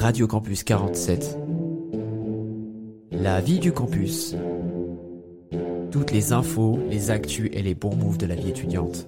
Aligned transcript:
Radio 0.00 0.26
Campus 0.26 0.64
47. 0.64 1.36
La 3.12 3.42
vie 3.42 3.58
du 3.58 3.70
campus. 3.70 4.34
Toutes 5.90 6.10
les 6.12 6.32
infos, 6.32 6.78
les 6.88 7.10
actus 7.10 7.50
et 7.52 7.60
les 7.60 7.74
bons 7.74 7.94
moves 7.94 8.16
de 8.16 8.24
la 8.24 8.34
vie 8.34 8.48
étudiante. 8.48 9.06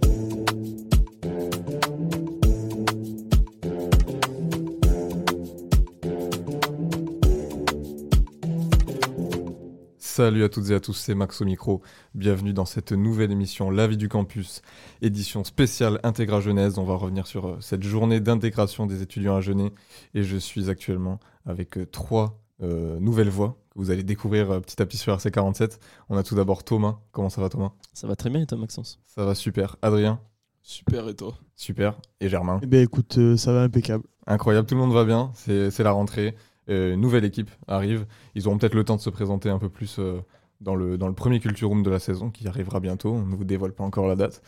Salut 10.14 10.44
à 10.44 10.50
toutes 10.50 10.68
et 10.68 10.74
à 10.74 10.80
tous, 10.80 10.92
c'est 10.92 11.14
Max 11.14 11.40
au 11.40 11.46
micro. 11.46 11.80
Bienvenue 12.14 12.52
dans 12.52 12.66
cette 12.66 12.92
nouvelle 12.92 13.32
émission 13.32 13.70
La 13.70 13.86
vie 13.86 13.96
du 13.96 14.10
campus, 14.10 14.60
édition 15.00 15.42
spéciale 15.42 16.00
Intégra 16.02 16.42
Genèse. 16.42 16.76
On 16.76 16.84
va 16.84 16.96
revenir 16.96 17.26
sur 17.26 17.48
euh, 17.48 17.56
cette 17.60 17.82
journée 17.82 18.20
d'intégration 18.20 18.84
des 18.84 19.00
étudiants 19.00 19.36
à 19.36 19.40
Genève. 19.40 19.70
Et 20.12 20.22
je 20.22 20.36
suis 20.36 20.68
actuellement 20.68 21.18
avec 21.46 21.78
euh, 21.78 21.86
trois 21.86 22.42
euh, 22.62 23.00
nouvelles 23.00 23.30
voix 23.30 23.56
que 23.70 23.78
vous 23.78 23.90
allez 23.90 24.02
découvrir 24.02 24.50
euh, 24.50 24.60
petit 24.60 24.82
à 24.82 24.84
petit 24.84 24.98
sur 24.98 25.16
RC47. 25.16 25.78
On 26.10 26.18
a 26.18 26.22
tout 26.22 26.34
d'abord 26.34 26.62
Thomas. 26.62 26.98
Comment 27.12 27.30
ça 27.30 27.40
va 27.40 27.48
Thomas? 27.48 27.72
Ça 27.94 28.06
va 28.06 28.14
très 28.14 28.28
bien 28.28 28.42
et 28.42 28.46
toi 28.46 28.58
Maxence? 28.58 29.00
Ça 29.06 29.24
va 29.24 29.34
super. 29.34 29.76
Adrien? 29.80 30.20
Super, 30.62 31.08
et 31.08 31.14
toi? 31.14 31.34
Super. 31.56 31.98
Et 32.20 32.28
Germain? 32.28 32.60
Eh 32.62 32.66
ben 32.66 32.82
écoute, 32.82 33.18
euh, 33.18 33.36
ça 33.36 33.52
va 33.52 33.62
impeccable. 33.62 34.04
Incroyable, 34.26 34.66
tout 34.66 34.74
le 34.76 34.80
monde 34.80 34.92
va 34.92 35.04
bien. 35.04 35.32
C'est 35.34 35.82
la 35.82 35.90
rentrée. 35.90 36.36
Euh, 36.68 36.96
nouvelle 36.96 37.24
équipe 37.24 37.50
arrive. 37.66 38.06
Ils 38.34 38.46
auront 38.46 38.58
peut-être 38.58 38.74
le 38.74 38.84
temps 38.84 38.96
de 38.96 39.00
se 39.00 39.10
présenter 39.10 39.48
un 39.48 39.58
peu 39.58 39.68
plus 39.68 39.96
euh, 39.98 40.20
dans, 40.60 40.74
le, 40.76 40.96
dans 40.96 41.08
le 41.08 41.14
premier 41.14 41.40
Culture 41.40 41.68
Room 41.68 41.82
de 41.82 41.90
la 41.90 41.98
saison 41.98 42.30
qui 42.30 42.46
arrivera 42.46 42.80
bientôt. 42.80 43.12
On 43.12 43.26
ne 43.26 43.34
vous 43.34 43.44
dévoile 43.44 43.72
pas 43.72 43.84
encore 43.84 44.06
la 44.06 44.16
date. 44.16 44.42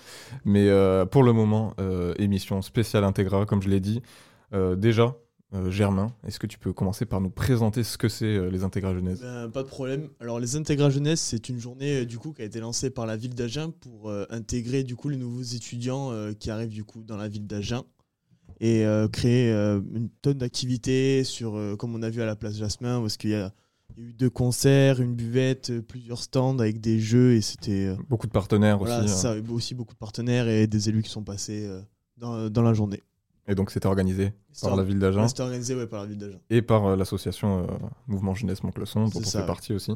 Mais 0.44 0.68
euh, 0.68 1.04
pour 1.06 1.22
le 1.22 1.32
moment, 1.32 1.74
émission 2.18 2.62
spéciale 2.62 3.04
Integra, 3.04 3.46
comme 3.46 3.62
je 3.62 3.68
l'ai 3.68 3.80
dit. 3.80 4.00
Déjà, 4.76 5.16
Germain, 5.68 6.12
est-ce 6.24 6.38
que 6.38 6.46
tu 6.46 6.58
peux 6.58 6.72
commencer 6.72 7.06
par 7.06 7.20
nous 7.20 7.30
présenter 7.30 7.82
ce 7.82 7.98
que 7.98 8.08
c'est 8.08 8.48
les 8.50 8.62
Intégra 8.62 8.94
Genèse? 8.94 9.20
Ben, 9.20 9.50
pas 9.50 9.64
de 9.64 9.68
problème. 9.68 10.08
Alors 10.20 10.38
les 10.38 10.54
Intégra 10.54 10.90
Jeunesse, 10.90 11.20
c'est 11.20 11.48
une 11.48 11.58
journée 11.58 12.06
du 12.06 12.18
coup 12.18 12.32
qui 12.32 12.42
a 12.42 12.44
été 12.44 12.60
lancée 12.60 12.90
par 12.90 13.06
la 13.06 13.16
ville 13.16 13.34
d'Agen 13.34 13.72
pour 13.72 14.12
intégrer 14.30 14.84
du 14.84 14.94
coup 14.94 15.08
les 15.08 15.16
nouveaux 15.16 15.42
étudiants 15.42 16.12
qui 16.38 16.52
arrivent 16.52 16.68
du 16.68 16.84
coup 16.84 17.02
dans 17.02 17.16
la 17.16 17.26
ville 17.26 17.48
d'Agen 17.48 17.82
et 18.60 18.84
euh, 18.84 19.08
créer 19.08 19.50
euh, 19.52 19.80
une 19.94 20.08
tonne 20.08 20.38
d'activités 20.38 21.24
sur 21.24 21.56
euh, 21.56 21.76
comme 21.76 21.94
on 21.94 22.02
a 22.02 22.10
vu 22.10 22.22
à 22.22 22.26
la 22.26 22.36
place 22.36 22.56
Jasmin 22.56 23.00
parce 23.00 23.16
qu'il 23.16 23.30
y 23.30 23.34
a, 23.34 23.52
il 23.96 24.02
y 24.02 24.06
a 24.06 24.10
eu 24.10 24.12
deux 24.12 24.30
concerts, 24.30 25.00
une 25.00 25.14
buvette, 25.14 25.80
plusieurs 25.80 26.22
stands 26.22 26.58
avec 26.58 26.80
des 26.80 27.00
jeux 27.00 27.34
et 27.34 27.40
c'était 27.40 27.94
Beaucoup 28.08 28.26
de 28.26 28.32
partenaires 28.32 28.78
voilà, 28.78 29.04
aussi. 29.04 29.14
ça, 29.14 29.32
hein. 29.32 29.42
aussi 29.50 29.74
beaucoup 29.74 29.94
de 29.94 29.98
partenaires 29.98 30.48
et 30.48 30.66
des 30.66 30.88
élus 30.88 31.02
qui 31.02 31.10
sont 31.10 31.24
passés 31.24 31.68
dans, 32.16 32.48
dans 32.50 32.62
la 32.62 32.74
journée. 32.74 33.02
Et 33.46 33.54
donc 33.54 33.70
c'était 33.70 33.86
organisé 33.86 34.32
par 34.62 34.74
la 34.74 34.82
ville 34.82 34.98
d'Agen 34.98 35.28
c'était 35.28 35.42
organisé 35.42 35.74
ouais, 35.74 35.86
par 35.86 36.02
la 36.02 36.06
ville 36.06 36.18
d'Agen. 36.18 36.38
et 36.48 36.62
par 36.62 36.96
l'association 36.96 37.66
Mouvement 38.06 38.34
Jeunesse 38.34 38.62
Montclesson, 38.62 39.04
dont 39.04 39.20
on 39.20 39.22
ça, 39.22 39.30
fait 39.30 39.38
ouais. 39.40 39.46
partie 39.46 39.72
aussi. 39.74 39.92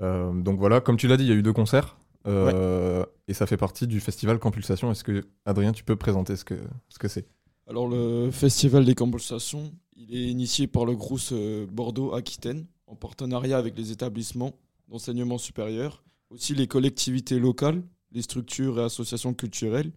Donc 0.00 0.58
voilà, 0.58 0.80
comme 0.80 0.96
tu 0.96 1.08
l'as 1.08 1.16
dit, 1.16 1.24
il 1.24 1.30
y 1.30 1.32
a 1.32 1.36
eu 1.36 1.42
deux 1.42 1.54
concerts. 1.54 1.96
Et 2.26 3.34
ça 3.34 3.46
fait 3.46 3.56
partie 3.56 3.86
du 3.86 3.98
festival 4.00 4.38
Campulsation. 4.38 4.90
Est-ce 4.92 5.02
que, 5.02 5.24
Adrien, 5.46 5.72
tu 5.72 5.82
peux 5.82 5.96
présenter 5.96 6.36
ce 6.36 6.44
que 6.44 6.54
ce 6.88 6.98
que 6.98 7.08
c'est? 7.08 7.26
Alors, 7.68 7.88
le 7.88 8.30
Festival 8.30 8.84
des 8.84 8.94
Compensations, 8.94 9.72
il 9.96 10.14
est 10.14 10.28
initié 10.28 10.68
par 10.68 10.84
le 10.84 10.94
Crous 10.94 11.32
euh, 11.32 11.66
Bordeaux-Aquitaine, 11.66 12.64
en 12.86 12.94
partenariat 12.94 13.58
avec 13.58 13.76
les 13.76 13.90
établissements 13.90 14.52
d'enseignement 14.88 15.36
supérieur, 15.36 16.04
aussi 16.30 16.54
les 16.54 16.68
collectivités 16.68 17.40
locales, 17.40 17.82
les 18.12 18.22
structures 18.22 18.78
et 18.78 18.84
associations 18.84 19.34
culturelles 19.34 19.90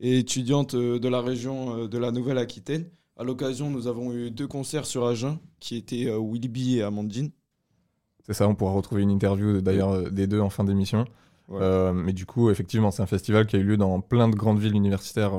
et 0.00 0.18
étudiantes 0.18 0.74
euh, 0.74 0.98
de 0.98 1.08
la 1.08 1.20
région 1.20 1.84
euh, 1.84 1.88
de 1.88 1.98
la 1.98 2.10
Nouvelle-Aquitaine. 2.10 2.86
À 3.16 3.22
l'occasion, 3.22 3.70
nous 3.70 3.86
avons 3.86 4.12
eu 4.12 4.32
deux 4.32 4.48
concerts 4.48 4.86
sur 4.86 5.06
Agen, 5.06 5.38
qui 5.60 5.76
étaient 5.76 6.10
Wilby 6.10 6.78
et 6.78 6.82
Amandine. 6.82 7.30
C'est 8.26 8.34
ça, 8.34 8.48
on 8.48 8.56
pourra 8.56 8.72
retrouver 8.72 9.02
une 9.02 9.10
interview 9.10 9.60
d'ailleurs 9.60 10.10
des 10.10 10.26
deux 10.26 10.40
en 10.40 10.50
fin 10.50 10.64
d'émission. 10.64 11.04
Ouais. 11.48 11.58
Euh, 11.60 11.92
mais 11.92 12.12
du 12.12 12.26
coup, 12.26 12.50
effectivement, 12.50 12.90
c'est 12.90 13.02
un 13.02 13.06
festival 13.06 13.46
qui 13.46 13.56
a 13.56 13.58
eu 13.60 13.64
lieu 13.64 13.76
dans 13.76 14.00
plein 14.00 14.28
de 14.28 14.36
grandes 14.36 14.58
villes 14.58 14.76
universitaires 14.76 15.32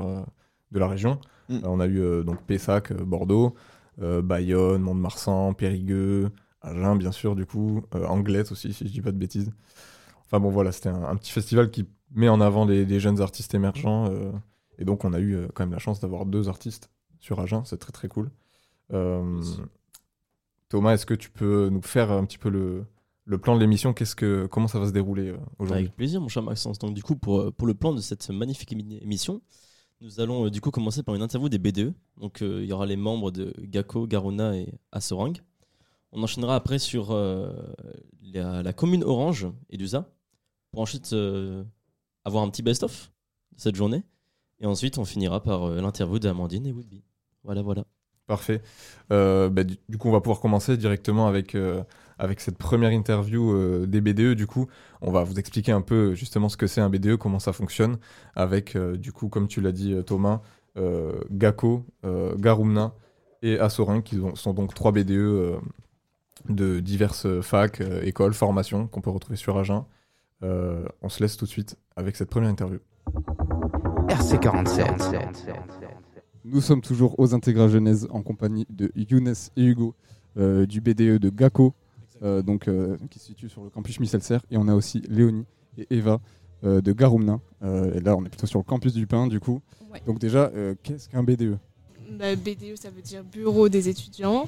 de 0.72 0.80
la 0.80 0.88
région. 0.88 1.20
Mm. 1.50 1.60
On 1.64 1.80
a 1.80 1.88
eu 1.88 2.00
euh, 2.00 2.24
donc 2.24 2.42
Pessac, 2.44 2.92
euh, 2.92 3.04
Bordeaux, 3.04 3.56
euh, 4.02 4.22
Bayonne, 4.22 4.82
Mont-de-Marsan, 4.82 5.54
Périgueux, 5.54 6.30
Agen, 6.62 6.96
bien 6.96 7.12
sûr, 7.12 7.36
du 7.36 7.46
coup, 7.46 7.82
Anglette 7.92 8.52
aussi, 8.52 8.74
si 8.74 8.88
je 8.88 8.92
dis 8.92 9.02
pas 9.02 9.12
de 9.12 9.18
bêtises. 9.18 9.52
Enfin 10.26 10.40
bon, 10.40 10.50
voilà, 10.50 10.72
c'était 10.72 10.90
un, 10.90 11.04
un 11.04 11.16
petit 11.16 11.32
festival 11.32 11.72
qui 11.72 11.88
met 12.12 12.30
en 12.30 12.40
avant 12.42 12.66
les, 12.66 12.86
les 12.86 13.00
jeunes 13.00 13.22
artistes 13.22 13.54
émergents. 13.56 14.12
et 14.78 14.86
donc, 14.86 15.06
on 15.06 15.14
a 15.14 15.20
eu 15.20 15.48
quand 15.54 15.64
même 15.64 15.74
la 15.74 15.80
chance 15.80 16.00
d'avoir 16.00 16.26
deux 16.26 16.50
artistes 16.50 16.90
sur 17.20 17.40
Agen, 17.40 17.64
c'est 17.66 17.78
très 17.78 17.92
très 17.92 18.08
cool. 18.08 18.30
Euh. 18.94 19.42
Thomas, 20.70 20.94
est-ce 20.94 21.06
que 21.06 21.14
tu 21.14 21.30
peux 21.32 21.70
nous 21.70 21.82
faire 21.82 22.12
un 22.12 22.26
petit 22.26 22.38
peu 22.38 22.50
le, 22.50 22.86
le 23.26 23.38
plan 23.38 23.56
de 23.56 23.62
l'émission? 23.62 23.94
Qu'est-ce 23.94 24.16
que, 24.16 24.46
Comment 24.48 24.68
ça 24.68 24.80
va 24.80 24.88
se 24.88 24.92
dérouler 24.92 25.34
aujourd'hui? 25.58 25.86
Avec 25.86 25.96
plaisir 25.96 26.22
mon 26.22 26.28
cher 26.28 26.44
Maxence. 26.44 26.78
Donc 26.80 26.94
du 26.94 27.02
coup 27.04 27.16
pour, 27.16 27.52
pour 27.54 27.68
le 27.68 27.74
plan 27.74 27.94
de 27.94 28.02
cette 28.02 28.30
magnifique 28.30 28.72
émi- 28.72 29.02
émission, 29.02 29.42
nous 30.02 30.20
allons 30.20 30.46
euh, 30.46 30.50
du 30.50 30.62
coup 30.62 30.72
commencer 30.72 31.04
par 31.04 31.16
une 31.16 31.22
interview 31.22 31.50
des 31.50 31.58
BDE. 31.58 31.94
Donc 32.18 32.42
euh, 32.42 32.62
il 32.64 32.70
y 32.70 32.74
aura 32.74 32.86
les 32.86 32.96
membres 32.96 33.32
de 33.32 33.54
Gako, 33.60 34.08
Garuna 34.08 34.56
et 34.56 34.74
Assorang. 34.92 35.34
On 36.12 36.24
enchaînera 36.24 36.56
après 36.56 36.80
sur 36.80 37.12
euh, 37.12 37.52
la, 38.22 38.74
commune 38.74 39.04
Orange 39.04 39.48
et 39.70 39.78
d'USA 39.78 40.10
pour 40.72 40.82
ensuite 40.82 41.16
avoir 42.26 42.44
un 42.44 42.50
petit 42.50 42.64
best-of 42.64 43.12
de 43.56 43.62
cette 43.62 43.76
journée. 43.76 44.04
Et 44.60 44.66
ensuite 44.66 44.98
on 44.98 45.06
finira 45.06 45.42
par 45.42 45.70
l'interview 45.70 46.20
d'Amandine 46.20 46.66
et 46.66 46.72
Woodby. 46.72 47.04
Voilà 47.44 47.62
voilà. 47.62 47.86
Parfait. 48.30 48.62
Euh, 49.12 49.50
bah, 49.50 49.64
du, 49.64 49.98
coup, 49.98 50.08
on 50.08 50.12
va 50.12 50.22
pouvoir 50.22 50.40
commencer 50.40 50.78
directement 50.78 51.26
avec, 51.26 51.56
euh, 51.56 51.82
avec 52.20 52.42
cette 52.42 52.60
première 52.60 52.92
interview 52.92 53.52
euh, 53.52 53.88
des 53.88 54.02
BDE. 54.02 54.36
Du 54.36 54.46
coup, 54.46 54.68
on 55.02 55.12
va 55.12 55.24
vous 55.24 55.40
expliquer 55.40 55.72
un 55.72 55.82
peu 55.82 56.14
justement 56.14 56.48
ce 56.48 56.56
que 56.56 56.68
c'est 56.68 56.80
un 56.80 56.92
BDE, 56.92 57.16
comment 57.16 57.40
ça 57.40 57.54
fonctionne, 57.54 57.98
avec, 58.36 58.78
du 58.78 59.12
coup, 59.12 59.30
comme 59.30 59.48
tu 59.48 59.62
l'as 59.62 59.72
dit, 59.72 59.96
Thomas, 60.06 60.42
Gako, 61.32 61.84
Garumna 62.38 62.94
et 63.42 63.58
Assorin, 63.58 64.02
qui 64.02 64.20
ont- 64.20 64.36
sont 64.36 64.54
donc 64.54 64.76
trois 64.76 64.92
BDE 64.92 65.56
de 66.50 66.80
diverses 66.80 67.42
facs, 67.42 67.82
écoles, 68.04 68.36
formations 68.36 68.86
qu'on 68.86 69.02
peut 69.02 69.10
retrouver 69.10 69.38
sur 69.38 69.58
Agen. 69.58 69.86
On 70.44 71.10
se 71.10 71.24
laisse 71.24 71.36
tout 71.36 71.46
de 71.46 71.50
suite 71.50 71.78
avec 71.96 72.16
cette 72.16 72.30
première 72.30 72.52
interview. 72.52 72.78
RC47. 74.08 75.99
Nous 76.46 76.62
sommes 76.62 76.82
toujours 76.82 77.20
aux 77.20 77.34
Intégra 77.34 77.68
Genèse 77.68 78.08
en 78.12 78.22
compagnie 78.22 78.66
de 78.70 78.92
Younes 78.96 79.34
et 79.58 79.64
Hugo 79.64 79.94
euh, 80.38 80.66
du 80.66 80.80
BDE 80.80 81.20
de 81.20 81.30
GACO, 81.30 81.74
euh, 82.24 82.42
donc, 82.42 82.68
euh, 82.68 82.98
qui 83.10 83.20
se 83.20 83.26
situe 83.26 83.50
sur 83.50 83.64
le 83.64 83.70
campus 83.70 84.00
Michelser. 84.00 84.38
Et 84.50 84.58
on 84.58 84.70
a 84.70 84.74
aussi 84.74 85.02
Léonie 85.10 85.46
et 85.78 85.88
Eva 85.90 86.20
de 86.64 86.92
Garumna. 86.92 87.40
Euh, 87.64 87.94
et 87.94 88.02
là, 88.02 88.18
on 88.18 88.26
est 88.26 88.30
plutôt 88.30 88.48
sur 88.48 88.60
le 88.60 88.64
campus 88.64 88.94
du 88.94 89.08
Pin, 89.08 89.28
du 89.28 89.40
coup. 89.40 89.62
Ouais. 89.92 90.02
Donc 90.06 90.20
déjà, 90.20 90.52
qu'est-ce 90.84 91.10
qu'un 91.10 91.24
BDE 91.24 91.58
Bah, 92.18 92.36
BDE, 92.36 92.76
ça 92.76 92.90
veut 92.90 93.02
dire 93.02 93.24
Bureau 93.24 93.70
des 93.70 93.90
étudiants. 93.90 94.48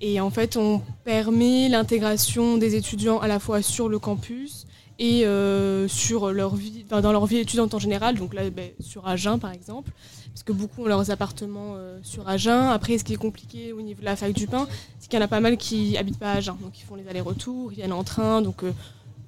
Et 0.00 0.20
en 0.20 0.30
fait, 0.30 0.56
on 0.56 0.80
permet 1.04 1.68
l'intégration 1.68 2.56
des 2.56 2.74
étudiants 2.76 3.18
à 3.18 3.28
la 3.28 3.38
fois 3.38 3.62
sur 3.62 3.88
le 3.88 3.98
campus 3.98 4.66
et 5.02 5.26
euh, 5.26 5.88
sur 5.88 6.30
leur 6.30 6.54
vie, 6.54 6.84
dans 6.88 7.10
leur 7.10 7.26
vie 7.26 7.38
étudiante 7.38 7.74
en 7.74 7.80
général. 7.80 8.16
Donc 8.16 8.34
là, 8.34 8.48
bah, 8.50 8.62
sur 8.78 9.08
Agen, 9.08 9.36
par 9.36 9.50
exemple, 9.50 9.90
parce 10.32 10.44
que 10.44 10.52
beaucoup 10.52 10.84
ont 10.84 10.86
leurs 10.86 11.10
appartements 11.10 11.74
euh, 11.74 11.98
sur 12.04 12.28
Agen. 12.28 12.68
Après, 12.70 12.96
ce 12.98 13.02
qui 13.02 13.12
est 13.12 13.16
compliqué 13.16 13.72
au 13.72 13.82
niveau 13.82 13.98
de 13.98 14.04
la 14.04 14.14
fac 14.14 14.32
du 14.32 14.46
Pin, 14.46 14.68
c'est 15.00 15.10
qu'il 15.10 15.18
y 15.18 15.22
en 15.22 15.24
a 15.24 15.28
pas 15.28 15.40
mal 15.40 15.56
qui 15.56 15.96
habitent 15.98 16.20
pas 16.20 16.30
à 16.30 16.36
Agen. 16.36 16.56
Donc 16.62 16.78
ils 16.78 16.84
font 16.84 16.94
les 16.94 17.08
allers-retours, 17.08 17.72
ils 17.72 17.76
viennent 17.76 17.92
en 17.92 18.04
train. 18.04 18.42
Donc 18.42 18.62
euh, 18.62 18.70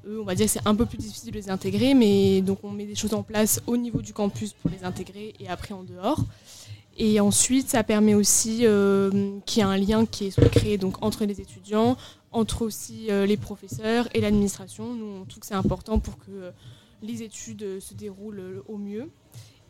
eux, 0.07 0.21
on 0.21 0.25
va 0.25 0.37
dire 0.37 0.47
que 0.47 0.53
c'est 0.53 0.65
un 0.65 0.77
peu 0.77 0.87
plus 0.87 0.99
difficile 0.99 1.33
de 1.33 1.37
les 1.37 1.51
intégrer. 1.51 1.95
Mais 1.95 2.41
donc 2.41 2.59
on 2.63 2.71
met 2.71 2.87
des 2.87 2.95
choses 2.95 3.13
en 3.13 3.25
place 3.25 3.61
au 3.67 3.77
niveau 3.77 4.01
du 4.01 4.13
campus 4.13 4.53
pour 4.53 4.71
les 4.71 4.85
intégrer 4.85 5.35
et 5.41 5.49
après 5.49 5.75
en 5.75 5.83
dehors. 5.83 6.21
Et 6.97 7.19
ensuite, 7.19 7.69
ça 7.69 7.83
permet 7.83 8.15
aussi 8.15 8.59
qu'il 9.47 9.59
y 9.59 9.61
ait 9.61 9.63
un 9.63 9.77
lien 9.77 10.07
qui 10.07 10.31
soit 10.31 10.49
créé 10.49 10.79
donc, 10.79 11.03
entre 11.03 11.25
les 11.25 11.41
étudiants, 11.41 11.97
entre 12.35 12.63
aussi 12.63 13.11
euh, 13.11 13.25
les 13.27 13.37
professeurs 13.39 14.09
et 14.15 14.21
l'administration. 14.21 14.93
Nous, 14.95 15.07
on 15.07 15.25
trouve 15.25 15.41
que 15.41 15.47
c'est 15.47 15.55
important 15.55 15.99
pour 15.99 16.19
que 16.19 16.31
euh, 16.31 16.51
les 17.03 17.23
études 17.23 17.63
euh, 17.63 17.81
se 17.81 17.95
déroulent 17.95 18.63
au 18.69 18.77
mieux. 18.77 19.09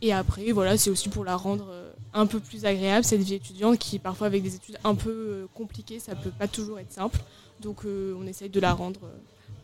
Et 0.03 0.13
après, 0.13 0.51
voilà, 0.53 0.77
c'est 0.77 0.91
aussi 0.91 1.09
pour 1.09 1.25
la 1.25 1.37
rendre 1.37 1.73
un 2.13 2.27
peu 2.27 2.41
plus 2.41 2.67
agréable, 2.67 3.05
cette 3.05 3.23
vie 3.23 3.35
étudiante 3.35 3.79
qui, 3.79 3.99
parfois, 3.99 4.27
avec 4.27 4.43
des 4.43 4.55
études 4.57 4.77
un 4.85 4.95
peu 4.95 5.47
compliquées, 5.55 5.99
ça 5.99 6.15
peut 6.15 6.33
pas 6.37 6.49
toujours 6.49 6.79
être 6.79 6.93
simple. 6.93 7.21
Donc, 7.63 7.85
on 7.87 8.27
essaye 8.27 8.51
de 8.51 8.61
la 8.61 8.75
rendre 8.75 9.01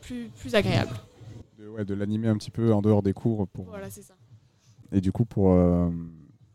plus, 0.01 0.31
plus 0.39 0.55
agréable. 0.55 0.93
de, 1.59 1.69
ouais, 1.69 1.85
de 1.85 1.93
l'animer 1.95 2.29
un 2.29 2.37
petit 2.39 2.53
peu 2.53 2.73
en 2.73 2.81
dehors 2.81 3.03
des 3.03 3.13
cours. 3.13 3.47
Pour... 3.49 3.67
Voilà, 3.67 3.91
c'est 3.91 4.03
ça. 4.03 4.15
Et 4.93 5.01
du 5.03 5.13
coup, 5.13 5.27
pour, 5.27 5.53
euh, 5.53 5.91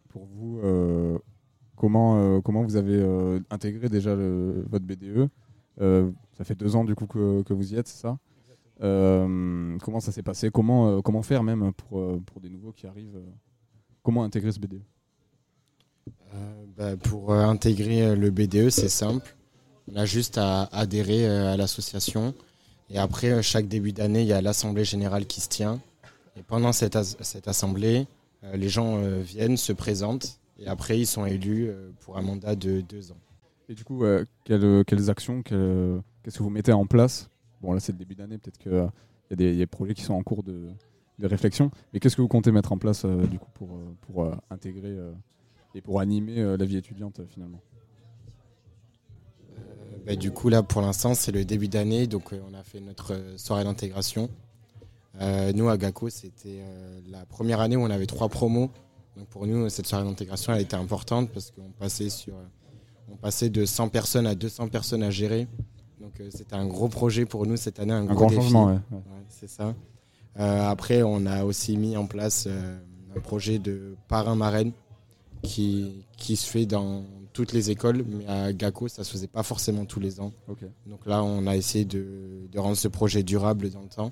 pour 0.09 0.25
vous, 0.25 0.59
euh, 0.63 1.19
comment, 1.75 2.17
euh, 2.17 2.41
comment 2.41 2.63
vous 2.63 2.77
avez 2.77 3.05
intégré 3.51 3.87
déjà 3.89 4.15
le- 4.15 4.65
votre 4.69 4.85
BDE 4.85 5.29
Ça 5.77 6.43
fait 6.43 6.55
deux 6.55 6.75
ans 6.75 6.83
du 6.83 6.95
coup 6.95 7.07
que, 7.07 7.53
vous 7.53 7.73
y 7.73 7.77
êtes, 7.77 7.87
c'est 7.87 8.01
ça? 8.01 8.17
Euh, 8.81 9.77
Comment 9.81 10.01
ça 10.01 10.11
s'est 10.11 10.23
passé? 10.23 10.49
Comment, 10.51 10.89
euh, 10.97 11.01
comment 11.01 11.21
faire 11.21 11.43
même 11.43 11.71
pour, 11.73 11.99
euh, 11.99 12.21
pour 12.25 12.41
des 12.41 12.49
nouveaux 12.49 12.73
qui 12.73 12.87
arrivent 12.87 13.15
euh, 13.15 13.31
Comment 14.03 14.23
intégrer 14.23 14.51
ce 14.51 14.59
BDE 14.59 14.81
Euh, 16.33 16.65
bah, 16.77 16.97
pour 16.97 17.31
euh, 17.31 17.41
intégrer 17.45 18.05
euh, 18.05 18.15
le 18.15 18.31
BDE, 18.31 18.69
c'est 18.69 18.89
simple. 18.89 19.35
On 19.91 19.95
a 19.95 20.05
juste 20.05 20.37
à 20.37 20.63
adhérer 20.73 21.25
euh, 21.25 21.53
à 21.53 21.57
l'association. 21.57 22.33
Et 22.89 22.97
après, 22.97 23.31
euh, 23.31 23.41
chaque 23.41 23.67
début 23.69 23.93
d'année, 23.93 24.21
il 24.21 24.27
y 24.27 24.33
a 24.33 24.41
l'assemblée 24.41 24.83
générale 24.83 25.25
qui 25.25 25.39
se 25.39 25.47
tient. 25.47 25.79
Et 26.35 26.43
pendant 26.43 26.73
cette, 26.73 26.97
cette 27.23 27.47
assemblée, 27.47 28.07
euh, 28.43 28.57
les 28.57 28.67
gens 28.69 28.97
euh, 28.97 29.21
viennent, 29.21 29.55
se 29.57 29.71
présentent. 29.71 30.39
Et 30.59 30.67
après, 30.67 30.99
ils 30.99 31.07
sont 31.07 31.25
élus 31.25 31.69
euh, 31.69 31.91
pour 32.01 32.17
un 32.17 32.21
mandat 32.21 32.55
de 32.55 32.81
deux 32.81 33.11
ans. 33.11 33.17
Et 33.67 33.73
du 33.73 33.83
coup, 33.83 34.03
euh, 34.03 34.23
quelles, 34.43 35.09
actions, 35.09 35.41
quelles- 35.41 36.01
qu'est-ce 36.23 36.37
que 36.37 36.43
vous 36.43 36.49
mettez 36.49 36.71
en 36.71 36.85
place? 36.85 37.29
Bon, 37.61 37.73
là, 37.73 37.79
c'est 37.79 37.91
le 37.91 37.97
début 37.97 38.15
d'année, 38.15 38.37
peut-être 38.37 38.57
qu'il 38.57 38.71
y, 38.71 38.75
a 38.75 39.35
des- 39.35 39.45
il 39.45 39.53
y 39.53 39.61
a 39.61 39.65
des 39.65 39.65
projets 39.65 39.93
qui 39.93 40.03
sont 40.03 40.13
en 40.13 40.23
cours 40.23 40.43
de, 40.43 40.69
réflexion. 41.21 41.71
Mais 41.93 41.99
qu'est-ce 41.99 42.15
que 42.15 42.21
vous 42.21 42.27
comptez 42.27 42.51
mettre 42.51 42.73
en 42.73 42.77
place, 42.77 43.05
euh, 43.05 43.25
du 43.27 43.39
coup, 43.39 43.49
pour, 43.53 43.77
euh, 43.77 44.29
euh, 44.29 44.35
intégrer 44.49 44.89
euh, 44.89 45.13
et 45.73 45.81
pour 45.81 45.99
animer 46.01 46.39
euh, 46.39 46.57
la 46.57 46.65
vie 46.65 46.77
étudiante, 46.77 47.21
euh, 47.21 47.25
finalement? 47.25 47.61
Euh, 49.57 49.61
bah, 50.05 50.15
du 50.15 50.31
coup, 50.31 50.49
là, 50.49 50.61
pour 50.61 50.81
l'instant, 50.81 51.15
c'est 51.15 51.31
le 51.31 51.45
début 51.45 51.69
d'année. 51.69 52.05
Donc, 52.05 52.33
euh, 52.33 52.41
on 52.51 52.53
a 52.53 52.63
fait 52.63 52.81
notre 52.81 53.13
euh, 53.13 53.37
soirée 53.37 53.63
d'intégration. 53.63 54.29
Euh, 55.21 55.53
nous, 55.53 55.69
à 55.69 55.77
GACO, 55.77 56.09
c'était 56.09 56.59
euh, 56.59 56.99
la 57.09 57.25
première 57.25 57.61
année 57.61 57.77
où 57.77 57.81
on 57.81 57.89
avait 57.89 58.05
trois 58.05 58.27
promos. 58.27 58.69
Donc, 59.15 59.27
pour 59.27 59.47
nous, 59.47 59.69
cette 59.69 59.87
soirée 59.87 60.03
d'intégration, 60.03 60.53
elle 60.53 60.61
était 60.61 60.75
importante 60.75 61.31
parce 61.31 61.51
qu'on 61.51 61.71
passait, 61.79 62.09
sur, 62.09 62.35
euh, 62.35 62.43
on 63.11 63.15
passait 63.17 63.49
de 63.49 63.65
100 63.65 63.89
personnes 63.89 64.27
à 64.27 64.35
200 64.35 64.67
personnes 64.69 65.03
à 65.03 65.11
gérer. 65.11 65.47
Donc, 66.01 66.19
euh, 66.19 66.29
c'était 66.31 66.55
un 66.55 66.67
gros 66.67 66.87
projet 66.89 67.25
pour 67.25 67.45
nous 67.45 67.57
cette 67.57 67.79
année, 67.79 67.93
un, 67.93 68.01
Un 68.01 68.05
gros 68.05 68.15
grand 68.15 68.27
défi. 68.29 68.41
changement, 68.41 68.65
ouais. 68.67 68.73
ouais. 68.91 69.01
C'est 69.29 69.49
ça. 69.49 69.73
Euh, 70.39 70.67
après, 70.69 71.03
on 71.03 71.25
a 71.25 71.43
aussi 71.45 71.77
mis 71.77 71.95
en 71.97 72.05
place 72.05 72.45
euh, 72.47 72.77
un 73.15 73.19
projet 73.21 73.59
de 73.59 73.95
parrain-marraine 74.07 74.71
qui, 75.41 76.05
qui 76.17 76.35
se 76.35 76.45
fait 76.49 76.65
dans 76.65 77.03
toutes 77.33 77.53
les 77.53 77.69
écoles, 77.69 78.03
mais 78.07 78.25
à 78.27 78.53
GACO, 78.53 78.87
ça 78.87 79.03
se 79.03 79.11
faisait 79.11 79.27
pas 79.27 79.43
forcément 79.43 79.85
tous 79.85 79.99
les 79.99 80.19
ans. 80.19 80.31
Donc 80.85 81.05
là, 81.05 81.23
on 81.23 81.47
a 81.47 81.55
essayé 81.55 81.85
de, 81.85 82.47
de 82.51 82.59
rendre 82.59 82.77
ce 82.77 82.87
projet 82.87 83.23
durable 83.23 83.69
dans 83.69 83.81
le 83.81 83.87
temps. 83.89 84.11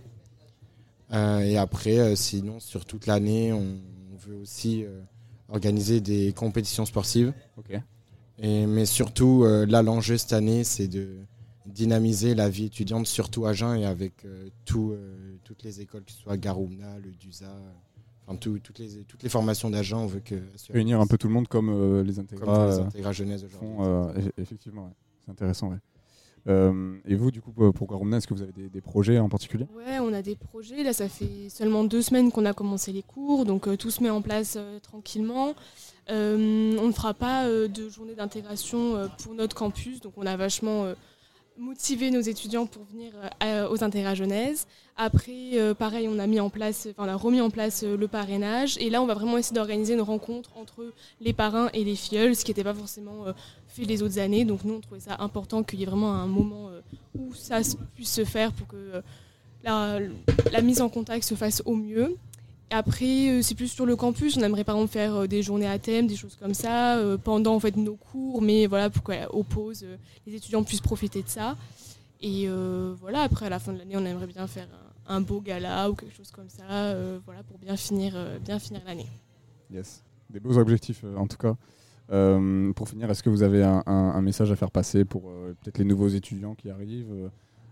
Et 1.42 1.58
après, 1.58 2.16
sinon, 2.16 2.60
sur 2.60 2.86
toute 2.86 3.06
l'année, 3.08 3.54
on, 3.54 3.78
on 4.14 4.18
veut 4.18 4.36
aussi 4.36 4.84
organiser 5.50 6.02
des 6.02 6.34
compétitions 6.34 6.86
sportives. 6.86 7.34
Ok. 7.58 7.80
Et, 8.40 8.66
mais 8.66 8.86
surtout, 8.86 9.44
euh, 9.44 9.66
là, 9.66 9.82
l'enjeu 9.84 10.18
cette 10.18 10.34
année, 10.34 10.64
c'est 10.64 10.88
de 10.88 11.18
dynamiser 11.66 12.36
la 12.36 12.50
vie 12.50 12.66
étudiante, 12.66 13.08
surtout 13.08 13.46
à 13.46 13.54
Jeun 13.54 13.78
et 13.78 13.86
avec 13.86 14.26
euh, 14.26 14.50
tout, 14.66 14.92
euh, 14.92 15.36
toutes 15.44 15.64
les 15.64 15.82
écoles, 15.82 16.04
que 16.04 16.12
ce 16.12 16.20
soit 16.20 16.36
Garoumna, 16.38 16.98
le 17.00 17.12
DUSA, 17.12 17.46
euh, 17.46 17.70
enfin 18.28 18.36
tout- 18.38 18.60
toutes, 18.60 18.80
les, 18.80 19.04
toutes 19.08 19.24
les 19.24 19.30
formations 19.30 19.70
d'agents, 19.70 20.02
on 20.04 20.08
veut 20.08 20.20
que 20.20 20.36
Réunir 20.72 21.00
un 21.00 21.08
peu 21.08 21.18
tout 21.18 21.28
le 21.28 21.34
monde 21.34 21.48
comme 21.48 21.70
euh, 21.70 22.04
les 22.04 22.20
intégrats 22.20 22.66
euh, 22.70 23.12
jeunesse 23.14 23.44
aujourd'hui. 23.44 23.70
euh, 23.80 24.14
effectivement, 24.38 24.86
ouais. 24.86 24.94
c'est 25.26 25.32
intéressant. 25.32 25.70
ouais. 25.70 25.78
Euh, 26.50 26.98
et 27.06 27.16
vous, 27.16 27.32
du 27.32 27.42
coup, 27.42 27.54
pour 27.72 27.88
Garumna, 27.88 28.18
est-ce 28.18 28.28
que 28.28 28.34
vous 28.34 28.42
avez 28.42 28.52
des, 28.52 28.68
des 28.68 28.82
projets 28.82 29.18
en 29.18 29.30
particulier? 29.30 29.66
Ouais, 29.78 30.00
on 30.02 30.12
a 30.12 30.22
des 30.22 30.36
projets. 30.36 30.84
Là, 30.84 30.92
ça 30.92 31.08
fait 31.08 31.48
seulement 31.48 31.86
deux 31.86 32.02
semaines 32.02 32.34
qu'on 32.34 32.44
a 32.46 32.52
commencé 32.52 32.92
les 32.92 33.04
cours, 33.04 33.46
donc 33.46 33.68
euh, 33.70 33.78
tout 33.78 33.90
se 33.92 34.04
met 34.04 34.10
en 34.10 34.22
place 34.22 34.56
euh, 34.58 34.80
tranquillement. 34.82 35.54
Euh, 36.10 36.78
on 36.80 36.88
ne 36.88 36.92
fera 36.92 37.14
pas 37.14 37.46
euh, 37.46 37.68
de 37.68 37.88
journée 37.90 38.14
d'intégration 38.16 38.96
euh, 38.98 39.08
pour 39.24 39.34
notre 39.34 39.56
campus, 39.56 40.02
donc 40.02 40.14
on 40.18 40.26
a 40.26 40.36
vachement 40.36 40.86
motivé 41.58 42.10
nos 42.12 42.20
étudiants 42.22 42.66
pour 42.66 42.84
venir 42.86 43.14
aux 43.70 43.84
intégrats 43.84 44.16
jeunesse. 44.16 44.66
Après, 44.98 45.52
pareil, 45.78 46.08
on 46.10 46.18
a 46.18 46.26
mis 46.26 46.40
en 46.40 46.50
place, 46.50 46.88
on 46.98 47.08
a 47.08 47.16
remis 47.16 47.42
en 47.42 47.52
place 47.52 47.84
le 47.84 48.08
parrainage, 48.08 48.76
et 48.80 48.90
là, 48.90 49.04
on 49.04 49.06
va 49.06 49.14
vraiment 49.14 49.38
essayer 49.38 49.54
d'organiser 49.56 49.94
une 49.94 50.02
rencontre 50.02 50.50
entre 50.58 50.92
les 51.22 51.32
parrains 51.32 51.70
et 51.74 51.84
les 51.84 51.96
filleuls, 51.96 52.36
ce 52.36 52.44
qui 52.44 52.50
n'était 52.52 52.64
pas 52.64 52.74
forcément 52.74 53.26
fait 53.68 53.84
les 53.86 54.02
autres 54.02 54.18
années. 54.18 54.46
Donc 54.46 54.64
nous, 54.64 54.74
on 54.74 54.80
trouvait 54.80 55.00
ça 55.00 55.16
important 55.20 55.62
qu'il 55.64 55.80
y 55.80 55.84
ait 55.84 55.86
vraiment 55.86 56.12
un 56.14 56.26
moment 56.28 56.70
où 57.16 57.36
ça 57.36 57.62
se- 57.64 57.76
puisse 57.96 58.12
se 58.12 58.26
faire 58.26 58.52
pour 58.52 58.68
que 58.68 59.02
la 59.64 60.62
mise 60.62 60.82
en 60.82 60.90
contact 60.90 61.24
se 61.24 61.36
fasse 61.36 61.62
au 61.66 61.76
mieux. 61.76 62.16
Après, 62.70 63.30
euh, 63.30 63.42
c'est 63.42 63.56
plus 63.56 63.68
sur 63.68 63.86
le 63.86 63.96
campus. 63.96 64.38
On 64.38 64.42
aimerait 64.42 64.64
par 64.64 64.76
exemple 64.76 64.92
faire 64.92 65.16
euh, 65.16 65.28
des 65.28 65.44
journées 65.44 65.68
à 65.68 65.78
thème, 65.78 66.08
des 66.08 66.16
choses 66.16 66.36
comme 66.36 66.54
ça, 66.54 66.98
euh, 66.98 67.18
pendant 67.18 67.56
en 67.56 67.60
fait 67.60 67.76
nos 67.78 67.96
cours, 67.96 68.42
mais 68.42 68.66
voilà, 68.66 68.90
pour 68.90 69.04
qu'aux 69.04 69.44
pauses, 69.44 69.86
les 70.26 70.36
étudiants 70.36 70.64
puissent 70.64 70.82
profiter 70.82 71.22
de 71.22 71.30
ça. 71.30 71.56
Et 72.22 72.48
voilà, 73.02 73.22
après, 73.24 73.48
à 73.48 73.50
la 73.50 73.60
fin 73.60 73.74
de 73.74 73.80
l'année, 73.80 73.98
on 73.98 74.06
aimerait 74.06 74.28
bien 74.28 74.48
faire 74.48 74.68
un, 75.08 75.20
beau 75.20 75.42
gala 75.42 75.90
ou 75.90 75.94
quelque 75.94 76.16
chose 76.16 76.32
comme 76.32 76.48
ça, 76.48 76.96
voilà, 77.26 77.44
pour 77.44 77.58
bien 77.58 77.76
finir, 77.76 78.16
bien 78.40 78.60
finir 78.60 78.82
l'année. 78.86 79.08
Yes. 79.70 80.02
Des 80.30 80.40
beaux 80.40 80.58
objectifs, 80.58 81.04
en 81.18 81.28
tout 81.28 81.36
cas. 81.36 81.58
Pour 82.76 82.88
finir, 82.88 83.12
est-ce 83.12 83.24
que 83.24 83.30
vous 83.30 83.44
avez 83.44 83.62
un, 83.62 84.22
message 84.22 84.52
à 84.52 84.56
faire 84.56 84.72
passer 84.72 85.04
pour 85.04 85.24
peut-être 85.24 85.80
les 85.80 85.84
nouveaux 85.84 86.08
étudiants 86.08 86.56
qui 86.56 86.70
arrivent 86.70 87.30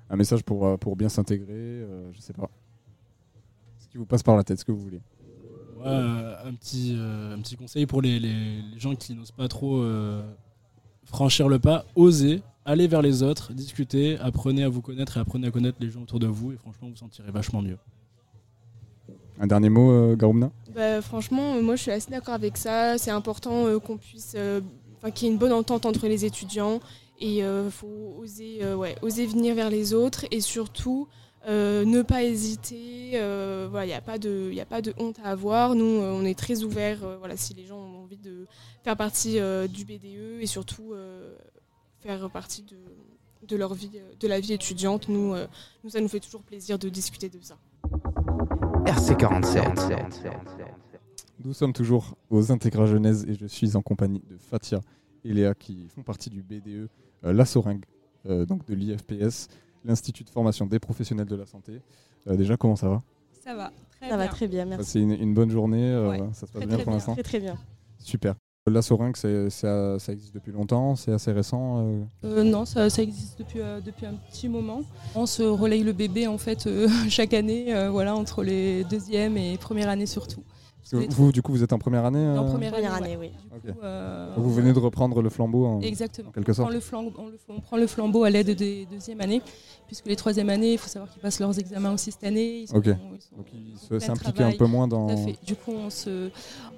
Un 0.10 0.18
message 0.18 0.44
pour, 0.44 0.78
pour 0.80 0.98
bien 0.98 1.08
s'intégrer 1.08 1.86
Je 2.12 2.20
sais 2.20 2.34
pas. 2.34 2.50
Qui 3.92 3.98
vous 3.98 4.06
passe 4.06 4.24
par 4.24 4.36
la 4.38 4.44
tête, 4.44 4.60
ce 4.60 4.66
que 4.66 4.72
vous 4.72 4.80
voulez. 4.82 5.02
Ouais, 5.78 5.84
euh, 5.88 6.36
un, 6.46 6.54
petit, 6.54 6.96
euh, 6.98 7.36
un 7.36 7.40
petit 7.42 7.56
conseil 7.58 7.86
pour 7.86 8.02
les, 8.02 8.20
les- 8.20 8.62
les 8.62 8.80
gens 8.80 8.96
qui 8.96 9.14
n'osent 9.16 9.32
pas 9.32 9.48
trop 9.48 9.78
euh, 9.82 10.22
franchir 11.06 11.50
le 11.50 11.60
pas, 11.60 11.86
osez, 11.96 12.42
allez 12.66 12.88
vers 12.88 13.02
les 13.02 13.24
autres, 13.24 13.52
discutez, 13.54 14.18
apprenez 14.20 14.64
à 14.64 14.70
vous 14.70 14.82
connaître 14.82 15.18
et 15.18 15.20
apprenez 15.20 15.48
à 15.48 15.52
connaître 15.52 15.78
les 15.82 15.90
gens 15.90 16.04
autour 16.04 16.20
de 16.20 16.28
vous 16.28 16.52
et 16.54 16.58
franchement 16.58 16.88
vous 16.90 16.96
sentirez 16.96 17.32
vachement 17.32 17.62
mieux. 17.62 17.78
Un 19.40 19.48
dernier 19.48 19.70
mot, 19.70 19.92
euh, 19.92 20.16
Garumna 20.16 20.52
Bah, 20.76 21.02
franchement, 21.02 21.60
moi 21.64 21.76
je 21.76 21.82
suis 21.82 21.92
assez 21.92 22.12
d'accord 22.12 22.36
avec 22.36 22.58
ça. 22.58 22.98
C'est 23.00 23.10
important 23.12 23.66
euh, 23.66 23.80
qu'on 23.80 23.98
puisse, 23.98 24.34
euh, 24.38 24.62
qu'il 25.16 25.28
y 25.28 25.32
ait 25.32 25.34
une 25.34 25.40
bonne 25.40 25.52
entente 25.52 25.86
entre 25.88 26.08
les 26.08 26.26
étudiants 26.26 26.80
et 27.20 27.40
il 27.40 27.72
faut 27.72 28.16
oser, 28.20 28.60
euh, 28.62 28.76
ouais, 28.76 28.96
oser 29.02 29.26
venir 29.26 29.56
vers 29.56 29.70
les 29.72 29.94
autres 29.96 30.26
et 30.32 30.42
surtout 30.42 31.08
euh, 31.48 31.86
ne 31.86 32.02
pas 32.02 32.24
hésiter. 32.24 33.12
euh, 33.16 33.68
voilà, 33.70 33.86
il 33.86 33.90
n'y 33.90 33.94
a 33.94 34.02
pas 34.02 34.18
de, 34.18 34.50
il 34.52 34.60
a 34.60 34.66
pas 34.66 34.82
de 34.82 34.94
honte 34.98 35.18
à 35.24 35.30
avoir. 35.32 35.76
Nous, 35.76 35.84
euh, 35.86 36.12
on 36.14 36.24
est 36.26 36.38
très 36.38 36.64
ouverts. 36.64 37.04
euh, 37.04 37.18
voilà, 37.18 37.36
si 37.38 37.54
les 37.54 37.66
gens 37.66 37.78
ont 37.78 38.04
envie 38.04 38.18
de 38.18 38.46
faire 38.84 38.96
partie 38.98 39.40
euh, 39.40 39.68
du 39.68 39.84
BDE 39.86 40.42
et 40.42 40.46
surtout 40.46 40.94
euh, 40.94 41.36
faire 42.00 42.30
partie 42.30 42.64
de, 42.64 42.78
de 43.48 43.56
leur 43.56 43.74
vie, 43.74 43.92
de 44.20 44.28
la 44.28 44.40
vie 44.40 44.54
étudiante, 44.54 45.10
nous, 45.10 45.34
euh, 45.34 45.48
nous, 45.84 45.90
ça 45.90 46.00
nous 46.02 46.08
fait 46.08 46.20
toujours 46.20 46.44
plaisir 46.44 46.78
de 46.80 46.90
discuter 46.90 47.30
de 47.30 47.40
ça. 47.42 47.58
RC47. 48.86 50.32
Nous 51.44 51.54
sommes 51.54 51.74
toujours 51.74 52.16
aux 52.30 52.52
Intégrats 52.52 52.86
Genèse 52.86 53.26
et 53.28 53.34
je 53.36 53.46
suis 53.48 53.76
en 53.76 53.82
compagnie 53.82 54.22
de 54.30 54.38
Fatia 54.38 54.82
et 55.24 55.34
Léa 55.34 55.54
qui 55.56 55.88
font 55.88 56.04
partie 56.04 56.30
du 56.30 56.44
BDE 56.44 56.88
euh, 57.24 57.34
La 57.34 57.46
Soringue, 57.46 57.86
euh, 58.28 58.46
donc 58.46 58.66
de 58.68 58.74
l'IFPS, 58.76 59.48
l'Institut 59.86 60.24
de 60.24 60.30
formation 60.30 60.66
des 60.66 60.80
professionnels 60.80 61.28
de 61.28 61.36
la 61.36 61.46
santé. 61.46 61.82
Euh, 62.28 62.36
déjà, 62.36 62.58
comment 62.58 62.76
ça 62.76 62.90
va? 62.90 63.02
Ça 63.44 63.56
va, 63.56 63.72
très 64.00 64.10
Ça 64.10 64.18
va 64.18 64.24
bien. 64.24 64.32
très 64.32 64.48
bien, 64.48 64.66
merci. 64.66 64.86
C'est 64.92 65.00
une, 65.00 65.12
une 65.12 65.34
bonne 65.34 65.50
journée, 65.50 65.90
euh, 65.92 66.10
Ouais, 66.10 66.20
ça 66.34 66.46
se 66.48 66.52
passe 66.52 66.52
très, 66.52 66.66
bien 66.68 66.76
très 66.78 66.84
pour 66.84 66.94
l'instant? 66.94 67.14
Très 67.14 67.24
très 67.24 67.40
bien. 67.40 67.58
Super. 68.00 68.36
La 68.68 68.84
Soringue, 68.84 69.16
euh, 69.26 69.50
ça 69.50 69.98
existe 70.14 70.36
depuis 70.36 70.52
longtemps, 70.52 70.96
c'est 70.96 71.12
assez 71.12 71.32
récent. 71.32 71.80
euh, 71.84 72.04
Euh, 72.24 72.44
non, 72.44 72.66
ça, 72.66 72.92
ça 72.92 73.02
existe 73.02 73.40
depuis, 73.40 73.60
euh, 73.60 73.82
depuis 73.82 74.06
un 74.06 74.14
petit 74.30 74.48
moment. 74.48 74.84
On 75.16 75.26
se 75.26 75.42
relaye 75.42 75.82
le 75.84 75.94
bébé 75.94 76.28
en 76.28 76.38
fait 76.38 76.68
euh, 76.68 76.88
chaque 77.10 77.34
année, 77.34 77.74
euh, 77.74 77.90
voilà, 77.90 78.16
entre 78.16 78.44
les 78.44 78.84
deuxième 78.84 79.36
et 79.36 79.58
première 79.58 79.90
année 79.90 80.06
surtout. 80.06 80.44
Parce 80.82 80.92
que 80.92 80.98
Les 80.98 81.08
vous, 81.08 81.32
du 81.32 81.42
coup, 81.42 81.52
vous 81.52 81.64
êtes 81.64 81.74
en 81.74 81.80
première 81.80 82.06
année 82.06 82.20
En 82.20 82.46
euh, 82.46 82.50
première, 82.52 82.72
Première 82.72 82.94
année, 82.96 83.14
année, 83.14 83.18
ouais. 83.18 83.32
oui. 83.54 83.60
Du 83.64 83.72
coup, 83.74 83.80
euh, 83.84 84.34
Vous 84.38 84.54
venez 84.54 84.74
de 84.74 84.80
reprendre 84.80 85.22
le 85.22 85.30
flambeau 85.30 85.66
en, 85.66 85.82
Exactement. 85.82 86.30
en 86.30 86.32
quelque 86.32 86.52
on, 86.52 86.54
prend 86.56 86.64
sorte. 86.64 86.74
le 86.74 86.80
flambeau, 86.80 87.12
on, 87.18 87.28
le- 87.28 87.40
on 87.50 87.60
prend 87.62 87.78
le 87.78 87.88
flambeau 87.88 88.24
à 88.24 88.30
l'aide 88.30 88.50
des 88.56 88.86
deuxièmes 88.92 89.22
années, 89.22 89.42
puisque 89.88 90.08
les 90.08 90.16
troisième 90.16 90.50
années, 90.50 90.74
il 90.74 90.78
faut 90.78 90.90
savoir 90.90 91.10
qu'ils 91.12 91.22
passent 91.22 91.40
leurs 91.40 91.58
examens 91.60 91.94
aussi 91.94 92.12
cette 92.12 92.24
année. 92.24 92.62
Ils 92.62 92.68
sont- 92.68 92.82
ils 92.82 92.92
sont 92.94 93.36
Donc 93.38 93.46
ils 93.54 94.02
s'impliquent 94.02 94.42
un 94.42 94.52
peu 94.54 94.66
moins 94.66 94.88
Tout 94.88 94.96
dans. 94.96 95.08
à 95.10 95.18
fait. 95.18 95.36
Du 95.46 95.56
coup, 95.56 95.72
on, 95.72 95.90
se, 95.90 96.30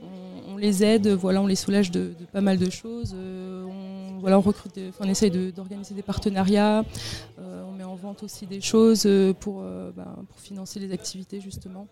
on, 0.03 0.53
on 0.53 0.57
les 0.57 0.83
aide, 0.83 1.07
voilà, 1.07 1.41
on 1.41 1.47
les 1.47 1.55
soulage 1.55 1.89
de, 1.91 2.13
de 2.19 2.25
pas 2.31 2.41
mal 2.41 2.57
de 2.57 2.69
choses. 2.69 3.15
Euh, 3.17 3.65
on, 3.65 4.19
voilà, 4.19 4.37
on 4.37 4.41
recrute, 4.41 4.75
des- 4.75 4.89
enfin, 4.89 5.05
on 5.07 5.09
essaye 5.09 5.31
de- 5.31 5.51
d'organiser 5.51 5.95
des 5.95 6.01
partenariats. 6.01 6.83
Euh, 7.39 7.63
on 7.67 7.71
met 7.71 7.83
en 7.83 7.95
vente 7.95 8.23
aussi 8.23 8.45
des 8.45 8.61
choses 8.61 9.07
pour, 9.39 9.61
ben, 9.61 10.15
pour 10.27 10.39
financer 10.39 10.79
les 10.79 10.91
activités 10.91 11.39
justement. 11.41 11.87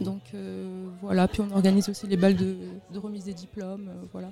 Donc 0.00 0.20
euh, 0.34 0.88
voilà, 1.00 1.28
puis 1.28 1.40
on 1.42 1.50
organise 1.54 1.88
aussi 1.88 2.06
les 2.06 2.16
balles 2.16 2.36
de, 2.36 2.56
de 2.92 2.98
remise 2.98 3.24
des 3.24 3.34
diplômes, 3.34 3.88
euh, 3.88 4.04
voilà. 4.12 4.30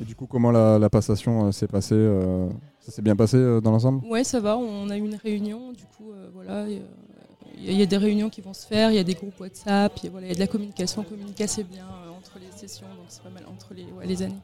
Et 0.00 0.04
du 0.04 0.14
coup, 0.14 0.26
comment 0.26 0.50
la, 0.50 0.78
la 0.78 0.88
passation 0.88 1.46
euh, 1.48 1.52
s'est 1.52 1.66
passée 1.66 1.94
euh, 1.94 2.48
Ça 2.80 2.90
s'est 2.90 3.02
bien 3.02 3.16
passé 3.16 3.36
euh, 3.36 3.60
dans 3.60 3.70
l'ensemble? 3.70 4.02
Ouais, 4.06 4.24
ça 4.24 4.40
va. 4.40 4.56
On 4.56 4.88
a 4.88 4.96
eu 4.96 5.00
une 5.00 5.16
réunion. 5.16 5.72
Du 5.72 5.84
coup, 5.84 6.12
voilà, 6.32 6.66
il 6.68 6.82
y 7.62 7.68
a- 7.68 7.82
y, 7.82 7.86
des 7.86 7.96
réunions 7.98 8.30
qui 8.30 8.40
vont 8.40 8.54
se 8.54 8.66
faire. 8.66 8.90
Il 8.90 8.94
y 8.94 8.98
a 8.98 9.04
des 9.04 9.12
groupes 9.12 9.38
WhatsApp. 9.38 9.92
Il 9.98 10.04
y 10.04 10.08
a, 10.08 10.10
voilà, 10.10 10.26
il 10.26 10.30
y 10.30 10.32
a 10.32 10.36
de 10.36 10.40
la 10.40 10.46
communication. 10.46 11.02
Communiquer 11.04 11.44
assez 11.44 11.64
bien 11.64 11.86
entre 12.16 12.38
les 12.38 12.50
sessions, 12.56 12.86
donc 12.96 13.06
c'est 13.08 13.22
pas 13.22 13.28
mal 13.28 13.42
entre 13.52 13.74
les, 13.74 13.84
ouais, 13.84 14.06
les 14.06 14.22
années. 14.22 14.38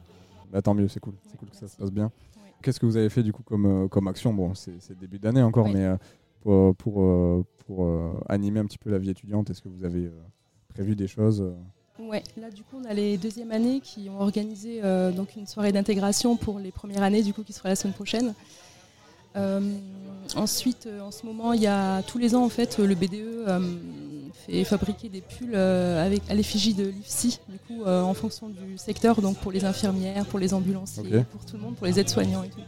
Bah, 0.51 0.61
tant 0.61 0.75
mieux, 0.75 0.87
c'est 0.87 0.99
cool. 0.99 1.15
C'est 1.31 1.37
cool 1.37 1.49
que 1.49 1.55
ça 1.55 1.67
se 1.67 1.75
passe 1.75 1.91
bien. 1.91 2.05
Ouais. 2.05 2.51
Qu'est-ce 2.61 2.79
que 2.79 2.85
vous 2.85 2.97
avez 2.97 3.09
fait 3.09 3.23
du 3.23 3.33
coup 3.33 3.41
comme, 3.43 3.89
comme 3.89 4.07
action? 4.07 4.31
Bon, 4.35 4.53
c'est 4.53 4.99
début 4.99 5.17
d'année 5.17 5.41
encore, 5.41 5.65
Oui. 5.65 5.71
mais 5.73 5.87
pour, 6.41 6.75
pour, 6.75 7.01
euh, 7.01 7.45
pour, 7.65 7.85
euh, 7.85 8.13
animer 8.29 8.59
un 8.59 8.65
petit 8.65 8.77
peu 8.77 8.89
la 8.89 8.97
vie 8.97 9.09
étudiante, 9.09 9.49
est-ce 9.49 9.61
que 9.61 9.69
vous 9.69 9.83
avez 9.83 10.05
euh, 10.05 10.11
prévu 10.69 10.95
des 10.95 11.07
choses 11.07 11.41
euh? 11.41 11.53
Ouais, 11.99 12.23
là 12.39 12.51
du 12.51 12.61
coup 12.61 12.77
on 12.79 12.85
a 12.85 12.93
les 12.93 13.17
deuxièmes 13.17 13.51
années 13.51 13.79
qui 13.81 14.07
ont 14.07 14.21
organisé 14.21 14.81
euh, 14.83 15.11
donc 15.11 15.35
une 15.35 15.47
soirée 15.47 15.71
d'intégration 15.71 16.37
pour 16.37 16.59
les 16.59 16.71
premières 16.71 17.01
années 17.01 17.23
du 17.23 17.33
coup 17.33 17.41
qui 17.43 17.53
sera 17.53 17.69
la 17.69 17.75
semaine 17.75 17.95
prochaine. 17.95 18.35
Euh, 19.35 19.73
ensuite, 20.35 20.87
euh, 20.87 21.01
en 21.01 21.11
ce 21.11 21.25
moment, 21.25 21.53
il 21.53 21.61
y 21.61 21.67
a 21.67 22.01
tous 22.03 22.17
les 22.17 22.35
ans 22.35 22.43
en 22.43 22.49
fait 22.49 22.77
le 22.77 22.93
BDE 22.93 23.15
euh, 23.15 23.59
fait 24.33 24.63
fabriquer 24.63 25.09
des 25.09 25.21
pulls 25.21 25.53
euh, 25.53 26.05
avec 26.05 26.21
à 26.29 26.35
l'effigie 26.35 26.73
de 26.73 26.85
l'IFSI 26.85 27.39
du 27.49 27.57
coup 27.59 27.83
euh, 27.83 28.01
en 28.01 28.13
fonction 28.13 28.49
du 28.49 28.77
secteur 28.77 29.21
donc 29.21 29.37
pour 29.37 29.51
les 29.51 29.65
infirmières, 29.65 30.25
pour 30.25 30.39
les 30.39 30.53
ambulanciers, 30.53 31.23
pour 31.31 31.45
tout 31.45 31.57
le 31.57 31.63
monde, 31.63 31.75
pour 31.75 31.87
les 31.87 31.99
aides-soignants 31.99 32.43
et 32.43 32.49
tout. 32.49 32.61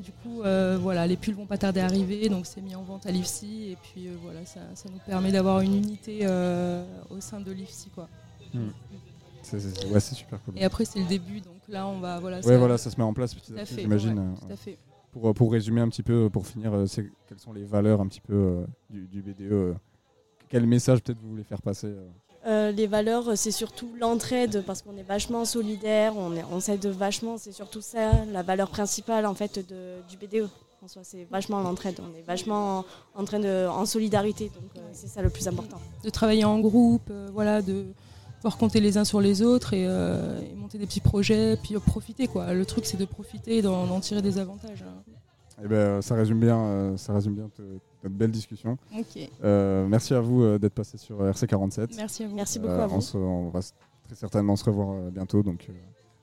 Du 0.00 0.12
coup, 0.12 0.42
euh, 0.42 0.78
voilà, 0.80 1.06
les 1.08 1.16
pulls 1.16 1.34
vont 1.34 1.46
pas 1.46 1.58
tarder 1.58 1.80
à 1.80 1.86
arriver, 1.86 2.28
donc 2.28 2.46
c'est 2.46 2.60
mis 2.60 2.74
en 2.76 2.82
vente 2.82 3.04
à 3.06 3.10
l'IFSI 3.10 3.70
et 3.72 3.76
puis 3.82 4.06
euh, 4.06 4.14
voilà, 4.22 4.44
ça, 4.46 4.60
ça 4.74 4.88
nous 4.88 4.98
permet 5.04 5.32
d'avoir 5.32 5.60
une 5.60 5.74
unité 5.74 6.20
euh, 6.22 6.84
au 7.10 7.20
sein 7.20 7.40
de 7.40 7.50
l'IFSI 7.50 7.90
quoi. 7.90 8.08
C'est 9.42 9.58
c'est- 9.60 9.86
ouais, 9.90 10.00
c'est 10.00 10.14
super 10.14 10.40
cool. 10.44 10.54
Et 10.56 10.64
après 10.64 10.84
c'est 10.84 11.00
le 11.00 11.06
début, 11.06 11.40
donc 11.40 11.56
là 11.68 11.86
on 11.88 11.98
va 12.00 12.20
voilà. 12.20 12.36
Ouais, 12.38 12.42
ça- 12.42 12.58
voilà, 12.58 12.78
ça 12.78 12.90
se 12.90 12.96
met 12.96 13.02
en 13.02 13.12
place 13.12 13.34
petit 13.34 13.52
à 13.58 13.64
petit, 13.64 13.80
j'imagine. 13.80 14.18
ouais, 14.18 14.34
tout 14.46 14.52
à 14.52 14.56
fait. 14.56 14.78
Pour, 15.10 15.34
pour 15.34 15.50
résumer 15.52 15.80
un 15.80 15.88
petit 15.88 16.02
peu, 16.02 16.28
pour 16.30 16.46
finir, 16.46 16.72
c'est- 16.86 17.10
quelles 17.26 17.40
sont 17.40 17.52
les 17.52 17.64
valeurs 17.64 18.00
un 18.00 18.06
petit 18.06 18.20
peu 18.20 18.64
du, 18.90 19.06
du 19.08 19.20
BDE 19.22 19.74
Quel 20.48 20.66
message 20.66 21.02
peut-être 21.02 21.20
vous 21.20 21.30
voulez 21.30 21.44
faire 21.44 21.60
passer 21.62 21.92
euh 22.46 22.68
Euh, 22.68 22.72
les 22.72 22.86
valeurs, 22.86 23.36
c'est 23.36 23.50
surtout 23.50 23.88
l'entraide 24.00 24.62
parce 24.66 24.82
qu'on 24.82 24.96
est 24.96 25.02
vachement 25.02 25.44
solidaire, 25.44 26.12
on, 26.16 26.34
est- 26.36 26.44
on 26.52 26.60
s'aide 26.60 26.86
vachement, 26.86 27.36
c'est 27.38 27.52
surtout 27.52 27.80
ça 27.80 28.12
la 28.32 28.42
valeur 28.42 28.68
principale 28.70 29.26
en 29.26 29.34
fait 29.34 29.58
de, 29.58 29.96
du 30.08 30.16
BDE. 30.16 30.48
En 30.82 30.86
soi, 30.88 31.02
c'est 31.04 31.26
vachement 31.30 31.60
l'entraide, 31.60 31.98
on 32.00 32.16
est 32.16 32.22
vachement 32.22 32.78
en, 33.14 33.20
en 33.20 33.24
train 33.24 33.40
de, 33.40 33.66
en 33.68 33.84
solidarité, 33.84 34.44
donc 34.54 34.70
euh, 34.76 34.80
c'est 34.92 35.08
ça 35.08 35.20
le 35.22 35.30
plus 35.30 35.48
important. 35.48 35.78
de 36.04 36.10
travailler 36.10 36.44
en 36.44 36.60
groupe, 36.60 37.08
euh, 37.10 37.28
voilà, 37.32 37.60
de 37.62 37.86
pouvoir 38.36 38.56
compter 38.56 38.78
les 38.80 38.96
uns 38.96 39.04
sur 39.04 39.20
les 39.20 39.42
autres 39.42 39.74
et, 39.74 39.84
euh, 39.86 40.40
et 40.40 40.54
monter 40.54 40.78
des 40.78 40.86
petits 40.86 41.00
projets, 41.00 41.56
puis 41.60 41.74
euh, 41.74 41.80
profiter 41.80 42.28
quoi. 42.28 42.54
Le 42.54 42.64
truc 42.64 42.86
c'est 42.86 42.96
de 42.96 43.04
profiter 43.04 43.56
et 43.58 43.62
d'en 43.62 43.98
tirer 44.00 44.22
des 44.22 44.38
avantages. 44.38 44.84
hein. 44.86 45.02
Eh 45.64 45.66
ben, 45.66 45.74
euh, 45.76 46.00
ça 46.02 46.14
résume 46.14 46.38
bien, 46.38 46.56
euh, 46.60 46.96
ça 46.96 47.12
résume 47.12 47.34
bien 47.34 47.50
notre 48.04 48.14
belle 48.16 48.30
discussion. 48.30 48.76
Euh, 49.44 49.86
merci 49.88 50.14
à 50.14 50.20
vous 50.20 50.42
euh, 50.42 50.58
d'être 50.58 50.74
passé 50.74 50.98
sur 50.98 51.20
RC47. 51.22 51.96
Merci 51.96 52.24
à 52.24 52.28
vous. 52.28 52.34
Merci 52.36 52.58
beaucoup 52.58 52.72
Euh, 52.72 52.84
à 52.84 52.86
vous. 52.86 52.96
On, 52.96 53.00
se- 53.00 53.16
on 53.18 53.48
va 53.50 53.60
très 54.04 54.14
certainement 54.14 54.56
se 54.56 54.64
revoir 54.64 54.90
euh, 54.92 55.10
bientôt, 55.10 55.42
donc 55.42 55.66
euh, 55.68 55.72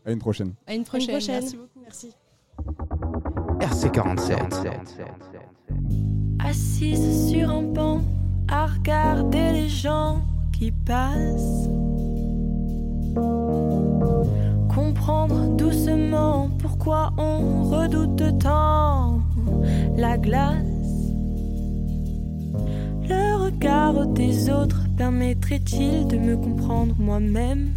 à 0.10 0.12
une 0.12 0.20
prochaine. 0.20 0.53
À 0.67 0.74
une 0.75 0.84
prochaine. 0.84 1.10
prochaine. 1.15 1.41
Merci 1.41 1.58
beaucoup. 1.58 1.79
Merci. 1.82 2.12
RC47. 3.60 4.75
Assise 6.44 7.29
sur 7.32 7.50
un 7.50 7.63
banc 7.63 8.01
à 8.48 8.67
regarder 8.67 9.51
les 9.51 9.67
gens 9.70 10.22
qui 10.53 10.72
passent. 10.72 11.67
Comprendre 14.74 15.55
doucement 15.55 16.50
pourquoi 16.60 17.12
on 17.17 17.63
redoute 17.63 18.39
tant 18.39 19.20
la 19.98 20.17
glace. 20.17 20.65
Le 23.07 23.45
regard 23.45 24.07
des 24.07 24.50
autres 24.50 24.85
permettrait-il 24.97 26.07
de 26.07 26.17
me 26.17 26.35
comprendre 26.38 26.95
moi-même? 26.97 27.69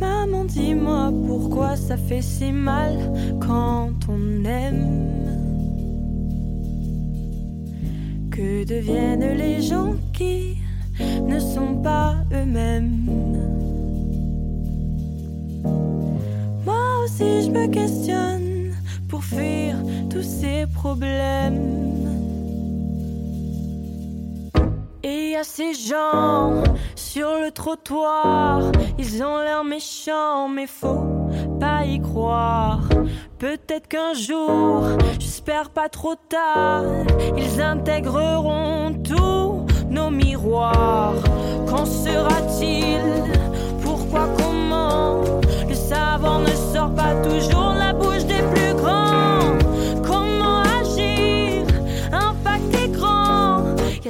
Maman, 0.00 0.44
dis-moi 0.44 1.12
pourquoi 1.26 1.76
ça 1.76 1.96
fait 1.96 2.22
si 2.22 2.50
mal 2.52 2.98
quand 3.40 3.92
on 4.08 4.44
aime. 4.44 5.10
Que 8.30 8.64
deviennent 8.64 9.36
les 9.36 9.60
gens 9.60 9.94
qui 10.12 10.56
ne 11.28 11.38
sont 11.38 11.76
pas 11.82 12.16
eux-mêmes? 12.32 13.06
Moi 16.64 17.04
aussi 17.04 17.42
je 17.44 17.50
me 17.50 17.66
questionne 17.68 18.72
pour 19.08 19.22
fuir 19.22 19.76
tous 20.08 20.22
ces 20.22 20.66
Et 25.04 25.36
a 25.36 25.44
ces 25.44 25.74
gens 25.74 26.64
sur 26.96 27.38
le 27.38 27.52
trottoir, 27.52 28.62
ils 28.98 29.22
ont 29.22 29.38
l'air 29.38 29.62
méchants, 29.62 30.48
mais 30.48 30.66
faut 30.66 31.28
pas 31.60 31.84
y 31.84 32.00
croire. 32.00 32.80
Peut-être 33.38 33.86
qu'un 33.86 34.14
jour, 34.14 34.82
j'espère 35.20 35.70
pas 35.70 35.88
trop 35.88 36.16
tard, 36.28 36.84
ils 37.36 37.60
intégreront 37.60 38.94
tous 39.04 39.66
nos 39.88 40.10
miroirs. 40.10 41.14
Qu'en 41.68 41.86
sera-t-il? 41.86 43.00
Pourquoi, 43.82 44.28
comment? 44.36 45.22
Le 45.68 45.74
savant 45.74 46.40
ne 46.40 46.74
sort 46.74 46.92
pas 46.94 47.14
toujours 47.22 47.74
la 47.78 47.91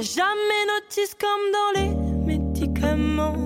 jamais 0.03 0.65
notice 0.67 1.15
comme 1.15 1.51
dans 1.53 1.79
les 1.79 1.95
médicaments. 2.25 3.37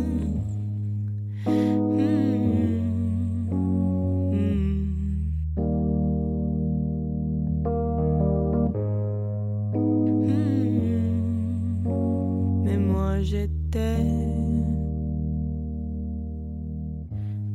Mais 12.64 12.78
moi 12.78 13.22
j'étais 13.22 13.98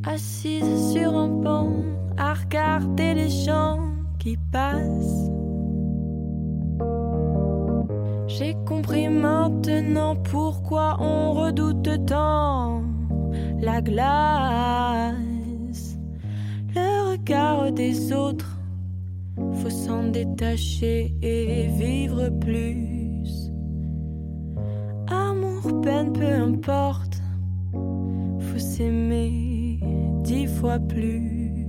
assise 0.06 0.92
sur 0.92 1.16
un 1.16 1.28
banc 1.28 1.72
à 2.16 2.34
regarder 2.34 3.14
les 3.14 3.30
gens 3.30 3.80
qui 4.20 4.36
passent. 4.52 5.41
J'ai 8.42 8.56
compris 8.66 9.08
maintenant 9.08 10.16
pourquoi 10.16 10.96
on 10.98 11.32
redoute 11.32 12.06
tant 12.06 12.82
la 13.60 13.80
glace. 13.80 15.16
Le 16.74 17.12
regard 17.12 17.70
des 17.70 18.12
autres, 18.12 18.58
faut 19.36 19.70
s'en 19.70 20.08
détacher 20.08 21.14
et 21.22 21.68
vivre 21.68 22.30
plus. 22.40 23.52
Amour, 25.06 25.80
peine, 25.82 26.12
peu 26.12 26.26
importe, 26.26 27.22
faut 27.72 28.58
s'aimer 28.58 29.78
dix 30.24 30.48
fois 30.48 30.80
plus. 30.80 31.68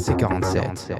RC47. 0.00 0.94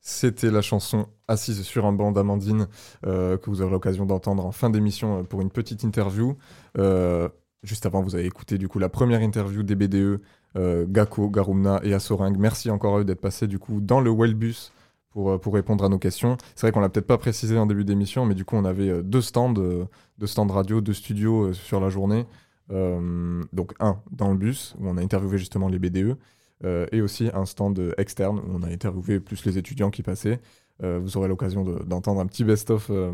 C'était 0.00 0.50
la 0.50 0.62
chanson 0.62 1.06
Assise 1.28 1.62
sur 1.62 1.86
un 1.86 1.92
banc 1.92 2.10
d'Amandine 2.10 2.66
euh, 3.06 3.36
que 3.36 3.48
vous 3.48 3.62
aurez 3.62 3.70
l'occasion 3.70 4.06
d'entendre 4.06 4.44
en 4.44 4.50
fin 4.50 4.70
d'émission 4.70 5.20
euh, 5.20 5.22
pour 5.22 5.40
une 5.40 5.50
petite 5.50 5.84
interview. 5.84 6.36
Euh, 6.78 7.28
juste 7.62 7.86
avant, 7.86 8.02
vous 8.02 8.16
avez 8.16 8.26
écouté 8.26 8.58
du 8.58 8.66
coup 8.66 8.80
la 8.80 8.88
première 8.88 9.22
interview 9.22 9.62
des 9.62 9.76
BDE, 9.76 10.20
Gako, 10.88 11.30
Garumna 11.30 11.80
et 11.84 11.94
Assoring. 11.94 12.36
Merci 12.38 12.70
encore 12.70 12.96
à 12.96 13.00
eux 13.00 13.04
d'être 13.04 13.20
passés 13.20 13.46
du 13.46 13.60
coup 13.60 13.80
dans 13.80 14.00
le 14.00 14.10
Wellbus 14.10 14.72
pour, 15.10 15.38
répondre 15.52 15.84
à 15.84 15.88
nos 15.88 15.98
questions. 15.98 16.36
C'est 16.56 16.66
vrai 16.66 16.72
qu'on 16.72 16.80
l'a 16.80 16.88
peut-être 16.88 17.06
pas 17.06 17.18
précisé 17.18 17.56
en 17.56 17.66
début 17.66 17.84
d'émission, 17.84 18.26
mais 18.26 18.34
du 18.34 18.44
coup 18.44 18.56
on 18.56 18.64
avait 18.64 19.02
deux 19.04 19.20
stands, 19.20 19.52
deux 19.52 20.26
stands 20.26 20.46
radio, 20.48 20.80
deux 20.80 20.92
studios 20.92 21.52
sur 21.52 21.80
la 21.80 21.88
journée. 21.88 22.26
Donc 22.68 23.74
un 23.78 24.00
dans 24.10 24.30
le 24.32 24.36
bus 24.36 24.74
où 24.80 24.88
on 24.88 24.96
a 24.96 25.02
interviewé 25.02 25.38
justement 25.38 25.68
les 25.68 25.78
BDE. 25.78 26.16
Euh, 26.64 26.86
et 26.92 27.00
aussi 27.00 27.30
un 27.32 27.46
stand 27.46 27.94
externe 27.96 28.38
où 28.38 28.56
on 28.58 28.62
a 28.62 28.68
interviewé 28.68 29.18
plus 29.18 29.44
les 29.46 29.56
étudiants 29.56 29.90
qui 29.90 30.02
passaient. 30.02 30.40
Euh, 30.82 30.98
vous 31.02 31.16
aurez 31.16 31.26
l'occasion 31.28 31.64
de- 31.64 31.82
d'entendre 31.84 32.20
un 32.20 32.26
petit 32.26 32.44
best-of 32.44 32.88
euh, 32.90 33.12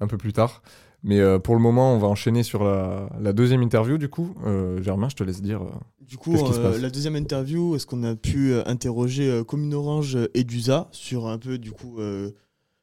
un 0.00 0.06
peu 0.06 0.16
plus 0.16 0.32
tard. 0.32 0.62
Mais 1.02 1.18
euh, 1.20 1.38
pour 1.40 1.54
le 1.56 1.60
moment, 1.60 1.94
on 1.94 1.98
va 1.98 2.06
enchaîner 2.08 2.42
sur 2.44 2.62
la, 2.64 3.08
la 3.20 3.32
deuxième 3.32 3.62
interview. 3.62 3.98
Du 3.98 4.08
coup, 4.08 4.32
Euh, 4.46 4.80
Germain, 4.82 5.08
je 5.08 5.16
te 5.16 5.24
laisse 5.24 5.42
dire. 5.42 5.62
euh, 5.62 5.70
Du 6.00 6.16
coup, 6.16 6.30
Qu'est-ce 6.32 6.44
qui 6.44 6.52
se 6.54 6.60
passe? 6.60 6.80
la 6.80 6.90
deuxième 6.90 7.16
interview, 7.16 7.74
est-ce 7.74 7.86
qu'on 7.86 8.02
a 8.04 8.14
pu 8.14 8.54
interroger 8.66 9.42
Commune 9.46 9.74
Orange 9.74 10.16
et 10.34 10.44
DUSA 10.44 10.88
sur 10.92 11.26
un 11.26 11.38
peu, 11.38 11.58
du 11.58 11.72
coup, 11.72 11.98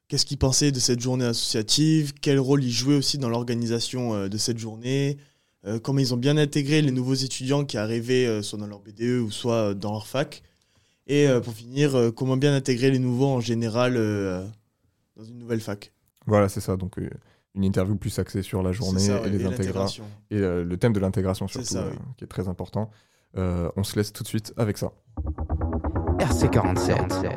qu'est-ce 0.08 0.26
qu'ils 0.26 0.38
pensaient 0.38 0.72
de 0.72 0.80
cette 0.80 1.00
journée 1.00 1.26
associative, 1.26 2.14
quel 2.22 2.40
rôle 2.40 2.64
ils 2.64 2.72
jouaient 2.72 2.98
aussi 2.98 3.18
dans 3.18 3.30
l'organisation 3.30 4.28
de 4.28 4.38
cette 4.38 4.58
journée, 4.60 5.18
euh, 5.66 5.80
comment 5.80 6.00
ils 6.00 6.14
ont 6.14 6.18
bien 6.18 6.38
intégré 6.38 6.82
les 6.82 6.92
nouveaux 6.92 7.14
étudiants 7.14 7.66
qui 7.66 7.78
arrivaient 7.78 8.26
euh, 8.26 8.42
soit 8.42 8.60
dans 8.60 8.68
leur 8.68 8.80
BDE 8.80 9.22
ou 9.22 9.32
soit 9.32 9.54
euh, 9.70 9.74
dans 9.74 9.92
leur 9.92 10.08
fac, 10.08 10.42
et 11.08 11.28
euh, 11.28 11.40
pour 11.40 11.54
finir, 11.54 11.96
euh, 11.96 12.12
comment 12.12 12.38
bien 12.38 12.54
intégrer 12.56 12.92
les 12.92 13.00
nouveaux 13.00 13.28
en 13.28 13.40
général 13.40 13.96
euh, 13.98 14.46
dans 15.18 15.24
une 15.24 15.38
nouvelle 15.38 15.62
fac. 15.62 15.92
Voilà, 16.26 16.50
c'est 16.50 16.62
ça. 16.62 16.76
Donc, 16.78 16.98
euh, 16.98 17.10
une 17.54 17.64
interview 17.64 17.96
plus 17.96 18.18
axée 18.20 18.42
sur 18.42 18.62
la 18.64 18.72
journée 18.72 19.00
ça, 19.00 19.22
et 19.26 19.30
les 19.30 19.38
et 19.42 19.46
intégra- 19.46 19.52
l'intégration. 19.52 20.04
Et 20.32 20.38
euh, 20.38 20.64
le 20.64 20.78
thème 20.78 20.94
de 20.94 21.00
l'intégration, 21.00 21.48
C'est 21.48 21.64
surtout, 21.64 21.74
ça, 21.74 21.80
euh, 21.84 21.92
oui. 21.92 21.98
qui 22.18 22.24
est 22.24 22.28
très 22.28 22.48
important. 22.48 22.90
Euh, 23.38 23.70
on 23.76 23.84
se 23.84 23.96
laisse 23.96 24.12
tout 24.14 24.24
de 24.24 24.28
suite 24.28 24.54
avec 24.58 24.78
ça. 24.78 24.92
RC47. 26.20 27.34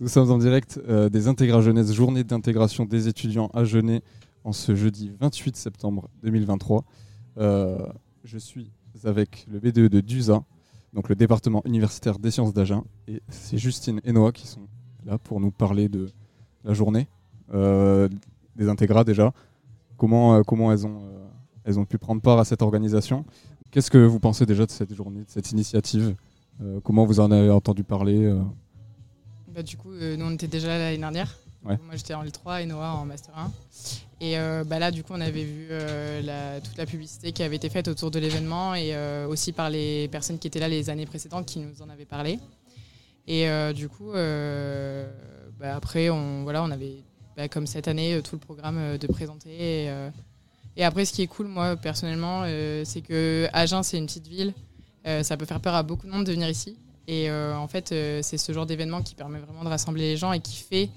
Nous 0.00 0.08
sommes 0.08 0.30
en 0.30 0.38
direct 0.38 0.80
euh, 0.88 1.08
des 1.08 1.26
Intégra 1.28 1.60
Jeunesse, 1.60 1.92
journée 1.92 2.24
d'intégration 2.24 2.84
des 2.84 3.08
étudiants 3.08 3.50
à 3.52 3.64
Genève 3.64 4.00
en 4.48 4.52
ce 4.52 4.74
jeudi 4.74 5.12
28 5.20 5.56
septembre 5.56 6.08
2023. 6.22 6.82
Euh, 7.36 7.86
je 8.24 8.38
suis 8.38 8.72
avec 9.04 9.46
le 9.52 9.60
BDE 9.60 9.90
de 9.90 10.00
DUSA, 10.00 10.42
donc 10.94 11.10
le 11.10 11.14
département 11.14 11.60
universitaire 11.66 12.18
des 12.18 12.30
sciences 12.30 12.54
d'Agen, 12.54 12.84
et 13.08 13.20
c'est 13.28 13.58
Justine 13.58 14.00
et 14.04 14.12
Noah 14.12 14.32
qui 14.32 14.46
sont 14.46 14.66
là 15.04 15.18
pour 15.18 15.38
nous 15.38 15.50
parler 15.50 15.90
de 15.90 16.08
la 16.64 16.72
journée, 16.72 17.08
euh, 17.52 18.08
des 18.56 18.70
Intégras 18.70 19.04
déjà, 19.04 19.34
comment, 19.98 20.36
euh, 20.36 20.42
comment 20.42 20.72
elles, 20.72 20.86
ont, 20.86 21.02
elles 21.64 21.78
ont 21.78 21.84
pu 21.84 21.98
prendre 21.98 22.22
part 22.22 22.38
à 22.38 22.46
cette 22.46 22.62
organisation? 22.62 23.26
Qu'est-ce 23.70 23.90
que 23.90 23.98
vous 23.98 24.18
pensez 24.18 24.46
déjà 24.46 24.64
de 24.64 24.70
cette 24.70 24.94
journée, 24.94 25.20
de 25.20 25.30
cette 25.30 25.52
initiative? 25.52 26.16
Comment 26.82 27.04
vous 27.04 27.20
en 27.20 27.30
avez 27.30 27.50
entendu 27.50 27.84
parler 27.84 28.34
Bah, 29.54 29.62
du 29.62 29.76
coup, 29.76 29.92
nous, 29.92 30.24
on 30.24 30.32
était 30.32 30.48
déjà 30.48 30.66
l'année 30.68 30.98
dernière. 30.98 31.38
Ouais. 31.64 31.78
Moi, 31.84 31.94
j'étais 31.94 32.14
en 32.14 32.24
L3 32.24 32.62
et 32.62 32.66
Noah 32.66 32.94
en 32.94 33.04
Master 33.04 33.36
1. 33.36 33.50
Et 34.20 34.36
euh, 34.36 34.64
bah, 34.64 34.78
là, 34.78 34.90
du 34.90 35.04
coup, 35.04 35.12
on 35.14 35.20
avait 35.20 35.44
vu 35.44 35.68
euh, 35.70 36.60
toute 36.60 36.76
la 36.76 36.86
publicité 36.86 37.32
qui 37.32 37.42
avait 37.42 37.56
été 37.56 37.68
faite 37.68 37.86
autour 37.86 38.10
de 38.10 38.18
l'événement 38.18 38.74
et 38.74 38.94
euh, 38.94 39.28
aussi 39.28 39.52
par 39.52 39.70
les 39.70 40.08
personnes 40.08 40.38
qui 40.38 40.48
étaient 40.48 40.58
là 40.58 40.68
les 40.68 40.90
années 40.90 41.06
précédentes 41.06 41.46
qui 41.46 41.60
nous 41.60 41.82
en 41.82 41.88
avaient 41.88 42.04
parlé. 42.04 42.38
Et 43.28 43.46
du 43.74 43.90
coup, 43.90 44.12
bah, 44.12 45.76
après, 45.76 46.08
on, 46.08 46.44
voilà, 46.44 46.62
on 46.62 46.70
avait, 46.70 47.04
bah, 47.36 47.46
comme 47.48 47.66
cette 47.66 47.86
année, 47.86 48.20
tout 48.22 48.34
le 48.34 48.40
programme 48.40 48.96
de 48.96 49.06
présenter. 49.06 49.50
Et, 49.84 49.90
et 50.78 50.84
après, 50.84 51.04
ce 51.04 51.12
qui 51.12 51.22
est 51.22 51.26
cool, 51.26 51.46
moi, 51.46 51.76
personnellement, 51.76 52.44
c'est 52.84 53.02
que 53.02 53.46
Agen, 53.52 53.82
c'est 53.82 53.98
une 53.98 54.06
petite 54.06 54.26
ville. 54.26 54.54
Ça 55.04 55.36
peut 55.36 55.44
faire 55.44 55.60
peur 55.60 55.74
à 55.74 55.82
beaucoup 55.82 56.06
de 56.06 56.10
monde 56.10 56.24
de 56.24 56.32
venir 56.32 56.48
ici. 56.48 56.78
Et 57.06 57.30
en 57.30 57.68
fait, 57.68 57.88
c'est 58.22 58.38
ce 58.38 58.52
genre 58.52 58.64
d'événement 58.64 59.02
qui 59.02 59.14
permet 59.14 59.40
vraiment 59.40 59.62
de 59.62 59.68
rassembler 59.68 60.04
les 60.04 60.16
gens 60.16 60.32
et 60.32 60.40
qui 60.40 60.56
fait 60.56 60.88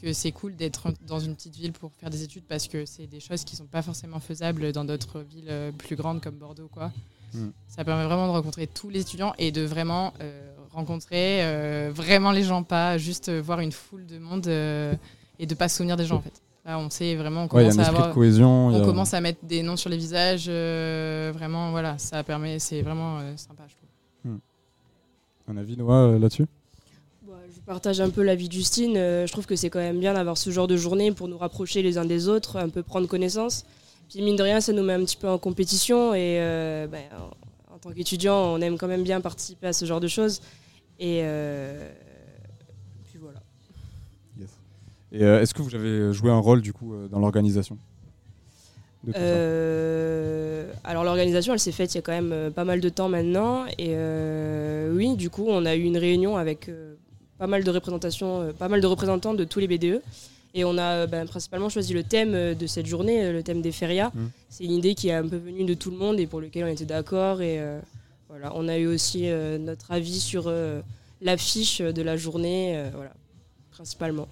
que 0.00 0.12
c'est 0.12 0.32
cool 0.32 0.56
d'être 0.56 0.88
dans 1.06 1.18
une 1.20 1.34
petite 1.34 1.54
ville 1.56 1.72
pour 1.72 1.92
faire 1.98 2.10
des 2.10 2.22
études 2.22 2.44
parce 2.48 2.66
que 2.68 2.84
c'est 2.86 3.06
des 3.06 3.20
choses 3.20 3.44
qui 3.44 3.56
sont 3.56 3.66
pas 3.66 3.82
forcément 3.82 4.20
faisables 4.20 4.72
dans 4.72 4.84
d'autres 4.84 5.20
villes 5.20 5.48
euh, 5.48 5.72
plus 5.72 5.96
grandes 5.96 6.20
comme 6.20 6.36
Bordeaux. 6.36 6.68
Quoi. 6.72 6.90
Mm. 7.34 7.48
Ça 7.68 7.84
permet 7.84 8.04
vraiment 8.04 8.26
de 8.26 8.32
rencontrer 8.32 8.66
tous 8.66 8.88
les 8.88 9.00
étudiants 9.00 9.34
et 9.38 9.52
de 9.52 9.62
vraiment 9.62 10.12
euh, 10.20 10.52
rencontrer 10.72 11.44
euh, 11.44 11.90
vraiment 11.94 12.32
les 12.32 12.42
gens, 12.42 12.62
pas 12.62 12.98
juste 12.98 13.30
voir 13.30 13.60
une 13.60 13.72
foule 13.72 14.06
de 14.06 14.18
monde 14.18 14.46
euh, 14.48 14.94
et 15.38 15.46
de 15.46 15.54
pas 15.54 15.68
se 15.68 15.76
souvenir 15.78 15.96
des 15.96 16.06
gens 16.06 16.16
en 16.16 16.22
fait. 16.22 16.42
Là, 16.64 16.78
on 16.78 16.90
sait 16.90 17.14
vraiment, 17.16 17.44
on 17.44 17.48
commence 17.48 17.78
à 17.78 17.86
avoir, 17.86 18.12
cohésion, 18.12 18.66
on 18.68 18.82
a- 18.82 18.84
commence 18.84 19.14
à 19.14 19.20
mettre 19.20 19.44
des 19.44 19.62
noms 19.62 19.76
sur 19.76 19.88
les 19.88 19.96
visages. 19.96 20.46
vraiment, 20.46 21.70
voilà, 21.70 21.96
ça 21.98 22.22
permet, 22.22 22.58
c'est 22.58 22.82
vraiment 22.82 23.18
sympa, 23.36 23.62
je 23.66 23.74
trouve. 23.74 24.38
Un 25.48 25.56
avis, 25.56 25.76
Noah, 25.76 26.18
là-dessus? 26.18 26.46
Partage 27.70 28.00
un 28.00 28.10
peu 28.10 28.24
l'avis 28.24 28.48
de 28.48 28.52
Justine. 28.52 28.96
Euh, 28.96 29.28
je 29.28 29.32
trouve 29.32 29.46
que 29.46 29.54
c'est 29.54 29.70
quand 29.70 29.78
même 29.78 30.00
bien 30.00 30.12
d'avoir 30.12 30.36
ce 30.36 30.50
genre 30.50 30.66
de 30.66 30.76
journée 30.76 31.12
pour 31.12 31.28
nous 31.28 31.38
rapprocher 31.38 31.82
les 31.82 31.98
uns 31.98 32.04
des 32.04 32.26
autres, 32.26 32.56
un 32.56 32.68
peu 32.68 32.82
prendre 32.82 33.06
connaissance. 33.06 33.64
Puis 34.08 34.22
mine 34.22 34.34
de 34.34 34.42
rien, 34.42 34.60
ça 34.60 34.72
nous 34.72 34.82
met 34.82 34.94
un 34.94 35.04
petit 35.04 35.16
peu 35.16 35.28
en 35.28 35.38
compétition 35.38 36.12
et 36.12 36.40
euh, 36.40 36.88
ben, 36.88 37.04
en, 37.70 37.74
en 37.76 37.78
tant 37.78 37.92
qu'étudiant, 37.92 38.34
on 38.34 38.60
aime 38.60 38.76
quand 38.76 38.88
même 38.88 39.04
bien 39.04 39.20
participer 39.20 39.68
à 39.68 39.72
ce 39.72 39.84
genre 39.84 40.00
de 40.00 40.08
choses. 40.08 40.40
Et 40.98 41.20
euh, 41.22 41.88
puis 43.04 43.20
voilà. 43.20 43.38
Et 45.12 45.22
euh, 45.22 45.40
est-ce 45.40 45.54
que 45.54 45.62
vous 45.62 45.72
avez 45.76 46.12
joué 46.12 46.32
un 46.32 46.40
rôle 46.40 46.62
du 46.62 46.72
coup 46.72 46.92
dans 47.08 47.20
l'organisation 47.20 47.78
Euh, 49.14 50.72
alors 50.82 51.04
l'organisation, 51.04 51.52
elle 51.52 51.60
s'est 51.60 51.70
faite 51.70 51.94
il 51.94 51.98
y 51.98 52.00
a 52.00 52.02
quand 52.02 52.20
même 52.20 52.52
pas 52.52 52.64
mal 52.64 52.80
de 52.80 52.88
temps 52.88 53.08
maintenant. 53.08 53.64
Et 53.78 53.90
euh, 53.94 54.92
oui, 54.92 55.14
du 55.14 55.30
coup, 55.30 55.46
on 55.48 55.64
a 55.66 55.76
eu 55.76 55.82
une 55.82 55.98
réunion 55.98 56.36
avec 56.36 56.68
pas 57.40 57.46
mal 57.46 57.64
de 57.64 57.70
représentations, 57.70 58.42
euh, 58.42 58.52
pas 58.52 58.68
mal 58.68 58.82
de 58.82 58.86
représentants 58.86 59.32
de 59.32 59.44
tous 59.44 59.60
les 59.60 59.66
BDE. 59.66 60.02
Et 60.52 60.62
on 60.64 60.76
a 60.76 60.82
euh, 60.82 61.06
ben, 61.06 61.26
principalement 61.26 61.70
choisi 61.70 61.94
le 61.94 62.02
thème 62.02 62.34
euh, 62.34 62.54
de 62.54 62.66
cette 62.66 62.84
journée, 62.86 63.32
le 63.32 63.42
thème 63.42 63.62
des 63.62 63.72
férias. 63.72 64.10
Mhm. 64.14 64.30
C'est 64.50 64.64
une 64.64 64.72
idée 64.72 64.94
qui 64.94 65.08
est 65.08 65.14
un 65.14 65.26
peu 65.26 65.36
venue 65.38 65.64
de 65.64 65.72
tout 65.74 65.90
le 65.90 65.96
monde 65.96 66.20
et 66.20 66.26
pour 66.26 66.40
lequel 66.42 66.64
on 66.64 66.68
était 66.68 66.84
d'accord. 66.84 67.40
Et 67.40 67.58
euh, 67.58 67.80
voilà, 68.28 68.52
on 68.54 68.68
a 68.68 68.76
eu 68.76 68.86
aussi 68.86 69.22
euh, 69.30 69.56
notre 69.58 69.90
avis 69.90 70.20
sur 70.20 70.44
euh, 70.48 70.82
l'affiche 71.22 71.80
de 71.80 72.02
la 72.02 72.16
journée, 72.18 72.82
voilà, 72.94 73.12
principalement. 73.70 74.28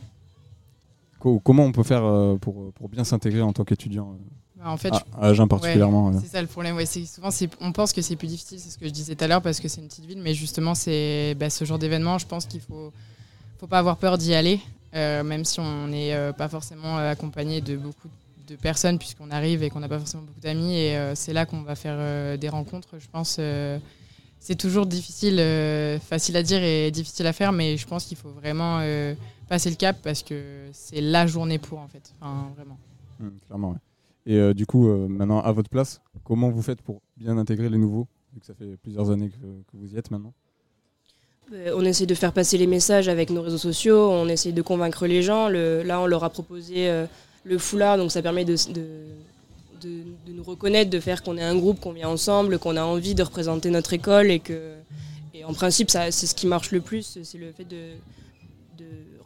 Co- 1.18 1.38
Comment 1.40 1.64
on 1.64 1.72
peut 1.72 1.82
faire 1.82 2.02
pour, 2.40 2.72
pour 2.72 2.88
bien 2.90 3.04
s'intégrer 3.04 3.40
en 3.42 3.52
tant 3.52 3.64
qu'étudiant 3.64 4.06
Bah, 4.12 4.18
en 4.64 4.76
fait, 4.76 4.92
à, 4.92 4.98
je- 4.98 5.16
à 5.20 5.28
Agen 5.28 5.46
particulièrement 5.48 6.08
Ouais, 6.08 6.16
euh. 6.16 6.20
C'est 6.22 6.28
ça 6.32 6.40
le 6.40 6.48
problème. 6.48 6.76
Ouais, 6.76 6.86
souvent, 6.86 7.28
on 7.60 7.72
pense 7.72 7.92
que 7.92 8.02
c'est 8.02 8.16
plus 8.16 8.28
difficile, 8.28 8.58
c'est 8.58 8.70
ce 8.70 8.78
que 8.78 8.86
je 8.86 8.90
disais 8.92 9.14
tout 9.14 9.24
à 9.24 9.28
l'heure, 9.28 9.42
parce 9.42 9.60
que 9.60 9.68
c'est 9.68 9.80
une 9.80 9.88
petite 9.88 10.04
ville, 10.06 10.20
mais 10.20 10.34
justement, 10.34 10.74
c'est 10.74 11.34
bah, 11.38 11.50
ce 11.50 11.64
genre 11.64 11.78
d'événement. 11.78 12.18
Je 12.18 12.26
pense 12.26 12.46
qu'il 12.46 12.60
faut, 12.60 12.92
faut 13.60 13.66
pas 13.66 13.78
avoir 13.78 13.96
peur 13.96 14.18
d'y 14.18 14.34
aller, 14.34 14.60
euh, 14.94 15.22
même 15.22 15.44
si 15.44 15.60
on 15.60 15.86
n'est 15.88 16.14
euh, 16.14 16.32
pas 16.32 16.48
forcément 16.48 16.98
euh, 16.98 17.12
accompagné 17.12 17.60
de 17.60 17.76
beaucoup 17.76 18.08
de 18.48 18.56
personnes, 18.56 18.98
puisqu'on 18.98 19.30
arrive 19.30 19.62
et 19.62 19.70
qu'on 19.70 19.80
n'a 19.80 19.88
pas 19.88 19.98
forcément 19.98 20.22
beaucoup 20.24 20.40
d'amis. 20.40 20.74
Et 20.76 20.96
euh, 20.96 21.14
c'est 21.14 21.32
là 21.32 21.44
qu'on 21.46 21.62
va 21.62 21.74
faire 21.74 22.38
des 22.38 22.48
rencontres. 22.48 22.88
Je 22.98 23.06
pense. 23.12 23.38
c'est 24.40 24.54
toujours 24.56 24.86
difficile, 24.86 25.36
facile 26.00 26.36
à 26.36 26.42
dire 26.42 26.62
et 26.62 26.90
difficile 26.90 27.26
à 27.26 27.32
faire, 27.32 27.52
mais 27.52 27.76
je 27.76 27.86
pense 27.86 28.04
qu'il 28.06 28.16
faut 28.16 28.30
vraiment 28.30 28.80
passer 29.48 29.68
le 29.70 29.76
cap 29.76 29.96
parce 30.02 30.22
que 30.22 30.68
c'est 30.72 31.00
la 31.00 31.26
journée 31.26 31.58
pour 31.58 31.78
en 31.78 31.88
fait. 31.88 32.12
Enfin, 32.20 32.50
vraiment. 32.56 32.78
Hmm, 33.20 33.28
clairement, 33.46 33.70
ouais. 33.70 33.76
Et 34.28 34.36
euh, 34.36 34.52
du 34.52 34.66
coup, 34.66 34.90
euh, 34.90 35.08
maintenant, 35.08 35.40
à 35.40 35.50
votre 35.52 35.70
place, 35.70 36.02
comment 36.22 36.50
vous 36.50 36.60
faites 36.60 36.82
pour 36.82 37.00
bien 37.16 37.38
intégrer 37.38 37.70
les 37.70 37.78
nouveaux, 37.78 38.06
vu 38.34 38.40
que 38.40 38.46
ça 38.46 38.52
fait 38.52 38.76
plusieurs 38.82 39.10
années 39.10 39.30
que, 39.30 39.46
vous 39.72 39.94
y 39.94 39.96
êtes 39.96 40.10
maintenant? 40.10 40.34
Euh, 41.54 41.72
On 41.74 41.82
essaie 41.82 42.04
de 42.04 42.14
faire 42.14 42.34
passer 42.34 42.58
les 42.58 42.66
messages 42.66 43.08
avec 43.08 43.30
nos 43.30 43.40
réseaux 43.40 43.56
sociaux, 43.56 44.10
on 44.10 44.28
essaie 44.28 44.52
de 44.52 44.60
convaincre 44.60 45.06
les 45.06 45.22
gens. 45.22 45.48
Là, 45.48 45.98
on 46.02 46.06
leur 46.06 46.24
a 46.24 46.28
proposé 46.28 46.90
euh, 46.90 47.06
le 47.44 47.56
foulard, 47.56 47.96
donc 47.96 48.12
ça 48.12 48.20
permet 48.20 48.44
de, 48.44 48.54
de, 49.80 50.02
nous 50.30 50.42
reconnaître, 50.42 50.90
de 50.90 51.00
faire 51.00 51.22
qu'on 51.22 51.38
est 51.38 51.42
un 51.42 51.56
groupe, 51.56 51.80
qu'on 51.80 51.92
vient 51.92 52.10
ensemble, 52.10 52.58
qu'on 52.58 52.76
a 52.76 52.82
envie 52.82 53.14
de 53.14 53.22
représenter 53.22 53.70
notre 53.70 53.94
école 53.94 54.30
et 54.30 54.40
que, 54.40 54.74
et 55.32 55.42
en 55.46 55.54
principe, 55.54 55.88
c'est 55.88 56.10
ce 56.10 56.34
qui 56.34 56.46
marche 56.46 56.70
le 56.70 56.82
plus, 56.82 57.18
c'est 57.22 57.38
le 57.38 57.50
fait 57.52 57.64
de, 57.64 57.76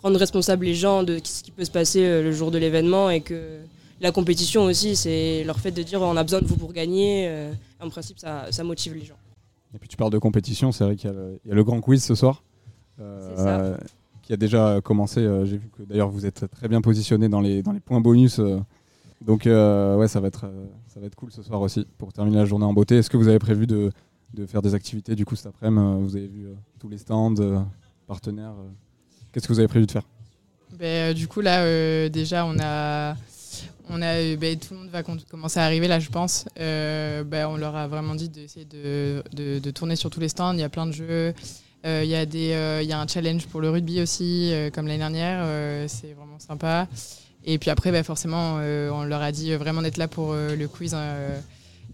rendre 0.00 0.18
responsables 0.18 0.64
les 0.64 0.74
gens 0.74 1.02
de 1.02 1.20
ce 1.22 1.42
qui 1.42 1.52
peut 1.52 1.64
se 1.64 1.70
passer 1.70 2.22
le 2.22 2.32
jour 2.32 2.50
de 2.50 2.58
l'événement 2.58 3.08
et 3.08 3.20
que 3.20 3.58
la 4.02 4.12
compétition 4.12 4.64
aussi, 4.64 4.96
c'est 4.96 5.44
leur 5.44 5.58
fait 5.58 5.70
de 5.70 5.82
dire 5.82 6.02
on 6.02 6.16
a 6.16 6.22
besoin 6.22 6.40
de 6.40 6.46
vous 6.46 6.56
pour 6.56 6.72
gagner. 6.72 7.26
euh, 7.28 7.52
en 7.80 7.88
principe, 7.88 8.18
ça, 8.18 8.46
ça 8.50 8.62
motive 8.64 8.94
les 8.94 9.04
gens. 9.04 9.14
Et 9.74 9.78
puis 9.78 9.88
tu 9.88 9.96
parles 9.96 10.10
de 10.12 10.18
compétition, 10.18 10.70
c'est 10.72 10.84
vrai 10.84 10.96
qu'il 10.96 11.08
y, 11.08 11.12
a 11.12 11.16
le- 11.16 11.40
il 11.44 11.48
y 11.48 11.52
a 11.52 11.54
le 11.54 11.64
grand 11.64 11.80
quiz 11.80 12.04
ce 12.04 12.14
soir, 12.14 12.42
euh, 13.00 13.76
qui 14.22 14.32
a 14.32 14.36
déjà 14.36 14.80
commencé. 14.82 15.20
euh, 15.20 15.44
J'ai 15.46 15.56
vu 15.56 15.70
que 15.76 15.82
d'ailleurs 15.82 16.10
vous 16.10 16.26
êtes 16.26 16.50
très 16.50 16.68
bien 16.68 16.80
positionné 16.82 17.28
dans 17.28 17.40
les, 17.40 17.62
dans 17.62 17.72
les 17.72 17.80
points 17.80 18.00
bonus. 18.00 18.40
donc 19.20 19.46
euh, 19.46 19.96
ouais, 19.96 20.08
ça 20.08 20.20
va, 20.20 20.28
être, 20.28 20.46
ça 20.88 21.00
va 21.00 21.06
être 21.06 21.14
cool 21.14 21.30
ce 21.32 21.42
soir 21.42 21.60
aussi 21.60 21.86
pour 21.98 22.12
terminer 22.12 22.36
la 22.38 22.44
journée 22.44 22.64
en 22.66 22.72
beauté. 22.72 22.96
Est-ce 22.98 23.08
que 23.10 23.16
vous 23.16 23.28
avez 23.28 23.38
prévu 23.38 23.66
de, 23.66 23.90
de 24.34 24.46
faire 24.46 24.62
des 24.62 24.74
activités 24.74 25.14
du 25.14 25.24
coup 25.24 25.36
cet 25.36 25.46
après-midi 25.46 26.02
Vous 26.02 26.16
avez 26.16 26.26
vu 26.28 26.46
tous 26.78 26.88
les 26.88 26.98
stands, 26.98 27.34
partenaires. 28.06 28.54
Qu'est-ce 29.32 29.48
que 29.48 29.52
vous 29.52 29.58
avez 29.60 29.68
prévu 29.68 29.86
de 29.86 29.92
faire? 29.92 30.02
Ben, 30.78 31.14
du 31.14 31.28
coup, 31.28 31.40
là, 31.40 31.62
euh, 31.62 32.08
déjà, 32.08 32.44
on 32.46 32.56
a, 32.60 33.14
on 33.88 34.00
a, 34.02 34.06
euh, 34.14 34.36
ben, 34.36 34.58
tout 34.58 34.74
le 34.74 34.80
monde 34.80 34.88
va 34.90 35.02
com- 35.02 35.18
commencer 35.30 35.60
à 35.60 35.64
arriver, 35.64 35.88
là, 35.88 35.98
je 36.00 36.08
pense. 36.08 36.46
Euh, 36.58 37.24
ben, 37.24 37.46
on 37.46 37.56
leur 37.56 37.74
a 37.76 37.86
vraiment 37.86 38.14
dit 38.14 38.28
d'essayer 38.28 38.64
de, 38.64 39.22
de, 39.32 39.58
de 39.58 39.70
tourner 39.70 39.96
sur 39.96 40.10
tous 40.10 40.20
les 40.20 40.28
stands. 40.28 40.52
Il 40.54 40.60
y 40.60 40.62
a 40.62 40.68
plein 40.68 40.86
de 40.86 40.92
jeux. 40.92 41.34
Euh, 41.84 42.02
Il 42.04 42.10
y, 42.10 42.92
a 42.92 43.00
un 43.00 43.06
challenge 43.08 43.46
pour 43.46 43.60
le 43.60 43.70
rugby 43.70 44.00
aussi, 44.00 44.52
comme 44.74 44.86
l'année 44.86 44.98
dernière. 44.98 45.44
C'est 45.88 46.12
vraiment 46.14 46.38
sympa. 46.38 46.86
Et 47.44 47.58
puis 47.58 47.70
après, 47.70 47.90
ben, 47.90 48.04
forcément, 48.04 48.54
on 48.56 49.04
leur 49.04 49.20
a 49.22 49.32
dit 49.32 49.52
vraiment 49.54 49.82
d'être 49.82 49.96
là 49.98 50.08
pour 50.08 50.32
le 50.34 50.66
quiz 50.66 50.94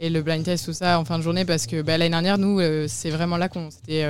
et 0.01 0.11
le 0.11 0.23
blind 0.23 0.45
test, 0.45 0.67
tout 0.67 0.73
ça, 0.73 1.01
en 1.01 1.05
fin 1.05 1.19
de 1.19 1.25
journée, 1.25 1.45
parce 1.45 1.67
que 1.67 1.77
l'année 1.77 2.11
dernière, 2.11 2.39
nous, 2.39 2.61
c'est 2.87 3.11
vraiment 3.11 3.37
là 3.39 3.49
qu'on 3.49 3.71
s'était 3.71 4.05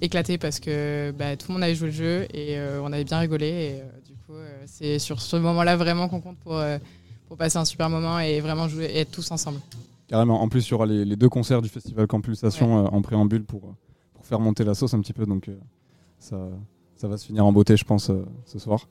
éclaté 0.00 0.38
parce 0.38 0.58
que 0.60 1.10
tout 1.36 1.46
le 1.48 1.52
monde 1.52 1.62
avait 1.62 1.74
joué 1.74 1.88
le 1.88 1.94
jeu 1.94 2.26
et 2.34 2.58
on 2.82 2.90
avait 2.92 3.04
bien 3.04 3.18
rigolé. 3.18 3.82
Coup, 4.32 4.38
euh, 4.38 4.62
c'est 4.66 4.98
sur 4.98 5.20
ce 5.20 5.36
moment-là 5.36 5.76
vraiment 5.76 6.08
qu'on 6.08 6.20
compte 6.20 6.38
pour, 6.38 6.56
euh, 6.56 6.78
pour 7.26 7.36
passer 7.36 7.58
un 7.58 7.64
super 7.64 7.90
moment 7.90 8.18
et 8.20 8.40
vraiment 8.40 8.68
jouer 8.68 8.84
et 8.84 9.00
être 9.00 9.10
tous 9.10 9.30
ensemble. 9.30 9.60
Carrément. 10.06 10.40
En 10.40 10.48
plus, 10.48 10.66
il 10.68 10.70
y 10.70 10.74
aura 10.74 10.86
les, 10.86 11.04
les 11.04 11.16
deux 11.16 11.28
concerts 11.28 11.62
du 11.62 11.68
festival 11.68 12.06
Campulsation 12.06 12.86
euh, 12.86 12.88
en 12.88 13.02
préambule 13.02 13.44
pour, 13.44 13.74
pour 14.14 14.24
faire 14.26 14.40
monter 14.40 14.64
la 14.64 14.74
sauce 14.74 14.94
un 14.94 15.00
petit 15.00 15.12
peu. 15.12 15.26
Donc, 15.26 15.50
ça, 16.18 16.36
ça 16.96 17.08
va 17.08 17.16
se 17.16 17.26
finir 17.26 17.44
en 17.44 17.52
beauté, 17.52 17.76
je 17.76 17.84
pense, 17.84 18.10
ce 18.46 18.58
soir. 18.58 18.88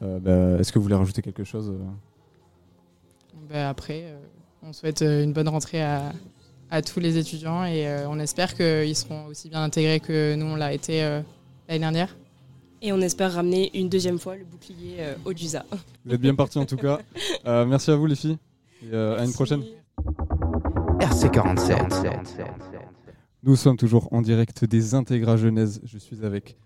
Bah, 0.00 0.58
Est-ce 0.58 0.70
que 0.70 0.78
vous 0.78 0.82
voulez 0.82 0.94
rajouter 0.96 1.22
quelque 1.22 1.44
chose 1.44 1.72
Ben, 3.48 3.68
après, 3.68 4.14
on 4.62 4.72
souhaite 4.72 5.02
une 5.02 5.32
bonne 5.32 5.48
rentrée 5.48 5.82
à, 5.82 6.12
à 6.70 6.82
tous 6.82 7.00
les 7.00 7.18
étudiants 7.18 7.64
et 7.64 7.86
euh, 7.86 8.08
on 8.08 8.18
espère 8.18 8.54
qu'ils 8.54 8.96
seront 8.96 9.26
aussi 9.26 9.48
bien 9.48 9.62
intégrés 9.62 10.00
que 10.00 10.34
nous, 10.34 10.46
on 10.46 10.56
l'a 10.56 10.72
été 10.72 11.04
euh, 11.04 11.20
l'année 11.68 11.80
dernière. 11.80 12.16
Et 12.86 12.92
on 12.92 13.00
espère 13.00 13.32
ramener 13.32 13.70
une 13.78 13.88
deuxième 13.88 14.18
fois 14.18 14.36
le 14.36 14.44
bouclier 14.44 14.96
euh, 14.98 15.14
au 15.24 15.32
JUSA. 15.34 15.64
Vous 16.04 16.12
êtes 16.12 16.20
bien 16.20 16.34
partis 16.34 16.58
en 16.58 16.66
tout 16.66 16.76
cas. 16.76 17.00
Euh, 17.46 17.64
merci 17.66 17.90
à 17.90 17.96
vous, 17.96 18.06
les 18.06 18.14
filles. 18.14 18.38
Et 18.82 18.86
euh, 18.94 19.18
à 19.18 19.24
une 19.24 19.32
prochaine. 19.32 19.62
RC47. 20.98 22.34
Nous 23.42 23.56
sommes 23.56 23.76
toujours 23.76 24.08
en 24.12 24.22
direct 24.22 24.64
des 24.64 24.94
Intégra 24.94 25.36
Genèse. 25.36 25.80
Je 25.84 25.98
suis 25.98 26.24
avec 26.24 26.56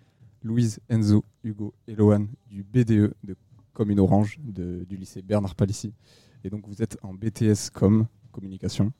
Louise, 0.43 0.79
Enzo, 0.89 1.23
Hugo 1.43 1.73
et 1.87 1.95
Lohan 1.95 2.27
du 2.49 2.63
BDE 2.63 3.13
de 3.23 3.35
Comme 3.73 3.91
une 3.91 3.99
Orange 3.99 4.39
de- 4.41 4.85
du 4.87 4.95
lycée 4.97 5.21
Bernard 5.21 5.55
Palissy. 5.55 5.93
Et 6.45 6.49
donc 6.49 6.65
vous 6.67 6.81
êtes 6.81 6.97
en 7.03 7.13
BTS 7.13 7.69
Com, 7.73 8.05
communication. 8.31 8.91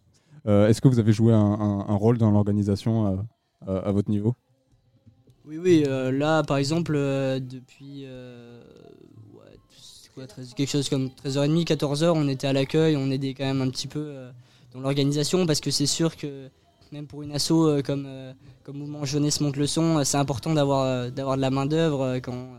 Euh, 0.45 0.67
Est-ce 0.67 0.81
que 0.81 0.87
vous 0.89 0.99
avez 0.99 1.13
joué 1.13 1.33
un, 1.33 1.39
un- 1.39 1.85
un 1.87 1.95
rôle 1.95 2.17
dans 2.17 2.31
l'organisation 2.31 3.07
euh, 3.07 3.17
à, 3.67 3.87
à 3.87 3.91
votre 3.93 4.09
niveau? 4.09 4.35
Oui, 5.45 5.57
oui, 5.57 5.83
euh, 5.87 6.11
là 6.11 6.43
par 6.43 6.57
exemple, 6.57 6.93
euh, 6.95 7.39
depuis 7.39 8.03
euh, 8.05 8.61
ouais, 9.33 9.57
c'est 9.81 10.13
quoi, 10.13 10.27
13 10.27 10.53
quelque 10.53 10.69
chose 10.69 10.89
comme 10.89 11.09
13h30, 11.25 11.65
14h, 11.65 12.11
on 12.15 12.27
était 12.27 12.47
à 12.47 12.53
l'accueil, 12.53 12.95
on 12.97 13.09
aidait 13.09 13.33
quand 13.33 13.45
même 13.45 13.61
un 13.61 13.69
petit 13.69 13.87
peu 13.87 14.13
dans 14.73 14.81
l'organisation 14.81 15.45
parce 15.45 15.59
que 15.59 15.71
c'est 15.71 15.85
sûr 15.85 16.17
que 16.17 16.49
même 16.91 17.07
pour 17.07 17.23
une 17.23 17.31
asso 17.31 17.81
comme, 17.85 18.07
comme 18.63 18.77
Mouvement 18.77 19.05
Jeunesse 19.05 19.41
Monte 19.41 19.57
le 19.57 19.67
Son, 19.67 20.03
c'est 20.03 20.17
important 20.17 20.53
d'avoir 20.53 21.11
de 21.11 21.41
la 21.41 21.49
main-d'œuvre 21.49 22.19
quand, 22.19 22.49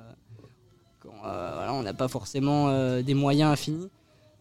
on 1.05 1.83
n'a 1.83 1.95
pas 1.95 2.09
forcément 2.09 3.01
des 3.03 3.15
moyens 3.15 3.53
infinis. 3.53 3.89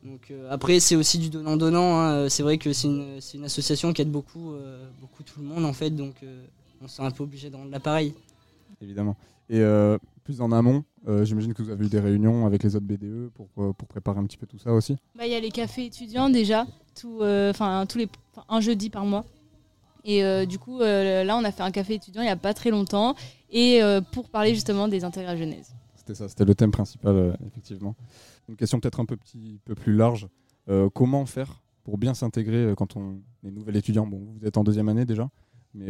Donc, 0.04 0.32
après, 0.50 0.80
c'est 0.80 0.96
aussi 0.96 1.18
du 1.18 1.30
donnant-donnant. 1.30 2.00
hein. 2.00 2.30
C'est 2.30 2.44
vrai 2.44 2.58
que 2.58 2.72
c'est 2.72 2.88
une, 2.88 3.44
association 3.44 3.92
qui 3.94 4.02
aide 4.02 4.12
beaucoup, 4.12 4.54
beaucoup 5.02 5.24
tout 5.24 5.40
le 5.42 5.46
monde 5.46 5.66
en 5.66 5.74
fait, 5.74 5.90
donc 5.90 6.16
on 6.82 6.88
s'est 6.88 7.02
un 7.02 7.12
peu 7.12 7.24
obligé 7.24 7.50
de 7.50 7.56
rendre 7.56 7.72
l'appareil. 7.72 8.14
Évidemment. 8.82 9.16
Et 9.50 9.60
euh, 9.60 9.98
plus 10.24 10.42
en 10.42 10.52
amont, 10.52 10.84
euh, 11.08 11.26
j'imagine 11.26 11.54
que 11.54 11.62
vous 11.62 11.70
avez 11.70 11.86
eu 11.86 11.90
des 11.90 12.00
réunions 12.00 12.46
avec 12.46 12.64
les 12.64 12.76
autres 12.76 12.86
BDE 12.86 13.30
pour, 13.34 13.50
euh, 13.58 13.74
pour 13.74 13.88
préparer 13.88 14.20
un 14.20 14.26
petit 14.26 14.38
peu 14.38 14.46
tout 14.46 14.60
ça 14.60 14.72
aussi 14.74 14.96
Bah, 15.16 15.26
Il 15.26 15.32
y 15.32 15.36
a 15.36 15.40
les 15.40 15.52
cafés 15.52 15.86
étudiants 15.86 16.30
déjà, 16.30 16.66
tout, 16.96 17.20
tous 17.20 17.98
les, 17.98 18.08
un 18.48 18.62
jeudi 18.62 18.90
par 18.90 19.06
mois. 19.06 19.26
Et 20.06 20.24
euh, 20.24 20.46
du 20.46 20.60
coup, 20.60 20.82
euh, 20.82 21.24
là, 21.24 21.38
on 21.38 21.44
a 21.44 21.52
fait 21.52 21.64
un 21.64 21.72
café 21.72 21.96
étudiant 21.96 22.22
il 22.22 22.26
n'y 22.26 22.32
a 22.32 22.38
pas 22.38 22.54
très 22.54 22.72
longtemps, 22.72 23.16
et 23.52 23.82
euh, 23.84 24.02
pour 24.02 24.30
parler 24.30 24.54
justement 24.54 24.88
des 24.88 25.04
intégral 25.04 25.38
jeunesse. 25.38 25.76
C'était 25.96 26.16
ça, 26.16 26.30
c'était 26.30 26.46
le 26.46 26.56
thème 26.56 26.72
principal, 26.72 27.38
effectivement. 27.46 27.96
Une 28.48 28.56
question 28.56 28.80
peut-être 28.80 29.00
un 29.00 29.06
peu, 29.06 29.18
petit, 29.18 29.60
peu 29.66 29.76
plus 29.76 29.96
large. 29.96 30.28
Comment 30.94 31.26
faire 31.26 31.62
pour 31.84 31.98
bien 31.98 32.14
s'intégrer 32.14 32.74
quand 32.78 32.96
on 32.96 33.22
est 33.44 33.50
nouvel 33.52 33.76
étudiant? 33.76 34.06
Bon, 34.06 34.22
vous 34.40 34.46
êtes 34.48 34.58
en 34.58 34.64
deuxième 34.64 34.88
année 34.88 35.06
déjà, 35.06 35.30
mais 35.74 35.88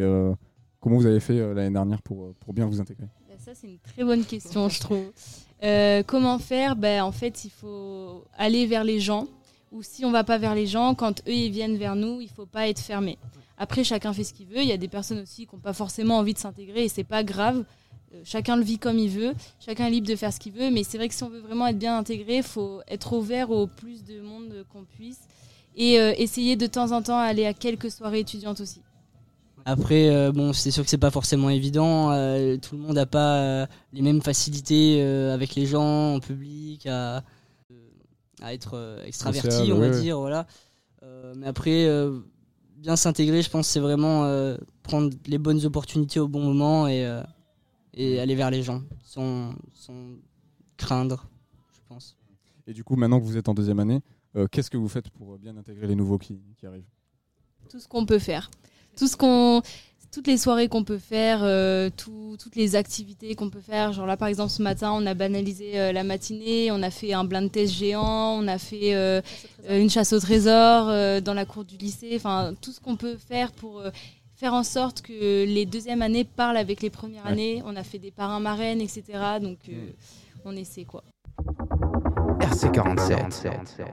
comment 0.79 0.97
vous 0.97 1.05
avez 1.05 1.19
fait 1.19 1.39
euh, 1.39 1.53
l'année 1.53 1.73
dernière 1.73 2.01
pour, 2.01 2.25
euh, 2.25 2.35
pour 2.39 2.53
bien 2.53 2.65
vous 2.65 2.79
intégrer? 2.79 3.07
Bah, 3.27 3.35
Ça, 3.37 3.51
c'est 3.53 3.67
une 3.67 3.79
très 3.79 4.03
bonne 4.03 4.23
question, 4.25 4.69
je 4.69 4.79
trouve. 4.79 5.11
Euh, 5.63 6.03
comment 6.05 6.39
faire? 6.39 6.75
Ben, 6.75 7.03
En 7.03 7.11
fait, 7.11 7.45
il 7.45 7.51
faut 7.51 8.23
aller 8.37 8.65
vers 8.65 8.83
les 8.83 8.99
gens. 8.99 9.27
Ou 9.71 9.83
si 9.83 10.03
on 10.03 10.11
va 10.11 10.23
pas 10.23 10.37
vers 10.37 10.55
les 10.55 10.65
gens, 10.65 10.95
quand 10.95 11.19
eux 11.27 11.33
ils 11.33 11.51
viennent 11.51 11.77
vers 11.77 11.95
nous, 11.95 12.21
il 12.21 12.29
faut 12.29 12.47
pas 12.47 12.67
être 12.67 12.79
fermé. 12.79 13.19
Après, 13.57 13.83
chacun 13.83 14.13
fait 14.13 14.23
ce 14.23 14.33
qu'il 14.33 14.47
veut. 14.47 14.61
Il 14.61 14.67
y 14.67 14.71
a 14.71 14.77
des 14.77 14.87
personnes 14.87 15.19
aussi 15.19 15.45
qui 15.45 15.55
n'ont 15.55 15.61
pas 15.61 15.73
forcément 15.73 16.17
envie 16.17 16.33
de 16.33 16.39
s'intégrer 16.39 16.85
et 16.85 16.89
c'est 16.89 17.03
pas 17.03 17.23
grave. 17.23 17.65
Chacun 18.23 18.55
le 18.55 18.63
vit 18.63 18.79
comme 18.79 18.97
il 18.97 19.09
veut. 19.09 19.33
Chacun 19.59 19.85
est 19.85 19.91
libre 19.91 20.07
de 20.07 20.15
faire 20.15 20.33
ce 20.33 20.39
qu'il 20.39 20.53
veut. 20.53 20.71
Mais 20.71 20.83
c'est 20.83 20.97
vrai 20.97 21.07
que 21.07 21.13
si 21.13 21.21
on 21.23 21.29
veut 21.29 21.41
vraiment 21.41 21.67
être 21.67 21.77
bien 21.77 21.95
intégré, 21.95 22.37
il 22.37 22.43
faut 22.43 22.81
être 22.87 23.13
ouvert 23.13 23.51
au 23.51 23.67
plus 23.67 24.03
de 24.03 24.21
monde 24.21 24.65
qu'on 24.73 24.85
puisse 24.85 25.19
et 25.75 25.95
essayer 26.17 26.55
de 26.55 26.65
temps 26.65 26.91
en 26.91 27.03
temps 27.03 27.19
aller 27.19 27.45
à 27.45 27.53
quelques 27.53 27.91
soirées 27.91 28.21
étudiantes 28.21 28.59
aussi. 28.61 28.81
Après, 29.65 30.09
euh, 30.09 30.31
bon, 30.31 30.53
c'est 30.53 30.71
sûr 30.71 30.83
que 30.83 30.89
c'est 30.89 30.97
pas 30.97 31.11
forcément 31.11 31.49
évident. 31.49 32.11
euh, 32.11 32.57
tout 32.57 32.75
le 32.75 32.81
monde 32.81 32.95
n'a 32.95 33.05
pas 33.05 33.39
euh, 33.39 33.67
les 33.93 34.01
mêmes 34.01 34.21
facilités 34.21 35.01
euh, 35.01 35.33
avec 35.33 35.55
les 35.55 35.65
gens 35.65 36.15
en 36.15 36.19
public, 36.19 36.85
à, 36.87 37.17
euh, 37.17 37.21
à 38.41 38.53
être 38.53 38.75
euh, 38.75 39.03
extraverti, 39.05 39.71
on 39.71 39.77
va 39.79 39.89
ouais, 39.89 40.01
dire, 40.01 40.19
voilà. 40.19 40.47
Euh, 41.03 41.33
mais 41.37 41.47
après, 41.47 41.85
euh, 41.85 42.19
bien 42.77 42.95
s'intégrer, 42.95 43.41
je 43.41 43.49
pense, 43.49 43.67
c'est 43.67 43.79
vraiment 43.79 44.25
euh, 44.25 44.57
prendre 44.83 45.15
les 45.27 45.37
bonnes 45.37 45.65
opportunités 45.65 46.19
au 46.19 46.27
bon 46.27 46.43
moment 46.43 46.87
et, 46.87 47.05
euh, 47.05 47.21
et 47.93 48.19
aller 48.19 48.35
vers 48.35 48.51
les 48.51 48.63
gens, 48.63 48.81
sans, 49.03 49.53
sans 49.73 50.15
craindre, 50.77 51.27
je 51.73 51.79
pense. 51.87 52.17
Et 52.67 52.73
du 52.73 52.83
coup, 52.83 52.95
maintenant 52.95 53.19
que 53.19 53.25
vous 53.25 53.37
êtes 53.37 53.49
en 53.49 53.53
deuxième 53.53 53.79
année, 53.79 54.01
euh, 54.35 54.47
qu'est-ce 54.51 54.69
que 54.69 54.77
vous 54.77 54.89
faites 54.89 55.09
pour 55.09 55.37
bien 55.37 55.57
intégrer 55.57 55.87
les 55.87 55.95
nouveaux 55.95 56.17
qui, 56.17 56.39
qui 56.57 56.65
arrivent? 56.65 56.87
Tout 57.69 57.79
ce 57.79 57.87
qu'on 57.87 58.05
peut 58.05 58.19
faire. 58.19 58.49
Tout 58.99 59.07
ce 59.07 59.15
qu'on, 59.17 59.61
toutes 60.11 60.27
les 60.27 60.37
soirées 60.37 60.67
qu'on 60.67 60.83
peut 60.83 60.97
faire, 60.97 61.39
euh, 61.43 61.89
tout- 61.95 62.35
toutes 62.39 62.55
les 62.57 62.75
activités 62.75 63.33
qu'on 63.35 63.49
peut 63.49 63.61
faire. 63.61 63.93
Genre 63.93 64.05
là, 64.05 64.17
par 64.17 64.27
exemple, 64.27 64.51
ce 64.51 64.61
matin, 64.61 64.91
on 64.93 65.05
a 65.05 65.13
banalisé 65.13 65.79
euh, 65.79 65.91
la 65.93 66.03
matinée, 66.03 66.69
on 66.71 66.81
a 66.83 66.91
fait 66.91 67.13
un 67.13 67.23
blind 67.23 67.49
test 67.51 67.73
géant, 67.73 68.37
on 68.37 68.47
a 68.47 68.57
fait 68.57 68.93
euh, 68.95 69.21
une 69.69 69.89
chasse 69.89 70.11
au 70.13 70.19
trésor 70.19 70.89
euh, 70.89 71.21
dans 71.21 71.33
la 71.33 71.45
cour 71.45 71.63
du 71.63 71.77
lycée. 71.77 72.11
Enfin, 72.15 72.53
tout 72.61 72.71
ce 72.71 72.79
qu'on 72.81 72.97
peut 72.97 73.15
faire 73.17 73.51
pour 73.53 73.79
euh, 73.79 73.89
faire 74.35 74.53
en 74.53 74.63
sorte 74.63 75.01
que 75.01 75.45
les 75.45 75.65
deuxièmes 75.65 76.01
années 76.01 76.23
parlent 76.25 76.57
avec 76.57 76.81
les 76.81 76.89
premières 76.89 77.25
Ouais. 77.25 77.31
années. 77.31 77.61
On 77.65 77.75
a 77.75 77.83
fait 77.83 77.99
des 77.99 78.11
parrains 78.11 78.39
marraines, 78.41 78.81
etc. 78.81 79.03
Donc, 79.41 79.57
euh, 79.69 79.91
on 80.45 80.55
essaie 80.57 80.83
quoi. 80.85 81.03
RC47. 82.39 83.85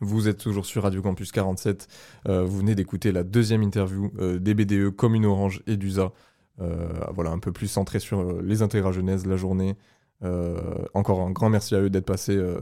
Vous 0.00 0.28
êtes 0.28 0.38
toujours 0.38 0.64
sur 0.66 0.82
Radio 0.82 1.02
Campus 1.02 1.30
47. 1.32 1.86
Euh, 2.28 2.44
vous 2.44 2.58
venez 2.58 2.74
d'écouter 2.74 3.12
la 3.12 3.22
deuxième 3.22 3.62
interview 3.62 4.10
euh, 4.18 4.38
des 4.38 4.54
BDE 4.54 4.90
Commune 4.90 5.26
Orange 5.26 5.62
et 5.66 5.76
d'USA. 5.76 6.12
Euh, 6.60 6.88
voilà, 7.14 7.30
un 7.30 7.38
peu 7.38 7.52
plus 7.52 7.68
centré 7.68 8.00
sur 8.00 8.20
euh, 8.20 8.42
les 8.42 8.62
intégrats 8.62 8.92
jeunesse, 8.92 9.26
la 9.26 9.36
journée. 9.36 9.76
Euh, 10.22 10.58
encore 10.94 11.20
un 11.20 11.30
grand 11.30 11.48
merci 11.50 11.74
à 11.74 11.80
eux 11.80 11.90
d'être 11.90 12.04
passés, 12.06 12.36
euh, 12.36 12.60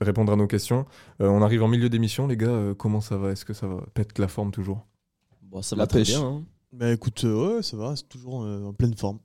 répondre 0.00 0.32
à 0.32 0.36
nos 0.36 0.46
questions. 0.46 0.86
Euh, 1.20 1.28
on 1.28 1.42
arrive 1.42 1.62
en 1.62 1.68
milieu 1.68 1.88
d'émission, 1.88 2.26
les 2.26 2.36
gars. 2.36 2.46
euh, 2.48 2.74
comment 2.74 3.00
ça 3.00 3.16
va? 3.18 3.32
Est-ce 3.32 3.44
que 3.44 3.52
ça 3.54 3.66
va? 3.66 3.82
Pète 3.94 4.18
la 4.18 4.28
forme 4.28 4.50
toujours? 4.50 4.86
Bon, 5.42 5.62
ça 5.62 5.76
La 5.76 5.82
va 5.84 5.86
très 5.86 6.00
pêche. 6.00 6.08
bien. 6.08 6.24
hein. 6.26 6.44
Bah 6.72 6.92
écoute, 6.92 7.24
euh, 7.24 7.56
ouais, 7.56 7.62
ça 7.62 7.76
va, 7.76 7.94
c'est 7.96 8.08
toujours 8.08 8.42
euh, 8.44 8.64
en 8.64 8.72
pleine 8.74 8.94
forme. 8.94 9.18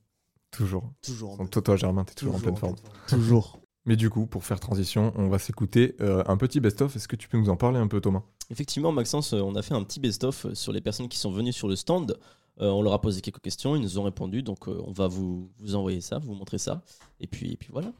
Toujours. 0.51 0.91
Toujours. 1.01 1.33
en 1.33 1.37
Donc, 1.37 1.49
toi, 1.49 1.61
toi, 1.61 1.75
Germain, 1.77 2.03
t'es 2.03 2.13
toujours, 2.13 2.35
en 2.35 2.39
pleine 2.39 2.53
Toujours 2.55 2.59
forme. 2.59 2.73
en 2.73 2.75
pleine 2.75 2.91
forme. 3.09 3.19
Toujours. 3.21 3.60
Mais 3.85 3.95
du 3.95 4.09
coup, 4.09 4.27
pour 4.27 4.43
faire 4.43 4.59
transition, 4.59 5.11
on 5.15 5.27
va 5.27 5.39
s'écouter 5.39 5.95
euh, 6.01 6.23
un 6.27 6.37
petit 6.37 6.59
best-of. 6.59 6.95
Est-ce 6.95 7.07
que 7.07 7.15
tu 7.15 7.27
peux 7.27 7.37
nous 7.37 7.49
en 7.49 7.55
parler 7.57 7.79
un 7.79 7.87
peu, 7.87 7.99
Thomas? 7.99 8.21
Effectivement, 8.51 8.91
Maxence, 8.91 9.33
euh, 9.33 9.41
on 9.41 9.55
a 9.55 9.61
fait 9.63 9.73
un 9.73 9.83
petit 9.83 9.99
best-of 9.99 10.45
euh, 10.45 10.55
sur 10.55 10.71
les 10.71 10.81
personnes 10.81 11.09
qui 11.09 11.17
sont 11.17 11.31
venues 11.31 11.53
sur 11.53 11.67
le 11.67 11.75
stand. 11.75 12.17
Euh, 12.59 12.69
on 12.69 12.81
leur 12.83 12.93
a 12.93 13.01
posé 13.01 13.21
quelques 13.21 13.41
questions, 13.41 13.75
ils 13.75 13.81
nous 13.81 13.97
ont 13.97 14.03
répondu, 14.03 14.43
donc 14.43 14.67
euh, 14.67 14.79
on 14.85 14.91
va 14.91 15.07
vous, 15.07 15.49
vous 15.59 15.73
envoyer 15.75 16.01
ça, 16.01 16.19
vous 16.19 16.35
montrer 16.35 16.57
ça. 16.59 16.83
Et 17.19 17.25
puis, 17.27 17.53
et 17.53 17.57
puis 17.57 17.69
voilà. 17.71 17.91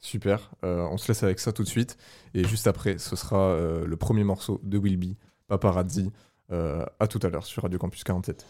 Super, 0.00 0.50
Euh, 0.64 0.86
on 0.90 0.98
se 0.98 1.08
laisse 1.08 1.22
avec 1.22 1.40
ça 1.40 1.52
tout 1.52 1.62
de 1.62 1.68
suite. 1.68 1.96
Et 2.34 2.44
juste 2.44 2.66
après, 2.66 2.98
ce 2.98 3.16
sera 3.16 3.38
euh, 3.38 3.86
le 3.86 3.96
premier 3.96 4.24
morceau 4.24 4.60
de 4.62 4.76
Will 4.76 4.98
Be, 4.98 5.14
Paparazzi. 5.48 6.10
Euh, 6.52 6.84
à 7.00 7.06
tout 7.06 7.20
à 7.22 7.30
l'heure 7.30 7.46
sur 7.46 7.62
Radio 7.62 7.78
Campus 7.78 8.04
47. 8.04 8.44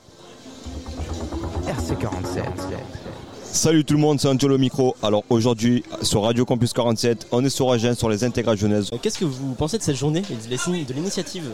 RC47. 1.67 3.14
Salut 3.55 3.85
tout 3.85 3.95
le 3.95 4.01
monde, 4.01 4.21
c'est 4.21 4.27
Angelo 4.29 4.59
Micro. 4.59 4.97
Alors 5.03 5.23
aujourd'hui, 5.31 5.85
sur 6.03 6.25
Radio 6.25 6.45
Campus 6.45 6.73
47, 6.73 7.29
on 7.31 7.45
est 7.45 7.49
sur 7.51 7.71
Agen 7.71 7.95
sur 7.95 8.09
les 8.09 8.25
intégrales 8.25 8.59
jeunesse. 8.59 8.87
Euh, 8.93 8.97
Qu'est-ce 9.01 9.19
que 9.19 9.25
vous 9.25 9.55
pensez 9.55 9.79
de 9.79 9.83
cette 9.83 9.97
journée 9.97 10.23
et 10.29 10.35
de 10.35 10.51
l'in- 10.73 10.83
de 10.83 10.93
l'initiative? 10.93 11.45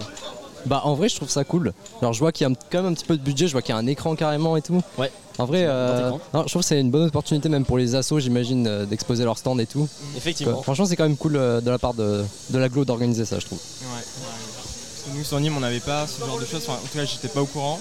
Bah 0.66 0.80
en 0.84 0.94
vrai 0.94 1.08
je 1.08 1.16
trouve 1.16 1.28
ça 1.30 1.44
cool. 1.44 1.72
Alors 2.02 2.12
je 2.14 2.18
vois 2.18 2.32
qu'il 2.32 2.46
y 2.46 2.50
a 2.50 2.54
quand 2.70 2.82
même 2.82 2.92
un 2.92 2.94
petit 2.94 3.04
peu 3.04 3.16
de 3.16 3.22
budget, 3.22 3.46
je 3.48 3.52
vois 3.52 3.62
qu'il 3.62 3.74
y 3.74 3.76
a 3.76 3.78
un 3.78 3.86
écran 3.86 4.14
carrément 4.14 4.56
et 4.56 4.62
tout. 4.62 4.80
Ouais. 4.98 5.10
En 5.38 5.44
vrai, 5.46 5.64
euh, 5.66 6.10
non, 6.34 6.42
je 6.44 6.48
trouve 6.48 6.62
que 6.62 6.68
c'est 6.68 6.80
une 6.80 6.90
bonne 6.90 7.06
opportunité 7.08 7.48
même 7.48 7.64
pour 7.64 7.78
les 7.78 7.94
assos, 7.94 8.18
j'imagine, 8.20 8.66
euh, 8.66 8.84
d'exposer 8.86 9.24
leur 9.24 9.38
stand 9.38 9.58
et 9.60 9.66
tout. 9.66 9.88
Effectivement. 10.16 10.62
Franchement 10.62 10.84
c'est 10.86 10.96
quand 10.96 11.04
même 11.04 11.16
cool 11.16 11.36
euh, 11.36 11.60
de 11.62 11.70
la 11.70 11.78
part 11.78 11.94
de, 11.94 12.24
de 12.50 12.58
l'aglo 12.58 12.84
d'organiser 12.84 13.24
ça 13.26 13.38
je 13.38 13.46
trouve. 13.46 13.58
Ouais, 13.58 13.86
ouais. 13.98 14.02
Parce 14.24 15.04
que 15.12 15.18
nous 15.18 15.24
sur 15.24 15.38
Nîmes 15.40 15.54
on 15.56 15.60
n'avait 15.60 15.80
pas 15.80 16.06
ce 16.06 16.20
genre 16.24 16.38
de 16.38 16.44
choses, 16.44 16.62
enfin, 16.66 16.78
en 16.82 16.86
tout 16.86 16.98
cas 16.98 17.04
j'étais 17.06 17.28
pas 17.28 17.40
au 17.42 17.46
courant. 17.46 17.78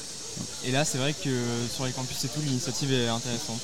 Et 0.65 0.71
là 0.71 0.86
c'est 0.86 0.99
vrai 0.99 1.12
que 1.13 1.29
sur 1.73 1.86
les 1.86 1.91
campus 1.91 2.23
et 2.23 2.27
tout 2.29 2.39
l'initiative 2.45 2.93
est 2.93 3.10
intéressante. 3.10 3.60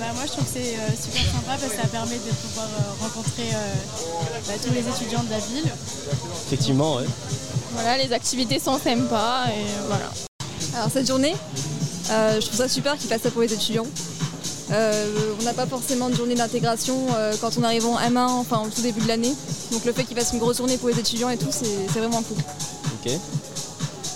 Bah, 0.00 0.06
moi 0.14 0.24
je 0.24 0.32
trouve 0.32 0.44
que 0.44 0.50
c'est 0.54 0.76
euh, 0.76 0.88
super 0.98 1.22
sympa 1.30 1.58
parce 1.60 1.74
que 1.74 1.76
ça 1.82 1.86
permet 1.88 2.16
de 2.16 2.30
pouvoir 2.30 2.66
euh, 2.66 3.04
rencontrer 3.04 3.50
euh, 3.52 3.74
bah, 4.48 4.54
tous 4.64 4.72
les 4.72 4.80
étudiants 4.80 5.22
de 5.22 5.30
la 5.30 5.38
ville. 5.38 5.70
Effectivement, 6.46 6.96
ouais. 6.96 7.04
Voilà, 7.74 7.98
les 7.98 8.10
activités 8.14 8.58
sont 8.58 8.78
sympas 8.78 9.44
et 9.48 9.66
voilà. 9.88 10.10
Alors 10.74 10.90
cette 10.90 11.06
journée, 11.06 11.36
euh, 12.12 12.40
je 12.40 12.46
trouve 12.46 12.56
ça 12.56 12.68
super 12.68 12.96
qu'ils 12.96 13.10
fassent 13.10 13.20
ça 13.20 13.30
pour 13.30 13.42
les 13.42 13.52
étudiants. 13.52 13.86
Euh, 14.72 15.34
on 15.38 15.44
n'a 15.44 15.52
pas 15.52 15.66
forcément 15.66 16.08
de 16.08 16.14
journée 16.14 16.34
d'intégration 16.34 16.96
euh, 17.16 17.34
quand 17.38 17.58
on 17.58 17.62
arrive 17.62 17.84
en 17.84 17.98
M1, 17.98 18.18
enfin 18.20 18.62
au 18.64 18.70
tout 18.70 18.80
début 18.80 19.02
de 19.02 19.08
l'année. 19.08 19.34
Donc 19.70 19.84
le 19.84 19.92
fait 19.92 20.04
qu'ils 20.04 20.16
fassent 20.16 20.32
une 20.32 20.38
grosse 20.38 20.56
journée 20.56 20.78
pour 20.78 20.88
les 20.88 20.98
étudiants 20.98 21.28
et 21.28 21.36
tout, 21.36 21.50
c'est 21.50 21.66
c'est 21.92 21.98
vraiment 21.98 22.22
cool. 22.22 22.38
Ok. 23.04 23.12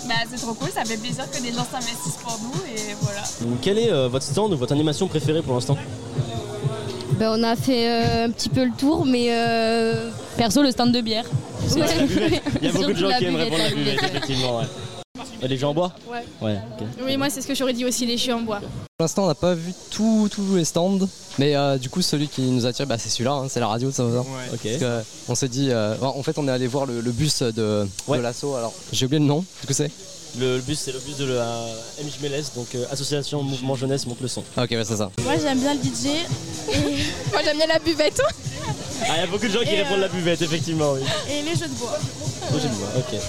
Bah 0.07 0.13
c'est 0.29 0.37
trop 0.37 0.53
cool, 0.53 0.69
ça 0.69 0.85
fait 0.85 0.97
plaisir 0.97 1.25
que 1.31 1.41
des 1.41 1.51
gens 1.51 1.65
s'investissent 1.69 2.19
pour 2.23 2.39
nous 2.43 2.61
et 2.71 2.95
voilà. 3.01 3.21
Quel 3.61 3.79
est 3.79 3.91
euh, 3.91 4.07
votre 4.07 4.25
stand 4.25 4.53
ou 4.53 4.57
votre 4.57 4.73
animation 4.73 5.07
préférée 5.07 5.41
pour 5.41 5.55
l'instant? 5.55 5.77
Ben, 7.17 7.31
on 7.31 7.43
a 7.43 7.55
fait 7.55 7.89
euh, 7.89 8.25
un 8.25 8.29
petit 8.29 8.49
peu 8.49 8.65
le 8.65 8.71
tour, 8.77 9.05
mais 9.05 9.27
euh, 9.29 10.11
perso 10.37 10.61
le 10.61 10.71
stand 10.71 10.91
de 10.91 11.01
bière. 11.01 11.25
Ouais. 11.75 12.41
Il 12.61 12.67
y 12.67 12.69
a 12.69 12.73
beaucoup 12.73 12.91
de 12.91 12.97
gens 12.97 13.09
qui 13.17 13.25
aiment 13.25 13.35
répondre 13.35 13.63
à 13.63 13.69
la 13.69 13.75
buvette, 13.75 14.03
effectivement, 14.03 14.57
ouais. 14.59 14.65
Euh, 15.43 15.47
Les 15.47 15.57
gens 15.57 15.71
en 15.71 15.73
bois 15.73 15.91
Ouais. 16.11 16.23
Ouais, 16.41 16.57
ok. 16.79 16.87
Oui, 17.05 17.17
moi 17.17 17.29
c'est 17.29 17.41
ce 17.41 17.47
que 17.47 17.55
j'aurais 17.55 17.73
dit 17.73 17.85
aussi, 17.85 18.05
les 18.05 18.17
chiens 18.17 18.37
en 18.37 18.41
bois. 18.41 18.59
Pour 18.59 19.03
l'instant 19.03 19.23
on 19.25 19.27
n'a 19.27 19.35
pas 19.35 19.53
vu 19.53 19.73
tous 19.91 20.29
les 20.55 20.63
stands, 20.65 20.99
mais 21.37 21.55
euh, 21.55 21.77
du 21.77 21.89
coup 21.89 22.01
celui 22.01 22.27
qui 22.29 22.41
nous 22.43 22.65
attire 22.65 22.87
bah, 22.87 22.97
c'est 22.97 23.09
celui-là, 23.09 23.33
hein, 23.33 23.47
c'est 23.49 23.59
la 23.59 23.67
radio 23.67 23.89
de 23.89 23.93
Saint-Lazare. 23.93 24.25
Ok. 24.53 24.59
Parce 24.63 24.77
que, 24.77 24.83
euh, 24.83 25.01
on 25.27 25.35
s'est 25.35 25.49
dit, 25.49 25.69
euh, 25.71 25.95
en 26.01 26.23
fait 26.23 26.37
on 26.37 26.47
est 26.47 26.51
allé 26.51 26.67
voir 26.67 26.85
le, 26.85 27.01
le 27.01 27.11
bus 27.11 27.41
de, 27.41 27.51
de 28.07 28.15
l'assaut, 28.21 28.55
alors 28.55 28.73
j'ai 28.93 29.05
oublié 29.05 29.19
le 29.19 29.25
nom, 29.25 29.43
qu'est-ce 29.61 29.67
que 29.67 29.73
c'est 29.73 29.91
Le, 30.39 30.55
le 30.57 30.61
bus, 30.61 30.79
c'est 30.79 30.93
le 30.93 30.99
bus 30.99 31.17
de 31.17 31.25
la 31.25 31.65
MJMLS, 32.01 32.53
donc 32.55 32.67
euh, 32.75 32.85
Association 32.89 33.43
Mouvement 33.43 33.75
Jeunesse 33.75 34.05
Monte 34.07 34.21
le 34.21 34.27
Son. 34.29 34.41
Ok, 34.57 34.71
ouais, 34.71 34.85
c'est 34.85 34.95
ça. 34.97 35.11
Moi 35.23 35.33
j'aime 35.41 35.59
bien 35.59 35.73
le 35.73 35.79
DJ 35.81 36.05
et 36.71 36.79
Moi 37.33 37.41
j'aime 37.43 37.57
bien 37.57 37.67
la 37.67 37.79
buvette. 37.79 38.21
Ah, 39.01 39.07
il 39.17 39.19
y 39.19 39.23
a 39.23 39.27
beaucoup 39.27 39.45
de 39.45 39.51
gens 39.51 39.59
qui 39.59 39.75
répondent 39.75 39.99
la 39.99 40.07
buvette, 40.07 40.41
effectivement, 40.41 40.93
oui. 40.93 41.01
et 41.29 41.41
les 41.41 41.51
jeux 41.55 41.67
de 41.67 41.73
bois. 41.73 41.97
Oh, 41.99 42.55
j'ai 42.61 42.69
le 42.69 42.73
voix, 42.75 42.87
ok. 42.97 43.19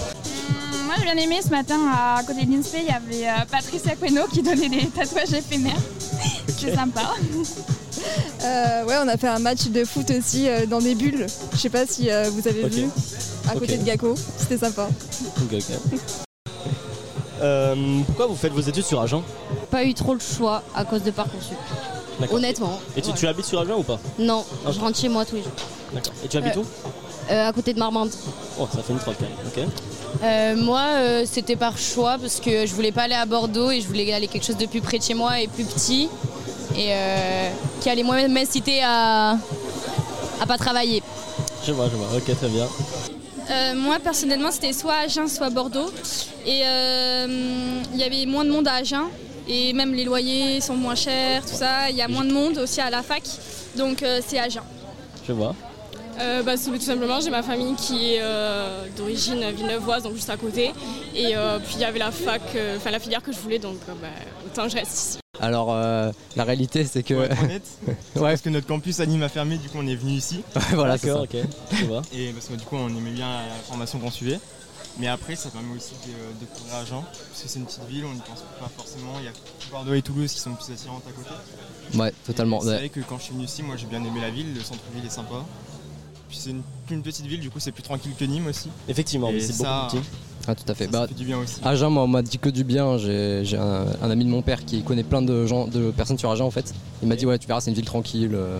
Moi 0.86 0.94
j'ai 0.98 1.04
bien 1.04 1.16
aimé 1.16 1.40
ce 1.44 1.48
matin 1.50 1.80
à 1.92 2.22
côté 2.22 2.44
de 2.46 2.52
il 2.52 2.84
y 2.84 2.90
avait 2.90 3.28
euh, 3.28 3.44
Patricia 3.50 3.96
Queno 3.96 4.26
qui 4.32 4.40
donnait 4.40 4.68
des 4.68 4.86
tatouages 4.86 5.32
éphémères. 5.32 5.74
C'est 6.58 6.74
sympa. 6.74 7.02
Euh, 8.44 8.84
ouais, 8.84 8.94
on 9.02 9.08
a 9.08 9.16
fait 9.16 9.26
un 9.26 9.38
match 9.40 9.66
de 9.68 9.84
foot 9.84 10.08
aussi 10.16 10.48
euh, 10.48 10.66
dans 10.66 10.78
des 10.80 10.94
bulles. 10.94 11.26
Je 11.52 11.56
sais 11.56 11.70
pas 11.70 11.86
si 11.86 12.08
euh, 12.10 12.30
vous 12.30 12.46
avez 12.46 12.68
vu. 12.68 12.84
À 13.50 13.54
côté 13.54 13.76
de 13.78 13.82
Gaco. 13.82 14.14
C'était 14.38 14.58
sympa. 14.58 14.88
Euh, 17.40 18.00
pourquoi 18.06 18.26
vous 18.26 18.36
faites 18.36 18.52
vos 18.52 18.60
études 18.60 18.84
sur 18.84 19.00
Agen? 19.00 19.22
Pas 19.70 19.82
eu 19.84 19.94
trop 19.94 20.14
le 20.14 20.20
choix 20.20 20.62
à 20.74 20.84
cause 20.84 21.02
de 21.02 21.10
Parcoursup. 21.10 21.56
Honnêtement. 22.30 22.78
Et 22.96 23.02
tu, 23.02 23.12
tu 23.14 23.26
habites 23.26 23.46
sur 23.46 23.60
Agen 23.60 23.74
ou 23.78 23.82
pas? 23.82 23.98
Non, 24.18 24.44
Ok. 24.66 24.72
je 24.74 24.78
rentre 24.80 24.98
chez 24.98 25.08
moi 25.08 25.24
tous 25.24 25.36
les 25.36 25.42
jours. 25.42 25.52
D'accord. 25.92 26.12
Et 26.24 26.28
tu 26.28 26.36
habites 26.36 26.56
Euh, 26.56 26.60
où? 26.60 27.32
Euh, 27.32 27.48
à 27.48 27.52
côté 27.52 27.72
de 27.74 27.78
Marmande. 27.80 28.10
Oh, 28.60 28.68
ça 28.72 28.82
fait 28.82 28.92
une 28.92 28.98
trotte 29.00 29.16
quand 29.18 29.24
même, 29.24 29.66
ok. 29.68 29.72
Euh, 30.22 30.56
moi, 30.56 30.82
euh, 30.94 31.24
c'était 31.26 31.56
par 31.56 31.76
choix 31.78 32.16
parce 32.18 32.40
que 32.40 32.66
je 32.66 32.74
voulais 32.74 32.92
pas 32.92 33.02
aller 33.02 33.14
à 33.14 33.26
Bordeaux 33.26 33.70
et 33.70 33.80
je 33.80 33.86
voulais 33.86 34.12
aller 34.12 34.28
quelque 34.28 34.46
chose 34.46 34.56
de 34.56 34.66
plus 34.66 34.80
près 34.80 34.98
de 34.98 35.04
chez 35.04 35.14
moi 35.14 35.40
et 35.40 35.46
plus 35.46 35.64
petit 35.64 36.08
et 36.76 36.88
euh, 36.90 37.50
qui 37.80 37.90
allait 37.90 38.02
moins 38.02 38.26
m'inciter 38.28 38.82
à 38.82 39.36
à 40.40 40.46
pas 40.46 40.58
travailler. 40.58 41.02
Je 41.66 41.72
vois, 41.72 41.88
je 41.90 41.96
vois, 41.96 42.08
ok, 42.16 42.36
très 42.36 42.48
bien. 42.48 42.68
Euh, 43.48 43.74
moi 43.76 43.98
personnellement 44.02 44.50
c'était 44.50 44.72
soit 44.72 44.94
Agen 45.04 45.28
soit 45.28 45.50
Bordeaux 45.50 45.92
et 46.44 46.62
euh, 46.64 47.26
il 47.94 48.00
y 48.00 48.02
avait 48.02 48.26
moins 48.26 48.44
de 48.44 48.50
monde 48.50 48.66
à 48.66 48.74
Agen 48.74 49.04
et 49.46 49.72
même 49.72 49.94
les 49.94 50.02
loyers 50.02 50.60
sont 50.60 50.74
moins 50.74 50.96
chers, 50.96 51.42
tout 51.46 51.54
ça. 51.54 51.88
Il 51.90 51.96
y 51.96 52.02
a 52.02 52.08
moins 52.08 52.24
de 52.24 52.32
monde 52.32 52.58
aussi 52.58 52.80
à 52.80 52.90
la 52.90 53.02
fac 53.02 53.22
donc 53.76 54.02
euh, 54.02 54.20
c'est 54.26 54.38
Agen. 54.38 54.62
Je 55.26 55.32
vois. 55.32 55.54
Euh, 56.18 56.42
bah, 56.42 56.56
c'est 56.56 56.70
tout 56.70 56.80
simplement, 56.80 57.20
j'ai 57.20 57.30
ma 57.30 57.42
famille 57.42 57.74
qui 57.74 58.14
est 58.14 58.18
euh, 58.22 58.86
d'origine 58.96 59.50
villeneuvoise, 59.50 60.02
donc 60.02 60.14
juste 60.14 60.30
à 60.30 60.36
côté. 60.36 60.72
Et 61.14 61.36
euh, 61.36 61.58
puis 61.58 61.74
il 61.74 61.80
y 61.80 61.84
avait 61.84 61.98
la 61.98 62.10
fac, 62.10 62.40
euh, 62.54 62.76
enfin 62.78 62.90
la 62.90 62.98
filière 62.98 63.22
que 63.22 63.32
je 63.32 63.38
voulais, 63.38 63.58
donc 63.58 63.76
euh, 63.88 63.92
bah, 64.00 64.08
autant 64.46 64.68
je 64.68 64.76
reste 64.76 64.92
ici. 64.98 65.18
Alors, 65.38 65.68
euh, 65.70 66.10
la 66.34 66.44
réalité, 66.44 66.84
c'est 66.86 67.02
que. 67.02 67.12
Ouais, 67.12 67.28
parce 68.14 68.40
que 68.40 68.48
notre 68.48 68.66
campus 68.66 69.00
anime 69.00 69.22
a 69.22 69.28
fermé, 69.28 69.58
du 69.58 69.68
coup 69.68 69.76
on 69.78 69.86
est 69.86 69.94
venu 69.96 70.12
ici. 70.12 70.42
voilà, 70.72 70.96
c'est 70.96 71.08
ça. 71.08 71.20
D'accord, 71.20 72.02
ok. 72.02 72.14
Et 72.14 72.32
parce 72.32 72.46
que 72.46 72.54
du 72.54 72.64
coup 72.64 72.76
on 72.76 72.88
aimait 72.88 73.10
bien 73.10 73.28
la 73.28 73.54
formation 73.68 73.98
qu'on 73.98 74.10
suivait. 74.10 74.40
Mais 74.98 75.08
après 75.08 75.36
ça 75.36 75.50
permet 75.50 75.76
aussi 75.76 75.92
de, 76.06 76.08
de 76.08 76.40
découvrir 76.40 76.76
Agen, 76.76 77.02
parce 77.02 77.42
que 77.42 77.48
c'est 77.50 77.58
une 77.58 77.66
petite 77.66 77.84
ville, 77.86 78.06
on 78.06 78.14
n'y 78.14 78.20
pense 78.20 78.42
pas 78.58 78.70
forcément. 78.74 79.12
Il 79.18 79.26
y 79.26 79.28
a 79.28 79.32
Bordeaux 79.70 79.92
et 79.92 80.00
Toulouse 80.00 80.32
qui 80.32 80.40
sont 80.40 80.54
plus 80.54 80.72
attirantes 80.72 81.02
à 81.06 81.12
côté. 81.12 81.98
Ouais, 81.98 82.14
totalement. 82.24 82.60
Et 82.60 82.62
C'est 82.62 82.68
ouais. 82.70 82.76
vrai 82.78 82.88
que 82.88 83.00
quand 83.00 83.18
je 83.18 83.24
suis 83.24 83.34
venu 83.34 83.44
ici, 83.44 83.62
moi 83.62 83.76
j'ai 83.76 83.84
bien 83.86 84.02
aimé 84.02 84.20
la 84.22 84.30
ville, 84.30 84.54
le 84.54 84.60
centre-ville 84.60 85.04
est 85.04 85.10
sympa. 85.10 85.44
Puis 86.28 86.38
c'est 86.40 86.50
une, 86.50 86.62
une 86.90 87.02
petite 87.02 87.26
ville, 87.26 87.40
du 87.40 87.50
coup 87.50 87.60
c'est 87.60 87.72
plus 87.72 87.82
tranquille 87.82 88.12
que 88.18 88.24
Nîmes 88.24 88.46
aussi. 88.48 88.68
Effectivement, 88.88 89.30
mais 89.32 89.40
c'est 89.40 89.52
ça- 89.52 89.82
beaucoup 89.90 89.96
plus 89.96 90.00
petit. 90.00 90.08
Ah, 90.48 90.54
tout 90.54 90.70
à 90.70 90.74
fait. 90.74 90.84
Ça, 90.84 90.90
Bah, 90.90 91.00
ça 91.02 91.08
fait 91.08 91.14
du 91.14 91.24
bien 91.24 91.38
aussi. 91.38 91.56
Agen, 91.64 91.90
moi, 91.90 92.04
on 92.04 92.06
m'a 92.06 92.22
dit 92.22 92.38
que 92.38 92.48
du 92.48 92.62
bien. 92.62 92.98
J'ai 92.98 93.40
j'ai 93.44 93.56
un, 93.56 93.84
un 94.00 94.10
ami 94.10 94.24
de 94.24 94.30
mon 94.30 94.42
père 94.42 94.64
qui 94.64 94.82
connaît 94.84 95.02
plein 95.02 95.20
de 95.22 95.44
gens, 95.46 95.66
de 95.66 95.90
personnes 95.90 96.18
sur 96.18 96.30
Agen 96.30 96.44
en 96.46 96.50
fait. 96.52 96.72
Il 97.02 97.08
m'a 97.08 97.16
dit 97.16 97.26
ouais, 97.26 97.36
tu 97.38 97.48
verras, 97.48 97.60
c'est 97.60 97.70
une 97.70 97.76
ville 97.76 97.84
tranquille. 97.84 98.30
euh, 98.34 98.58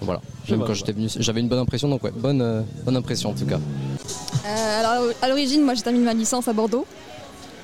voilà. 0.00 0.20
Même 0.48 0.62
quand 0.64 0.72
j'étais 0.74 0.92
venu, 0.92 1.08
j'avais 1.18 1.40
une 1.40 1.48
bonne 1.48 1.58
impression. 1.58 1.88
Donc 1.88 2.04
ouais, 2.04 2.12
bonne, 2.16 2.40
euh, 2.40 2.62
bonne 2.84 2.96
impression 2.96 3.30
en 3.30 3.34
tout 3.34 3.44
cas. 3.46 3.58
Euh, 4.46 4.80
alors 4.80 5.10
à 5.22 5.28
l'origine, 5.28 5.62
moi 5.62 5.74
j'ai 5.74 5.82
terminé 5.82 6.04
ma 6.04 6.14
licence 6.14 6.48
à 6.48 6.52
Bordeaux. 6.52 6.86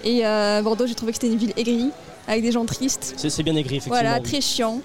Et 0.05 0.27
euh, 0.27 0.61
Bordeaux, 0.63 0.87
j'ai 0.87 0.95
trouvé 0.95 1.13
que 1.13 1.17
c'était 1.19 1.33
une 1.33 1.39
ville 1.39 1.53
aigrie, 1.57 1.91
avec 2.27 2.43
des 2.43 2.53
gens 2.53 2.65
tristes. 2.67 3.15
C'est 3.17 3.31
c'est 3.31 3.43
bien 3.43 3.55
aigri, 3.55 3.77
effectivement. 3.77 3.95
Voilà, 4.01 4.17
oui. 4.17 4.23
très 4.23 4.41
chiant. 4.41 4.81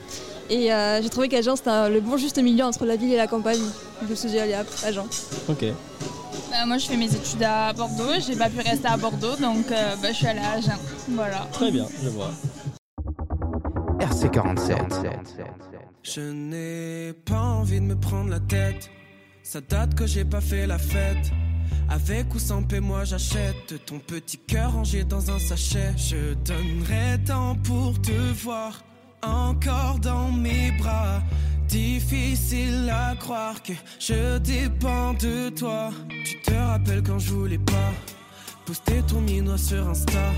Et 0.50 0.72
euh, 0.72 1.02
j'ai 1.02 1.10
trouvé 1.10 1.28
qu'Agen 1.28 1.56
c'était 1.58 1.70
un- 1.72 1.90
le 1.90 2.00
bon 2.00 2.16
juste 2.18 2.38
milieu 2.42 2.64
entre 2.64 2.86
la 2.86 2.96
ville 2.96 3.12
et 3.12 3.18
la 3.18 3.28
campagne. 3.28 3.60
Je 4.08 4.14
suis 4.14 4.30
dit, 4.30 4.40
allez 4.40 4.56
hop, 4.56 4.68
Agen. 4.86 5.06
Ok. 5.50 5.66
Bah, 6.52 6.66
moi 6.66 6.78
je 6.78 6.86
fais 6.88 6.98
mes 6.98 7.14
études 7.14 7.44
à 7.44 7.74
Bordeaux, 7.74 8.14
j'ai 8.26 8.36
pas 8.36 8.50
pu 8.50 8.60
rester 8.62 8.88
à 8.88 8.98
Bordeaux 8.98 9.36
donc 9.36 9.72
euh, 9.72 9.96
bah, 10.02 10.10
je 10.10 10.18
suis 10.18 10.28
allée 10.28 10.40
à 10.40 10.52
Agen. 10.54 10.78
Voilà. 11.10 11.48
Très 11.52 11.72
bien, 11.72 11.88
je 12.04 12.10
vois. 12.10 12.32
RC47. 14.00 15.08
Je 16.04 16.22
n'ai 16.22 17.14
pas 17.14 17.42
envie 17.42 17.80
de 17.80 17.86
me 17.86 17.96
prendre 17.96 18.30
la 18.30 18.40
tête. 18.40 18.90
Ça 19.44 19.62
date 19.62 19.96
que 19.96 20.06
j'ai 20.06 20.26
pas 20.26 20.42
fait 20.42 20.68
la 20.68 20.78
fête. 20.78 21.32
Avec 21.90 22.34
ou 22.36 22.40
sans 22.40 22.64
paix, 22.64 22.80
moi 22.80 23.04
j'achète 23.06 23.86
ton 23.86 24.00
petit 24.00 24.38
cœur 24.38 24.74
rangé 24.74 25.04
dans 25.04 25.32
un 25.32 25.40
sachet. 25.40 25.94
Je 25.98 26.34
donnerai 26.34 27.20
tant 27.26 27.56
pour 27.56 28.00
te 28.02 28.12
voir 28.44 28.84
encore 29.24 30.00
dans 30.00 30.32
mes 30.32 30.72
bras. 30.74 31.22
Difficile 31.68 32.90
à 32.90 33.16
croire 33.16 33.62
que 33.62 33.74
je 34.00 34.38
dépends 34.38 35.14
de 35.14 35.50
toi. 35.50 35.90
Tu 36.26 36.42
te 36.42 36.54
rappelles 36.54 37.04
quand 37.04 37.20
je 37.20 37.34
voulais 37.34 37.58
pas 37.58 37.92
poster 38.66 39.02
ton 39.08 39.22
minois 39.22 39.58
sur 39.58 39.88
Insta. 39.88 40.32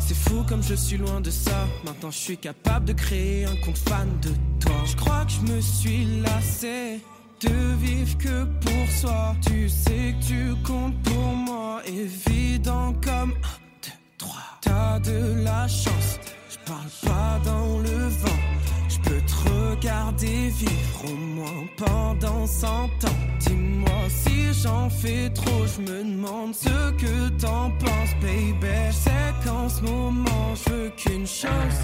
C'est 0.00 0.16
fou 0.16 0.44
comme 0.48 0.62
je 0.62 0.74
suis 0.74 0.98
loin 0.98 1.20
de 1.20 1.30
ça. 1.30 1.66
Maintenant 1.84 2.10
je 2.10 2.18
suis 2.18 2.38
capable 2.38 2.86
de 2.86 2.92
créer 2.92 3.44
un 3.44 3.56
compte 3.64 3.78
fan 3.78 4.08
de 4.22 4.30
toi. 4.60 4.74
Je 4.84 4.96
crois 4.96 5.24
que 5.24 5.32
je 5.32 5.52
me 5.52 5.60
suis 5.60 6.20
lassé 6.20 7.00
de 7.40 7.74
vivre 7.80 8.18
que 8.18 8.44
pour 8.44 8.88
soi. 8.90 9.36
Tu 9.46 9.68
sais 9.68 10.14
que 10.20 10.26
tu 10.26 10.54
comptes 10.64 11.00
pour 11.02 11.32
moi, 11.34 11.82
évident 11.86 12.92
comme 13.04 13.30
un, 13.30 13.58
deux, 13.82 13.92
trois. 14.18 14.58
T'as 14.62 14.98
de 15.00 15.42
la 15.44 15.68
chance, 15.68 16.18
je 16.50 16.56
parle 16.66 16.90
pas 17.04 17.40
dans 17.44 17.78
le 17.78 18.08
vent. 18.08 18.65
Je 19.06 19.10
peux 19.10 19.20
te 19.20 19.48
regarder 19.48 20.48
vivre 20.48 21.04
au 21.04 21.14
moins 21.14 21.64
pendant 21.76 22.46
cent 22.46 22.86
ans. 22.86 23.20
Dis-moi 23.38 24.00
si 24.08 24.52
j'en 24.62 24.90
fais 24.90 25.30
trop, 25.30 25.64
je 25.66 25.80
me 25.82 26.02
demande 26.02 26.54
ce 26.54 26.90
que 26.92 27.28
t'en 27.40 27.70
penses, 27.78 28.14
baby. 28.20 28.66
Je 28.88 28.92
sais 28.92 29.34
qu'en 29.44 29.68
ce 29.68 29.82
moment, 29.82 30.54
je 30.54 30.72
veux 30.72 30.90
qu'une 30.96 31.26
chose. 31.26 31.80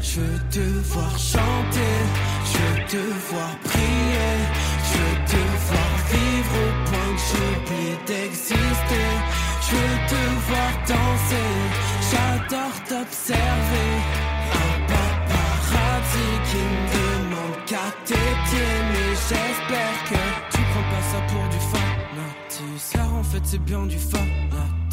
Je 0.00 0.20
veux 0.20 0.40
te 0.50 0.60
voir 0.92 1.18
chanter, 1.18 1.94
je 2.52 2.58
veux 2.58 2.86
te 2.86 3.02
voir 3.30 3.58
prier, 3.64 4.34
je 4.86 4.98
veux 4.98 5.24
te 5.26 5.42
voir 5.66 5.92
vivre 6.12 6.54
au 6.62 6.70
point 6.88 7.10
que 7.16 7.22
j'oublie 7.30 7.96
d'exister. 8.06 9.10
Je 9.66 9.74
veux 9.74 9.98
te 10.06 10.22
voir 10.48 10.72
danser, 10.86 11.50
j'adore 12.10 12.76
t'observer. 12.88 14.24
Qui 16.12 16.58
me 16.58 16.82
demande 16.94 17.64
qu'à 17.66 17.90
tes 18.04 18.14
mais 18.14 19.10
j'espère 19.14 20.04
que 20.08 20.22
tu 20.52 20.60
prends 20.70 20.88
pas 20.90 21.02
ça 21.10 21.20
pour 21.28 21.44
du 21.48 21.58
fanatisme. 21.72 22.92
Car 22.92 23.14
en 23.14 23.22
fait 23.22 23.40
c'est 23.44 23.58
bien 23.64 23.86
du 23.86 23.98
fanatisme, 23.98 24.83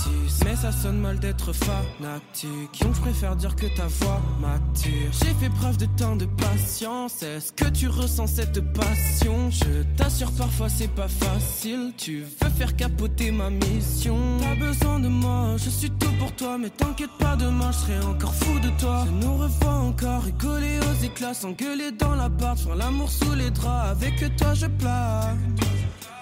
mais 0.46 0.56
ça 0.56 0.72
sonne 0.72 1.00
mal 1.00 1.20
d'être 1.20 1.54
fanatique. 1.54 2.82
Donc 2.82 2.96
je 2.96 3.02
préfère 3.02 3.36
dire 3.36 3.56
que 3.56 3.68
ta 3.76 3.88
voix 3.88 4.22
m'attire. 4.40 5.12
J'ai 5.12 5.34
fait 5.34 5.50
preuve 5.50 5.78
de 5.78 5.86
tant 5.98 6.16
de 6.16 6.26
patience. 6.26 7.24
Est-ce 7.24 7.52
que 7.52 7.66
tu 7.70 7.88
ressens 7.88 8.28
cette 8.28 8.60
passion? 8.74 9.50
Je 9.50 9.84
t'assure 9.98 10.32
parfois 10.32 10.70
c'est 10.70 10.90
pas 10.90 11.08
facile. 11.08 11.94
Tu 11.98 12.22
veux 12.22 12.50
faire 12.50 12.76
capoter 12.76 13.32
ma 13.32 13.50
mission. 13.50 14.18
T'as 14.40 14.56
besoin 14.56 15.00
de 15.00 15.08
moi, 15.08 15.56
je 15.58 15.70
suis 15.70 15.92
tout 15.92 16.12
pour 16.20 16.32
toi, 16.36 16.58
mais 16.58 16.70
t'inquiète 16.70 17.16
pas 17.20 17.36
demain 17.36 17.72
je 17.72 17.78
serai 17.78 18.00
encore 18.06 18.34
fou 18.34 18.60
de 18.60 18.70
toi. 18.80 19.06
Je 19.06 19.26
nous 19.26 19.38
revois 19.38 19.74
encore 19.74 20.24
rigoler 20.24 20.80
aux 20.80 21.04
éclats, 21.04 21.34
s'engueuler 21.34 21.92
dans 21.92 22.16
l'appart, 22.16 22.60
faire 22.60 22.76
l'amour 22.76 23.10
sous 23.10 23.34
les 23.34 23.52
draps. 23.52 23.92
Avec 23.92 24.36
toi 24.38 24.54
je 24.54 24.68
plane. 24.68 25.56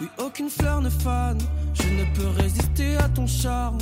Oui, 0.01 0.07
aucune 0.17 0.49
fleur 0.49 0.81
ne 0.81 0.89
fane. 0.89 1.39
Je 1.73 1.83
ne 1.83 2.05
peux 2.15 2.41
résister 2.41 2.95
à 2.97 3.09
ton 3.09 3.27
charme. 3.27 3.77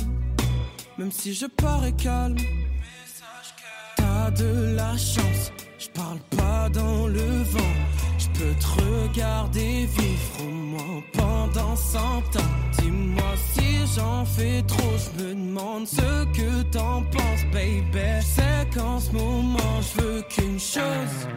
Même 0.98 1.12
si 1.12 1.32
je 1.32 1.46
parais 1.46 1.92
calme. 1.92 2.36
T'as 3.96 4.30
de 4.32 4.74
la 4.74 4.96
chance. 4.96 5.52
Je 5.78 5.88
parle 5.90 6.18
pas 6.36 6.68
dans 6.70 7.06
le 7.06 7.42
vent. 7.44 7.74
Je 8.18 8.26
peux 8.36 8.54
te 8.58 8.66
regarder 8.82 9.86
vivre 9.86 10.40
au 10.40 10.50
moins 10.50 11.02
pendant 11.12 11.76
cent 11.76 12.18
ans. 12.18 12.54
Dis-moi 12.80 13.32
si 13.52 13.86
j'en 13.94 14.24
fais 14.24 14.62
trop. 14.62 14.94
Je 14.98 15.22
me 15.22 15.34
demande 15.34 15.86
ce 15.86 16.24
que 16.36 16.62
t'en 16.72 17.02
penses, 17.02 17.44
baby. 17.52 18.20
C'est 18.20 18.68
qu'en 18.74 18.98
ce 18.98 19.12
moment, 19.12 19.80
je 19.80 20.02
veux 20.02 20.22
qu'une 20.22 20.58
chose. 20.58 21.28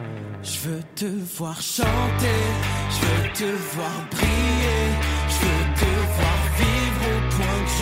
Je 0.42 0.68
veux 0.68 0.82
te 0.96 1.06
voir 1.36 1.60
chanter, 1.62 2.42
je 2.90 3.06
veux 3.06 3.32
te 3.32 3.56
voir 3.74 4.08
briller, 4.10 4.90
je 5.28 5.46
veux 5.46 5.74
te 5.76 5.90
voir 6.16 6.38
vivre 6.58 6.91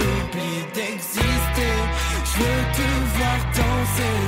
j'oublie 0.01 0.63
d'exister. 0.75 1.77
Je 2.25 2.33
veux 2.41 2.63
te 2.79 2.89
voir 3.17 3.41
danser, 3.59 4.19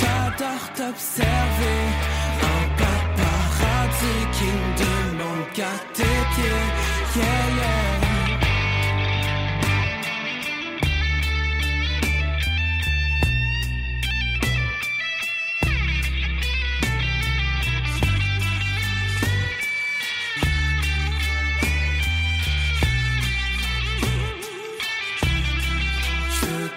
j'adore 0.00 0.66
t'observer. 0.76 1.82
Un 2.52 2.62
paparazzi 2.80 4.16
qui 4.36 4.48
me 4.58 4.68
demande 4.84 5.46
qu'à 5.54 5.74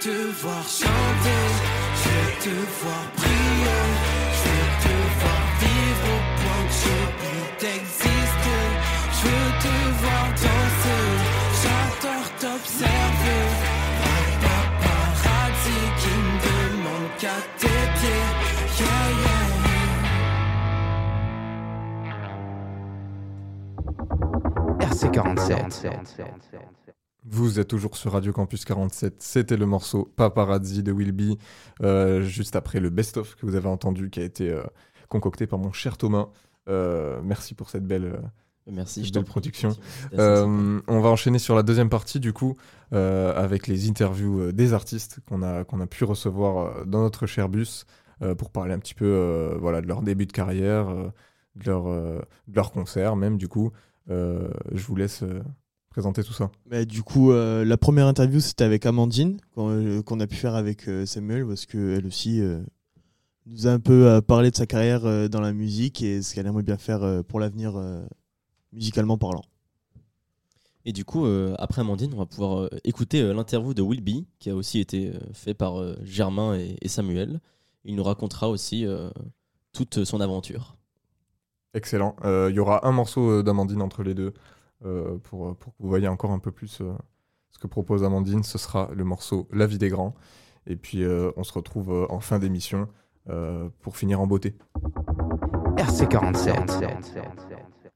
te 0.05 0.17
voir 0.39 0.65
chanter, 0.67 1.45
je 1.99 2.09
veux 2.09 2.31
te 2.45 2.55
voir 2.79 3.05
briller, 3.17 3.87
je 4.37 4.43
veux 4.53 4.73
te 4.85 4.95
voir 5.19 5.43
vivre 5.61 6.07
au 6.13 6.15
point 6.37 6.63
que 6.67 6.75
j'oublie 6.81 7.45
d'exister. 7.61 8.65
Je 9.17 9.21
veux 9.25 9.51
te 9.65 9.75
voir 10.01 10.27
danser, 10.43 11.07
j'adore 11.61 12.29
t'observer. 12.41 13.45
Un 14.13 14.25
paparazzi 14.43 15.81
qui 15.99 16.13
ne 16.21 16.33
demande 16.45 17.09
qu'à 17.17 17.37
tes 17.57 17.83
pieds. 17.97 18.29
Yeah, 18.79 19.07
yeah. 19.23 19.45
RC47. 24.85 25.57
Vous 27.27 27.59
êtes 27.59 27.69
toujours 27.69 27.97
sur 27.97 28.11
Radio 28.11 28.31
Campus 28.31 28.65
47. 28.65 29.15
C'était 29.17 29.57
le 29.57 29.65
morceau 29.65 30.11
Paparazzi 30.15 30.83
de 30.83 30.91
Wilby, 30.91 31.39
euh, 31.81 32.21
juste 32.21 32.55
après 32.55 32.79
le 32.79 32.91
best-of 32.91 33.35
que 33.35 33.47
vous 33.47 33.55
avez 33.55 33.67
entendu, 33.67 34.11
qui 34.11 34.19
a 34.19 34.23
été 34.23 34.51
euh, 34.51 34.61
concocté 35.09 35.47
par 35.47 35.57
mon 35.57 35.71
cher 35.71 35.97
Thomas. 35.97 36.27
Euh, 36.69 37.19
merci 37.23 37.55
pour 37.55 37.71
cette 37.71 37.83
belle, 37.87 38.05
euh, 38.05 38.17
Merci, 38.71 38.99
cette 38.99 39.07
je 39.07 39.11
t'en 39.13 39.19
belle 39.21 39.23
prie. 39.25 39.31
production. 39.31 39.69
On 40.13 40.99
va 40.99 41.09
enchaîner 41.09 41.39
sur 41.39 41.55
la 41.55 41.63
deuxième 41.63 41.89
partie, 41.89 42.19
du 42.19 42.31
coup, 42.31 42.57
avec 42.91 43.65
les 43.65 43.89
interviews 43.89 44.51
des 44.51 44.73
artistes 44.73 45.19
qu'on 45.27 45.41
a, 45.41 45.63
qu'on 45.63 45.81
a 45.81 45.87
pu 45.87 46.03
recevoir 46.03 46.85
dans 46.85 47.01
notre 47.01 47.25
cher 47.25 47.49
bus 47.49 47.87
pour 48.37 48.51
parler 48.51 48.73
un 48.73 48.79
petit 48.79 48.93
peu 48.93 49.57
voilà, 49.59 49.81
de 49.81 49.87
leur 49.87 50.03
début 50.03 50.27
de 50.27 50.31
carrière, 50.31 50.87
de 50.89 51.65
leur, 51.65 51.85
de 51.85 52.55
leur 52.55 52.71
concert, 52.71 53.15
même, 53.15 53.37
du 53.37 53.47
coup. 53.47 53.71
Je 54.07 54.85
vous 54.87 54.95
laisse 54.95 55.23
présenter 55.95 56.25
tout 56.25 56.33
ça. 56.33 56.51
Bah, 56.69 56.83
du 56.83 57.03
coup, 57.03 57.31
euh, 57.31 57.63
la 57.63 57.77
première 57.77 58.07
interview, 58.07 58.41
c'était 58.41 58.65
avec 58.65 58.85
Amandine, 58.85 59.37
qu'on 59.53 59.69
euh, 59.69 60.19
a 60.19 60.27
pu 60.27 60.35
faire 60.35 60.55
avec 60.55 60.89
euh, 60.89 61.05
Samuel, 61.05 61.47
parce 61.47 61.65
qu'elle 61.65 62.05
aussi 62.05 62.41
euh, 62.41 62.59
nous 63.45 63.65
a 63.65 63.71
un 63.71 63.79
peu 63.79 64.05
euh, 64.05 64.19
parlé 64.19 64.51
de 64.51 64.57
sa 64.57 64.65
carrière 64.65 65.05
euh, 65.05 65.29
dans 65.29 65.39
la 65.39 65.53
musique 65.53 66.01
et 66.01 66.21
ce 66.21 66.35
qu'elle 66.35 66.47
aimerait 66.47 66.63
bien 66.63 66.75
faire 66.75 67.01
euh, 67.03 67.23
pour 67.23 67.39
l'avenir, 67.39 67.77
euh, 67.77 68.05
musicalement 68.73 69.17
parlant. 69.17 69.43
Et 70.83 70.91
du 70.91 71.05
coup, 71.05 71.25
euh, 71.25 71.55
après 71.59 71.79
Amandine, 71.79 72.13
on 72.13 72.17
va 72.17 72.25
pouvoir 72.25 72.63
euh, 72.63 72.69
écouter 72.83 73.21
euh, 73.21 73.33
l'interview 73.33 73.73
de 73.73 73.81
Will 73.81 74.03
B, 74.03 74.25
qui 74.39 74.49
a 74.49 74.55
aussi 74.55 74.81
été 74.81 75.11
euh, 75.11 75.19
fait 75.31 75.53
par 75.53 75.79
euh, 75.79 75.95
Germain 76.03 76.59
et, 76.59 76.75
et 76.81 76.89
Samuel. 76.89 77.39
Il 77.85 77.95
nous 77.95 78.03
racontera 78.03 78.49
aussi 78.49 78.85
euh, 78.85 79.09
toute 79.71 80.03
son 80.03 80.19
aventure. 80.19 80.75
Excellent. 81.73 82.17
Euh, 82.25 82.49
Il 82.51 82.55
y 82.57 82.59
aura 82.59 82.85
un 82.85 82.91
morceau 82.91 83.43
d'Amandine 83.43 83.81
entre 83.81 84.03
les 84.03 84.13
deux 84.13 84.33
euh, 84.83 85.17
pour, 85.19 85.55
pour 85.57 85.73
que 85.75 85.81
vous 85.81 85.89
voyez 85.89 86.07
encore 86.07 86.31
un 86.31 86.39
peu 86.39 86.51
plus 86.51 86.81
euh, 86.81 86.93
ce 87.51 87.59
que 87.59 87.67
propose 87.67 88.03
Amandine. 88.03 88.43
Ce 88.43 88.57
sera 88.57 88.89
le 88.93 89.03
morceau 89.03 89.47
La 89.51 89.67
vie 89.67 89.77
des 89.77 89.89
grands. 89.89 90.15
Et 90.67 90.75
puis 90.75 91.03
euh, 91.03 91.31
on 91.37 91.43
se 91.43 91.53
retrouve 91.53 91.91
euh, 91.91 92.05
en 92.09 92.19
fin 92.19 92.39
d'émission 92.39 92.87
euh, 93.29 93.69
pour 93.81 93.97
finir 93.97 94.19
en 94.19 94.27
beauté. 94.27 94.55
RC47. 95.77 97.23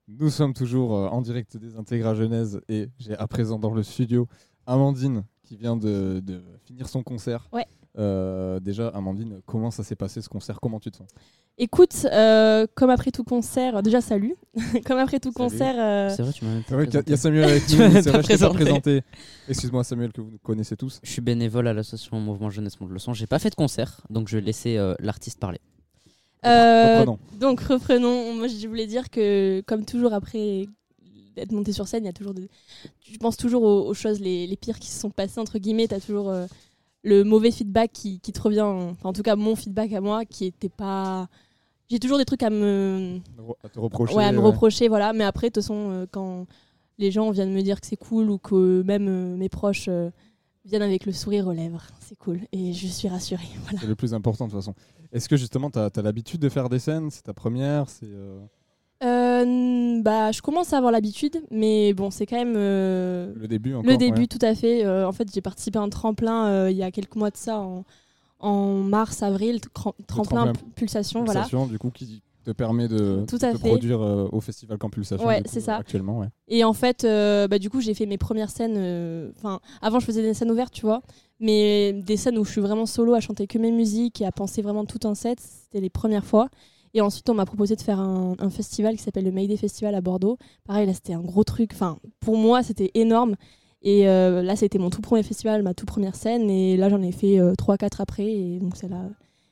Nous 0.07 0.29
sommes 0.29 0.53
toujours 0.53 0.95
euh, 0.95 1.07
en 1.07 1.21
direct 1.21 1.57
des 1.57 1.75
Intégra 1.77 2.15
Genèse 2.15 2.61
et 2.67 2.89
j'ai 2.97 3.15
à 3.17 3.27
présent 3.27 3.59
dans 3.59 3.73
le 3.73 3.83
studio 3.83 4.27
Amandine 4.65 5.23
qui 5.43 5.57
vient 5.57 5.75
de, 5.75 6.19
de 6.19 6.43
finir 6.63 6.87
son 6.87 7.03
concert. 7.03 7.47
Ouais. 7.51 7.65
Euh, 7.99 8.59
déjà, 8.61 8.87
Amandine, 8.89 9.41
comment 9.45 9.71
ça 9.71 9.83
s'est 9.83 9.95
passé 9.95 10.21
ce 10.21 10.29
concert? 10.29 10.59
Comment 10.61 10.79
tu 10.79 10.89
te 10.89 10.97
sens? 10.97 11.07
Écoute, 11.57 12.05
euh, 12.05 12.65
comme 12.73 12.89
après 12.89 13.11
tout 13.11 13.25
concert, 13.25 13.83
déjà 13.83 13.99
salut. 13.99 14.35
comme 14.85 14.97
après 14.97 15.19
tout 15.19 15.33
Salut. 15.33 15.49
concert. 15.49 15.75
euh, 15.77 16.09
C'est 16.15 16.23
vrai, 16.23 16.31
tu 16.31 16.45
m'as 16.45 16.83
il 16.83 17.09
y 17.09 17.13
a. 17.13 17.17
Samuel 17.17 17.43
avec 17.43 17.63
nous, 17.69 17.77
c'est 17.77 18.09
vrai, 18.09 18.23
je 18.23 18.27
t'ai 18.27 18.37
pas 18.37 18.49
présenté. 18.51 19.01
Excuse-moi 19.49 19.83
Samuel 19.83 20.13
que 20.13 20.21
vous 20.21 20.37
connaissez 20.41 20.77
tous. 20.77 21.01
Je 21.03 21.11
suis 21.11 21.21
bénévole 21.21 21.67
à 21.67 21.73
l'association 21.73 22.19
Mouvement 22.21 22.49
Jeunesse 22.49 22.79
Monde 22.79 22.91
le 22.91 22.99
Son. 22.99 23.13
J'ai 23.13 23.27
pas 23.27 23.39
fait 23.39 23.49
de 23.49 23.55
concert, 23.55 23.99
donc 24.09 24.29
je 24.29 24.37
vais 24.37 24.43
laisser 24.43 24.77
euh, 24.77 24.93
l'artiste 24.99 25.37
parler. 25.39 25.59
Euh, 26.45 26.99
Reprenons. 26.99 27.19
donc 27.37 27.59
reprenons. 27.59 28.33
Moi, 28.35 28.47
je 28.47 28.65
voulais 28.65 28.87
dire 28.87 29.09
que, 29.09 29.59
comme 29.67 29.83
toujours 29.83 30.13
après 30.13 30.67
être 31.35 31.51
monté 31.51 31.73
sur 31.73 31.87
scène, 31.89 32.03
il 32.03 32.07
y 32.07 32.09
a 32.09 32.13
toujours 32.13 32.33
des... 32.33 32.47
Je 33.11 33.17
pense 33.17 33.35
toujours 33.35 33.63
aux, 33.63 33.87
aux 33.87 33.93
choses 33.93 34.21
les, 34.21 34.47
les 34.47 34.55
pires 34.55 34.79
qui 34.79 34.87
se 34.89 34.97
sont 34.99 35.09
passées, 35.09 35.39
entre 35.41 35.57
guillemets. 35.59 35.87
Tu 35.89 35.95
as 35.95 35.99
toujours 35.99 36.29
euh, 36.29 36.45
le 37.03 37.23
mauvais 37.23 37.51
feedback 37.51 37.91
qui, 37.93 38.19
qui 38.19 38.31
te 38.31 38.41
revient. 38.41 38.61
En 38.61 39.13
tout 39.13 39.21
cas, 39.21 39.35
mon 39.35 39.55
feedback 39.55 39.93
à 39.93 40.01
moi, 40.01 40.25
qui 40.25 40.45
était 40.45 40.69
pas... 40.69 41.27
J'ai 41.89 41.99
toujours 41.99 42.17
des 42.17 42.25
trucs 42.25 42.43
à 42.43 42.49
me... 42.49 43.19
À 43.63 43.69
te 43.69 43.79
reprocher. 43.79 44.15
Ouais, 44.15 44.23
à 44.23 44.31
me 44.31 44.39
ouais. 44.39 44.45
reprocher, 44.45 44.87
voilà. 44.87 45.13
Mais 45.13 45.23
après, 45.23 45.47
de 45.47 45.53
toute 45.53 45.63
façon, 45.63 45.91
euh, 45.91 46.05
quand 46.11 46.45
les 46.99 47.11
gens 47.11 47.31
viennent 47.31 47.53
me 47.53 47.61
dire 47.61 47.81
que 47.81 47.87
c'est 47.87 47.97
cool 47.97 48.29
ou 48.29 48.37
que 48.37 48.83
même 48.83 49.07
euh, 49.07 49.35
mes 49.37 49.49
proches 49.49 49.87
euh, 49.87 50.11
viennent 50.65 50.83
avec 50.83 51.05
le 51.05 51.13
sourire 51.13 51.47
aux 51.47 51.53
lèvres, 51.53 51.87
c'est 51.99 52.17
cool. 52.17 52.41
Et 52.51 52.73
je 52.73 52.87
suis 52.87 53.07
rassurée. 53.07 53.47
Voilà. 53.63 53.79
C'est 53.79 53.87
le 53.87 53.95
plus 53.95 54.13
important 54.13 54.45
de 54.45 54.51
toute 54.51 54.59
façon. 54.59 54.75
Est-ce 55.11 55.27
que 55.27 55.37
justement, 55.37 55.71
tu 55.71 55.79
as, 55.79 55.89
l'habitude 56.03 56.41
de 56.41 56.49
faire 56.49 56.69
des 56.69 56.77
scènes? 56.77 57.09
C'est 57.09 57.23
ta 57.23 57.33
première 57.33 57.89
C'est 57.89 58.05
euh, 58.05 58.39
Euh, 59.45 60.01
bah, 60.01 60.31
je 60.31 60.41
commence 60.41 60.73
à 60.73 60.77
avoir 60.77 60.91
l'habitude, 60.91 61.41
mais 61.51 61.93
bon, 61.93 62.11
c'est 62.11 62.25
quand 62.25 62.37
même 62.37 62.55
euh, 62.55 63.33
le 63.35 63.47
début 63.47 63.73
encore 63.73 63.89
le 63.89 63.97
début, 63.97 64.21
ouais. 64.21 64.27
tout 64.27 64.39
à 64.41 64.55
fait. 64.55 64.85
Euh, 64.85 65.07
en 65.07 65.11
fait, 65.11 65.27
j'ai 65.33 65.41
participé 65.41 65.79
à 65.79 65.81
un 65.81 65.89
tremplin 65.89 66.69
il 66.69 66.77
y 66.77 66.83
a 66.83 66.91
quelques 66.91 67.15
mois 67.15 67.29
de 67.29 67.37
ça, 67.37 67.59
en, 67.59 67.85
en 68.39 68.73
mars, 68.75 69.23
avril, 69.23 69.59
Le 69.63 70.05
tremplin, 70.05 70.53
pulsation, 70.75 71.23
voilà. 71.23 71.41
Pulsation, 71.41 71.67
du 71.67 71.77
coup, 71.77 71.91
qui 71.91 72.21
te 72.45 72.51
permet 72.51 72.87
de, 72.87 73.25
Tout 73.27 73.37
à 73.41 73.51
fait. 73.51 73.69
produire 73.69 73.99
au 73.99 74.39
festival 74.39 74.77
Campulsation. 74.77 75.27
Ouais, 75.27 75.41
c'est 75.45 75.61
ça. 75.61 75.77
Actuellement, 75.77 76.19
ouais. 76.19 76.27
Et 76.47 76.63
en 76.63 76.73
fait, 76.73 77.03
bah, 77.03 77.59
du 77.59 77.69
coup, 77.69 77.81
j'ai 77.81 77.93
fait 77.93 78.05
mes 78.05 78.17
premières 78.17 78.49
scènes. 78.49 79.31
Enfin, 79.37 79.59
avant, 79.81 79.99
je 79.99 80.05
faisais 80.05 80.21
des 80.21 80.33
scènes 80.33 80.51
ouvertes, 80.51 80.73
tu 80.73 80.85
vois. 80.85 81.01
Mais 81.41 81.93
des 81.93 82.17
scènes 82.17 82.37
où 82.37 82.43
je 82.43 82.51
suis 82.51 82.61
vraiment 82.61 82.85
solo 82.85 83.13
à 83.13 83.21
chanter 83.21 83.47
que 83.47 83.57
mes 83.57 83.71
musiques 83.71 84.19
et 84.21 84.25
à 84.25 84.31
penser 84.31 84.61
vraiment 84.61 84.83
tout 84.83 85.07
un 85.07 85.15
set, 85.15 85.39
c'était 85.39 85.79
les 85.79 85.89
premières 85.89 86.25
fois. 86.25 86.49
Et 86.93 87.01
ensuite, 87.01 87.29
on 87.29 87.33
m'a 87.33 87.45
proposé 87.45 87.75
de 87.75 87.81
faire 87.81 87.99
un, 87.99 88.35
un 88.39 88.49
festival 88.49 88.95
qui 88.97 89.03
s'appelle 89.03 89.25
le 89.25 89.31
Mayday 89.31 89.57
Festival 89.57 89.93
à 89.95 90.01
Bordeaux. 90.01 90.37
Pareil, 90.65 90.87
là, 90.87 90.93
c'était 90.93 91.13
un 91.13 91.21
gros 91.21 91.43
truc. 91.43 91.71
Enfin, 91.73 91.97
pour 92.19 92.37
moi, 92.37 92.63
c'était 92.63 92.91
énorme. 92.95 93.35
Et 93.81 94.09
euh, 94.09 94.41
là, 94.41 94.55
c'était 94.55 94.79
mon 94.79 94.89
tout 94.89 95.01
premier 95.01 95.23
festival, 95.23 95.63
ma 95.63 95.73
toute 95.73 95.87
première 95.87 96.15
scène. 96.15 96.49
Et 96.49 96.77
là, 96.77 96.89
j'en 96.89 97.01
ai 97.01 97.11
fait 97.11 97.37
3-4 97.37 98.01
après. 98.01 98.25
Et 98.31 98.59
donc, 98.59 98.75
c'est 98.75 98.89
là 98.89 99.09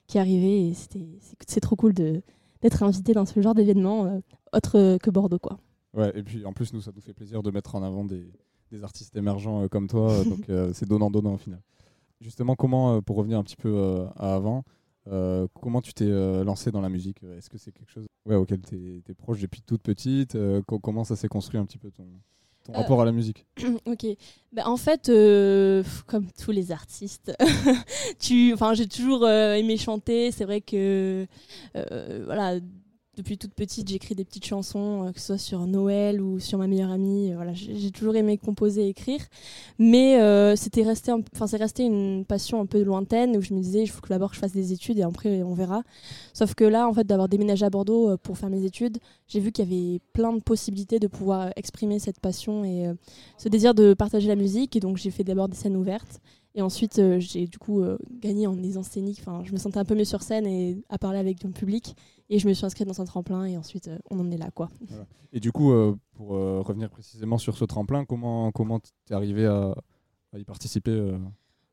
qui 0.08 0.17
est 0.17 0.21
arrivé. 0.21 0.67
Et 0.69 0.73
c'était, 0.73 1.06
c'est, 1.47 1.60
trop 1.60 1.76
cool 1.76 1.93
de, 1.93 2.21
d'être 2.62 2.82
invité 2.84 3.13
dans 3.13 3.26
ce 3.26 3.39
genre 3.41 3.54
d'événement, 3.54 4.06
euh, 4.06 4.19
autre 4.54 4.97
que 4.97 5.10
Bordeaux, 5.12 5.39
quoi. 5.39 5.60
Ouais, 5.93 6.12
et 6.15 6.23
puis 6.23 6.45
en 6.45 6.54
plus, 6.54 6.73
nous, 6.73 6.82
ça 6.82 6.91
nous 6.95 7.02
fait 7.02 7.13
plaisir 7.13 7.43
de 7.43 7.52
mettre 7.52 7.76
en 7.76 7.84
avant 7.84 8.04
des, 8.06 8.32
des 8.71 8.84
artistes 8.84 9.15
émergents 9.15 9.63
euh, 9.63 9.67
comme 9.67 9.88
toi. 9.88 10.12
euh, 10.12 10.23
donc, 10.26 10.50
euh, 10.50 10.71
c'est 10.73 10.88
donnant-donnant 10.88 11.36
au 11.36 11.38
final. 11.38 11.62
Justement, 12.19 12.56
comment, 12.56 12.95
euh, 12.95 13.02
pour 13.02 13.15
revenir 13.17 13.38
un 13.38 13.43
petit 13.43 13.56
peu 13.56 13.69
euh, 13.73 14.06
à 14.17 14.36
avant, 14.36 14.63
euh, 15.12 15.48
comment 15.62 15.82
tu 15.82 15.93
t'es 15.93 16.06
euh, 16.06 16.43
lancé 16.43 16.72
dans 16.72 16.82
la 16.82 16.89
musique? 16.89 17.22
Est-ce 17.38 17.50
que 17.50 17.58
c'est 17.58 17.72
quelque 17.72 17.91
chose 17.91 18.06
ouais, 18.26 18.36
auquel 18.36 18.62
tu 18.62 18.76
es, 19.10 19.13
proche 19.13 19.39
depuis 19.39 19.62
toute 19.62 19.82
petite? 19.82 20.36
Euh, 20.36 20.62
co- 20.62 20.80
Comment 20.80 21.04
ça 21.04 21.15
s'est 21.15 21.28
construit 21.28 21.60
un 21.60 21.65
petit 21.65 21.78
peu 21.78 21.91
ton, 21.91 22.06
ton 22.63 22.74
Euh, 22.74 22.78
rapport 22.78 23.02
à 23.02 23.06
la 23.06 23.12
musique? 23.12 23.46
Ok. 23.86 24.06
Bah, 24.52 24.63
en 24.65 24.78
fait, 24.78 25.08
comme 26.08 26.28
tous 26.32 26.52
les 26.52 26.72
artistes, 26.72 27.32
j'ai 28.74 28.88
toujours 28.88 29.28
aimé 29.28 29.78
chanter. 29.78 30.32
C'est 30.32 30.46
vrai 30.46 30.62
que, 30.62 31.26
voilà, 32.26 32.60
depuis 33.17 33.39
toute 33.39 33.56
petite, 33.56 33.89
j'écris 33.89 34.13
des 34.13 34.23
petites 34.23 34.45
chansons, 34.45 35.08
euh, 35.08 35.12
que 35.12 35.19
ce 35.19 35.25
soit 35.25 35.38
sur 35.39 35.65
Noël 35.65 36.21
ou 36.21 36.39
sur 36.39 36.60
ma 36.60 36.67
meilleure 36.67 36.91
amie. 36.91 37.32
euh, 37.32 37.36
voilà, 37.36 37.51
j'ai 37.53 37.89
toujours 37.89 38.15
aimé 38.15 38.38
composer 38.38 38.86
et 38.86 38.89
écrire, 38.89 39.21
mais 39.80 40.21
euh, 40.21 40.56
c'était 40.56 40.84
resté, 40.84 41.12
enfin, 41.12 41.47
c'est 41.47 41.58
resté 41.58 41.84
une 41.84 42.25
passion 42.25 42.62
un 42.62 42.67
peu 42.67 42.84
lointaine 42.84 43.36
où 43.36 43.41
je 43.41 43.56
me 43.56 43.60
disais, 43.60 43.82
il 43.82 43.88
faut 43.88 44.01
que 44.01 44.10
d'abord 44.10 44.36
je 44.36 44.39
fasse 44.39 44.51
des 44.53 44.71
études 44.71 44.99
et 44.99 45.01
après 45.01 45.41
on 45.41 45.56
verra. 45.56 45.82
Sauf 46.34 46.53
que 46.53 46.63
là, 46.63 46.88
en 46.88 46.93
fait, 46.93 47.08
d'avoir 47.08 47.27
déménagé 47.27 47.65
à 47.65 47.71
Bordeaux 47.71 48.15
pour 48.17 48.38
faire 48.38 48.49
mes 48.49 48.63
études, 48.63 48.99
j'ai 49.27 49.39
vu 49.39 49.51
qu'il 49.51 49.65
y 49.65 49.67
avait 49.67 49.99
plein 50.13 50.32
de 50.32 50.39
possibilités 50.39 50.99
de 50.99 51.07
pouvoir 51.07 51.51
exprimer 51.55 51.97
cette 51.97 52.20
passion 52.20 52.63
et 52.63 52.91
ce 53.38 53.49
désir 53.49 53.74
de 53.74 53.95
partager 53.95 54.28
la 54.28 54.36
musique. 54.36 54.76
Et 54.76 54.80
donc, 54.80 54.97
j'ai 54.97 55.09
fait 55.09 55.24
d'abord 55.24 55.49
des 55.49 55.55
scènes 55.55 55.76
ouvertes. 55.76 56.22
Et 56.55 56.61
ensuite, 56.61 57.01
j'ai 57.20 57.47
du 57.47 57.57
coup 57.57 57.84
gagné 58.22 58.47
en 58.47 58.57
en 58.57 58.84
scénique. 58.84 59.18
Enfin, 59.20 59.43
je 59.43 59.51
me 59.51 59.57
sentais 59.57 59.78
un 59.80 59.86
peu 59.86 59.95
mieux 59.95 60.05
sur 60.05 60.22
scène 60.22 60.45
et 60.45 60.78
à 60.89 60.97
parler 60.97 61.20
avec 61.20 61.43
un 61.45 61.51
public. 61.51 61.95
Et 62.30 62.39
je 62.39 62.47
me 62.47 62.53
suis 62.53 62.65
inscrite 62.65 62.88
dans 62.88 63.01
un 63.01 63.05
tremplin. 63.05 63.45
Et 63.45 63.57
ensuite, 63.57 63.88
euh, 63.88 63.97
on 64.09 64.19
en 64.19 64.30
est 64.32 64.38
là, 64.38 64.51
quoi. 64.51 64.69
Voilà. 64.88 65.05
Et 65.34 65.39
du 65.39 65.51
coup, 65.51 65.71
euh, 65.71 65.95
pour 66.15 66.36
euh, 66.36 66.61
revenir 66.61 66.89
précisément 66.89 67.38
sur 67.38 67.57
ce 67.57 67.65
tremplin, 67.65 68.05
comment 68.05 68.51
comment 68.51 68.80
t'es 69.05 69.13
arrivé 69.13 69.45
à, 69.45 69.75
à 70.34 70.38
y 70.39 70.43
participer 70.43 71.11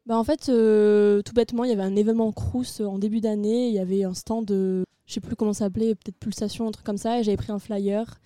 Bah 0.06 0.18
en 0.18 0.24
fait, 0.24 0.48
euh, 0.48 1.22
tout 1.22 1.32
bêtement, 1.34 1.64
il 1.64 1.70
y 1.70 1.72
avait 1.72 1.82
un 1.82 1.96
événement 1.96 2.30
Crous 2.32 2.80
en 2.80 2.98
début 2.98 3.20
d'année. 3.20 3.68
Il 3.68 3.74
y 3.74 3.78
avait 3.78 4.04
un 4.04 4.14
stand 4.14 4.44
de, 4.46 4.84
je 5.06 5.14
sais 5.14 5.20
plus 5.20 5.34
comment 5.36 5.52
ça 5.52 5.64
s'appelait, 5.66 5.94
peut-être 5.94 6.18
Pulsation, 6.18 6.68
un 6.68 6.70
truc 6.72 6.84
comme 6.86 6.98
ça. 6.98 7.20
Et 7.20 7.24
j'avais 7.24 7.36
pris 7.36 7.52
un 7.52 7.58
flyer. 7.58 8.20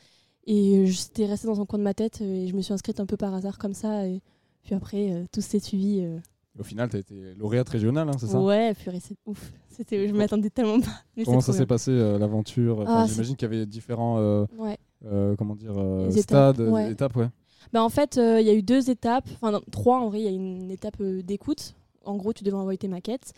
Et 0.47 0.87
j'étais 0.87 1.27
resté 1.27 1.47
dans 1.47 1.61
un 1.61 1.67
coin 1.67 1.79
de 1.79 1.85
ma 1.85 1.95
tête. 1.95 2.21
Et 2.21 2.47
je 2.49 2.55
me 2.57 2.63
suis 2.63 2.73
inscrite 2.73 3.01
un 3.01 3.07
peu 3.07 3.17
par 3.17 3.35
hasard 3.35 3.59
comme 3.59 3.75
ça. 3.75 4.07
Et 4.07 4.21
puis 4.65 4.75
après, 4.75 5.13
euh, 5.13 5.25
tout 5.33 5.41
s'est 5.43 5.61
suivi. 5.61 6.01
euh. 6.01 6.19
Au 6.59 6.63
final, 6.65 6.89
tu 6.89 6.97
as 6.97 7.01
été 7.01 7.35
lauréate 7.39 7.69
régionale, 7.69 8.09
hein, 8.09 8.17
c'est 8.19 8.27
ça? 8.27 8.41
Ouais, 8.41 8.75
purée, 8.75 9.01
c'est 9.01 9.17
ouf. 9.27 9.53
C'était, 9.69 10.09
je 10.09 10.13
m'attendais 10.13 10.51
tellement 10.51 10.81
pas. 10.81 10.91
mais 11.17 11.25
Comment 11.25 11.41
ça 11.41 11.53
s'est 11.53 11.67
passé 11.67 11.93
euh, 11.93 12.19
l'aventure? 12.19 12.81
Enfin, 12.81 13.05
Ah, 13.05 13.07
J'imagine 13.09 13.37
qu'il 13.37 13.49
y 13.51 13.55
avait 13.55 13.65
différents 13.67 14.19
euh, 14.19 14.45
Ouais. 14.59 14.77
euh, 15.07 15.37
comment 15.37 15.55
dire, 15.55 15.75
Les 15.75 16.19
étapes, 16.19 16.57
stades, 16.57 16.69
ouais. 16.69 16.91
étapes, 16.91 17.15
ouais. 17.17 17.29
Bah, 17.73 17.83
en 17.85 17.89
fait, 17.89 18.17
il 18.17 18.47
y 18.47 18.51
a 18.51 18.55
eu 18.55 18.63
deux 18.63 18.91
étapes, 18.91 19.29
enfin 19.41 19.61
trois 19.71 19.99
en 20.01 20.09
vrai. 20.09 20.21
Il 20.21 20.25
y 20.25 20.29
a 20.29 20.31
une 20.33 20.71
étape 20.71 21.01
d'écoute 21.03 21.75
en 22.05 22.17
gros, 22.17 22.33
tu 22.33 22.43
devais 22.43 22.57
envoyer 22.57 22.79
tes 22.79 22.89
maquettes. 22.89 23.33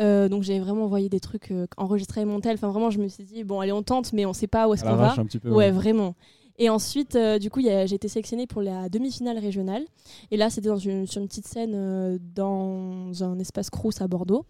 Euh, 0.00 0.28
donc 0.28 0.42
j'ai 0.44 0.60
vraiment 0.60 0.84
envoyé 0.84 1.08
des 1.08 1.18
trucs 1.20 1.50
euh, 1.50 1.66
enregistrés 1.76 2.20
et 2.20 2.24
montés. 2.24 2.50
Enfin 2.52 2.68
vraiment, 2.68 2.90
je 2.90 2.98
me 2.98 3.08
suis 3.08 3.24
dit 3.24 3.44
bon, 3.44 3.60
allez, 3.60 3.72
on 3.72 3.82
tente, 3.82 4.12
mais 4.12 4.26
on 4.26 4.32
sait 4.32 4.46
pas 4.46 4.68
où 4.68 4.74
est-ce 4.74 4.84
À 4.84 4.90
qu'on 4.90 4.96
va. 4.96 5.12
un 5.16 5.24
petit 5.24 5.38
peu, 5.38 5.48
ouais, 5.48 5.56
ouais. 5.56 5.70
vraiment. 5.70 6.14
Et 6.60 6.68
ensuite, 6.70 7.14
euh, 7.14 7.38
du 7.38 7.50
coup, 7.50 7.60
j'ai 7.60 7.94
été 7.94 8.08
sélectionnée 8.08 8.48
pour 8.48 8.62
la 8.62 8.88
demi-finale 8.88 9.38
régionale. 9.38 9.84
Et 10.32 10.36
là, 10.36 10.50
c'était 10.50 10.76
sur 10.76 10.90
une 10.90 11.28
petite 11.28 11.46
scène 11.46 11.72
euh, 11.74 12.18
dans 12.34 13.22
un 13.22 13.38
espace 13.38 13.70
Crous 13.70 14.00
à 14.00 14.08
Bordeaux. 14.08 14.44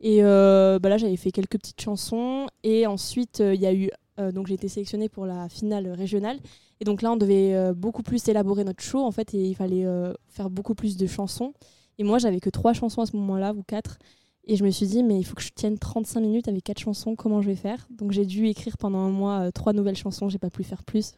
Et 0.00 0.22
euh, 0.22 0.78
bah 0.78 0.90
là, 0.90 0.98
j'avais 0.98 1.16
fait 1.16 1.30
quelques 1.30 1.58
petites 1.58 1.80
chansons. 1.80 2.46
Et 2.64 2.86
ensuite, 2.86 3.40
il 3.40 3.60
y 3.60 3.66
a 3.66 3.72
eu. 3.72 3.90
donc, 4.34 4.48
j'ai 4.48 4.54
été 4.54 4.68
sélectionnée 4.68 5.08
pour 5.08 5.24
la 5.24 5.48
finale 5.48 5.88
régionale. 5.88 6.38
Et 6.80 6.84
donc 6.84 7.00
là, 7.02 7.12
on 7.12 7.16
devait 7.16 7.72
beaucoup 7.74 8.02
plus 8.02 8.28
élaborer 8.28 8.64
notre 8.64 8.82
show, 8.82 9.00
en 9.00 9.10
fait, 9.10 9.32
et 9.34 9.42
il 9.48 9.54
fallait 9.54 9.86
faire 10.28 10.50
beaucoup 10.50 10.74
plus 10.74 10.96
de 10.96 11.06
chansons. 11.06 11.54
Et 11.98 12.04
moi, 12.04 12.18
j'avais 12.18 12.40
que 12.40 12.50
trois 12.50 12.74
chansons 12.74 13.00
à 13.00 13.06
ce 13.06 13.16
moment-là, 13.16 13.54
ou 13.54 13.62
quatre. 13.62 13.98
Et 14.44 14.56
je 14.56 14.64
me 14.64 14.70
suis 14.70 14.86
dit, 14.86 15.02
mais 15.02 15.18
il 15.18 15.24
faut 15.24 15.34
que 15.34 15.42
je 15.42 15.50
tienne 15.54 15.78
35 15.78 16.20
minutes 16.20 16.48
avec 16.48 16.62
quatre 16.62 16.78
chansons, 16.78 17.16
comment 17.16 17.42
je 17.42 17.48
vais 17.48 17.56
faire? 17.56 17.86
Donc 17.90 18.12
j'ai 18.12 18.24
dû 18.24 18.46
écrire 18.46 18.78
pendant 18.78 18.98
un 18.98 19.10
mois 19.10 19.52
trois 19.52 19.72
nouvelles 19.72 19.96
chansons, 19.96 20.28
j'ai 20.28 20.38
pas 20.38 20.50
pu 20.50 20.62
faire 20.62 20.84
plus. 20.84 21.14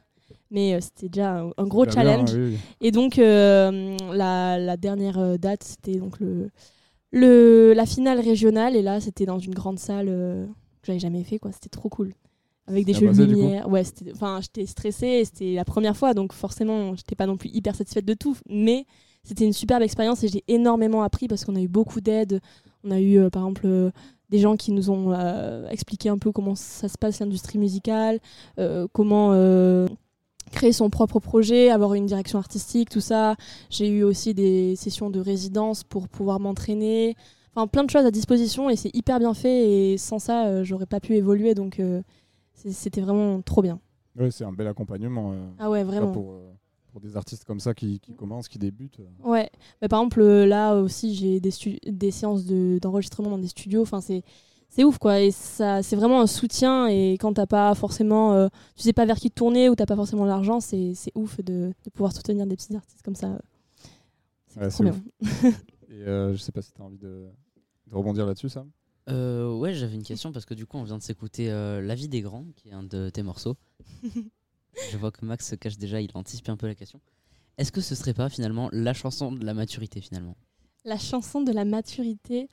Mais 0.51 0.75
euh, 0.75 0.81
c'était 0.81 1.09
déjà 1.09 1.39
un, 1.41 1.51
un 1.57 1.67
gros 1.67 1.85
bien, 1.85 1.93
challenge. 1.93 2.33
oui, 2.35 2.41
oui. 2.53 2.59
Et 2.81 2.91
donc 2.91 3.19
euh, 3.19 3.97
la, 4.13 4.59
la 4.59 4.77
dernière 4.77 5.19
euh, 5.19 5.37
date, 5.37 5.63
c'était 5.63 5.99
donc 5.99 6.19
le, 6.21 6.51
le, 7.13 7.73
la 7.73 7.87
finale 7.87 8.21
régionale. 8.21 8.77
Et 8.77 8.83
là, 8.83 9.01
c'était 9.01 9.27
dans 9.27 9.39
une 9.39 9.55
grande 9.55 9.79
salle 9.79 10.07
euh, 10.09 10.47
que 10.47 10.87
j'avais 10.87 10.99
jamais 10.99 11.23
fait, 11.25 11.39
quoi. 11.39 11.53
C'était 11.53 11.69
trop 11.69 11.89
cool. 11.89 12.13
Avec 12.67 12.85
des 12.85 12.95
jeux 12.95 13.13
de 13.13 13.25
lumière. 13.25 13.69
Ouais, 13.69 13.83
enfin, 14.13 14.41
j'étais 14.41 14.65
stressée, 14.67 15.25
c'était 15.25 15.55
la 15.55 15.65
première 15.65 15.97
fois, 15.97 16.15
donc 16.15 16.33
forcément, 16.33 16.95
j'étais 16.95 17.17
pas 17.17 17.27
non 17.27 17.37
plus 17.37 17.51
hyper 17.51 17.75
satisfaite 17.75 18.05
de 18.05 18.15
tout. 18.15 18.37
Mais 18.49 18.87
c'était 19.25 19.45
une 19.45 19.53
superbe 19.53 19.83
expérience 19.83 20.23
et 20.23 20.29
j'ai 20.29 20.45
énormément 20.47 21.03
appris 21.03 21.27
parce 21.27 21.45
qu'on 21.45 21.57
a 21.57 21.61
eu 21.61 21.69
beaucoup 21.69 22.01
d'aide. 22.01 22.41
On 22.85 22.93
a 22.93 23.01
eu, 23.01 23.29
par 23.31 23.43
exemple, 23.43 23.91
des 24.29 24.39
gens 24.39 24.57
qui 24.57 24.71
nous 24.71 24.89
ont 24.89 25.13
expliqué 25.69 26.11
un 26.11 26.19
peu 26.19 26.31
comment 26.31 26.55
ça 26.55 26.89
se 26.89 26.97
passe 26.97 27.19
l'industrie 27.19 27.59
musicale, 27.59 28.21
comment 28.93 29.33
créer 30.51 30.73
son 30.73 30.91
propre 30.91 31.21
projet, 31.21 31.71
avoir 31.71 31.95
une 31.95 32.07
direction 32.07 32.39
artistique, 32.39 32.91
tout 32.91 33.01
ça. 33.01 33.37
J'ai 33.71 33.89
eu 33.89 34.03
aussi 34.03 34.35
des 34.35 34.77
sessions 34.77 35.11
de 35.11 35.21
résidence 35.21 35.85
pour 35.85 36.09
pouvoir 36.09 36.41
m'entraîner. 36.41 37.17
Enfin, 37.55 37.67
plein 37.67 37.85
de 37.85 37.91
choses 37.91 38.07
à 38.07 38.11
disposition 38.11 38.71
et 38.71 38.77
c'est 38.77 38.95
hyper 38.95 39.19
bien 39.19 39.35
fait. 39.35 39.69
Et 39.93 39.99
sans 39.99 40.19
ça, 40.19 40.47
euh, 40.47 40.65
j'aurais 40.65 40.87
pas 40.87 41.01
pu 41.01 41.15
évoluer. 41.15 41.55
Donc, 41.55 41.81
euh, 41.81 42.03
c'était 42.55 43.01
vraiment 43.01 43.41
trop 43.43 43.63
bien. 43.63 43.81
Ouais, 44.19 44.31
c'est 44.31 44.45
un 44.45 44.53
bel 44.53 44.67
accompagnement. 44.67 45.33
euh, 45.33 45.49
Ah 45.59 45.71
ouais, 45.71 45.83
vraiment. 45.85 46.13
Pour, 46.13 46.33
euh, 46.33 46.53
pour 46.93 47.01
des 47.01 47.17
artistes 47.17 47.45
comme 47.45 47.61
ça 47.61 47.75
qui, 47.75 48.01
qui 48.01 48.15
commencent, 48.15 48.49
qui 48.49 48.59
débutent. 48.59 48.99
Ouais, 49.25 49.51
mais 49.81 49.89
par 49.89 50.01
exemple, 50.01 50.23
là 50.23 50.75
aussi, 50.77 51.15
j'ai 51.15 51.41
des, 51.41 52.11
séances 52.11 52.45
de- 52.45 52.79
d'enregistrement 52.83 53.31
dans 53.31 53.39
des 53.39 53.49
studios. 53.49 53.83
Enfin, 53.83 54.01
c'est. 54.01 54.23
C'est 54.71 54.85
ouf 54.85 54.99
quoi, 54.99 55.21
et 55.21 55.33
ça, 55.33 55.83
c'est 55.83 55.97
vraiment 55.97 56.21
un 56.21 56.27
soutien. 56.29 56.87
Et 56.87 57.15
quand 57.15 57.35
t'as 57.35 57.47
pas 57.47 57.75
forcément, 57.75 58.35
euh, 58.35 58.49
tu 58.77 58.85
sais 58.85 58.93
pas 58.93 59.05
vers 59.05 59.17
qui 59.17 59.29
te 59.29 59.35
tourner 59.35 59.69
ou 59.69 59.75
t'as 59.75 59.87
pas 59.87 59.97
forcément 59.97 60.25
l'argent, 60.25 60.61
c'est 60.61 60.95
c'est 60.95 61.11
ouf 61.17 61.41
de, 61.41 61.73
de 61.85 61.91
pouvoir 61.91 62.13
soutenir 62.13 62.47
des 62.47 62.57
petits 62.57 62.75
artistes 62.75 63.03
comme 63.03 63.17
ça. 63.17 63.39
Ouais, 64.57 64.69
trop 64.69 64.71
c'est 64.71 64.85
bien. 64.85 65.03
Et 65.89 66.07
euh, 66.07 66.33
je 66.35 66.39
sais 66.39 66.53
pas 66.53 66.63
si 66.63 66.73
tu 66.73 66.81
as 66.81 66.85
envie 66.85 66.99
de, 66.99 67.27
de 67.89 67.95
rebondir 67.95 68.27
là-dessus, 68.27 68.49
Sam. 68.49 68.71
Euh, 69.09 69.53
ouais, 69.53 69.75
j'avais 69.75 69.97
une 69.97 70.05
question 70.05 70.31
parce 70.31 70.45
que 70.45 70.55
du 70.55 70.67
coup, 70.67 70.77
on 70.77 70.85
vient 70.85 70.99
de 70.99 71.03
s'écouter 71.03 71.51
euh, 71.51 71.81
La 71.81 71.97
vie 71.97 72.09
des 72.09 72.21
grands, 72.21 72.47
qui 72.55 72.69
est 72.69 72.73
un 72.73 72.85
de 72.85 73.11
tes 73.11 73.23
morceaux. 73.25 73.57
Je 74.93 74.97
vois 74.97 75.11
que 75.11 75.25
Max 75.25 75.49
se 75.49 75.57
cache 75.57 75.79
déjà, 75.79 76.01
il 76.01 76.11
anticipe 76.15 76.49
un 76.49 76.57
peu 76.57 76.69
la 76.69 76.77
question. 76.77 77.01
Est-ce 77.59 77.73
que 77.73 77.81
ce 77.81 77.97
serait 77.97 78.15
pas 78.15 78.29
finalement 78.29 78.69
la 78.73 78.93
chanson 78.95 79.33
de 79.33 79.45
la 79.45 79.53
maturité 79.53 80.01
finalement? 80.01 80.37
La 80.85 80.97
chanson 80.97 81.43
de 81.43 81.53
la 81.53 81.67
maturité. 81.67 82.49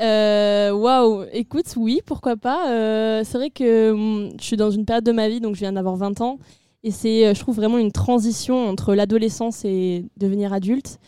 Euh, 0.00 0.72
Waouh, 0.72 1.24
écoute, 1.32 1.66
oui, 1.76 2.00
pourquoi 2.04 2.36
pas. 2.36 2.68
Euh, 2.68 3.22
c'est 3.24 3.38
vrai 3.38 3.50
que 3.50 3.92
hum, 3.92 4.30
je 4.40 4.44
suis 4.44 4.56
dans 4.56 4.72
une 4.72 4.84
période 4.84 5.04
de 5.04 5.12
ma 5.12 5.28
vie, 5.28 5.40
donc 5.40 5.54
je 5.54 5.60
viens 5.60 5.72
d'avoir 5.72 5.94
20 5.94 6.20
ans. 6.20 6.38
Et 6.82 6.90
c'est, 6.90 7.26
euh, 7.26 7.34
je 7.34 7.40
trouve, 7.40 7.54
vraiment 7.54 7.78
une 7.78 7.92
transition 7.92 8.68
entre 8.68 8.94
l'adolescence 8.94 9.64
et 9.64 10.04
devenir 10.16 10.52
adulte. 10.52 10.98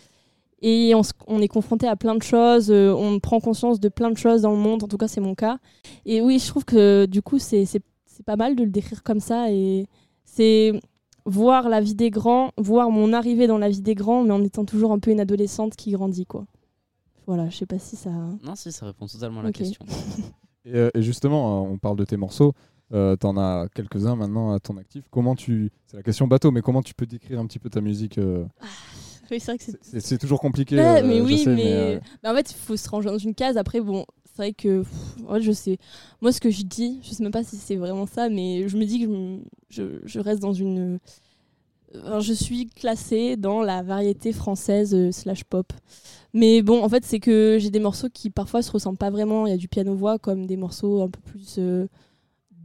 Et 0.60 0.94
on, 1.26 1.40
est 1.40 1.48
confronté 1.48 1.88
à 1.88 1.96
plein 1.96 2.14
de 2.14 2.22
choses, 2.22 2.70
on 2.70 3.18
prend 3.18 3.40
conscience 3.40 3.80
de 3.80 3.88
plein 3.88 4.12
de 4.12 4.16
choses 4.16 4.42
dans 4.42 4.52
le 4.52 4.58
monde, 4.58 4.84
en 4.84 4.86
tout 4.86 4.96
cas 4.96 5.08
c'est 5.08 5.20
mon 5.20 5.34
cas. 5.34 5.58
Et 6.06 6.20
oui, 6.20 6.38
je 6.38 6.46
trouve 6.46 6.64
que 6.64 7.06
du 7.06 7.20
coup 7.20 7.40
c'est 7.40 7.66
pas 8.24 8.36
mal 8.36 8.54
de 8.54 8.62
le 8.62 8.70
décrire 8.70 9.02
comme 9.02 9.18
ça. 9.18 9.50
Et 9.50 9.86
c'est 10.24 10.72
voir 11.24 11.68
la 11.68 11.80
vie 11.80 11.94
des 11.94 12.10
grands, 12.10 12.52
voir 12.58 12.90
mon 12.90 13.12
arrivée 13.12 13.46
dans 13.46 13.58
la 13.58 13.68
vie 13.68 13.80
des 13.80 13.94
grands, 13.94 14.24
mais 14.24 14.32
en 14.32 14.42
étant 14.42 14.64
toujours 14.64 14.92
un 14.92 14.98
peu 14.98 15.10
une 15.10 15.20
adolescente 15.20 15.76
qui 15.76 15.92
grandit. 15.92 16.26
quoi. 16.26 16.46
Voilà, 17.26 17.48
je 17.48 17.56
sais 17.56 17.66
pas 17.66 17.78
si 17.78 17.96
ça. 17.96 18.10
Non, 18.10 18.54
si, 18.54 18.72
ça 18.72 18.86
répond 18.86 19.06
totalement 19.06 19.40
à 19.40 19.44
la 19.44 19.52
question. 19.52 19.84
Et, 20.64 20.76
euh, 20.76 20.90
et 20.94 21.02
justement, 21.02 21.64
euh, 21.64 21.70
on 21.72 21.76
parle 21.76 21.96
de 21.96 22.04
tes 22.04 22.16
morceaux. 22.16 22.52
Euh, 22.92 23.16
T'en 23.16 23.36
as 23.36 23.66
quelques-uns 23.74 24.14
maintenant 24.14 24.52
à 24.52 24.60
ton 24.60 24.76
actif. 24.76 25.04
Comment 25.10 25.34
tu. 25.34 25.72
C'est 25.86 25.96
la 25.96 26.04
question 26.04 26.28
bateau, 26.28 26.52
mais 26.52 26.60
comment 26.60 26.82
tu 26.82 26.94
peux 26.94 27.04
décrire 27.06 27.40
un 27.40 27.46
petit 27.46 27.58
peu 27.58 27.68
ta 27.68 27.80
musique 27.80 28.18
euh, 28.18 28.44
Oui, 29.30 29.40
c'est 29.40 29.46
vrai 29.46 29.58
que 29.58 29.64
c'est. 29.64 29.78
C'est 29.82 30.00
c'est 30.00 30.18
toujours 30.18 30.40
compliqué. 30.40 30.78
Euh, 30.78 31.02
mais 31.04 31.18
je 31.18 31.22
oui, 31.24 31.38
sais, 31.38 31.54
mais, 31.54 31.72
euh, 31.72 32.00
mais 32.22 32.28
en 32.28 32.34
fait, 32.36 32.52
il 32.52 32.56
faut 32.56 32.76
se 32.76 32.88
ranger 32.88 33.08
dans 33.08 33.18
une 33.18 33.34
case. 33.34 33.56
Après, 33.56 33.80
bon, 33.80 34.04
c'est 34.32 34.42
vrai 34.42 34.52
que. 34.52 34.80
pff, 34.82 35.28
ouais, 35.28 35.40
je 35.42 35.52
sais. 35.52 35.78
Moi, 36.20 36.32
ce 36.32 36.40
que 36.40 36.50
je 36.50 36.62
dis, 36.62 36.98
je 37.02 37.10
sais 37.10 37.22
même 37.22 37.32
pas 37.32 37.44
si 37.44 37.56
c'est 37.56 37.76
vraiment 37.76 38.06
ça, 38.06 38.28
mais 38.28 38.68
je 38.68 38.76
me 38.76 38.84
dis 38.84 38.98
que 39.00 39.04
je, 39.06 39.10
me- 39.10 39.40
je, 39.68 39.82
je 40.04 40.20
reste 40.20 40.40
dans 40.40 40.52
une. 40.54 40.98
Enfin, 41.94 42.20
je 42.20 42.32
suis 42.32 42.66
classée 42.68 43.36
dans 43.36 43.60
la 43.60 43.82
variété 43.82 44.32
française 44.32 44.94
euh, 44.94 45.12
slash 45.12 45.44
pop. 45.44 45.72
Mais 46.32 46.62
bon, 46.62 46.82
en 46.82 46.88
fait, 46.88 47.04
c'est 47.04 47.20
que 47.20 47.58
j'ai 47.60 47.68
des 47.68 47.80
morceaux 47.80 48.08
qui 48.08 48.30
parfois 48.30 48.62
se 48.62 48.70
ressemblent 48.72 48.96
pas 48.96 49.10
vraiment. 49.10 49.46
Il 49.46 49.50
y 49.50 49.52
a 49.52 49.58
du 49.58 49.68
piano-voix 49.68 50.18
comme 50.18 50.46
des 50.46 50.56
morceaux 50.56 51.02
un 51.02 51.10
peu 51.10 51.20
plus 51.20 51.56
euh, 51.58 51.86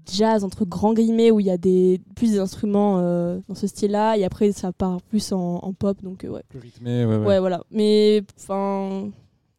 jazz, 0.10 0.46
entre 0.46 0.64
grands 0.64 0.94
guillemets, 0.94 1.32
où 1.32 1.42
il 1.42 1.48
y 1.48 1.50
a 1.52 1.58
des, 1.58 2.00
plus 2.16 2.32
des 2.32 2.40
instruments 2.40 3.00
euh, 3.00 3.40
dans 3.50 3.56
ce 3.56 3.68
style-là. 3.68 4.16
Et 4.18 4.24
après, 4.24 4.54
ça 4.54 4.72
part 4.72 5.02
plus 5.02 5.34
en, 5.34 5.56
en 5.58 5.74
pop. 5.74 6.02
Donc, 6.02 6.24
euh, 6.24 6.30
ouais. 6.30 6.44
Plus 6.48 6.60
rythmé, 6.60 7.04
ouais, 7.06 7.18
ouais. 7.18 7.40
voilà. 7.40 7.66
Mais, 7.70 8.24
enfin, 8.40 9.10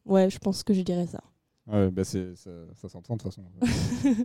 ouais, 0.06 0.30
je 0.30 0.38
pense 0.38 0.62
que 0.62 0.72
je 0.72 0.80
dirais 0.80 1.06
ça. 1.08 1.20
Ouais, 1.70 1.90
bah 1.90 2.04
ça, 2.04 2.18
ça 2.74 2.88
s'entend 2.88 3.16
de 3.16 3.22
toute 3.22 3.32
façon. 3.34 3.42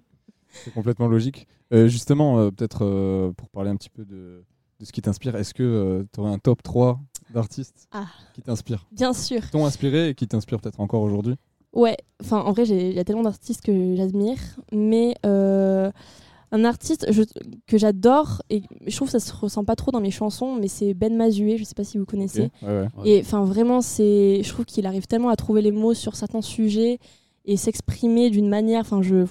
c'est 0.49 0.73
complètement 0.73 1.07
logique. 1.07 1.47
Euh, 1.73 1.87
justement, 1.87 2.39
euh, 2.39 2.51
peut-être 2.51 2.85
euh, 2.85 3.31
pour 3.33 3.49
parler 3.49 3.69
un 3.69 3.75
petit 3.75 3.89
peu 3.89 4.05
de, 4.05 4.43
de 4.79 4.85
ce 4.85 4.91
qui 4.91 5.01
t'inspire, 5.01 5.35
est-ce 5.35 5.53
que 5.53 6.05
tu 6.13 6.19
aurais 6.19 6.31
un 6.31 6.37
top 6.39 6.61
3 6.63 6.99
d'artistes 7.33 7.87
Ah. 7.91 8.05
qui 8.33 8.41
t'inspirent? 8.41 8.85
Bien 8.91 9.13
sûr. 9.13 9.41
Qui 9.41 9.51
t'ont 9.51 9.65
inspiré 9.65 10.09
et 10.09 10.15
qui 10.15 10.27
t'inspirent 10.27 10.61
peut-être 10.61 10.79
encore 10.79 11.01
aujourd'hui? 11.01 11.35
Ouais, 11.73 11.97
enfin 12.21 12.39
en 12.41 12.51
vrai, 12.51 12.67
il 12.67 12.93
y 12.93 12.99
a 12.99 13.03
tellement 13.03 13.23
d'artistes 13.23 13.61
que 13.61 13.95
j'admire, 13.95 14.37
mais 14.71 15.15
un 15.23 16.65
artiste 16.65 17.07
je- 17.11 17.23
que 17.65 17.79
j'adore 17.79 18.43
et 18.51 18.61
je 18.85 18.95
trouve 18.95 19.07
que 19.11 19.19
ça 19.19 19.19
se 19.19 19.33
ressent 19.35 19.65
pas 19.65 19.75
trop 19.75 19.89
dans 19.89 19.99
mes 19.99 20.11
chansons, 20.11 20.55
mais 20.55 20.67
c'est 20.67 20.93
Ben 20.93 21.15
Mazué, 21.17 21.57
je 21.57 21.63
sais 21.63 21.73
pas 21.73 21.83
si 21.83 21.97
vous 21.97 22.05
connaissez. 22.05 22.43
Ok, 22.61 22.67
ouais, 22.67 22.87
ouais. 22.97 23.09
Et 23.09 23.19
enfin 23.21 23.43
vraiment, 23.43 23.81
c'est, 23.81 24.43
je 24.43 24.49
trouve 24.49 24.65
qu'il 24.65 24.85
arrive 24.85 25.07
tellement 25.07 25.29
à 25.29 25.35
trouver 25.35 25.63
les 25.63 25.71
mots 25.71 25.95
sur 25.95 26.15
certains 26.15 26.43
sujets 26.43 26.99
et 27.45 27.57
s'exprimer 27.57 28.29
d'une 28.29 28.49
manière, 28.49 28.81
enfin 28.81 29.01
je, 29.01 29.25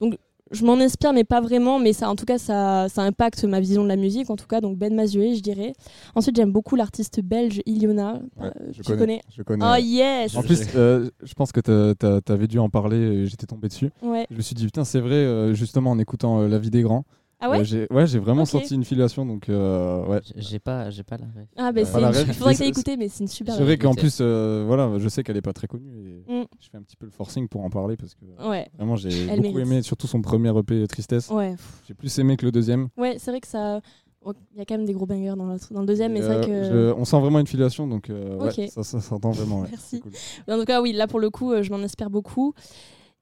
donc 0.00 0.16
je 0.52 0.64
m'en 0.64 0.74
inspire, 0.74 1.12
mais 1.12 1.24
pas 1.24 1.40
vraiment, 1.40 1.80
mais 1.80 1.92
ça, 1.92 2.08
en 2.08 2.14
tout 2.14 2.24
cas, 2.24 2.38
ça, 2.38 2.86
ça 2.88 3.02
impacte 3.02 3.42
ma 3.44 3.58
vision 3.58 3.82
de 3.82 3.88
la 3.88 3.96
musique, 3.96 4.30
en 4.30 4.36
tout 4.36 4.46
cas, 4.46 4.60
donc 4.60 4.78
Ben 4.78 4.94
Mazué, 4.94 5.34
je 5.34 5.40
dirais. 5.42 5.72
Ensuite, 6.14 6.36
j'aime 6.36 6.52
beaucoup 6.52 6.76
l'artiste 6.76 7.20
belge 7.20 7.60
Iliona. 7.66 8.20
Ouais, 8.36 8.46
Euh, 8.46 8.50
je 8.70 8.82
tu 8.82 8.96
connais, 8.96 9.20
je 9.36 9.42
connais. 9.42 9.64
Oh 9.64 9.74
yes 9.76 10.36
En 10.36 10.42
plus, 10.42 10.60
euh, 10.76 11.10
je 11.24 11.34
pense 11.34 11.50
que 11.50 11.60
tu 11.60 12.32
avais 12.32 12.46
dû 12.46 12.60
en 12.60 12.68
parler 12.70 12.96
et 12.96 13.26
j'étais 13.26 13.46
tombé 13.46 13.66
dessus. 13.66 13.90
Ouais. 14.02 14.26
Je 14.30 14.36
me 14.36 14.40
suis 14.42 14.54
dit, 14.54 14.64
putain, 14.66 14.84
c'est 14.84 15.00
vrai, 15.00 15.14
euh, 15.16 15.52
justement, 15.52 15.90
en 15.90 15.98
écoutant 15.98 16.40
euh, 16.42 16.48
La 16.48 16.58
vie 16.58 16.70
des 16.70 16.82
grands. 16.82 17.04
Ah 17.38 17.50
ouais 17.50 17.60
euh, 17.60 17.64
j'ai, 17.64 17.86
Ouais, 17.90 18.06
j'ai 18.06 18.18
vraiment 18.18 18.42
Ok. 18.42 18.48
senti 18.48 18.74
une 18.74 18.84
filiation. 18.84 19.26
Donc, 19.26 19.48
euh, 19.48 20.04
ouais. 20.06 20.20
J'ai 20.36 20.58
pas, 20.58 20.88
j'ai 20.90 21.02
pas 21.02 21.16
la 21.18 21.26
ref. 21.26 21.48
Ah, 21.56 21.70
bah, 21.70 21.82
Euh, 21.82 21.84
c'est 21.84 22.00
une- 22.00 22.28
il 22.28 22.32
faudrait 22.34 22.52
mais 22.52 22.54
que 22.54 22.58
t'aies 22.58 22.64
c'est- 22.64 22.68
écouté, 22.68 22.96
mais 22.96 23.08
c'est 23.08 23.24
une 23.24 23.28
super 23.28 23.54
C'est 23.56 23.62
vrai 23.62 23.76
qu'en 23.76 23.92
plus, 23.94 24.18
euh, 24.20 24.64
voilà, 24.66 24.90
je 24.98 25.08
sais 25.08 25.22
qu'elle 25.22 25.36
est 25.36 25.42
pas 25.42 25.52
très 25.52 25.66
connue 25.66 25.90
et 26.28 26.32
Mm. 26.32 26.44
je 26.60 26.68
fais 26.70 26.78
un 26.78 26.82
petit 26.82 26.96
peu 26.96 27.04
le 27.04 27.12
forcing 27.12 27.46
pour 27.48 27.62
en 27.62 27.68
parler 27.70 27.96
parce 27.98 28.14
que 28.14 28.24
Ouais. 28.48 28.66
vraiment 28.78 28.96
j'ai 28.96 29.10
Elle 29.26 29.40
beaucoup 29.42 29.54
mérite. 29.58 29.66
aimé, 29.72 29.82
surtout 29.82 30.06
son 30.06 30.22
premier 30.22 30.48
EP 30.58 30.86
Tristesse. 30.88 31.28
Ouais. 31.30 31.54
J'ai 31.86 31.94
plus 31.94 32.18
aimé 32.18 32.36
que 32.38 32.46
le 32.46 32.52
deuxième. 32.52 32.88
Ouais, 32.96 33.16
c'est 33.18 33.30
vrai 33.30 33.40
que 33.40 33.48
ça. 33.48 33.80
oh, 34.22 34.32
Il 34.54 34.58
y 34.58 34.62
a 34.62 34.64
quand 34.64 34.76
même 34.76 34.86
des 34.86 34.92
gros 34.94 35.06
bangers 35.06 35.34
dans 35.36 35.44
le, 35.46 35.56
dans 35.70 35.80
le 35.80 35.86
deuxième, 35.86 36.12
mais 36.14 36.20
c'est 36.22 36.26
vrai 36.28 36.48
Euh, 36.50 36.90
que. 36.90 36.94
je- 36.94 37.00
on 37.00 37.04
sent 37.04 37.20
vraiment 37.20 37.38
une 37.38 37.46
filiation, 37.46 37.86
donc 37.86 38.08
euh, 38.10 38.36
ouais, 38.38 38.48
Ok. 38.48 38.70
ça, 38.70 38.82
ça 38.82 39.00
s'entend 39.00 39.30
vraiment. 39.32 39.60
ouais. 39.60 39.68
Merci. 39.70 39.86
C'est 39.96 40.00
cool. 40.00 40.10
Mais 40.48 40.54
En 40.54 40.58
tout 40.58 40.64
cas, 40.64 40.80
oui, 40.82 40.92
là 40.92 41.06
pour 41.06 41.20
le 41.20 41.28
coup, 41.30 41.52
euh, 41.52 41.62
je 41.62 41.70
m'en 41.70 41.80
espère 41.82 42.08
beaucoup. 42.10 42.54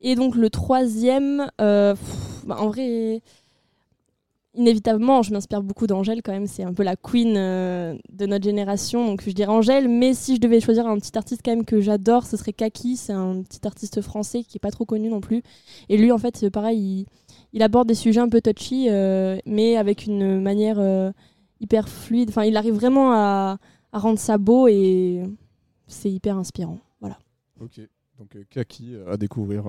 Et 0.00 0.14
donc 0.14 0.34
le 0.34 0.48
troisième, 0.50 1.46
euh, 1.60 1.94
pff, 1.94 2.44
bah, 2.46 2.56
en 2.60 2.68
vrai, 2.68 3.22
inévitablement, 4.54 5.22
je 5.22 5.32
m'inspire 5.32 5.62
beaucoup 5.62 5.86
d'Angèle 5.86 6.22
quand 6.22 6.32
même. 6.32 6.46
C'est 6.46 6.62
un 6.62 6.72
peu 6.72 6.82
la 6.82 6.96
queen 6.96 7.34
euh, 7.36 7.96
de 8.12 8.26
notre 8.26 8.44
génération, 8.44 9.06
donc 9.06 9.22
je 9.24 9.30
dirais 9.30 9.52
Angèle. 9.52 9.88
Mais 9.88 10.14
si 10.14 10.36
je 10.36 10.40
devais 10.40 10.60
choisir 10.60 10.86
un 10.86 10.98
petit 10.98 11.16
artiste 11.16 11.42
quand 11.44 11.52
même 11.52 11.64
que 11.64 11.80
j'adore, 11.80 12.26
ce 12.26 12.36
serait 12.36 12.52
Kaki. 12.52 12.96
C'est 12.96 13.12
un 13.12 13.42
petit 13.42 13.66
artiste 13.66 14.00
français 14.00 14.42
qui 14.44 14.58
est 14.58 14.60
pas 14.60 14.70
trop 14.70 14.84
connu 14.84 15.08
non 15.08 15.20
plus. 15.20 15.42
Et 15.88 15.96
lui, 15.96 16.12
en 16.12 16.18
fait, 16.18 16.48
pareil, 16.50 17.06
il, 17.52 17.62
aborde 17.62 17.88
des 17.88 17.94
sujets 17.94 18.20
un 18.20 18.28
peu 18.28 18.40
touchy, 18.40 18.88
euh, 18.88 19.38
mais 19.46 19.76
avec 19.76 20.06
une 20.06 20.40
manière 20.40 20.78
euh, 20.78 21.10
hyper 21.60 21.88
fluide. 21.88 22.30
Enfin, 22.30 22.44
il 22.44 22.56
arrive 22.56 22.74
vraiment 22.74 23.12
à, 23.12 23.58
à 23.92 23.98
rendre 23.98 24.18
ça 24.18 24.38
beau 24.38 24.68
et 24.68 25.22
c'est 25.86 26.10
hyper 26.10 26.36
inspirant. 26.36 26.78
Voilà. 27.00 27.18
Ok. 27.60 27.80
donc 28.18 28.36
Kaki 28.50 28.96
à 29.06 29.16
découvrir. 29.16 29.64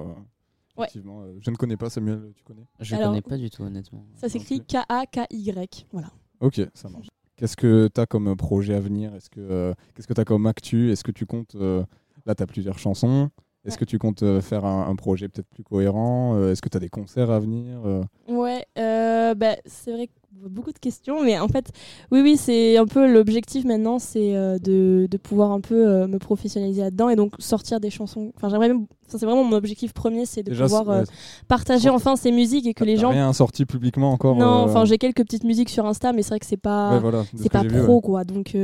Ouais. 0.77 0.87
Euh, 0.95 1.37
je 1.39 1.49
ne 1.51 1.55
connais 1.55 1.77
pas 1.77 1.89
Samuel, 1.89 2.31
tu 2.35 2.43
connais? 2.43 2.65
Je 2.79 2.95
Alors, 2.95 3.09
connais 3.09 3.21
pas 3.21 3.37
du 3.37 3.49
tout, 3.49 3.63
honnêtement. 3.63 4.05
Ça 4.15 4.27
s'écrit 4.29 4.61
K-A-K-Y. 4.61 5.87
Voilà. 5.91 6.09
Ok, 6.41 6.61
ça 6.73 6.89
marche. 6.89 7.07
Qu'est-ce 7.37 7.57
que 7.57 7.89
tu 7.93 7.99
as 8.01 8.05
comme 8.05 8.35
projet 8.35 8.73
à 8.75 8.79
venir? 8.79 9.13
Est-ce 9.15 9.29
que 9.29 9.39
euh, 9.41 9.73
qu'est-ce 9.93 10.07
que 10.07 10.13
tu 10.13 10.21
as 10.21 10.25
comme 10.25 10.45
actu? 10.47 10.91
Est-ce 10.91 11.03
que 11.03 11.11
tu 11.11 11.25
comptes 11.25 11.55
euh, 11.55 11.83
là 12.25 12.33
tu 12.35 12.43
as 12.43 12.47
plusieurs 12.47 12.79
chansons 12.79 13.29
Est-ce 13.65 13.73
Ouais. 13.75 13.79
que 13.79 13.85
tu 13.85 13.97
comptes 13.97 14.23
euh, 14.23 14.41
faire 14.41 14.63
un, 14.65 14.87
un 14.89 14.95
projet 14.95 15.27
peut-être 15.27 15.47
plus 15.49 15.63
cohérent? 15.63 16.35
Euh, 16.35 16.51
Est-ce 16.51 16.61
que 16.61 16.69
tu 16.69 16.77
as 16.77 16.79
des 16.79 16.89
concerts 16.89 17.31
à 17.31 17.39
venir? 17.39 17.81
Euh, 17.85 18.01
Ouais, 18.29 18.65
euh, 18.77 19.33
bah, 19.35 19.55
c'est 19.65 19.91
vrai 19.91 20.07
que 20.07 20.13
beaucoup 20.49 20.71
de 20.71 20.77
questions, 20.79 21.23
mais 21.23 21.39
en 21.39 21.47
fait, 21.47 21.71
oui, 22.11 22.21
oui, 22.21 22.37
c'est 22.37 22.77
un 22.77 22.85
peu 22.85 23.11
l'objectif 23.11 23.65
maintenant, 23.65 23.99
c'est 23.99 24.35
euh, 24.35 24.59
de, 24.59 25.07
de 25.09 25.17
pouvoir 25.17 25.51
un 25.51 25.61
peu 25.61 25.87
euh, 25.87 26.07
me 26.07 26.19
professionnaliser 26.19 26.81
là-dedans 26.81 27.09
et 27.09 27.15
donc 27.15 27.33
sortir 27.39 27.79
des 27.79 27.89
chansons. 27.89 28.31
Enfin, 28.35 28.49
j'aimerais 28.49 28.67
même, 28.67 28.85
c'est 29.07 29.23
vraiment 29.25 29.43
mon 29.43 29.55
objectif 29.55 29.93
premier, 29.93 30.25
c'est 30.25 30.43
de 30.43 30.49
Déjà, 30.51 30.65
pouvoir 30.65 30.89
euh, 30.89 31.03
partager 31.47 31.89
enfin 31.89 32.15
ces 32.15 32.31
musiques 32.31 32.67
et 32.67 32.73
que 32.73 32.83
les 32.83 32.95
T'as 32.95 33.01
gens. 33.01 33.09
rien 33.11 33.33
sorti 33.33 33.65
publiquement 33.65 34.11
encore 34.11 34.35
Non, 34.35 34.45
enfin, 34.45 34.85
j'ai 34.85 34.97
quelques 34.97 35.23
petites 35.23 35.45
musiques 35.45 35.69
sur 35.69 35.85
Insta, 35.85 36.13
mais 36.13 36.21
c'est 36.21 36.29
vrai 36.29 36.39
que 36.39 36.45
c'est 36.45 36.57
pas, 36.57 36.93
Ouais, 36.93 36.99
voilà, 36.99 37.21
de 37.21 37.37
ce 37.37 37.43
c'est 37.43 37.49
pas 37.51 37.63
vu, 37.63 37.81
pro, 37.83 37.95
ouais. 37.95 38.01
quoi. 38.01 38.23
Donc, 38.23 38.55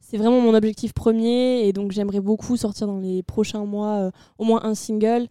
c'est 0.00 0.16
vraiment 0.18 0.40
mon 0.40 0.54
objectif 0.54 0.92
premier 0.92 1.66
et 1.66 1.72
donc 1.72 1.90
j'aimerais 1.90 2.20
beaucoup 2.20 2.56
sortir 2.56 2.86
dans 2.86 2.98
les 3.00 3.24
prochains 3.24 3.64
mois 3.64 4.10
au 4.38 4.44
moins 4.44 4.62
un 4.64 4.74
single. 4.76 5.26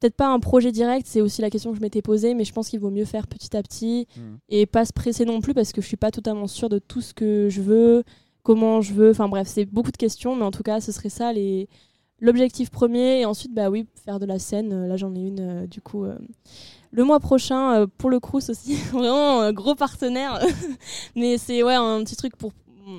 Peut-être 0.00 0.14
pas 0.16 0.28
un 0.28 0.38
projet 0.38 0.70
direct, 0.70 1.06
c'est 1.08 1.20
aussi 1.20 1.40
la 1.42 1.50
question 1.50 1.70
que 1.72 1.76
je 1.76 1.82
m'étais 1.82 2.02
posée, 2.02 2.34
mais 2.34 2.44
je 2.44 2.52
pense 2.52 2.68
qu'il 2.68 2.78
vaut 2.78 2.90
mieux 2.90 3.04
faire 3.04 3.26
petit 3.26 3.56
à 3.56 3.62
petit 3.62 4.06
Mhm. 4.16 4.38
et 4.48 4.66
pas 4.66 4.84
se 4.84 4.92
presser 4.92 5.24
non 5.24 5.40
plus 5.40 5.54
parce 5.54 5.72
que 5.72 5.80
je 5.80 5.86
suis 5.88 5.96
pas 5.96 6.10
totalement 6.12 6.46
sûre 6.46 6.68
de 6.68 6.78
tout 6.78 7.00
ce 7.00 7.12
que 7.14 7.48
je 7.50 7.60
veux, 7.60 8.04
comment 8.44 8.80
je 8.80 8.94
veux. 8.94 9.10
Enfin 9.10 9.28
bref, 9.28 9.48
c'est 9.48 9.64
beaucoup 9.64 9.90
de 9.90 9.96
questions, 9.96 10.36
mais 10.36 10.44
en 10.44 10.50
tout 10.52 10.62
cas, 10.62 10.80
ce 10.80 10.92
serait 10.92 11.08
ça 11.08 11.32
les 11.32 11.68
l'objectif 12.20 12.70
premier. 12.70 13.20
Et 13.20 13.24
ensuite, 13.24 13.52
bah 13.54 13.70
oui, 13.70 13.86
faire 14.04 14.18
de 14.20 14.26
la 14.26 14.38
scène. 14.38 14.86
Là, 14.86 14.96
j'en 14.96 15.14
ai 15.14 15.20
une 15.20 15.40
euh, 15.40 15.66
du 15.66 15.80
coup. 15.80 16.04
euh, 16.04 16.16
le 16.90 17.04
mois 17.04 17.20
prochain, 17.20 17.74
euh, 17.82 17.86
pour 17.98 18.08
le 18.10 18.18
Crous 18.20 18.48
aussi, 18.50 18.74
vraiment 18.92 19.40
un 19.40 19.52
gros 19.52 19.74
partenaire. 19.74 20.40
Mais 21.16 21.38
c'est 21.38 21.62
ouais, 21.62 21.74
un 21.74 22.02
petit 22.04 22.16
truc 22.16 22.36
pour. 22.36 22.52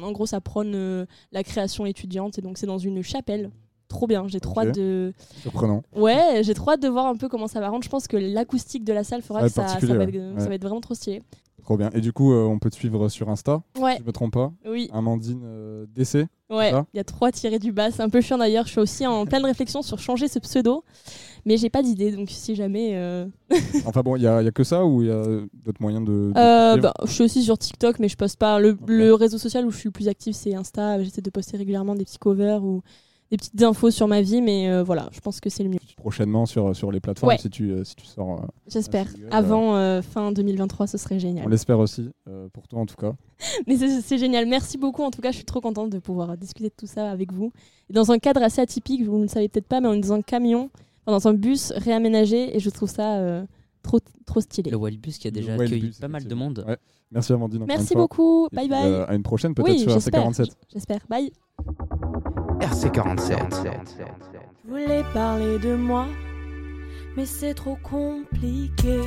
En 0.03 0.11
gros, 0.11 0.25
ça 0.27 0.39
prône 0.39 1.07
la 1.31 1.43
création 1.43 1.85
étudiante 1.87 2.37
et 2.37 2.41
donc 2.43 2.57
c'est 2.59 2.67
dans 2.67 2.77
une 2.77 3.01
chapelle. 3.01 3.49
Trop 3.89 4.07
bien, 4.07 4.27
j'ai 4.27 4.39
trop 4.39 4.61
hâte 4.61 4.75
de. 4.75 5.13
Surprenant. 5.41 5.81
Ouais, 5.95 6.41
j'ai 6.43 6.53
trop 6.53 6.71
hâte 6.71 6.81
de 6.81 6.87
voir 6.87 7.07
un 7.07 7.15
peu 7.17 7.27
comment 7.27 7.47
ça 7.47 7.59
va 7.59 7.69
rendre. 7.69 7.83
Je 7.83 7.89
pense 7.89 8.07
que 8.07 8.15
l'acoustique 8.17 8.85
de 8.85 8.93
la 8.93 9.03
salle 9.03 9.21
fera 9.21 9.39
Ça 9.39 9.43
va 9.43 9.49
que 9.49 9.49
être 9.49 9.81
ça, 9.81 9.87
ça 9.87 9.93
va 9.93 10.05
ouais. 10.05 10.09
être, 10.15 10.37
ça 10.37 10.43
Ouais. 10.43 10.49
va 10.49 10.55
être 10.55 10.61
vraiment 10.63 10.79
trop 10.79 10.93
stylé. 10.93 11.21
Trop 11.63 11.75
bien. 11.77 11.89
Et 11.93 12.01
du 12.01 12.13
coup, 12.13 12.31
euh, 12.33 12.45
on 12.45 12.57
peut 12.57 12.69
te 12.71 12.75
suivre 12.75 13.09
sur 13.09 13.29
Insta 13.29 13.61
Ouais. 13.79 13.95
Si 13.95 13.99
je 14.01 14.05
me 14.07 14.11
trompe 14.11 14.33
pas 14.33 14.51
Oui. 14.67 14.89
Amandine 14.93 15.41
euh, 15.43 15.85
DC 15.93 16.25
Ouais, 16.49 16.71
il 16.93 16.97
y 16.97 16.99
a 16.99 17.03
trois 17.03 17.31
tirés 17.31 17.59
du 17.59 17.71
bas. 17.71 17.91
C'est 17.91 18.01
un 18.01 18.09
peu 18.09 18.21
chiant 18.21 18.39
d'ailleurs. 18.39 18.65
Je 18.65 18.71
suis 18.71 18.79
aussi 18.79 19.05
en 19.05 19.25
pleine 19.27 19.45
réflexion 19.45 19.83
sur 19.83 19.99
changer 19.99 20.27
ce 20.27 20.39
pseudo. 20.39 20.83
Mais 21.45 21.57
j'ai 21.57 21.69
pas 21.69 21.83
d'idée. 21.83 22.11
Donc 22.11 22.29
si 22.31 22.55
jamais. 22.55 22.91
euh, 22.93 23.27
Enfin 23.85 24.01
bon, 24.01 24.15
il 24.15 24.23
y 24.23 24.27
a, 24.27 24.41
il 24.41 24.45
y 24.45 24.47
a 24.47 24.51
que 24.51 24.63
ça 24.63 24.83
ou 24.83 25.03
il 25.03 25.09
y 25.09 25.11
a 25.11 25.21
d'autres 25.63 25.79
moyens 25.81 26.03
de. 26.05 26.31
de 26.33 26.39
Euh, 26.39 26.77
bah, 26.77 26.93
je 27.05 27.11
suis 27.11 27.23
aussi 27.23 27.43
sur 27.43 27.57
TikTok, 27.57 27.99
mais 27.99 28.07
je 28.07 28.17
poste 28.17 28.37
pas. 28.39 28.59
Le, 28.59 28.75
le 28.87 29.13
réseau 29.13 29.37
social 29.37 29.63
où 29.65 29.69
je 29.71 29.77
suis 29.77 29.87
le 29.89 29.93
plus 29.93 30.07
active, 30.07 30.33
c'est 30.33 30.55
Insta. 30.55 31.03
J'essaie 31.03 31.21
de 31.21 31.29
poster 31.29 31.57
régulièrement 31.57 31.93
des 31.93 32.03
petits 32.05 32.17
covers 32.17 32.63
ou 32.63 32.81
des 33.31 33.37
petites 33.37 33.61
infos 33.61 33.91
sur 33.91 34.07
ma 34.07 34.21
vie. 34.21 34.41
Mais 34.41 34.69
euh, 34.69 34.83
voilà, 34.83 35.09
je 35.11 35.19
pense 35.19 35.39
que 35.39 35.49
c'est 35.49 35.63
le 35.63 35.69
mieux. 35.69 35.77
prochainement 35.97 36.45
sur, 36.45 36.75
sur 36.75 36.91
les 36.91 36.99
plateformes 36.99 37.29
Ouais. 37.31 37.37
si, 37.37 37.49
tu, 37.49 37.71
euh, 37.71 37.83
si 37.83 37.95
tu 37.95 38.05
sors. 38.05 38.41
euh, 38.43 38.45
J'espère. 38.67 39.07
euh, 39.21 39.27
Avant 39.31 39.75
euh, 39.75 40.01
fin 40.01 40.31
2023, 40.31 40.87
ce 40.87 40.97
serait 40.97 41.19
génial. 41.19 41.45
on 41.45 41.49
l'espère 41.49 41.79
aussi, 41.79 42.09
euh, 42.27 42.47
pour 42.53 42.67
toi 42.67 42.79
en 42.79 42.85
tout 42.85 42.95
cas. 42.95 43.13
Mais 43.67 43.77
c'est 43.77 44.17
génial. 44.17 44.45
Merci 44.47 44.77
beaucoup. 44.77 45.03
En 45.03 45.11
tout 45.11 45.21
cas, 45.21 45.31
je 45.31 45.37
suis 45.37 45.45
trop 45.45 45.61
contente 45.61 45.89
de 45.89 45.99
pouvoir 45.99 46.37
discuter 46.37 46.69
de 46.69 46.73
tout 46.77 46.87
ça 46.87 47.09
avec 47.11 47.31
vous. 47.33 47.51
Et 47.89 47.93
dans 47.93 48.11
un 48.11 48.19
cadre 48.19 48.41
assez 48.43 48.61
atypique, 48.61 49.03
vous 49.05 49.17
ne 49.17 49.23
le 49.23 49.27
savez 49.29 49.47
peut-être 49.49 49.67
pas, 49.67 49.81
mais 49.81 49.87
on 49.87 49.93
est 49.93 49.99
dans 50.01 50.13
un 50.13 50.21
camion, 50.21 50.69
enfin, 51.05 51.17
dans 51.17 51.27
un 51.27 51.33
bus 51.33 51.71
réaménagé, 51.75 52.55
et 52.55 52.59
je 52.59 52.69
trouve 52.69 52.89
ça 52.89 53.17
euh, 53.17 53.43
trop, 53.83 53.99
trop 54.25 54.41
stylé. 54.41 54.69
Le 54.71 54.77
Wildbus 54.77 55.13
qui 55.19 55.27
a 55.27 55.31
déjà 55.31 55.55
Le 55.57 55.63
accueilli 55.63 55.91
pas 55.99 56.07
mal 56.07 56.25
de 56.25 56.35
monde. 56.35 56.63
Ouais. 56.67 56.77
Merci 57.11 57.33
Amandine. 57.33 57.65
Merci 57.67 57.95
beaucoup. 57.95 58.47
Bye 58.51 58.69
bye. 58.69 58.85
euh, 58.85 59.05
à 59.07 59.15
une 59.15 59.23
prochaine 59.23 59.55
peut-être 59.55 59.69
Oui, 59.71 59.79
sur 59.79 59.89
j'espère. 59.91 60.29
RC47. 60.29 60.51
J'espère. 60.71 60.99
Bye. 61.09 61.31
RC47. 62.59 63.39
Je 64.63 64.69
voulais 64.69 65.03
parler 65.13 65.57
de 65.59 65.75
moi, 65.75 66.05
mais 67.15 67.25
c'est 67.25 67.53
trop 67.53 67.77
compliqué. 67.81 68.99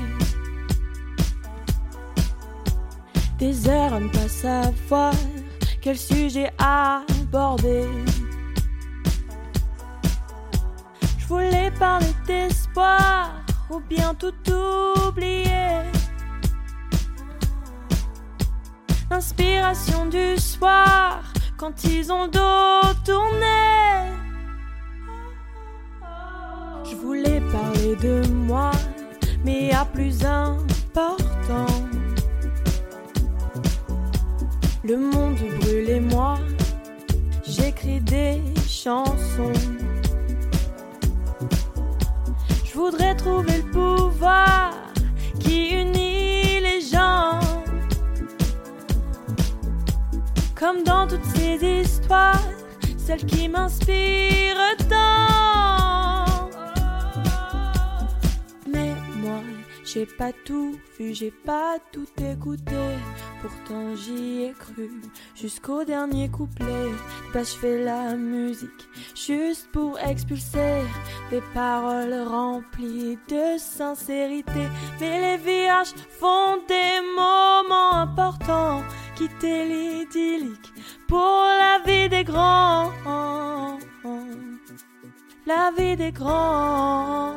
Des 3.39 3.69
heures 3.69 3.95
à 3.95 4.01
ne 4.01 4.09
pas 4.09 4.29
savoir 4.29 5.15
quel 5.81 5.99
sujet 5.99 6.51
aborder. 6.59 7.87
Je 11.19 11.27
voulais 11.27 11.71
parler 11.79 12.15
d'espoir 12.27 13.33
ou 13.71 13.81
bien 13.81 14.15
tout 14.15 14.35
oublier. 15.09 15.83
L'inspiration 19.11 20.07
du 20.07 20.39
soir 20.39 21.32
quand 21.63 21.85
ils 21.85 22.11
ont 22.11 22.25
le 22.25 22.31
dos 22.31 22.89
tourné. 23.05 24.11
Je 26.91 26.97
voulais 26.97 27.41
parler 27.53 27.95
de 28.03 28.27
moi, 28.27 28.73
mais 29.45 29.71
à 29.73 29.85
plus 29.85 30.25
important. 30.25 31.67
Le 34.83 34.97
monde 34.97 35.37
brûle 35.61 35.89
et 35.89 36.01
moi, 36.01 36.41
j'écris 37.47 38.01
des 38.01 38.43
chansons. 38.67 39.53
Je 42.65 42.73
voudrais 42.75 43.15
trouver 43.15 43.59
le 43.59 43.71
pouvoir 43.71 44.82
Comme 50.63 50.85
dans 50.85 51.09
toutes 51.09 51.25
ces 51.25 51.57
histoires, 51.57 52.41
celle 52.97 53.27
qui 53.27 53.49
m'inspire 53.49 54.57
j'ai 59.93 60.07
pas 60.07 60.33
tout 60.33 60.79
vu, 60.99 61.13
j'ai 61.13 61.31
pas 61.31 61.77
tout 61.93 62.07
écouté. 62.19 62.77
Pourtant 63.43 63.95
j'y 63.95 64.45
ai 64.45 64.53
cru 64.53 64.91
jusqu'au 65.35 65.85
dernier 65.85 66.31
couplet. 66.31 66.89
Bah 67.35 67.43
je 67.43 67.55
fais 67.61 67.85
la 67.85 68.15
musique 68.17 68.89
juste 69.15 69.69
pour 69.71 69.99
expulser 69.99 70.83
des 71.31 71.43
paroles 71.53 72.27
remplies 72.27 73.19
de 73.29 73.59
sincérité. 73.59 74.67
Mais 74.99 75.21
les 75.21 75.37
virages 75.37 75.95
font 76.19 76.57
des 76.69 76.95
moments 77.15 77.93
importants. 77.93 78.83
Quitter 79.17 79.67
l'idyllique 79.67 80.73
pour 81.07 81.43
la 81.63 81.81
vie 81.85 82.09
des 82.09 82.25
grands. 82.25 82.91
La 85.47 85.71
vie 85.77 85.97
des 85.97 86.13
grands. 86.13 87.35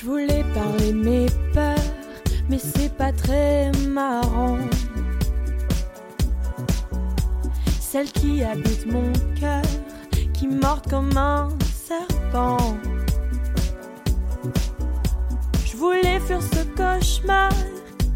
Je 0.00 0.06
voulais 0.06 0.44
parler 0.54 0.94
mes 0.94 1.26
peurs, 1.52 1.76
mais 2.48 2.56
c'est 2.56 2.88
pas 2.96 3.12
très 3.12 3.70
marrant. 3.86 4.56
Celle 7.78 8.10
qui 8.10 8.42
habite 8.42 8.86
mon 8.86 9.12
cœur, 9.38 9.62
qui 10.32 10.46
mord 10.46 10.80
comme 10.88 11.14
un 11.18 11.50
serpent. 11.86 12.56
Je 15.66 15.76
voulais 15.76 16.18
fuir 16.20 16.40
ce 16.40 16.64
cauchemar 16.74 17.50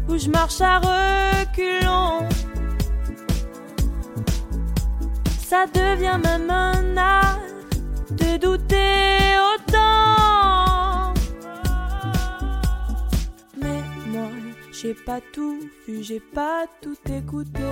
où 0.09 0.17
je 0.17 0.27
marche 0.27 0.61
à 0.61 0.79
reculons. 0.79 2.27
Ça 5.37 5.67
devient 5.71 6.19
même 6.23 6.49
un 6.49 6.97
art 6.97 7.41
de 8.09 8.37
douter 8.37 9.37
autant. 9.53 10.64
J'ai 14.85 14.93
pas 14.93 15.19
tout 15.33 15.57
vu, 15.87 16.03
j'ai 16.03 16.19
pas 16.19 16.67
tout 16.79 16.97
écouté. 17.11 17.69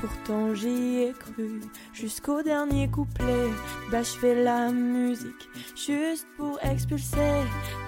Pourtant 0.00 0.54
j'y 0.54 1.02
ai 1.02 1.12
cru 1.12 1.60
jusqu'au 1.92 2.42
dernier 2.42 2.88
couplet. 2.88 3.50
Bah 3.90 4.02
je 4.02 4.18
fais 4.20 4.42
la 4.42 4.70
musique 4.70 5.44
juste 5.76 6.26
pour 6.38 6.58
expulser 6.62 7.34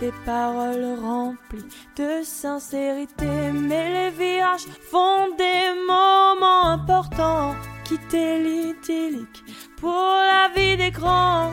des 0.00 0.12
paroles 0.26 0.98
remplies 1.00 1.72
de 1.96 2.22
sincérité. 2.22 3.30
Mais 3.54 3.86
les 3.96 4.10
virages 4.10 4.68
font 4.90 5.34
des 5.38 5.64
moments 5.86 6.66
importants. 6.66 7.54
Quitter 7.84 8.38
l'idyllique 8.44 9.44
pour 9.80 10.12
la 10.32 10.50
vie 10.54 10.76
des 10.76 10.90
grands. 10.90 11.52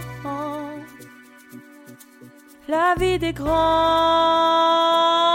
La 2.68 2.94
vie 3.00 3.20
des 3.20 3.32
grands. 3.32 5.35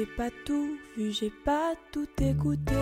Pas 0.00 0.30
tout 0.46 0.78
vu, 0.96 1.12
j'ai 1.12 1.30
pas 1.44 1.74
tout 1.92 2.08
écouté. 2.20 2.74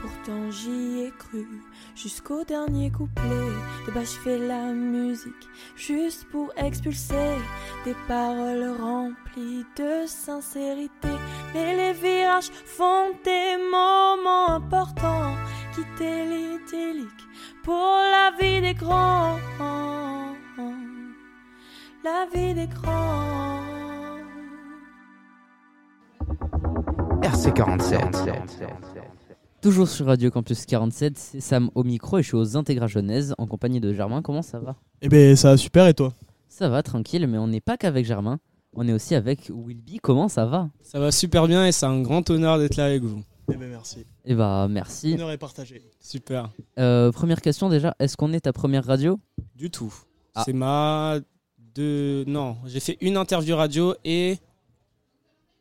Pourtant 0.00 0.50
j'y 0.50 1.02
ai 1.02 1.12
cru 1.18 1.46
jusqu'au 1.94 2.42
dernier 2.44 2.90
couplet. 2.90 3.52
De 3.86 3.92
bas 3.92 4.04
je 4.04 4.18
fais 4.22 4.38
la 4.38 4.72
musique 4.72 5.48
juste 5.76 6.26
pour 6.30 6.50
expulser 6.56 7.36
des 7.84 7.94
paroles 8.06 8.76
remplies 8.80 9.66
de 9.76 10.06
sincérité. 10.06 11.08
Mais 11.54 11.76
les 11.76 11.92
virages 11.92 12.50
font 12.64 13.12
des 13.24 13.56
moments 13.70 14.50
importants. 14.50 15.34
Quitter 15.74 16.24
l'idyllique 16.24 17.24
pour 17.62 17.74
la 17.74 18.32
vie 18.40 18.60
des 18.60 18.74
grands. 18.74 19.38
La 22.04 22.26
vie 22.32 22.54
des 22.54 22.68
grands. 22.68 23.77
RC47. 27.28 28.40
Toujours 29.60 29.86
sur 29.86 30.06
Radio 30.06 30.30
Campus 30.30 30.64
47, 30.64 31.18
c'est 31.18 31.40
Sam 31.40 31.68
au 31.74 31.84
micro 31.84 32.16
et 32.16 32.22
je 32.22 32.28
suis 32.28 32.36
aux 32.36 32.56
Intégra 32.56 32.86
Genèse 32.86 33.34
en 33.36 33.46
compagnie 33.46 33.80
de 33.80 33.92
Germain. 33.92 34.22
Comment 34.22 34.40
ça 34.40 34.58
va? 34.58 34.76
Eh 35.02 35.10
ben 35.10 35.36
ça 35.36 35.50
va 35.50 35.56
super 35.58 35.86
et 35.88 35.92
toi? 35.92 36.14
Ça 36.48 36.70
va, 36.70 36.82
tranquille, 36.82 37.26
mais 37.26 37.36
on 37.36 37.46
n'est 37.46 37.60
pas 37.60 37.76
qu'avec 37.76 38.06
Germain. 38.06 38.40
On 38.72 38.88
est 38.88 38.94
aussi 38.94 39.14
avec 39.14 39.50
Wilby. 39.54 39.98
Comment 39.98 40.28
ça 40.28 40.46
va? 40.46 40.70
Ça 40.80 40.98
va 41.00 41.12
super 41.12 41.46
bien 41.48 41.66
et 41.66 41.72
c'est 41.72 41.84
un 41.84 42.00
grand 42.00 42.30
honneur 42.30 42.56
d'être 42.56 42.76
là 42.76 42.86
avec 42.86 43.02
vous. 43.02 43.22
Eh 43.52 43.56
ben 43.56 43.68
merci. 43.68 44.06
Eh 44.24 44.34
bah 44.34 44.66
merci. 44.70 45.10
L'honneur 45.10 45.32
est 45.32 45.36
partagé. 45.38 45.82
Super. 46.00 46.48
Euh, 46.78 47.12
première 47.12 47.42
question 47.42 47.68
déjà, 47.68 47.94
est-ce 47.98 48.16
qu'on 48.16 48.32
est 48.32 48.40
ta 48.40 48.54
première 48.54 48.86
radio? 48.86 49.20
Du 49.54 49.70
tout. 49.70 49.92
Ah. 50.34 50.44
C'est 50.46 50.54
ma 50.54 51.18
deux. 51.74 52.24
Non, 52.26 52.56
j'ai 52.64 52.80
fait 52.80 52.96
une 53.02 53.18
interview 53.18 53.54
radio 53.54 53.94
et 54.02 54.38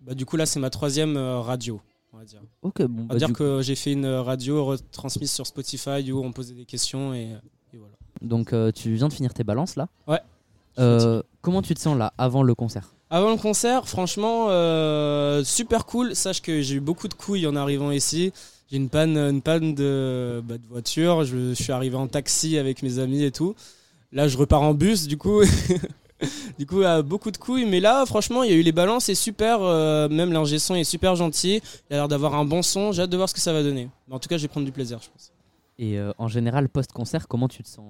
bah, 0.02 0.14
du 0.14 0.26
coup 0.26 0.38
là 0.38 0.46
c'est 0.46 0.60
ma 0.60 0.70
troisième 0.70 1.18
euh, 1.18 1.40
radio. 1.40 1.82
On 2.14 2.18
va 2.18 2.26
dire. 2.26 2.42
Ok, 2.62 2.82
bon. 2.84 3.04
On 3.04 3.06
bah, 3.06 3.14
va 3.16 3.20
dire 3.20 3.28
du- 3.28 3.34
que 3.34 3.62
j'ai 3.62 3.76
fait 3.76 3.92
une 3.92 4.08
radio 4.08 4.66
retransmise 4.66 5.32
sur 5.32 5.46
Spotify 5.46 6.12
où 6.12 6.24
on 6.24 6.32
posait 6.32 6.56
des 6.56 6.66
questions 6.66 7.14
et, 7.14 7.36
et 7.74 7.78
voilà. 7.78 7.94
Donc 8.22 8.54
euh, 8.54 8.72
tu 8.72 8.94
viens 8.96 9.08
de 9.10 9.14
finir 9.14 9.34
tes 9.34 9.44
balances 9.44 9.76
là? 9.76 9.88
Ouais. 10.08 10.20
Euh, 10.80 11.22
comment 11.42 11.62
tu 11.62 11.74
te 11.74 11.80
sens 11.80 11.98
là 11.98 12.14
avant 12.18 12.44
le 12.44 12.56
concert? 12.56 12.94
Avant 13.10 13.32
le 13.32 13.38
concert, 13.38 13.88
franchement, 13.88 14.48
euh, 14.50 15.44
super 15.44 15.86
cool. 15.86 16.16
Sache 16.16 16.42
que 16.42 16.62
j'ai 16.62 16.76
eu 16.76 16.80
beaucoup 16.80 17.08
de 17.08 17.14
couilles 17.14 17.48
en 17.48 17.56
arrivant 17.56 17.92
ici. 17.92 18.32
J'ai 18.70 18.78
une 18.78 18.90
panne, 18.90 19.18
une 19.18 19.42
panne 19.42 19.74
de, 19.76 20.42
bah, 20.44 20.58
de 20.58 20.68
voiture. 20.68 21.24
Je, 21.24 21.54
je 21.54 21.64
suis 21.64 21.72
arrivé 21.72 21.96
en 21.96 22.08
taxi 22.08 22.58
avec 22.58 22.84
mes 22.84 23.00
amis 23.00 23.24
et 23.24 23.32
tout. 23.32 23.56
Là, 24.12 24.28
je 24.28 24.38
repars 24.38 24.62
en 24.62 24.74
bus, 24.74 25.08
du 25.08 25.18
coup. 25.18 25.42
du 26.58 26.66
coup, 26.66 26.82
euh, 26.82 27.02
beaucoup 27.02 27.32
de 27.32 27.38
couilles. 27.38 27.66
Mais 27.66 27.80
là, 27.80 28.06
franchement, 28.06 28.44
il 28.44 28.52
y 28.52 28.54
a 28.54 28.58
eu 28.58 28.62
les 28.62 28.72
balances. 28.72 29.06
C'est 29.06 29.16
super. 29.16 29.60
euh, 29.62 30.10
même 30.10 30.32
l'ingé 30.32 30.60
son 30.60 30.76
est 30.76 30.84
super 30.84 31.16
gentil. 31.16 31.62
Il 31.90 31.94
a 31.94 31.98
l'air 31.98 32.08
d'avoir 32.08 32.36
un 32.36 32.46
bon 32.46 32.62
son. 32.62 32.92
J'ai 32.92 33.04
hâte 33.04 33.10
de 33.10 33.18
voir 33.18 33.30
ce 33.30 33.34
que 33.34 33.40
ça 33.40 33.54
va 33.54 33.64
donner. 33.64 33.90
Mais 34.08 34.16
en 34.16 34.20
tout 34.20 34.30
cas, 34.30 34.38
je 34.38 34.44
vais 34.44 34.48
prendre 34.48 34.66
du 34.66 34.72
plaisir, 34.72 35.00
je 35.02 35.10
pense. 35.10 35.32
Et 35.80 36.00
euh, 36.00 36.12
en 36.18 36.28
général, 36.28 36.70
post-concert, 36.70 37.28
comment 37.28 37.48
tu 37.48 37.62
te 37.62 37.68
sens 37.68 37.86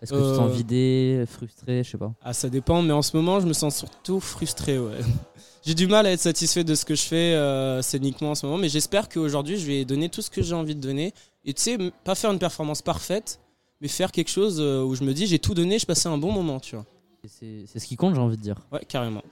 Est-ce 0.00 0.12
que 0.12 0.16
tu 0.16 0.22
te 0.22 0.36
sens 0.36 0.50
vidé, 0.50 1.24
frustré, 1.26 1.84
je 1.84 1.90
sais 1.90 1.98
pas? 1.98 2.12
Ah, 2.22 2.32
ça 2.32 2.48
dépend, 2.48 2.80
mais 2.80 2.94
en 2.94 3.02
ce 3.02 3.14
moment, 3.14 3.40
je 3.40 3.46
me 3.46 3.52
sens 3.52 3.76
surtout 3.76 4.20
frustré, 4.20 4.78
ouais. 4.78 5.00
j'ai 5.62 5.74
du 5.74 5.86
mal 5.86 6.06
à 6.06 6.12
être 6.12 6.20
satisfait 6.20 6.64
de 6.64 6.74
ce 6.74 6.86
que 6.86 6.94
je 6.94 7.02
fais 7.02 7.82
scéniquement 7.82 8.30
en 8.30 8.34
ce 8.34 8.46
moment, 8.46 8.56
mais 8.56 8.70
j'espère 8.70 9.10
qu'aujourd'hui, 9.10 9.58
je 9.58 9.66
vais 9.66 9.84
donner 9.84 10.08
tout 10.08 10.22
ce 10.22 10.30
que 10.30 10.40
j'ai 10.40 10.54
envie 10.54 10.74
de 10.74 10.80
donner. 10.80 11.12
Et 11.44 11.52
tu 11.52 11.60
sais, 11.60 11.76
pas 12.04 12.14
faire 12.14 12.32
une 12.32 12.38
performance 12.38 12.80
parfaite, 12.80 13.38
mais 13.82 13.88
faire 13.88 14.12
quelque 14.12 14.30
chose 14.30 14.58
où 14.58 14.94
je 14.94 15.04
me 15.04 15.12
dis, 15.12 15.26
j'ai 15.26 15.38
tout 15.38 15.52
donné, 15.52 15.78
je 15.78 15.84
passais 15.84 16.08
un 16.08 16.16
bon 16.16 16.32
moment, 16.32 16.58
tu 16.58 16.74
vois. 16.74 16.86
C'est 17.26 17.78
ce 17.78 17.86
qui 17.86 17.96
compte, 17.96 18.14
j'ai 18.14 18.20
envie 18.20 18.36
de 18.36 18.42
dire. 18.42 18.56
Ouais, 18.72 18.84
carrément. 18.88 19.22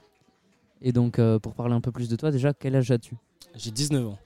Et 0.81 0.91
donc, 0.91 1.19
euh, 1.19 1.39
pour 1.39 1.53
parler 1.53 1.73
un 1.73 1.81
peu 1.81 1.91
plus 1.91 2.09
de 2.09 2.15
toi, 2.15 2.31
déjà, 2.31 2.53
quel 2.53 2.75
âge 2.75 2.91
as-tu? 2.91 3.15
J'ai 3.55 3.71
19 3.71 4.07
ans. 4.07 4.17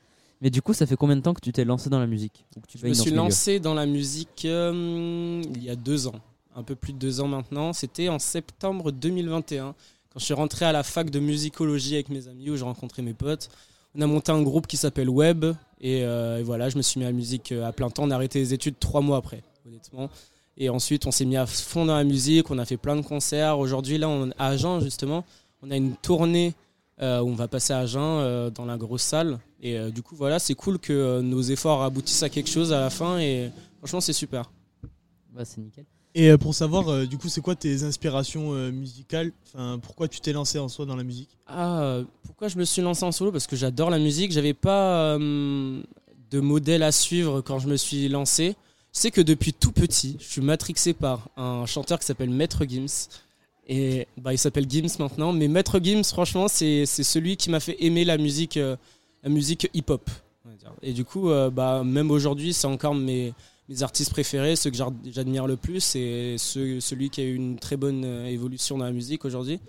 Mais 0.41 0.49
du 0.49 0.61
coup, 0.61 0.73
ça 0.73 0.85
fait 0.85 0.95
combien 0.95 1.15
de 1.15 1.21
temps 1.21 1.33
que 1.33 1.39
tu 1.41 1.51
t'es 1.51 1.63
lancé 1.63 1.89
dans 1.89 1.99
la 1.99 2.07
musique? 2.07 2.45
Ou 2.57 2.59
que 2.59 2.67
tu 2.67 2.77
Je 2.77 2.85
me 2.85 2.93
suis 2.93 3.11
lancé 3.11 3.59
dans 3.59 3.73
la 3.73 3.85
musique 3.85 4.43
euh, 4.45 5.41
il 5.55 5.63
y 5.63 5.69
a 5.69 5.75
deux 5.75 6.07
ans, 6.07 6.19
un 6.55 6.63
peu 6.63 6.75
plus 6.75 6.91
de 6.93 6.97
deux 6.97 7.21
ans 7.21 7.27
maintenant. 7.27 7.71
C'était 7.71 8.09
en 8.09 8.19
septembre 8.19 8.91
2021, 8.91 9.73
quand 10.09 10.19
je 10.19 10.25
suis 10.25 10.33
rentré 10.33 10.65
à 10.65 10.71
la 10.73 10.83
fac 10.83 11.09
de 11.09 11.19
musicologie 11.19 11.93
avec 11.93 12.09
mes 12.09 12.27
amis, 12.27 12.49
où 12.49 12.57
j'ai 12.57 12.65
rencontré 12.65 13.01
mes 13.01 13.13
potes. 13.13 13.49
On 13.95 14.01
a 14.01 14.07
monté 14.07 14.31
un 14.31 14.41
groupe 14.41 14.67
qui 14.67 14.75
s'appelle 14.75 15.09
Web, 15.09 15.45
et, 15.79 16.03
euh, 16.03 16.39
et 16.39 16.43
voilà, 16.43 16.69
je 16.69 16.77
me 16.77 16.81
suis 16.81 16.99
mis 16.99 17.05
à 17.05 17.09
la 17.09 17.13
musique 17.13 17.51
à 17.53 17.71
plein 17.71 17.89
temps. 17.89 18.03
On 18.03 18.11
a 18.11 18.15
arrêté 18.15 18.39
les 18.39 18.53
études 18.53 18.77
trois 18.79 19.01
mois 19.01 19.17
après, 19.17 19.43
honnêtement. 19.65 20.09
Et 20.55 20.69
ensuite, 20.69 21.07
on 21.07 21.11
s'est 21.11 21.25
mis 21.25 21.37
à 21.37 21.45
fond 21.45 21.85
dans 21.85 21.95
la 21.95 22.03
musique, 22.03 22.51
on 22.51 22.59
a 22.59 22.65
fait 22.65 22.77
plein 22.77 22.95
de 22.95 23.01
concerts. 23.01 23.57
Aujourd'hui, 23.57 23.97
là, 23.97 24.07
on, 24.07 24.29
à 24.37 24.47
Agen, 24.49 24.79
justement, 24.81 25.25
on 25.61 25.71
a 25.71 25.75
une 25.75 25.95
tournée 25.95 26.53
euh, 27.01 27.21
où 27.21 27.29
on 27.29 27.35
va 27.35 27.47
passer 27.47 27.73
à 27.73 27.79
Agen 27.79 27.99
euh, 28.01 28.49
dans 28.51 28.65
la 28.65 28.77
grosse 28.77 29.01
salle. 29.01 29.39
Et 29.61 29.79
euh, 29.79 29.89
du 29.89 30.03
coup, 30.03 30.15
voilà, 30.15 30.37
c'est 30.37 30.53
cool 30.53 30.77
que 30.77 30.93
euh, 30.93 31.21
nos 31.21 31.41
efforts 31.41 31.81
aboutissent 31.81 32.21
à 32.21 32.29
quelque 32.29 32.49
chose 32.49 32.71
à 32.71 32.79
la 32.79 32.89
fin. 32.91 33.17
Et 33.17 33.49
franchement, 33.79 33.99
c'est 33.99 34.13
super. 34.13 34.51
Bah, 35.33 35.43
c'est 35.43 35.59
nickel. 35.59 35.85
Et 36.13 36.37
pour 36.37 36.53
savoir, 36.53 36.87
euh, 36.89 37.05
du 37.07 37.17
coup, 37.17 37.29
c'est 37.29 37.41
quoi 37.41 37.55
tes 37.55 37.81
inspirations 37.81 38.53
euh, 38.53 38.71
musicales? 38.71 39.31
Enfin, 39.47 39.79
pourquoi 39.81 40.07
tu 40.07 40.19
t'es 40.21 40.33
lancé 40.33 40.59
en 40.59 40.67
soi 40.67 40.85
dans 40.85 40.95
la 40.95 41.03
musique? 41.03 41.35
Ah, 41.47 42.01
pourquoi 42.21 42.49
je 42.49 42.59
me 42.59 42.65
suis 42.65 42.83
lancé 42.83 43.03
en 43.03 43.11
solo? 43.11 43.31
Parce 43.31 43.47
que 43.47 43.55
j'adore 43.55 43.89
la 43.89 43.97
musique. 43.97 44.31
J'avais 44.31 44.53
pas 44.53 45.15
euh, 45.15 45.81
de 46.29 46.39
modèle 46.39 46.83
à 46.83 46.91
suivre 46.91 47.41
quand 47.41 47.57
je 47.57 47.67
me 47.67 47.75
suis 47.75 48.07
lancé. 48.09 48.55
Sais 48.95 49.09
que 49.09 49.21
depuis 49.21 49.53
tout 49.53 49.71
petit, 49.71 50.17
je 50.19 50.25
suis 50.25 50.41
matrixé 50.41 50.93
par 50.93 51.27
un 51.35 51.65
chanteur 51.65 51.97
qui 51.99 52.05
s'appelle 52.05 52.29
Maître 52.29 52.63
Gims. 52.63 53.09
Et 53.67 54.07
bah, 54.17 54.33
il 54.33 54.37
s'appelle 54.37 54.69
Gims 54.69 54.97
maintenant. 54.99 55.33
Mais 55.33 55.47
Maître 55.47 55.79
Gims, 55.81 56.03
franchement, 56.03 56.47
c'est 56.47 56.85
c'est 56.85 57.01
celui 57.03 57.35
qui 57.35 57.49
m'a 57.49 57.59
fait 57.59 57.75
aimer 57.83 58.05
la 58.05 58.17
musique, 58.19 58.57
euh, 58.57 58.75
musique 59.25 59.67
hip-hop. 59.73 60.07
Et 60.83 60.93
du 60.93 61.05
coup, 61.05 61.29
euh, 61.31 61.49
bah, 61.49 61.83
même 61.83 62.11
aujourd'hui, 62.11 62.53
c'est 62.53 62.67
encore 62.67 62.93
mes, 62.93 63.33
mes 63.67 63.81
artistes 63.81 64.11
préférés, 64.11 64.55
ceux 64.55 64.69
que 64.69 64.77
j'ad- 64.77 64.93
j'admire 65.11 65.47
le 65.47 65.55
plus. 65.57 65.79
C'est 65.79 66.35
ceux- 66.37 66.79
celui 66.79 67.09
qui 67.09 67.21
a 67.21 67.23
eu 67.23 67.33
une 67.33 67.57
très 67.57 67.77
bonne 67.77 68.05
euh, 68.05 68.25
évolution 68.27 68.77
dans 68.77 68.85
la 68.85 68.91
musique 68.91 69.25
aujourd'hui. 69.25 69.59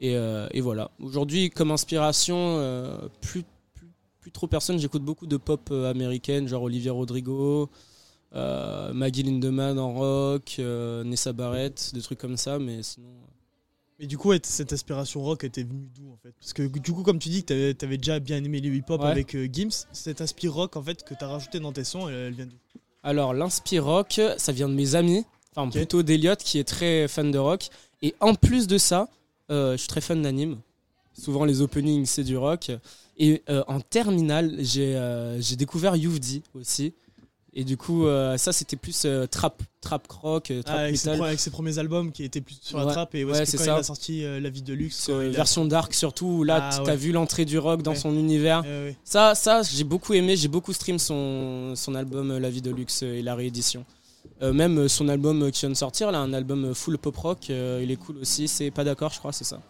Et, 0.00 0.12
et 0.50 0.60
voilà. 0.60 0.90
Aujourd'hui, 1.00 1.48
comme 1.48 1.70
inspiration, 1.70 2.58
plus, 3.22 3.44
plus, 3.74 3.86
plus 4.20 4.30
trop 4.30 4.46
personne. 4.46 4.78
J'écoute 4.78 5.02
beaucoup 5.02 5.26
de 5.26 5.38
pop 5.38 5.70
américaine, 5.70 6.46
genre 6.48 6.64
Olivia 6.64 6.92
Rodrigo, 6.92 7.70
euh, 8.34 8.92
Maggie 8.92 9.22
Lindemann 9.22 9.78
en 9.78 9.92
rock, 9.94 10.56
euh, 10.58 11.04
Nessa 11.04 11.32
Barrett, 11.32 11.92
des 11.94 12.02
trucs 12.02 12.18
comme 12.18 12.36
ça. 12.36 12.58
Mais 12.58 12.82
sinon. 12.82 13.08
Mais 13.98 14.06
du 14.06 14.18
coup, 14.18 14.32
cette 14.42 14.72
inspiration 14.74 15.22
rock 15.22 15.44
était 15.44 15.62
venue 15.62 15.88
d'où 15.94 16.12
en 16.12 16.16
fait? 16.22 16.34
Parce 16.38 16.52
que 16.52 16.62
du 16.64 16.92
coup, 16.92 17.02
comme 17.02 17.18
tu 17.18 17.30
dis 17.30 17.44
que 17.44 17.72
tu 17.72 17.84
avais, 17.84 17.96
déjà 17.96 18.18
bien 18.20 18.36
aimé 18.44 18.60
le 18.60 18.74
hip-hop 18.74 19.00
Ouais. 19.00 19.08
avec 19.08 19.34
euh, 19.34 19.48
Gims, 19.50 19.86
cette 19.92 20.20
inspiration 20.20 20.60
rock 20.60 20.76
en 20.76 20.82
fait 20.82 21.02
que 21.02 21.14
tu 21.14 21.24
as 21.24 21.28
rajouté 21.28 21.60
dans 21.60 21.72
tes 21.72 21.84
sons, 21.84 22.08
elle, 22.08 22.14
elle 22.14 22.34
vient 22.34 22.46
d'où? 22.46 22.56
Alors, 23.02 23.32
l'inspire 23.32 23.84
rock, 23.84 24.20
ça 24.36 24.52
vient 24.52 24.68
de 24.68 24.74
mes 24.74 24.96
amis, 24.96 25.24
enfin 25.54 25.70
plutôt 25.70 26.02
d'Eliott 26.02 26.38
qui 26.42 26.58
est 26.58 26.64
très 26.64 27.08
fan 27.08 27.30
de 27.30 27.38
rock. 27.38 27.68
Et 28.02 28.14
en 28.20 28.34
plus 28.34 28.66
de 28.66 28.76
ça, 28.76 29.08
euh, 29.50 29.72
je 29.72 29.76
suis 29.78 29.88
très 29.88 30.00
fan 30.02 30.20
d'anime. 30.20 30.58
Souvent, 31.18 31.44
les 31.46 31.62
openings, 31.62 32.04
c'est 32.04 32.24
du 32.24 32.36
rock. 32.36 32.70
Et 33.16 33.42
euh, 33.48 33.64
en 33.68 33.80
terminale, 33.80 34.56
j'ai 34.58 34.94
euh, 34.96 35.40
j'ai 35.40 35.56
découvert 35.56 35.96
Youvdi 35.96 36.42
aussi. 36.52 36.92
Et 37.58 37.64
du 37.64 37.78
coup, 37.78 38.06
euh, 38.06 38.36
ça, 38.36 38.52
c'était 38.52 38.76
plus 38.76 39.04
euh, 39.06 39.26
trap, 39.26 39.62
trap 39.80 40.06
rock, 40.12 40.50
euh, 40.50 40.62
trap 40.62 40.76
Ah, 40.78 40.82
avec, 40.82 40.98
ses, 40.98 41.10
pro- 41.14 41.24
avec 41.24 41.40
ses 41.40 41.50
premiers 41.50 41.78
albums 41.78 42.12
qui 42.12 42.22
étaient 42.22 42.42
plus 42.42 42.58
sur 42.60 42.76
la 42.76 42.84
Ouais. 42.84 42.92
trappe 42.92 43.14
et 43.14 43.24
Ouais, 43.24 43.46
c'est 43.46 43.56
quand 43.56 43.64
ça. 43.64 43.76
il 43.76 43.80
a 43.80 43.82
sorti 43.82 44.24
euh, 44.24 44.38
La 44.40 44.50
vie 44.50 44.60
de 44.60 44.74
luxe, 44.74 45.08
a- 45.08 45.28
version 45.30 45.64
dark 45.64 45.94
surtout 45.94 46.26
où 46.26 46.44
là 46.44 46.68
Ah, 46.70 46.82
tu 46.84 46.90
as 46.90 46.96
vu 46.96 47.12
l'entrée 47.12 47.46
du 47.46 47.58
rock 47.58 47.80
dans 47.80 47.94
son 47.94 48.14
univers 48.14 48.62
ouais. 48.62 48.94
ça 49.04 49.34
ça 49.34 49.62
j'ai 49.62 49.84
beaucoup 49.84 50.12
aimé 50.12 50.36
j'ai 50.36 50.48
beaucoup 50.48 50.74
stream 50.74 50.98
son, 50.98 51.72
son 51.76 51.94
album 51.94 52.36
La 52.36 52.50
vie 52.50 52.60
de 52.60 52.70
luxe 52.70 53.00
et 53.02 53.22
la 53.22 53.34
réédition 53.34 53.86
même 54.42 54.86
son 54.88 55.08
album 55.08 55.50
qui 55.50 55.60
vient 55.60 55.70
de 55.70 55.74
sortir 55.74 56.12
là 56.12 56.18
un 56.18 56.34
album 56.34 56.74
full 56.74 56.98
pop 56.98 57.16
rock 57.16 57.48
il 57.48 57.90
est 57.90 57.96
cool 57.96 58.18
aussi 58.18 58.48
c'est 58.48 58.70
pas 58.70 58.84
d'accord 58.84 59.12
je 59.14 59.18
crois 59.18 59.32
c'est 59.32 59.44
ça 59.44 59.62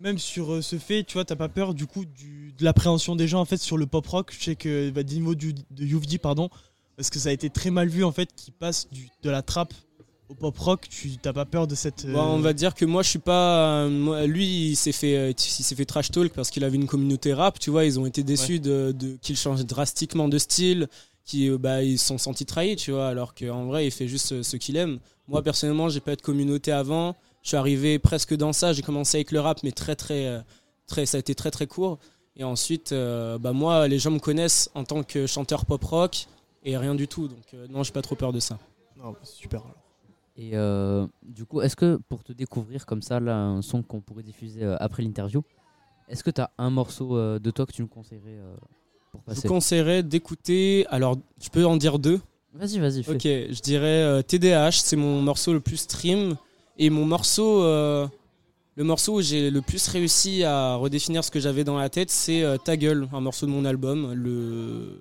Même 0.00 0.18
sur 0.18 0.62
ce 0.62 0.76
fait, 0.76 1.04
tu 1.04 1.14
vois, 1.14 1.24
t'as 1.24 1.36
pas 1.36 1.48
peur 1.48 1.72
du 1.72 1.86
coup 1.86 2.04
du, 2.04 2.52
de 2.58 2.64
l'appréhension 2.64 3.16
des 3.16 3.28
gens 3.28 3.40
en 3.40 3.44
fait 3.46 3.56
sur 3.56 3.78
le 3.78 3.86
pop 3.86 4.06
rock. 4.06 4.34
Je 4.38 4.44
sais 4.44 4.56
que 4.56 4.90
bah, 4.90 5.02
du 5.04 5.14
niveau 5.14 5.34
du, 5.34 5.54
de 5.54 5.84
Youvdi, 5.84 6.18
pardon, 6.18 6.50
parce 6.96 7.10
que 7.10 7.18
ça 7.18 7.28
a 7.28 7.32
été 7.32 7.50
très 7.50 7.70
mal 7.70 7.88
vu 7.88 8.04
en 8.04 8.12
fait, 8.12 8.28
qui 8.36 8.50
passe 8.50 8.88
du, 8.90 9.08
de 9.22 9.30
la 9.30 9.42
trappe 9.42 9.74
au 10.28 10.34
pop 10.34 10.56
rock. 10.58 10.86
Tu 10.88 11.16
t'as 11.18 11.32
pas 11.32 11.44
peur 11.44 11.66
de 11.66 11.74
cette. 11.74 12.04
euh, 12.06 12.12
Bon, 12.12 12.22
on 12.22 12.38
va 12.40 12.52
dire 12.54 12.74
que 12.74 12.84
moi 12.84 13.02
je 13.02 13.08
suis 13.10 13.18
pas 13.18 13.84
euh, 13.84 14.26
lui 14.26 14.70
il 14.70 14.76
s'est 14.76 14.92
fait 14.92 15.16
euh, 15.16 15.30
il 15.32 15.38
s'est 15.64 15.74
fait 15.74 15.84
trash 15.84 16.10
talk 16.10 16.32
parce 16.32 16.50
qu'il 16.50 16.64
avait 16.64 16.76
une 16.76 16.86
communauté 16.86 17.34
rap 17.34 17.58
tu 17.58 17.70
vois. 17.70 17.84
Ils 17.84 18.00
ont 18.00 18.06
été 18.06 18.22
déçus 18.22 18.58
de, 18.60 18.92
de- 18.98 19.16
qu'il 19.20 19.36
change 19.36 19.64
drastiquement 19.66 20.28
de 20.28 20.38
style 20.38 20.88
qui 21.24 21.48
euh, 21.50 21.58
bah 21.58 21.82
ils 21.82 21.98
se 21.98 22.06
sont 22.06 22.18
sentis 22.18 22.46
trahis 22.46 22.76
tu 22.76 22.90
vois. 22.92 23.08
Alors 23.08 23.34
qu'en 23.34 23.66
vrai 23.66 23.86
il 23.86 23.90
fait 23.90 24.08
juste 24.08 24.42
ce, 24.42 24.56
qu'il 24.56 24.76
aime. 24.76 24.98
Moi 25.28 25.42
personnellement 25.42 25.88
j'ai 25.90 26.00
pas 26.00 26.16
de 26.16 26.22
communauté 26.22 26.72
avant. 26.72 27.16
Je 27.42 27.48
suis 27.48 27.56
arrivé 27.58 27.98
presque 27.98 28.34
dans 28.34 28.54
ça. 28.54 28.72
J'ai 28.72 28.80
commencé 28.82 29.18
avec 29.18 29.30
le 29.30 29.40
rap 29.40 29.60
mais 29.62 29.72
très 29.72 29.94
très 29.96 30.26
euh, 30.26 30.40
très 30.86 31.04
ça 31.04 31.18
a 31.18 31.20
été 31.20 31.34
très 31.34 31.50
très 31.50 31.66
court. 31.66 31.98
Et 32.36 32.44
ensuite 32.44 32.92
euh, 32.92 33.36
bah 33.36 33.52
moi 33.52 33.88
les 33.88 33.98
gens 33.98 34.10
me 34.10 34.18
connaissent 34.20 34.70
en 34.74 34.84
tant 34.84 35.02
que 35.02 35.26
chanteur 35.26 35.66
pop 35.66 35.84
rock 35.84 36.26
et 36.64 36.76
rien 36.76 36.94
du 36.94 37.06
tout 37.08 37.28
donc 37.28 37.44
euh, 37.54 37.66
non 37.70 37.82
j'ai 37.82 37.92
pas 37.92 38.02
trop 38.02 38.14
peur 38.16 38.32
de 38.32 38.40
ça 38.40 38.58
Non, 38.96 39.12
bah, 39.12 39.18
super. 39.22 39.60
alors. 39.62 39.74
Et 40.36 40.50
euh, 40.56 41.06
du 41.22 41.44
coup, 41.44 41.60
est-ce 41.60 41.76
que 41.76 42.00
pour 42.08 42.24
te 42.24 42.32
découvrir 42.32 42.86
comme 42.86 43.02
ça, 43.02 43.20
là, 43.20 43.36
un 43.36 43.62
son 43.62 43.82
qu'on 43.84 44.00
pourrait 44.00 44.24
diffuser 44.24 44.64
euh, 44.64 44.76
après 44.80 45.02
l'interview, 45.04 45.44
Est-ce 46.08 46.24
que 46.24 46.30
tu 46.32 46.40
as 46.40 46.50
un 46.58 46.70
morceau 46.70 47.16
euh, 47.16 47.38
de 47.38 47.50
toi 47.52 47.66
que 47.66 47.72
tu 47.72 47.82
nous 47.82 47.88
conseillerais 47.88 48.38
euh, 48.40 48.56
pour 49.12 49.20
Je 49.20 49.30
vous 49.30 49.34
passer? 49.36 49.48
conseillerais 49.48 50.02
d'écouter. 50.02 50.86
Alors, 50.88 51.16
je 51.40 51.48
peux 51.50 51.64
en 51.64 51.76
dire 51.76 52.00
deux 52.00 52.20
Vas-y, 52.52 52.78
vas-y. 52.80 53.04
fais. 53.04 53.12
Ok, 53.12 53.22
je 53.22 53.60
dirais 53.62 54.02
euh, 54.02 54.22
TDH, 54.22 54.72
c'est 54.82 54.96
mon 54.96 55.22
morceau 55.22 55.52
le 55.52 55.60
plus 55.60 55.76
stream. 55.76 56.36
Et 56.78 56.90
mon 56.90 57.04
morceau, 57.06 57.62
euh, 57.62 58.08
le 58.74 58.82
morceau 58.82 59.18
où 59.18 59.20
j'ai 59.22 59.52
le 59.52 59.62
plus 59.62 59.86
réussi 59.86 60.42
à 60.42 60.74
redéfinir 60.74 61.22
ce 61.22 61.30
que 61.30 61.38
j'avais 61.38 61.62
dans 61.62 61.78
la 61.78 61.90
tête, 61.90 62.10
c'est 62.10 62.42
euh, 62.42 62.56
Ta 62.56 62.76
gueule, 62.76 63.08
un 63.12 63.20
morceau 63.20 63.46
de 63.46 63.52
mon 63.52 63.64
album, 63.64 64.12
le 64.14 64.98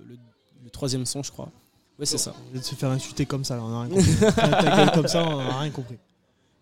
troisième 0.73 1.05
son, 1.05 1.23
je 1.23 1.31
crois. 1.31 1.49
Ouais, 1.97 2.05
c'est 2.05 2.17
ça. 2.17 2.33
On 2.47 2.51
vient 2.51 2.59
de 2.59 2.65
se 2.65 2.75
faire 2.75 2.89
insulter 2.89 3.25
comme 3.25 3.45
ça, 3.45 3.55
là, 3.55 3.63
on 3.63 3.73
a 3.73 3.81
rien 3.83 3.89
compris. 3.89 4.15
Ta 4.35 4.75
gueule 4.75 4.91
comme 4.91 5.07
ça, 5.07 5.23
on 5.25 5.39
a 5.39 5.59
rien 5.59 5.71
compris. 5.71 5.97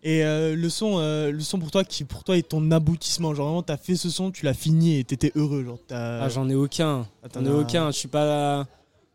Et 0.03 0.23
euh, 0.23 0.55
le 0.55 0.69
son, 0.69 0.97
euh, 0.97 1.31
le 1.31 1.41
son 1.41 1.59
pour 1.59 1.69
toi 1.69 1.83
qui 1.83 2.03
pour 2.03 2.23
toi 2.23 2.35
est 2.35 2.47
ton 2.49 2.71
aboutissement, 2.71 3.35
genre 3.35 3.47
vraiment 3.47 3.61
t'as 3.63 3.77
fait 3.77 3.95
ce 3.95 4.09
son, 4.09 4.31
tu 4.31 4.45
l'as 4.45 4.55
fini 4.55 4.97
et 4.97 5.03
t'étais 5.03 5.31
heureux, 5.35 5.63
genre 5.63 5.77
Ah, 5.91 6.27
j'en 6.27 6.49
ai 6.49 6.55
aucun. 6.55 7.07
Ah, 7.23 7.27
J'en 7.33 7.45
ai 7.45 7.49
aucun. 7.51 7.91
Je 7.91 7.97
suis 7.97 8.07
pas. 8.07 8.65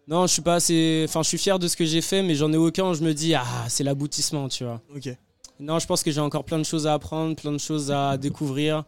Non, 0.09 0.29
je 0.29 0.33
suis 0.35 0.43
pas 0.43 0.55
assez. 0.55 1.05
Enfin, 1.09 1.23
je 1.25 1.29
suis 1.29 1.39
fier 1.39 1.59
de 1.59 1.67
ce 1.67 1.77
que 1.77 1.85
j'ai 1.85 2.01
fait, 2.01 2.23
mais 2.23 2.37
j'en 2.37 2.53
ai 2.53 2.57
aucun. 2.57 2.89
où 2.89 2.95
Je 2.95 3.03
me 3.03 3.13
dis, 3.13 3.35
ah, 3.35 3.45
c'est 3.69 3.83
l'aboutissement, 3.83 4.49
tu 4.49 4.63
vois. 4.63 4.81
Ok. 4.95 5.09
Non, 5.59 5.81
je 5.81 5.87
pense 5.87 6.05
que 6.05 6.13
j'ai 6.13 6.21
encore 6.21 6.45
plein 6.45 6.59
de 6.59 6.65
choses 6.65 6.87
à 6.87 6.95
apprendre, 6.95 7.35
plein 7.35 7.51
de 7.51 7.59
choses 7.59 7.91
à 7.91 8.17
découvrir. 8.19 8.85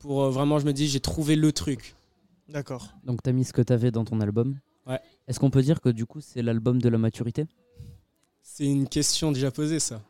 Pour 0.00 0.24
euh, 0.24 0.30
vraiment, 0.30 0.58
je 0.58 0.66
me 0.66 0.72
dis, 0.72 0.88
j'ai 0.88 0.98
trouvé 0.98 1.36
le 1.36 1.52
truc. 1.52 1.94
D'accord. 2.48 2.88
Donc 3.04 3.22
t'as 3.22 3.30
mis 3.32 3.44
ce 3.44 3.52
que 3.52 3.62
t'avais 3.62 3.92
dans 3.92 4.04
ton 4.04 4.20
album. 4.20 4.58
Ouais. 4.86 5.00
Est-ce 5.28 5.40
qu'on 5.40 5.50
peut 5.50 5.62
dire 5.62 5.80
que 5.80 5.88
du 5.88 6.06
coup 6.06 6.20
c'est 6.20 6.42
l'album 6.42 6.80
de 6.80 6.88
la 6.88 6.98
maturité? 6.98 7.46
C'est 8.42 8.64
une 8.64 8.88
question 8.88 9.32
déjà 9.32 9.50
posée, 9.50 9.80
ça. 9.80 10.00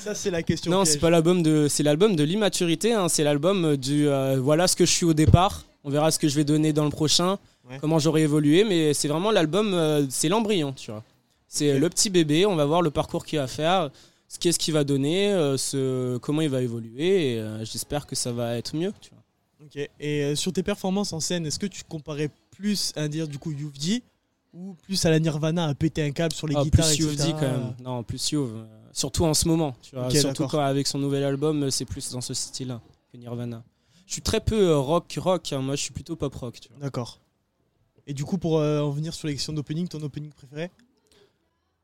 Ça 0.00 0.14
c'est 0.14 0.30
la 0.30 0.42
question. 0.42 0.70
Non, 0.70 0.84
c'est 0.84 0.98
pas 0.98 1.10
l'album 1.10 1.42
de, 1.42 1.66
c'est 1.68 1.82
l'album 1.82 2.14
de 2.16 2.22
l'immaturité. 2.22 2.92
hein. 2.92 3.08
C'est 3.08 3.24
l'album 3.24 3.76
du, 3.76 4.08
euh, 4.08 4.38
voilà 4.40 4.68
ce 4.68 4.76
que 4.76 4.84
je 4.86 4.92
suis 4.92 5.06
au 5.06 5.14
départ. 5.14 5.64
On 5.84 5.90
verra 5.90 6.10
ce 6.10 6.18
que 6.18 6.28
je 6.28 6.36
vais 6.36 6.44
donner 6.44 6.72
dans 6.72 6.84
le 6.84 6.90
prochain, 6.90 7.38
Ouais. 7.68 7.78
comment 7.80 7.98
j'aurai 7.98 8.22
évolué. 8.22 8.64
Mais 8.64 8.94
c'est 8.94 9.08
vraiment 9.08 9.30
l'album, 9.30 9.74
euh, 9.74 10.06
c'est 10.10 10.28
l'embryon, 10.28 10.72
tu 10.72 10.90
vois. 10.90 11.02
C'est 11.48 11.78
le 11.78 11.88
petit 11.90 12.10
bébé. 12.10 12.46
On 12.46 12.56
va 12.56 12.64
voir 12.66 12.82
le 12.82 12.90
parcours 12.90 13.24
qu'il 13.24 13.38
va 13.38 13.46
faire, 13.46 13.90
ce 14.28 14.38
qu'est-ce 14.38 14.58
qu'il 14.58 14.74
va 14.74 14.84
donner, 14.84 15.32
euh, 15.32 15.56
ce, 15.56 16.18
comment 16.18 16.42
il 16.42 16.50
va 16.50 16.62
évoluer. 16.62 17.32
Et 17.34 17.38
euh, 17.40 17.64
j'espère 17.64 18.06
que 18.06 18.14
ça 18.14 18.32
va 18.32 18.56
être 18.58 18.76
mieux. 18.76 18.92
Tu 19.00 19.10
vois. 19.10 19.22
Ok. 19.66 19.76
Et 20.00 20.22
euh, 20.24 20.34
sur 20.34 20.52
tes 20.52 20.62
performances 20.62 21.12
en 21.12 21.20
scène, 21.20 21.46
est-ce 21.46 21.58
que 21.58 21.66
tu 21.66 21.82
comparais 21.88 22.30
plus 22.50 22.92
à 22.96 23.08
dire 23.08 23.28
du 23.28 23.38
coup 23.38 23.50
Youvdi 23.52 24.02
ou 24.52 24.74
plus 24.82 25.04
à 25.06 25.10
la 25.10 25.18
Nirvana 25.20 25.66
à 25.66 25.74
péter 25.74 26.02
un 26.02 26.10
câble 26.10 26.34
sur 26.34 26.46
les 26.46 26.54
Ah, 26.56 26.62
guitares 26.64 26.86
plus 26.86 27.04
etc. 27.12 27.30
Quand 27.32 27.40
même. 27.42 27.74
Non, 27.80 28.02
plus 28.02 28.30
Youv. 28.30 28.50
euh, 28.56 28.64
Surtout 28.92 29.24
en 29.24 29.34
ce 29.34 29.46
moment. 29.46 29.76
Tu 29.82 29.94
vois. 29.94 30.10
Surtout 30.10 30.46
quand 30.46 30.60
avec 30.60 30.86
son 30.86 30.98
nouvel 30.98 31.22
album, 31.24 31.64
euh, 31.64 31.70
c'est 31.70 31.84
plus 31.84 32.10
dans 32.10 32.20
ce 32.20 32.34
style-là 32.34 32.80
que 33.12 33.16
Nirvana. 33.18 33.62
Je 34.06 34.12
suis 34.14 34.22
très 34.22 34.40
peu 34.40 34.70
euh, 34.70 34.78
rock 34.78 35.14
rock. 35.20 35.52
hein. 35.52 35.60
Moi, 35.60 35.76
je 35.76 35.82
suis 35.82 35.92
plutôt 35.92 36.16
pop 36.16 36.34
rock. 36.34 36.58
D'accord. 36.80 37.20
Et 38.06 38.14
du 38.14 38.24
coup, 38.24 38.38
pour 38.38 38.58
euh, 38.58 38.80
en 38.80 38.90
venir 38.90 39.12
sur 39.12 39.28
les 39.28 39.34
questions 39.34 39.52
d'opening, 39.52 39.86
ton 39.86 40.00
opening 40.02 40.30
préféré? 40.32 40.70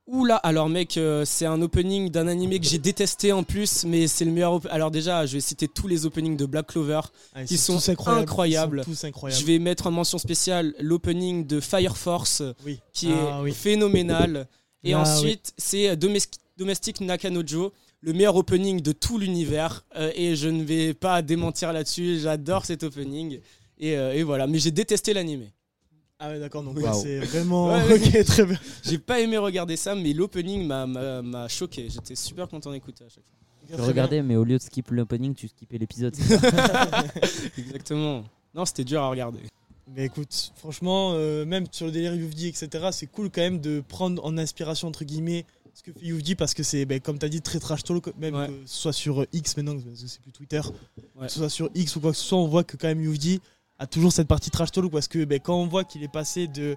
Oula, 0.07 0.37
alors 0.37 0.69
mec, 0.69 0.99
euh, 0.99 1.25
c'est 1.25 1.47
un 1.47 1.63
opening 1.63 2.11
d'un 2.11 2.29
animé 2.29 2.61
que 2.61 2.67
j'ai 2.67 2.77
détesté 2.79 3.33
en 3.33 3.43
plus, 3.43 3.85
mais 3.87 4.07
c'est 4.07 4.27
le 4.27 4.33
meilleur. 4.33 4.61
Alors 4.71 4.91
déjà, 4.91 5.25
je 5.25 5.33
vais 5.35 5.41
citer 5.41 5.67
tous 5.67 5.89
les 5.89 6.05
openings 6.05 6.37
de 6.37 6.45
Black 6.45 6.67
Clover 6.67 7.01
Ah, 7.35 7.41
ils 7.43 7.47
qui 7.49 7.57
sont 7.57 7.77
incroyables. 7.89 8.21
incroyables. 8.23 8.79
Ils 8.81 8.85
sont 8.85 8.91
tous 8.91 9.05
incroyables. 9.07 9.41
Je 9.41 9.47
vais 9.47 9.59
mettre 9.59 9.87
en 9.87 9.91
mention 9.91 10.19
spéciale 10.19 10.75
l'opening 10.79 11.47
de 11.47 11.59
Fire 11.59 11.97
Force, 11.97 12.43
Oui. 12.67 12.81
qui 12.93 13.13
Ah, 13.13 13.39
est 13.39 13.43
oui. 13.45 13.53
phénoménal. 13.53 14.47
Et 14.83 14.93
Ah, 14.93 15.01
ensuite, 15.01 15.55
c'est 15.57 15.97
Domes- 15.97 16.19
Domestic 16.59 17.01
Nakanojo, 17.01 17.73
le 18.03 18.13
meilleur 18.13 18.37
opening 18.37 18.83
de 18.83 18.93
tout 18.93 19.17
l'univers. 19.17 19.87
Euh, 19.97 20.13
et 20.15 20.37
je 20.37 20.51
ne 20.51 20.65
vais 20.65 20.93
pas 20.93 21.23
démentir 21.23 21.73
là-dessus. 21.73 22.19
J'adore 22.21 22.67
cet 22.67 22.83
opening. 22.83 23.41
Et, 23.79 23.97
euh, 23.97 24.13
et 24.13 24.23
voilà, 24.23 24.47
mais 24.47 24.59
j'ai 24.59 24.71
détesté 24.71 25.15
l'animé. 25.15 25.54
Ah 26.27 26.31
ouais, 26.31 26.39
d'accord, 26.41 26.63
donc 26.63 26.77
ouais, 26.77 26.93
c'est 26.95 27.19
vraiment. 27.19 27.67
Ouais, 27.75 27.95
ok, 27.97 28.25
très 28.25 28.45
bien. 28.47 28.59
J'ai 28.83 28.97
pas 28.99 29.21
aimé 29.21 29.37
regarder 29.37 29.77
ça, 29.77 29.95
mais 29.95 30.13
l'opening 30.15 30.67
m'a- 30.67 31.49
choqué. 31.49 31.89
J'étais 31.91 32.15
super 32.15 32.49
content 32.49 32.73
d'écouter 32.73 33.05
à 33.05 33.09
chaque 33.09 33.25
fois. 33.25 33.77
Je 33.79 33.83
regardais, 33.83 34.23
mais 34.23 34.37
au 34.37 34.45
lieu 34.45 34.57
de 34.59 34.63
skip 34.63 34.91
l'opening, 34.91 35.35
tu 35.35 35.49
skippais 35.49 35.77
l'épisode. 35.79 36.15
Exactement. 37.59 38.25
Non, 38.55 38.65
c'était 38.65 38.85
dur 38.85 39.03
à 39.03 39.09
regarder. 39.09 39.41
Mais 39.95 40.07
écoute, 40.07 40.53
franchement, 40.57 41.13
euh, 41.15 41.45
même 41.45 41.67
sur 41.71 41.87
le 41.87 41.93
délire 41.93 42.15
Youvdi, 42.15 42.49
etc., 42.49 42.89
c'est 42.93 43.07
cool 43.07 43.31
quand 43.31 43.43
même 43.43 43.61
de 43.61 43.83
prendre 43.87 44.25
en 44.25 44.39
inspiration, 44.39 44.89
entre 44.89 45.05
guillemets, 45.05 45.45
ce 45.75 45.83
que 45.83 45.93
fait 45.93 46.07
Youvdi 46.07 46.35
parce 46.37 46.55
que 46.55 46.63
c'est, 46.63 46.85
ben, 46.87 47.01
comme 47.01 47.19
tu 47.19 47.27
as 47.27 47.29
dit, 47.29 47.43
très 47.43 47.59
trash 47.59 47.83
talk, 47.85 48.07
même 48.19 48.35
Ouais. 48.35 48.47
que 48.49 48.53
ce 48.65 48.79
soit 48.81 48.93
sur 48.93 49.27
X 49.33 49.57
maintenant, 49.57 49.75
parce 49.75 49.85
que 50.01 50.07
c'est 50.09 50.21
plus 50.23 50.33
Twitter, 50.33 50.61
Ouais. 51.17 51.27
que 51.27 51.33
ce 51.33 51.39
soit 51.39 51.51
sur 51.51 51.69
X 51.75 51.97
ou 51.97 52.01
quoi 52.01 52.13
que 52.13 52.17
ce 52.17 52.25
soit, 52.25 52.39
on 52.39 52.47
voit 52.49 52.65
que 52.65 52.77
quand 52.77 52.89
même 52.89 53.03
Youvdi 53.03 53.41
a 53.79 53.87
toujours 53.87 54.13
cette 54.13 54.29
partie 54.29 54.51
trash 54.51 54.71
talk 54.73 54.91
parce 54.91 55.09
que 55.09 55.25
ben, 55.25 55.41
quand 55.41 55.57
on 55.57 55.67
voit 55.67 55.85
qu'il 55.85 56.03
est 56.03 56.13
passé 56.13 56.47
de 56.47 56.77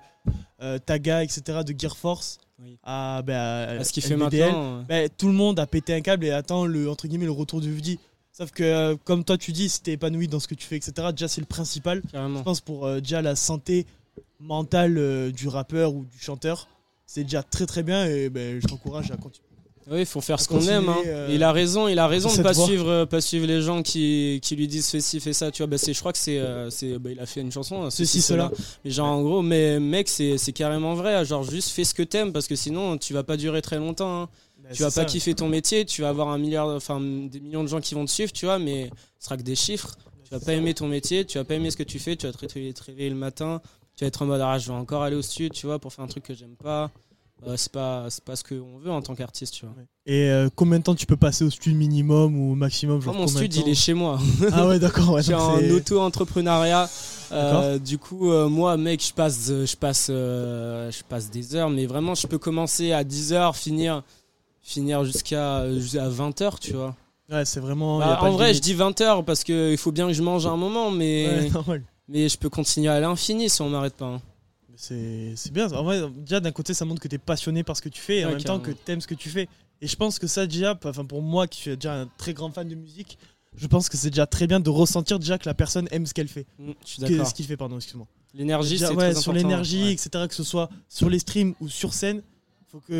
euh, 0.61 0.79
Taga, 0.79 1.23
etc., 1.23 1.59
de 1.65 1.73
Gear 1.77 1.95
Force 1.95 2.39
Oui. 2.61 2.77
à, 2.83 3.21
ben, 3.25 3.35
à, 3.35 3.63
À 3.79 3.83
ce 3.83 3.93
qu'il 3.93 4.03
fait 4.03 4.15
maintenant, 4.15 4.83
ben, 4.83 5.09
tout 5.17 5.27
le 5.27 5.33
monde 5.33 5.59
a 5.59 5.67
pété 5.67 5.93
un 5.93 6.01
câble 6.01 6.25
et 6.25 6.31
attend 6.31 6.65
le, 6.65 6.89
entre 6.89 7.07
guillemets, 7.07 7.25
le 7.25 7.31
retour 7.31 7.61
de 7.61 7.67
Youvdi. 7.67 7.99
Sauf 8.31 8.51
que, 8.51 8.63
euh, 8.63 8.95
comme 9.03 9.23
toi 9.23 9.37
tu 9.37 9.51
dis, 9.51 9.69
si 9.69 9.81
t'es 9.81 9.93
épanoui 9.93 10.27
dans 10.27 10.39
ce 10.39 10.47
que 10.47 10.55
tu 10.55 10.67
fais, 10.67 10.77
etc., 10.77 11.09
déjà 11.11 11.27
c'est 11.27 11.41
le 11.41 11.47
principal. 11.47 12.01
Carrément. 12.11 12.39
Je 12.39 12.43
pense 12.43 12.61
pour 12.61 12.85
euh, 12.85 12.99
déjà 12.99 13.21
la 13.21 13.35
santé 13.35 13.85
mentale 14.39 15.31
du 15.31 15.47
rappeur 15.47 15.93
ou 15.93 16.05
du 16.05 16.19
chanteur, 16.19 16.67
c'est 17.05 17.23
déjà 17.23 17.41
très 17.41 17.65
très 17.65 17.83
bien 17.83 18.05
et 18.05 18.29
ben, 18.29 18.59
je 18.61 18.67
t'encourage 18.67 19.09
à 19.11 19.17
continuer. 19.17 19.46
Oui, 19.89 19.99
il 20.01 20.05
faut 20.05 20.19
faire 20.21 20.39
ce 20.39 20.47
qu'on 20.49 20.59
aime. 20.67 20.89
hein. 20.89 20.97
euh, 21.05 21.27
Il 21.31 21.43
a 21.43 21.51
raison, 21.53 21.87
il 21.87 21.97
a 21.97 22.07
raison 22.07 22.29
de 22.29 22.43
pas 22.43 22.53
suivre, 22.65 22.89
euh, 22.89 23.05
pas 23.05 23.21
suivre 23.21 23.47
les 23.47 23.61
gens 23.61 23.81
qui, 23.83 24.39
qui 24.43 24.55
lui 24.57 24.67
disent 24.67 24.89
fais 24.89 24.99
ci, 24.99 25.19
fais 25.19 25.31
ça. 25.33 25.49
Tu 25.51 25.61
vois, 25.63 25.67
bah, 25.67 25.77
c'est, 25.77 25.93
je 25.93 25.99
crois 25.99 26.11
que 26.11 26.17
c'est, 26.17 26.39
euh, 26.39 26.69
c'est, 26.69 26.97
bah, 26.99 27.09
il 27.11 27.19
a 27.19 27.25
fait 27.25 27.39
une 27.41 27.51
chanson. 27.51 27.83
hein, 27.83 27.89
Ceci, 27.89 28.21
cela. 28.21 28.51
Mais 28.83 28.91
genre 28.91 29.07
en 29.07 29.21
gros, 29.21 29.41
mais 29.41 29.79
mec, 29.79 30.09
c'est, 30.09 30.37
c'est 30.37 30.51
carrément 30.51 30.93
vrai. 30.95 31.23
Genre 31.25 31.43
juste 31.43 31.69
fais 31.69 31.83
ce 31.85 31.93
que 31.93 32.03
t'aimes 32.03 32.33
parce 32.33 32.47
que 32.47 32.55
sinon 32.55 32.97
tu 32.97 33.13
vas 33.13 33.23
pas 33.23 33.37
durer 33.37 33.61
très 33.61 33.77
longtemps. 33.77 34.23
hein. 34.23 34.29
Bah, 34.61 34.69
tu 34.73 34.81
vas 34.81 34.87
pas 34.89 34.91
ça. 34.91 35.05
kiffer 35.05 35.33
ton 35.35 35.47
métier, 35.47 35.85
tu 35.85 36.01
vas 36.01 36.09
avoir 36.09 36.27
un 36.29 36.37
milliard, 36.37 36.67
enfin 36.67 36.99
des 36.99 37.39
millions 37.39 37.63
de 37.63 37.69
gens 37.69 37.79
qui 37.79 37.93
vont 37.95 38.03
te 38.03 38.11
suivre, 38.11 38.33
tu 38.33 38.45
vois, 38.45 38.59
mais 38.59 38.89
ce 39.19 39.25
sera 39.25 39.37
que 39.37 39.43
des 39.43 39.55
chiffres. 39.55 39.95
Tu 40.25 40.31
vas 40.33 40.41
pas 40.41 40.51
aimer 40.53 40.73
ton 40.73 40.87
métier, 40.87 41.23
tu 41.23 41.37
vas 41.37 41.45
pas 41.45 41.53
aimer 41.53 41.71
ce 41.71 41.77
que 41.77 41.83
tu 41.83 41.99
fais, 41.99 42.17
tu 42.17 42.25
vas 42.27 42.33
te 42.33 42.39
réveiller, 42.39 42.73
te 42.73 42.83
réveiller 42.83 43.09
le 43.09 43.15
matin, 43.15 43.61
tu 43.95 44.03
vas 44.03 44.07
être 44.09 44.21
en 44.21 44.25
mode 44.25 44.41
ah 44.41 44.57
je 44.59 44.67
vais 44.67 44.77
encore 44.77 45.03
aller 45.03 45.15
au 45.15 45.21
studio, 45.21 45.47
tu 45.47 45.67
vois, 45.67 45.79
pour 45.79 45.93
faire 45.93 46.03
un 46.03 46.07
truc 46.09 46.23
que 46.25 46.33
j'aime 46.33 46.55
pas. 46.61 46.91
Euh, 47.45 47.53
c'est 47.55 47.71
pas, 47.71 48.07
c'est 48.09 48.23
pas 48.23 48.35
ce 48.35 48.43
qu'on 48.43 48.79
veut 48.79 48.89
en 48.89 49.01
tant 49.01 49.13
qu'artiste, 49.13 49.53
tu 49.53 49.65
vois. 49.65 49.75
Et 50.07 50.29
euh, 50.29 50.49
combien 50.55 50.79
de 50.79 50.83
temps 50.83 50.95
tu 50.95 51.05
peux 51.05 51.17
passer 51.17 51.43
au 51.43 51.49
studio 51.51 51.77
minimum 51.77 52.35
ou 52.39 52.53
au 52.53 52.55
maximum 52.55 52.99
genre 53.01 53.13
Oh, 53.15 53.19
mon 53.21 53.27
stud, 53.27 53.53
il 53.55 53.69
est 53.69 53.75
chez 53.75 53.93
moi. 53.93 54.19
Ah 54.51 54.67
ouais, 54.67 54.79
d'accord. 54.79 55.11
Ouais, 55.13 55.21
J'ai 55.21 55.33
donc 55.33 55.41
un 55.41 55.59
c'est- 55.59 55.71
auto-entrepreneuriat. 55.71 56.89
Euh, 57.31 57.77
du 57.77 57.97
coup, 57.99 58.31
euh, 58.31 58.47
moi, 58.49 58.75
mec, 58.77 59.05
je 59.05 59.13
passe, 59.13 59.47
je, 59.49 59.75
passe, 59.75 60.07
je 60.07 61.03
passe 61.03 61.29
des 61.29 61.55
heures, 61.55 61.69
mais 61.69 61.85
vraiment, 61.85 62.15
je 62.15 62.25
peux 62.25 62.37
commencer 62.39 62.91
à 62.91 63.03
10 63.03 63.33
heures, 63.33 63.55
finir, 63.55 64.01
finir 64.61 65.03
jusqu'à 65.05 65.71
jusqu'à 65.73 66.07
20 66.09 66.41
heures, 66.41 66.59
tu 66.59 66.73
vois. 66.73 66.95
Ouais, 67.29 67.43
c'est 67.45 67.59
vraiment. 67.59 67.99
Bah, 67.99 68.19
en 68.21 68.31
vrai, 68.31 68.53
je 68.53 68.61
dis 68.61 68.73
20 68.73 68.99
heures 69.01 69.23
parce 69.25 69.43
qu'il 69.43 69.77
faut 69.77 69.91
bien 69.91 70.07
que 70.07 70.13
je 70.13 70.23
mange 70.23 70.45
à 70.47 70.49
un 70.51 70.57
moment, 70.57 70.89
mais, 70.91 71.49
Ouais, 71.67 71.81
mais 72.07 72.29
je 72.29 72.37
peux 72.37 72.49
continuer 72.49 72.87
à 72.87 72.99
l'infini 72.99 73.49
si 73.49 73.61
on 73.61 73.69
m'arrête 73.69 73.95
pas. 73.95 74.05
hein. 74.05 74.21
C'est 74.77 75.51
bien. 75.51 75.71
En 75.73 75.83
vrai, 75.83 76.01
déjà, 76.15 76.39
d'un 76.39 76.51
côté, 76.51 76.73
ça 76.73 76.85
montre 76.85 77.01
que 77.01 77.07
tu 77.07 77.15
es 77.15 77.19
passionné 77.19 77.63
par 77.63 77.75
ce 77.75 77.81
que 77.81 77.89
tu 77.89 78.01
fais 78.01 78.19
et 78.19 78.25
en 78.25 78.29
même 78.29 78.43
temps 78.43 78.59
que 78.59 78.71
tu 78.71 78.91
aimes 78.91 79.01
ce 79.01 79.07
que 79.07 79.15
tu 79.15 79.29
fais. 79.29 79.49
Et 79.81 79.87
je 79.87 79.95
pense 79.95 80.19
que 80.19 80.27
ça, 80.27 80.47
déjà, 80.47 80.77
enfin, 80.83 81.05
pour 81.05 81.21
moi 81.21 81.47
qui 81.47 81.61
suis 81.61 81.75
déjà 81.75 82.01
un 82.01 82.07
très 82.17 82.33
grand 82.33 82.51
fan 82.51 82.67
de 82.67 82.75
musique, 82.75 83.17
je 83.55 83.67
pense 83.67 83.89
que 83.89 83.97
c'est 83.97 84.09
déjà 84.09 84.27
très 84.27 84.47
bien 84.47 84.59
de 84.59 84.69
ressentir 84.69 85.19
déjà 85.19 85.37
que 85.37 85.47
la 85.47 85.53
personne 85.53 85.87
aime 85.91 86.05
ce 86.05 86.13
qu'elle 86.13 86.27
fait. 86.27 86.45
Mm, 86.59 86.71
je 86.83 86.89
suis 86.89 87.01
d'accord. 87.01 87.27
Ce 87.27 87.33
qu'il 87.33 87.45
fait, 87.45 87.57
pardon, 87.57 87.77
excuse-moi. 87.77 88.07
L'énergie, 88.33 88.77
c'est 88.77 88.93
ouais, 88.93 89.15
sur 89.15 89.33
l'énergie, 89.33 89.83
ouais. 89.83 89.93
etc. 89.93 90.25
Que 90.27 90.35
ce 90.35 90.43
soit 90.43 90.69
sur 90.89 91.09
les 91.09 91.19
streams 91.19 91.53
ou 91.59 91.69
sur 91.69 91.93
scène, 91.93 92.21
faut 92.67 92.79
qu'il 92.81 92.95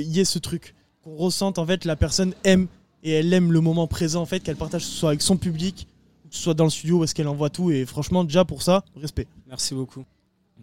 y 0.00 0.20
ait 0.20 0.24
ce 0.24 0.38
truc. 0.38 0.74
Qu'on 1.02 1.16
ressente, 1.16 1.58
en 1.58 1.66
fait, 1.66 1.84
la 1.84 1.96
personne 1.96 2.34
aime 2.44 2.68
et 3.02 3.12
elle 3.12 3.32
aime 3.32 3.52
le 3.52 3.60
moment 3.60 3.86
présent, 3.86 4.22
en 4.22 4.26
fait, 4.26 4.40
qu'elle 4.40 4.56
partage, 4.56 4.82
que 4.82 4.88
ce 4.88 4.96
soit 4.96 5.10
avec 5.10 5.22
son 5.22 5.36
public, 5.36 5.88
que 6.30 6.36
ce 6.36 6.42
soit 6.42 6.54
dans 6.54 6.64
le 6.64 6.70
studio, 6.70 6.98
où 6.98 7.04
est-ce 7.04 7.14
qu'elle 7.14 7.28
envoie 7.28 7.50
tout. 7.50 7.70
Et 7.70 7.84
franchement, 7.84 8.24
déjà 8.24 8.44
pour 8.44 8.62
ça, 8.62 8.84
respect. 8.96 9.26
Merci 9.46 9.74
beaucoup. 9.74 10.04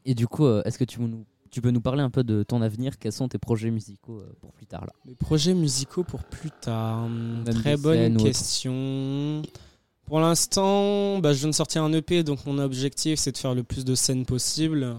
Et 0.04 0.16
du 0.16 0.28
coup, 0.28 0.46
euh, 0.46 0.62
est-ce 0.66 0.78
que 0.78 0.84
tu, 0.84 1.00
veux 1.00 1.08
nous, 1.08 1.26
tu 1.52 1.62
peux 1.62 1.72
nous 1.72 1.82
parler 1.82 2.02
un 2.02 2.10
peu 2.10 2.24
de 2.24 2.44
ton 2.44 2.62
avenir? 2.62 2.98
Quels 3.00 3.12
sont 3.12 3.28
tes 3.28 3.38
projets 3.38 3.72
musicaux 3.72 4.20
euh, 4.20 4.34
pour 4.42 4.52
plus 4.52 4.66
tard 4.66 4.86
là? 4.86 4.94
Mes 5.06 5.16
projets 5.16 5.54
musicaux 5.54 6.04
pour 6.04 6.24
plus 6.24 6.52
tard. 6.52 7.08
Même 7.08 7.44
Très 7.46 7.78
bonne 7.78 8.18
question. 8.18 9.42
Pour 10.06 10.20
l'instant, 10.20 11.20
bah, 11.20 11.34
je 11.34 11.40
viens 11.40 11.50
de 11.50 11.56
sortir 11.56 11.84
un 11.84 11.92
EP, 11.94 12.24
donc 12.24 12.46
mon 12.46 12.60
objectif 12.60 13.20
c'est 13.20 13.32
de 13.32 13.38
faire 13.38 13.56
le 13.56 13.64
plus 13.64 13.84
de 13.84 13.96
scènes 13.96 14.26
possible, 14.26 14.96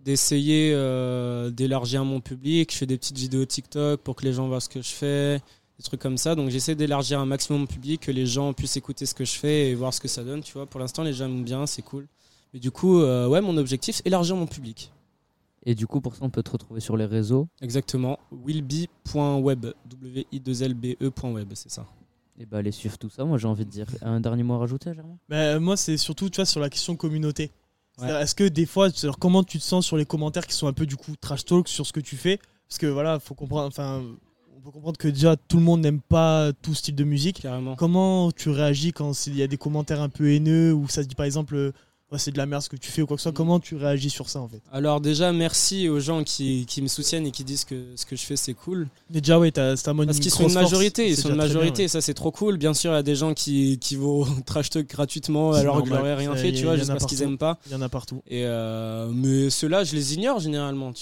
d'essayer 0.00 0.72
euh, 0.74 1.50
d'élargir 1.50 2.04
mon 2.04 2.20
public. 2.20 2.72
Je 2.72 2.78
fais 2.78 2.86
des 2.86 2.96
petites 2.96 3.18
vidéos 3.18 3.44
TikTok 3.44 4.00
pour 4.00 4.16
que 4.16 4.24
les 4.24 4.32
gens 4.32 4.48
voient 4.48 4.60
ce 4.60 4.70
que 4.70 4.80
je 4.80 4.88
fais, 4.88 5.36
des 5.76 5.84
trucs 5.84 6.00
comme 6.00 6.16
ça. 6.16 6.34
Donc 6.34 6.48
j'essaie 6.48 6.74
d'élargir 6.74 7.20
un 7.20 7.26
maximum 7.26 7.62
mon 7.62 7.66
public, 7.66 8.00
que 8.00 8.10
les 8.10 8.24
gens 8.24 8.54
puissent 8.54 8.78
écouter 8.78 9.04
ce 9.04 9.12
que 9.12 9.26
je 9.26 9.34
fais 9.34 9.68
et 9.70 9.74
voir 9.74 9.92
ce 9.92 10.00
que 10.00 10.08
ça 10.08 10.24
donne. 10.24 10.42
Tu 10.42 10.54
vois, 10.54 10.64
pour 10.64 10.80
l'instant 10.80 11.02
les 11.02 11.12
gens 11.12 11.26
aiment 11.26 11.44
bien, 11.44 11.66
c'est 11.66 11.82
cool. 11.82 12.06
Mais 12.52 12.60
du 12.60 12.70
coup, 12.70 13.00
euh, 13.00 13.28
ouais, 13.28 13.40
mon 13.40 13.56
objectif, 13.56 14.02
élargir 14.04 14.36
mon 14.36 14.46
public. 14.46 14.92
Et 15.64 15.74
du 15.74 15.86
coup, 15.86 16.00
pour 16.00 16.14
ça, 16.16 16.24
on 16.24 16.30
peut 16.30 16.42
te 16.42 16.50
retrouver 16.50 16.80
sur 16.80 16.96
les 16.96 17.06
réseaux. 17.06 17.48
Exactement. 17.60 18.18
willby.web. 18.32 19.66
w 19.86 20.26
i 20.32 20.40
2 20.40 20.62
l 20.62 20.74
b 20.74 20.96
-E 21.00 21.32
.web, 21.32 21.52
c'est 21.54 21.70
ça. 21.70 21.86
Et 22.38 22.46
bah, 22.46 22.58
allez 22.58 22.72
suivre 22.72 22.98
tout 22.98 23.10
ça. 23.10 23.24
Moi, 23.24 23.38
j'ai 23.38 23.46
envie 23.46 23.64
de 23.64 23.70
dire 23.70 23.86
un 24.02 24.20
dernier 24.20 24.42
mot 24.42 24.54
à 24.54 24.58
rajouter, 24.58 24.92
Germain? 24.94 25.18
Bah, 25.28 25.60
moi, 25.60 25.76
c'est 25.76 25.96
surtout 25.96 26.28
tu 26.30 26.36
vois, 26.36 26.46
sur 26.46 26.60
la 26.60 26.68
question 26.68 26.96
communauté. 26.96 27.52
Ouais. 27.98 28.08
Est-ce 28.22 28.34
que 28.34 28.48
des 28.48 28.66
fois, 28.66 28.88
comment 29.20 29.44
tu 29.44 29.58
te 29.58 29.62
sens 29.62 29.86
sur 29.86 29.96
les 29.96 30.06
commentaires 30.06 30.46
qui 30.46 30.54
sont 30.54 30.66
un 30.66 30.72
peu 30.72 30.86
du 30.86 30.96
coup 30.96 31.14
trash 31.20 31.44
talk 31.44 31.68
sur 31.68 31.86
ce 31.86 31.92
que 31.92 32.00
tu 32.00 32.16
fais? 32.16 32.38
Parce 32.68 32.78
que 32.78 32.86
voilà, 32.86 33.20
faut 33.20 33.34
comprendre. 33.34 33.66
Enfin, 33.66 34.02
on 34.56 34.60
peut 34.60 34.70
comprendre 34.70 34.96
que 34.96 35.08
déjà 35.08 35.36
tout 35.36 35.58
le 35.58 35.62
monde 35.62 35.82
n'aime 35.82 36.00
pas 36.00 36.52
tout 36.62 36.74
ce 36.74 36.82
type 36.82 36.96
de 36.96 37.04
musique. 37.04 37.46
Comment 37.76 38.32
tu 38.32 38.48
réagis 38.48 38.92
quand 38.92 39.26
il 39.26 39.36
y 39.36 39.42
a 39.42 39.46
des 39.46 39.58
commentaires 39.58 40.00
un 40.00 40.08
peu 40.08 40.30
haineux 40.30 40.72
ou 40.72 40.88
ça 40.88 41.02
se 41.02 41.08
dit 41.08 41.14
par 41.14 41.26
exemple, 41.26 41.54
euh, 41.54 41.72
Ouais, 42.12 42.18
c'est 42.18 42.30
de 42.30 42.36
la 42.36 42.44
merde 42.44 42.62
ce 42.62 42.68
que 42.68 42.76
tu 42.76 42.90
fais 42.90 43.00
ou 43.00 43.06
quoi 43.06 43.16
que 43.16 43.22
ce 43.22 43.30
soit 43.30 43.32
Comment 43.32 43.58
tu 43.58 43.74
réagis 43.74 44.10
sur 44.10 44.28
ça 44.28 44.40
en 44.40 44.46
fait 44.46 44.60
Alors 44.70 45.00
déjà, 45.00 45.32
merci 45.32 45.88
aux 45.88 45.98
gens 45.98 46.22
qui, 46.24 46.66
qui 46.66 46.82
me 46.82 46.88
soutiennent 46.88 47.26
et 47.26 47.30
qui 47.30 47.42
disent 47.42 47.64
que 47.64 47.86
ce 47.96 48.04
que 48.04 48.16
je 48.16 48.22
fais 48.22 48.36
c'est 48.36 48.52
cool. 48.52 48.86
Mais 49.08 49.22
déjà 49.22 49.38
ouais, 49.38 49.50
t'as 49.50 49.76
c'est 49.76 49.88
un 49.88 49.94
mode 49.94 50.08
Parce 50.08 50.18
qu'ils 50.20 50.30
sont 50.30 50.46
une 50.46 50.52
majorité, 50.52 51.08
ils 51.08 51.16
sont 51.16 51.30
une 51.30 51.36
bien, 51.36 51.44
majorité, 51.44 51.84
ouais. 51.84 51.88
ça 51.88 52.02
c'est 52.02 52.12
trop 52.12 52.30
cool. 52.30 52.58
Bien 52.58 52.74
sûr, 52.74 52.92
il 52.92 52.96
y 52.96 52.98
a 52.98 53.02
des 53.02 53.16
gens 53.16 53.32
qui, 53.32 53.78
qui 53.78 53.96
vont 53.96 54.26
trash 54.46 54.68
talk 54.68 54.86
gratuitement 54.88 55.52
alors 55.52 55.80
que 55.80 55.88
je 55.88 55.90
normal, 55.94 56.10
leur 56.10 56.20
ai 56.20 56.26
rien 56.26 56.36
fait, 56.36 56.52
tu 56.52 56.64
vois, 56.64 56.76
juste 56.76 56.88
parce 56.88 57.06
qu'ils 57.06 57.22
aiment 57.22 57.38
pas. 57.38 57.58
Il 57.66 57.72
y 57.72 57.74
en 57.74 57.80
a 57.80 57.88
partout. 57.88 58.22
Et 58.26 58.44
euh, 58.44 59.08
mais 59.10 59.48
ceux-là, 59.48 59.82
je 59.84 59.94
les 59.94 60.12
ignore 60.12 60.38
généralement. 60.38 60.92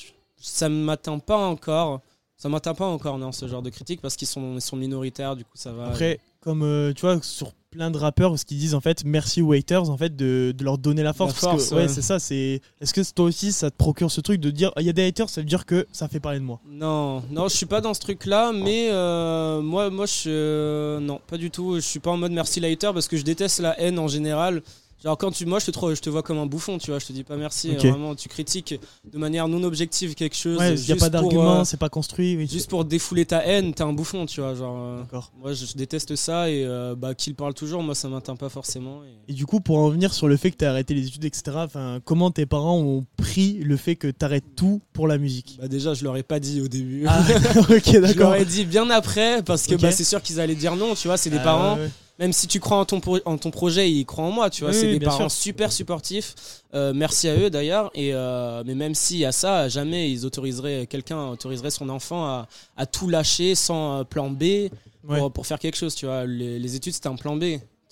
Ça 0.40 0.68
ne 0.68 0.76
m'atteint 0.76 1.18
pas 1.18 1.38
encore. 1.38 2.02
Ça 2.36 2.48
m'atteint 2.48 2.72
pas 2.72 2.86
encore, 2.86 3.18
non, 3.18 3.32
ce 3.32 3.46
genre 3.48 3.60
de 3.60 3.68
critiques 3.68 4.00
parce 4.00 4.16
qu'ils 4.16 4.28
sont, 4.28 4.54
ils 4.54 4.62
sont 4.62 4.76
minoritaires, 4.76 5.36
du 5.36 5.44
coup 5.44 5.56
ça 5.56 5.72
va. 5.72 5.88
Après, 5.88 6.20
comme 6.40 6.62
euh, 6.62 6.92
tu 6.92 7.02
vois, 7.02 7.18
sur 7.22 7.52
plein 7.70 7.90
de 7.90 7.98
rappeurs, 7.98 8.36
ce 8.38 8.44
qu'ils 8.44 8.58
disent 8.58 8.74
en 8.74 8.80
fait, 8.80 9.04
merci 9.04 9.42
aux 9.42 9.52
haters 9.52 9.90
en 9.90 9.96
fait 9.96 10.16
de, 10.16 10.52
de 10.56 10.64
leur 10.64 10.76
donner 10.76 11.02
la 11.02 11.12
force. 11.12 11.34
La 11.34 11.40
parce 11.40 11.52
force, 11.52 11.70
que, 11.70 11.74
ouais, 11.76 11.82
ouais. 11.82 11.88
c'est 11.88 12.02
ça. 12.02 12.18
C'est. 12.18 12.60
Est-ce 12.80 12.92
que 12.92 13.00
toi 13.12 13.26
aussi, 13.26 13.52
ça 13.52 13.70
te 13.70 13.76
procure 13.76 14.10
ce 14.10 14.20
truc 14.20 14.40
de 14.40 14.50
dire, 14.50 14.72
Ah, 14.76 14.80
il 14.80 14.86
y 14.86 14.90
a 14.90 14.92
des 14.92 15.06
haters, 15.06 15.28
ça 15.28 15.40
veut 15.40 15.46
dire 15.46 15.66
que 15.66 15.86
ça 15.92 16.08
fait 16.08 16.20
parler 16.20 16.40
de 16.40 16.44
moi? 16.44 16.60
Non, 16.68 17.22
non, 17.30 17.48
je 17.48 17.56
suis 17.56 17.66
pas 17.66 17.80
dans 17.80 17.94
ce 17.94 18.00
truc-là, 18.00 18.52
mais 18.52 18.88
euh, 18.90 19.60
moi, 19.60 19.90
moi, 19.90 20.06
je 20.06 20.28
euh, 20.28 21.00
non, 21.00 21.20
pas 21.26 21.36
du 21.36 21.50
tout. 21.50 21.76
Je 21.76 21.80
suis 21.80 22.00
pas 22.00 22.10
en 22.10 22.16
mode 22.16 22.32
merci 22.32 22.60
later 22.60 22.92
parce 22.92 23.06
que 23.08 23.16
je 23.16 23.22
déteste 23.22 23.60
la 23.60 23.78
haine 23.80 23.98
en 23.98 24.08
général. 24.08 24.62
Genre 25.02 25.16
quand 25.16 25.30
tu, 25.30 25.46
moi, 25.46 25.58
je 25.60 25.66
te 25.66 25.70
trouve, 25.70 25.94
je 25.94 26.00
te 26.00 26.10
vois 26.10 26.22
comme 26.22 26.36
un 26.38 26.44
bouffon, 26.46 26.76
tu 26.76 26.90
vois. 26.90 26.98
Je 26.98 27.06
te 27.06 27.12
dis 27.12 27.24
pas 27.24 27.36
merci. 27.36 27.70
Ok. 27.70 27.78
Vraiment, 27.86 28.14
tu 28.14 28.28
critiques 28.28 28.74
de 29.10 29.16
manière 29.18 29.48
non 29.48 29.62
objective 29.62 30.14
quelque 30.14 30.36
chose. 30.36 30.58
Ouais, 30.58 30.74
il 30.74 30.88
y 30.88 30.92
a 30.92 30.96
pas 30.96 31.08
d'argument, 31.08 31.60
euh, 31.60 31.64
c'est 31.64 31.78
pas 31.78 31.88
construit. 31.88 32.36
oui. 32.36 32.46
Juste 32.46 32.68
pour 32.68 32.84
défouler 32.84 33.24
ta 33.24 33.38
haine, 33.46 33.72
t'es 33.72 33.82
un 33.82 33.92
bouffon, 33.94 34.26
tu 34.26 34.40
vois. 34.42 34.54
Genre, 34.54 34.76
euh, 34.78 35.02
moi, 35.40 35.54
je, 35.54 35.64
je 35.64 35.74
déteste 35.74 36.16
ça 36.16 36.50
et 36.50 36.64
euh, 36.64 36.94
bah, 36.94 37.14
qu'il 37.14 37.34
parle 37.34 37.54
toujours, 37.54 37.82
moi, 37.82 37.94
ça 37.94 38.08
m'atteint 38.08 38.36
pas 38.36 38.50
forcément. 38.50 39.00
et- 39.28 39.32
Et 39.32 39.34
du 39.34 39.46
coup, 39.46 39.60
pour 39.60 39.78
en 39.78 39.88
venir 39.88 40.12
sur 40.12 40.28
le 40.28 40.36
fait 40.36 40.50
que 40.50 40.56
tu 40.58 40.64
as 40.66 40.70
arrêté 40.70 40.92
les 40.92 41.06
études, 41.06 41.24
etc., 41.24 41.42
enfin, 41.56 42.00
comment 42.04 42.30
tes 42.30 42.44
parents 42.44 42.78
ont 42.78 43.06
pris 43.16 43.54
le 43.62 43.76
fait 43.78 43.96
que 43.96 44.08
tu 44.08 44.24
arrêtes 44.24 44.54
tout 44.54 44.82
pour 44.92 45.08
la 45.08 45.16
musique? 45.16 45.56
Bah 45.60 45.68
déjà, 45.68 45.94
je 45.94 46.04
leur 46.04 46.16
ai 46.18 46.22
pas 46.22 46.40
dit 46.40 46.60
au 46.60 46.68
début. 46.68 47.04
Ah, 47.08 47.24
ok, 47.70 47.82
Je 47.86 47.98
d'accord. 48.00 48.32
leur 48.32 48.34
ai 48.40 48.44
dit 48.44 48.66
bien 48.66 48.90
après 48.90 49.42
parce 49.42 49.66
que 49.66 49.76
bah, 49.76 49.92
c'est 49.92 50.04
sûr 50.04 50.20
qu'ils 50.20 50.40
allaient 50.40 50.54
dire 50.54 50.76
non, 50.76 50.94
tu 50.94 51.08
vois, 51.08 51.16
c'est 51.16 51.30
des 51.30 51.38
Ah, 51.38 51.44
parents. 51.44 51.76
ouais. 51.76 51.88
Même 52.20 52.32
si 52.34 52.46
tu 52.46 52.60
crois 52.60 52.76
en 52.76 52.84
ton, 52.84 53.00
en 53.24 53.38
ton 53.38 53.50
projet, 53.50 53.90
ils 53.90 54.04
croient 54.04 54.24
en 54.26 54.30
moi, 54.30 54.50
tu 54.50 54.62
vois. 54.62 54.72
Oui, 54.72 54.78
c'est 54.78 54.86
oui, 54.92 54.98
des 54.98 55.04
parents 55.06 55.30
sûr. 55.30 55.30
super 55.30 55.72
supportifs. 55.72 56.34
Euh, 56.74 56.92
merci 56.94 57.28
à 57.28 57.34
eux 57.36 57.48
d'ailleurs. 57.50 57.90
Et 57.94 58.10
euh, 58.12 58.62
mais 58.66 58.74
même 58.74 58.94
s'il 58.94 59.16
y 59.16 59.24
a 59.24 59.32
ça, 59.32 59.68
jamais 59.68 60.10
ils 60.12 60.26
autoriseraient 60.26 60.86
quelqu'un 60.86 61.28
autoriserait 61.28 61.70
son 61.70 61.88
enfant 61.88 62.26
à, 62.26 62.46
à 62.76 62.84
tout 62.86 63.08
lâcher 63.08 63.54
sans 63.54 64.00
euh, 64.00 64.04
plan 64.04 64.28
B 64.30 64.68
pour, 65.02 65.10
Ouais. 65.10 65.30
pour 65.30 65.46
faire 65.46 65.58
quelque 65.58 65.76
chose, 65.78 65.94
tu 65.94 66.04
vois. 66.06 66.26
Les, 66.26 66.58
les 66.58 66.76
études 66.76 66.92
c'était 66.92 67.08
un 67.08 67.16
plan 67.16 67.36
B. 67.36 67.42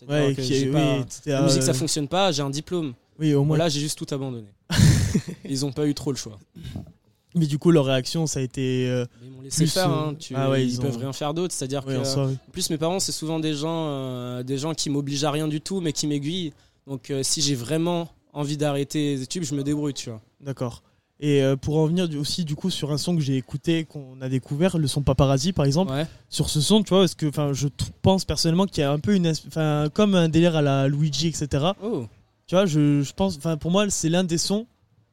Ouais, 0.07 0.35
que 0.37 0.43
qui- 0.43 0.67
oui, 0.67 0.73
pas- 0.73 1.05
la 1.27 1.43
musique 1.43 1.63
ça 1.63 1.73
fonctionne 1.75 2.07
pas, 2.07 2.31
j'ai 2.31 2.43
un 2.43 2.51
diplôme. 2.51 2.93
Oui, 3.19 3.33
au 3.35 3.39
moins. 3.45 3.57
Voilà, 3.57 3.69
j'ai 3.71 3.81
juste 3.81 3.99
tout 3.99 4.15
abandonné. 4.15 4.47
ils 5.49 5.65
ont 5.65 5.73
pas 5.73 5.87
eu 5.87 5.95
trop 5.95 6.13
le 6.13 6.19
choix. 6.19 6.39
Mais 7.39 7.47
du 7.47 7.59
coup, 7.59 7.71
leur 7.71 7.87
réaction, 7.87 8.27
ça 8.27 8.41
a 8.41 8.43
été. 8.43 8.89
euh, 8.89 9.05
Ils 9.25 9.31
m'ont 9.31 9.41
laissé 9.43 9.65
plus, 9.65 9.73
faire, 9.73 9.91
euh, 9.91 10.09
hein, 10.11 10.15
tu- 10.19 10.35
ah 10.37 10.51
ouais, 10.51 10.67
ils, 10.67 10.79
ont- 10.79 10.83
peuvent 10.83 10.99
rien 10.99 11.13
faire 11.13 11.33
d'autre. 11.35 11.55
C'est-à-dire 11.55 11.85
que, 11.85 11.97
en 11.99 12.05
soi, 12.05 12.27
oui. 12.27 12.37
plus, 12.53 12.69
mes 12.71 12.79
parents, 12.79 13.01
c'est 13.01 13.13
souvent 13.13 13.39
des 13.41 13.55
gens, 13.55 13.87
euh, 13.89 14.43
des 14.43 14.59
gens 14.59 14.75
qui 14.75 14.91
m'obligent 14.91 15.25
à 15.25 15.31
rien 15.31 15.49
du 15.49 15.61
tout, 15.61 15.81
mais 15.81 15.93
qui 15.93 16.07
m'aiguillent. 16.07 16.53
Donc, 16.87 17.11
euh, 17.11 17.23
si 17.23 17.41
j'ai 17.41 17.55
vraiment 17.55 18.09
envie 18.33 18.57
d'arrêter 18.57 19.15
les 19.17 19.23
études, 19.23 19.45
je 19.45 19.55
me 19.55 19.63
débrouille, 19.63 19.95
tu 19.95 20.11
vois. 20.11 20.21
D'accord. 20.41 20.83
Et 21.21 21.43
pour 21.63 21.79
en 21.79 21.87
venir 21.87 22.09
aussi 22.21 22.45
du 22.45 22.55
coup 22.55 22.71
sur 22.71 22.93
un 22.93 22.97
son 22.97 23.17
que 23.17 23.21
j'ai 23.21 23.37
écouté, 23.37 23.85
qu'on 23.85 24.21
a 24.21 24.29
découvert, 24.29 24.79
le 24.79 24.87
son 24.87 25.03
Paparazzi 25.03 25.53
par 25.53 25.65
exemple. 25.65 25.93
Sur 26.29 26.49
ce 26.49 26.61
son, 26.61 26.85
tu 26.85 26.91
vois, 26.91 27.01
parce 27.01 27.17
que 27.17 27.29
je 27.55 27.67
pense 28.03 28.25
personnellement 28.25 28.67
qu'il 28.67 28.83
y 28.83 28.85
a 28.85 28.93
un 28.93 29.01
peu 29.01 29.17
une, 29.17 29.33
comme 29.95 30.15
un 30.15 30.29
délire 30.29 30.55
à 30.55 30.63
la 30.63 30.87
Luigi, 30.87 31.27
etc. 31.27 31.73
Oh. 31.83 32.07
Tu 32.47 32.55
vois, 32.55 32.67
je, 32.67 33.03
je 33.03 33.13
pense, 33.15 33.37
pour 33.59 33.71
moi, 33.73 33.91
c'est 33.91 34.09
l'un 34.09 34.23
des 34.23 34.39
sons 34.39 34.67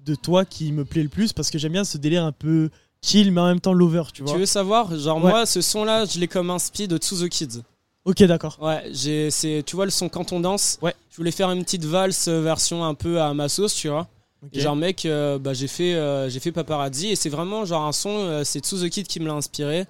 de 0.06 0.16
toi 0.16 0.46
qui 0.46 0.72
me 0.72 0.86
plaît 0.86 1.04
le 1.04 1.10
plus 1.10 1.34
parce 1.34 1.50
que 1.50 1.58
j'aime 1.58 1.72
bien 1.74 1.84
ce 1.84 1.98
délire 1.98 2.24
un 2.24 2.32
peu 2.32 2.70
chill, 3.04 3.32
mais 3.32 3.42
en 3.42 3.48
même 3.48 3.60
temps 3.60 3.74
lover, 3.74 4.04
tu 4.14 4.24
vois. 4.24 4.34
Tu 4.34 4.40
veux 4.40 4.46
savoir 4.46 4.98
Genre, 4.98 5.18
Ouais. 5.24 5.30
moi, 5.32 5.46
ce 5.46 5.62
son-là, 5.62 6.06
je 6.06 6.20
l'ai 6.20 6.28
comme 6.28 6.50
inspi 6.50 6.88
de 6.88 6.98
To 6.98 7.16
The 7.26 7.30
Kids. 7.30 7.62
Ok, 8.06 8.22
d'accord. 8.24 8.58
Ouais, 8.62 8.84
j'ai, 8.92 9.32
c'est, 9.32 9.64
tu 9.66 9.76
vois 9.76 9.86
le 9.86 9.92
son 9.92 10.10
quand 10.10 10.32
on 10.32 10.40
danse. 10.40 10.78
Ouais. 10.82 10.94
Je 11.12 11.18
voulais 11.18 11.32
faire 11.32 11.50
une 11.52 11.64
petite 11.64 11.86
valse 11.86 12.28
euh, 12.28 12.42
version 12.42 12.84
un 12.86 12.94
peu 12.94 13.20
à 13.20 13.34
ma 13.34 13.50
sauce, 13.50 13.74
tu 13.74 13.90
vois. 13.90 14.08
Ok. 14.44 14.52
Et 14.54 14.60
genre 14.60 14.76
mec, 14.76 15.06
euh, 15.06 15.40
bah, 15.40 15.54
j'ai 15.54 15.68
fait, 15.68 15.96
euh, 15.96 16.30
j'ai 16.30 16.40
fait 16.40 16.52
paparazzi 16.52 17.08
et 17.08 17.16
c'est 17.16 17.30
vraiment 17.30 17.66
genre 17.66 17.84
un 17.84 17.92
son, 17.92 18.10
euh, 18.12 18.44
c'est 18.44 18.62
To 18.62 18.78
The 18.78 18.90
Kid 18.90 19.08
qui 19.08 19.20
me 19.20 19.26
l'a 19.26 19.34
inspiré. 19.34 19.86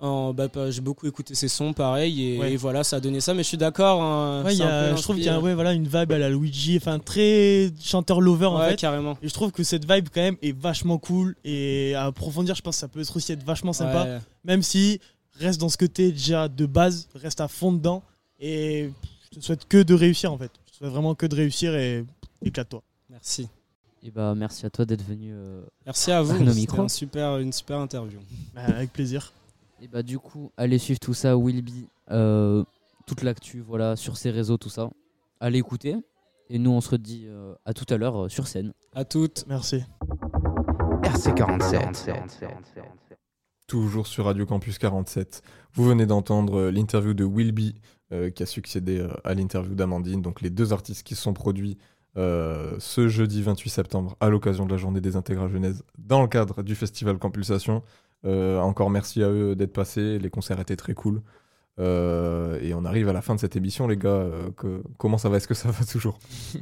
En- 0.00 0.32
bah, 0.32 0.46
bah, 0.52 0.70
j'ai 0.70 0.80
beaucoup 0.80 1.08
écouté 1.08 1.34
ses 1.34 1.48
sons, 1.48 1.72
pareil, 1.72 2.22
et, 2.34 2.38
Ouais. 2.38 2.52
et 2.52 2.56
voilà, 2.56 2.84
ça 2.84 2.96
a 2.96 3.00
donné 3.00 3.20
ça. 3.20 3.34
Mais 3.34 3.42
je 3.42 3.48
suis 3.48 3.56
d'accord. 3.56 4.00
hein, 4.00 4.44
Ouais, 4.44 4.54
je 4.54 5.02
trouve 5.02 5.16
qu'il 5.16 5.24
y 5.24 5.28
a 5.28 5.40
ouais, 5.40 5.54
voilà, 5.54 5.72
une 5.72 5.88
vibe 5.88 6.12
à 6.12 6.18
la 6.18 6.30
Luigi, 6.30 6.76
enfin 6.76 7.00
très 7.00 7.72
chanteur 7.82 8.20
lover 8.20 8.46
en 8.46 8.60
fait. 8.60 8.76
carrément. 8.76 9.18
Et 9.22 9.28
je 9.28 9.34
trouve 9.34 9.50
que 9.50 9.64
cette 9.64 9.90
vibe 9.90 10.08
quand 10.14 10.20
même 10.20 10.36
est 10.40 10.56
vachement 10.56 10.98
cool 10.98 11.34
et 11.44 11.94
à 11.96 12.04
approfondir, 12.04 12.54
je 12.54 12.62
pense 12.62 12.76
que 12.76 12.80
ça 12.80 12.86
peut 12.88 13.00
être 13.00 13.16
aussi 13.16 13.32
être 13.32 13.42
vachement 13.42 13.72
sympa. 13.72 14.04
Ouais. 14.04 14.18
Même 14.44 14.62
si 14.62 15.00
reste 15.40 15.60
dans 15.60 15.68
ce 15.68 15.76
que 15.76 15.86
t'es 15.86 16.12
déjà 16.12 16.46
de 16.48 16.66
base, 16.66 17.08
reste 17.16 17.40
à 17.40 17.48
fond 17.48 17.72
dedans 17.72 18.02
et 18.38 18.90
je 19.32 19.38
te 19.38 19.44
souhaite 19.44 19.66
que 19.66 19.82
de 19.82 19.94
réussir 19.94 20.32
en 20.32 20.38
fait. 20.38 20.50
Je 20.66 20.72
te 20.72 20.76
souhaite 20.78 20.90
vraiment 20.90 21.16
que 21.16 21.26
de 21.26 21.34
réussir 21.34 21.74
et 21.74 22.04
éclate-toi. 22.44 22.82
Merci. 23.10 23.48
Et 24.04 24.12
bah, 24.12 24.32
merci 24.36 24.64
à 24.64 24.70
toi 24.70 24.84
d'être 24.84 25.04
venu. 25.04 25.30
euh, 25.32 25.60
Merci 25.84 26.12
à 26.12 26.22
vous. 26.22 26.34
nos 26.34 26.38
C'était 26.50 26.54
micros. 26.60 26.82
un 26.82 26.88
super, 26.88 27.38
une 27.38 27.52
super 27.52 27.78
interview. 27.78 28.20
Bah, 28.54 28.60
avec 28.68 28.92
plaisir. 28.92 29.32
Et 29.80 29.88
bah, 29.88 30.02
du 30.02 30.18
coup, 30.18 30.50
allez 30.56 30.78
suivre 30.78 30.98
tout 30.98 31.14
ça, 31.14 31.36
Willby, 31.36 31.88
euh, 32.10 32.64
toute 33.06 33.22
l'actu, 33.22 33.60
voilà, 33.60 33.94
sur 33.96 34.16
ses 34.16 34.30
réseaux, 34.30 34.56
tout 34.56 34.68
ça. 34.68 34.90
Allez 35.40 35.58
écouter. 35.58 35.96
Et 36.50 36.58
nous, 36.58 36.70
on 36.70 36.80
se 36.80 36.90
redit 36.90 37.26
euh, 37.26 37.54
à 37.64 37.74
tout 37.74 37.84
à 37.92 37.96
l'heure 37.96 38.24
euh, 38.24 38.28
sur 38.28 38.48
scène. 38.48 38.72
À 38.94 39.04
toutes. 39.04 39.44
Merci. 39.46 39.84
RC47. 41.02 42.18
Toujours 43.66 44.06
sur 44.06 44.24
Radio 44.24 44.46
Campus 44.46 44.78
47. 44.78 45.42
Vous 45.74 45.84
venez 45.84 46.06
d'entendre 46.06 46.58
euh, 46.58 46.70
l'interview 46.72 47.14
de 47.14 47.24
Willby 47.24 47.74
euh, 48.12 48.30
qui 48.30 48.42
a 48.42 48.46
succédé 48.46 49.06
à 49.22 49.34
l'interview 49.34 49.74
d'Amandine. 49.74 50.22
Donc 50.22 50.40
les 50.40 50.50
deux 50.50 50.72
artistes 50.72 51.06
qui 51.06 51.14
se 51.14 51.22
sont 51.22 51.34
produits 51.34 51.78
euh, 52.16 52.74
ce 52.80 53.06
jeudi 53.06 53.42
28 53.42 53.70
septembre 53.70 54.16
à 54.18 54.28
l'occasion 54.28 54.66
de 54.66 54.72
la 54.72 54.76
journée 54.76 55.00
des 55.00 55.14
intégrales 55.14 55.50
Genèse 55.50 55.84
dans 55.98 56.22
le 56.22 56.26
cadre 56.26 56.62
du 56.62 56.74
festival 56.74 57.18
Compulsation. 57.18 57.82
Euh, 58.24 58.58
encore 58.58 58.90
merci 58.90 59.22
à 59.22 59.28
eux 59.30 59.54
d'être 59.54 59.72
passés. 59.72 60.18
Les 60.18 60.30
concerts 60.30 60.58
étaient 60.60 60.76
très 60.76 60.94
cool. 60.94 61.22
Euh, 61.78 62.58
et 62.60 62.74
on 62.74 62.84
arrive 62.84 63.08
à 63.08 63.12
la 63.12 63.22
fin 63.22 63.34
de 63.36 63.40
cette 63.40 63.54
émission, 63.54 63.86
les 63.86 63.96
gars. 63.96 64.08
Euh, 64.08 64.50
que- 64.56 64.82
comment 64.96 65.18
ça 65.18 65.28
va? 65.28 65.36
Est-ce 65.36 65.46
que 65.48 65.54
ça 65.54 65.70
va 65.70 65.84
toujours? 65.84 66.18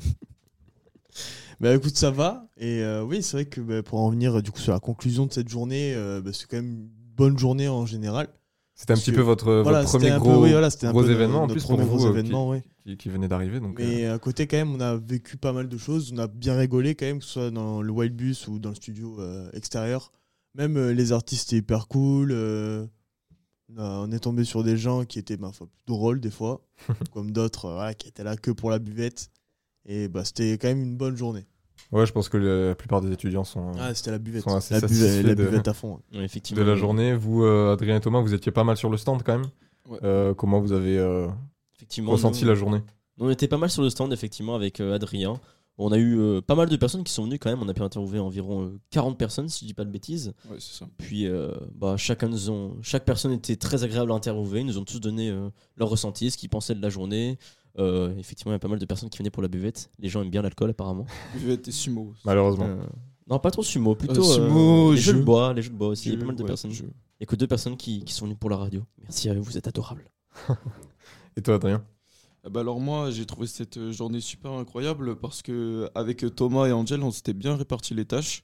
Bah 1.59 1.75
écoute, 1.75 1.97
ça 1.97 2.11
va. 2.11 2.47
Et 2.59 2.83
euh, 2.83 3.03
oui, 3.03 3.23
c'est 3.23 3.37
vrai 3.39 3.45
que 3.47 3.63
bah, 3.63 3.83
pour 3.83 4.01
en 4.01 4.11
venir 4.11 4.37
euh, 4.37 4.43
du 4.43 4.51
coup 4.51 4.59
sur 4.61 4.73
la 4.75 4.79
conclusion 4.81 5.25
de 5.25 5.33
cette 5.33 5.49
journée, 5.49 5.95
euh, 5.95 6.21
bah, 6.21 6.31
c'est 6.35 6.47
quand 6.47 6.59
même 6.59 6.67
une 6.69 6.89
bonne 7.17 7.39
journée 7.39 7.67
en 7.67 7.87
général. 7.87 8.29
C'était 8.75 8.93
un 8.93 8.97
petit 8.97 9.11
que- 9.11 9.17
peu 9.17 9.23
votre, 9.23 9.47
votre 9.47 9.63
voilà, 9.63 9.85
premier 9.85 10.03
c'était 10.05 10.13
un 10.15 10.19
peu- 10.19 10.25
gros, 10.25 10.43
oui, 10.45 10.51
voilà, 10.53 10.69
gros 10.69 11.03
peu 11.03 11.11
événement 11.11 11.45
en 11.45 11.47
plus 11.49 11.63
pour 11.63 11.77
premier 11.77 11.85
vous 11.89 11.97
gros 11.97 12.07
euh, 12.09 12.11
événement, 12.11 12.45
qui, 12.45 12.51
ouais. 12.51 12.63
qui, 12.85 12.97
qui 12.99 13.09
venait 13.09 13.29
d'arriver. 13.29 13.59
Donc, 13.61 13.81
euh, 13.81 13.85
Mais 13.87 14.05
à 14.07 14.19
côté, 14.19 14.47
quand 14.47 14.59
même, 14.59 14.75
on 14.75 14.81
a 14.81 14.97
vécu 14.97 15.39
pas 15.39 15.55
mal 15.55 15.67
de 15.71 15.79
choses. 15.79 16.13
On 16.15 16.19
a 16.19 16.27
bien 16.27 16.55
rigolé, 16.59 16.95
quand 16.95 17.07
même, 17.07 17.21
que 17.21 17.25
ce 17.25 17.31
soit 17.33 17.51
dans 17.51 17.81
le 17.81 17.91
Wild 17.91 18.15
Bus 18.15 18.49
ou 18.49 18.59
dans 18.59 18.69
le 18.69 18.75
studio 18.75 19.17
extérieur. 19.55 20.13
Même 20.57 20.77
euh, 20.77 20.93
les 20.93 21.13
artistes 21.13 21.49
étaient 21.53 21.59
hyper 21.59 21.87
cool. 21.89 22.31
euh, 22.33 22.87
on, 23.69 23.79
a- 23.79 23.99
on 24.07 24.11
est 24.13 24.19
tombé 24.21 24.45
sur 24.45 24.63
des 24.65 24.77
gens 24.77 25.05
qui 25.05 25.19
étaient 25.19 25.37
bah, 25.37 25.51
plus 25.57 25.67
drôles, 25.87 26.21
des 26.21 26.31
fois, 26.31 26.63
comme 27.13 27.31
d'autres 27.33 27.67
euh, 27.67 27.75
voilà, 27.75 27.95
qui 27.95 28.09
étaient 28.09 28.25
là 28.25 28.37
que 28.37 28.51
pour 28.51 28.71
la 28.71 28.79
buvette. 28.79 29.31
Et 29.89 30.09
bah, 30.09 30.25
c'était 30.25 30.53
quand 30.59 30.69
même 30.69 30.83
une 30.83 30.97
bonne 30.97 31.17
journée. 31.17 31.45
Ouais, 31.93 32.07
je 32.07 32.13
pense 32.13 32.29
que 32.29 32.37
la 32.39 32.75
plupart 32.75 33.01
des 33.01 33.13
étudiants 33.13 33.45
sont, 33.45 33.71
Ah, 33.79 33.95
c'était 33.95 34.11
la 34.11 34.19
buvette. 34.19 34.43
sont 34.43 34.57
assez 34.57 34.75
La 34.75 34.81
buve- 34.81 34.89
satisfaits 34.89 35.23
la 35.27 35.35
de, 35.35 35.45
buvette 35.45 35.69
à 35.69 35.75
fond, 35.75 36.01
ouais. 36.13 36.19
Ouais, 36.19 36.25
effectivement. 36.25 36.65
de 36.65 36.69
la 36.69 36.75
journée. 36.75 37.15
Vous, 37.15 37.45
euh, 37.45 37.73
Adrien 37.73 37.97
et 37.97 38.01
Thomas, 38.01 38.21
vous 38.21 38.35
étiez 38.35 38.51
pas 38.51 38.65
mal 38.65 38.77
sur 38.77 38.91
le 38.91 38.97
stand 38.97 39.23
quand 39.23 39.39
même. 39.39 39.49
Ouais. 39.89 39.99
Euh, 40.03 40.35
comment 40.35 40.61
vous 40.61 40.73
avez 40.73 40.99
euh, 40.99 41.29
Effectivement, 41.77 42.11
ressenti 42.13 42.43
nous- 42.43 42.49
la 42.49 42.55
journée? 42.57 42.81
On 43.19 43.31
était 43.31 43.47
pas 43.49 43.59
mal 43.59 43.71
sur 43.71 43.83
le 43.83 43.91
stand, 43.91 44.13
effectivement, 44.13 44.55
avec 44.57 44.81
euh, 44.81 44.95
Adrien. 44.95 45.39
On 45.79 45.93
a 45.93 45.99
eu 45.99 46.19
euh, 46.19 46.41
pas 46.41 46.55
mal 46.55 46.69
de 46.69 46.77
personnes 46.77 47.05
qui 47.05 47.13
sont 47.13 47.25
venues 47.25 47.39
quand 47.39 47.51
même. 47.51 47.61
On 47.63 47.69
a 47.69 47.75
pu 47.75 47.83
interviewer 47.83 48.19
environ 48.19 48.65
euh, 48.65 48.81
40 48.91 49.19
personnes, 49.19 49.49
si 49.49 49.61
je 49.61 49.67
dis 49.67 49.75
pas 49.75 49.85
de 49.85 49.91
bêtises. 49.91 50.33
Ouais, 50.51 50.57
c'est 50.59 50.79
ça. 50.79 50.89
Puis, 50.97 51.27
euh, 51.27 51.53
bah, 51.75 51.97
chacun 51.99 52.29
nous 52.29 52.49
ont, 52.51 52.77
chaque 52.81 53.05
personne 53.05 53.33
était 53.33 53.57
très 53.57 53.85
agréable 53.85 54.11
à 54.13 54.15
interviewer. 54.15 54.61
Ils 54.61 54.67
nous 54.67 54.79
ont 54.79 54.85
tous 54.85 55.01
donné 55.01 55.29
euh, 55.29 55.51
leur 55.77 55.89
ressenti, 55.91 56.31
ce 56.31 56.39
qu'ils 56.39 56.49
pensaient 56.49 56.75
de 56.75 56.81
la 56.83 56.89
journée. 56.89 57.39
Euh, 57.79 58.17
effectivement, 58.17 58.53
il 58.53 58.55
y 58.55 58.57
a 58.57 58.61
pas 58.61 58.69
mal 58.69 58.79
de 58.79 58.87
personnes 58.87 59.11
qui 59.11 59.19
venaient 59.19 59.31
pour 59.31 59.43
la 59.43 59.49
buvette. 59.49 59.91
Les 59.99 60.09
gens 60.09 60.23
aiment 60.23 60.31
bien 60.31 60.43
l'alcool, 60.43 60.71
apparemment. 60.71 61.07
Buvette 61.35 61.69
et 61.69 61.73
sumo. 61.73 62.15
Malheureusement. 62.25 62.65
Euh, 62.67 62.87
non, 63.29 63.39
pas 63.39 63.51
trop 63.51 63.63
sumo, 63.63 63.95
plutôt 63.95 64.23
Euh, 64.23 64.41
euh, 64.41 64.49
sumo, 64.49 64.93
les 64.93 64.97
jeux 64.97 65.13
jeu. 65.13 65.19
de 65.19 65.25
bois, 65.25 65.53
les 65.53 65.63
jeux 65.63 65.71
de 65.71 65.77
bois 65.77 65.89
aussi. 65.89 66.09
Il 66.09 66.15
y 66.15 66.17
a 66.17 66.19
pas 66.19 66.27
mal 66.27 66.37
de 66.37 66.43
ouais, 66.43 66.47
personnes. 66.47 66.73
Il 66.73 67.23
a 67.23 67.27
que 67.27 67.37
deux 67.37 67.47
personnes 67.47 67.77
qui, 67.77 68.03
qui 68.05 68.15
sont 68.15 68.25
venues 68.25 68.37
pour 68.37 68.51
la 68.51 68.57
radio. 68.57 68.83
Merci 69.03 69.29
à 69.29 69.35
eux, 69.35 69.41
vous 69.41 69.59
êtes 69.59 69.69
adorables. 69.69 70.11
Et 71.37 71.43
toi, 71.43 71.57
Adrien? 71.57 71.85
Bah 72.51 72.61
alors 72.61 72.81
moi 72.81 73.11
j'ai 73.11 73.27
trouvé 73.27 73.47
cette 73.47 73.77
euh, 73.77 73.93
journée 73.93 74.21
super 74.21 74.53
incroyable 74.53 75.17
parce 75.17 75.43
que 75.43 75.89
avec 75.95 76.25
Thomas 76.35 76.67
et 76.67 76.73
Angel 76.73 77.03
on 77.03 77.11
s'était 77.11 77.33
bien 77.35 77.57
réparti 77.57 77.95
les 77.95 78.05
tâches. 78.05 78.43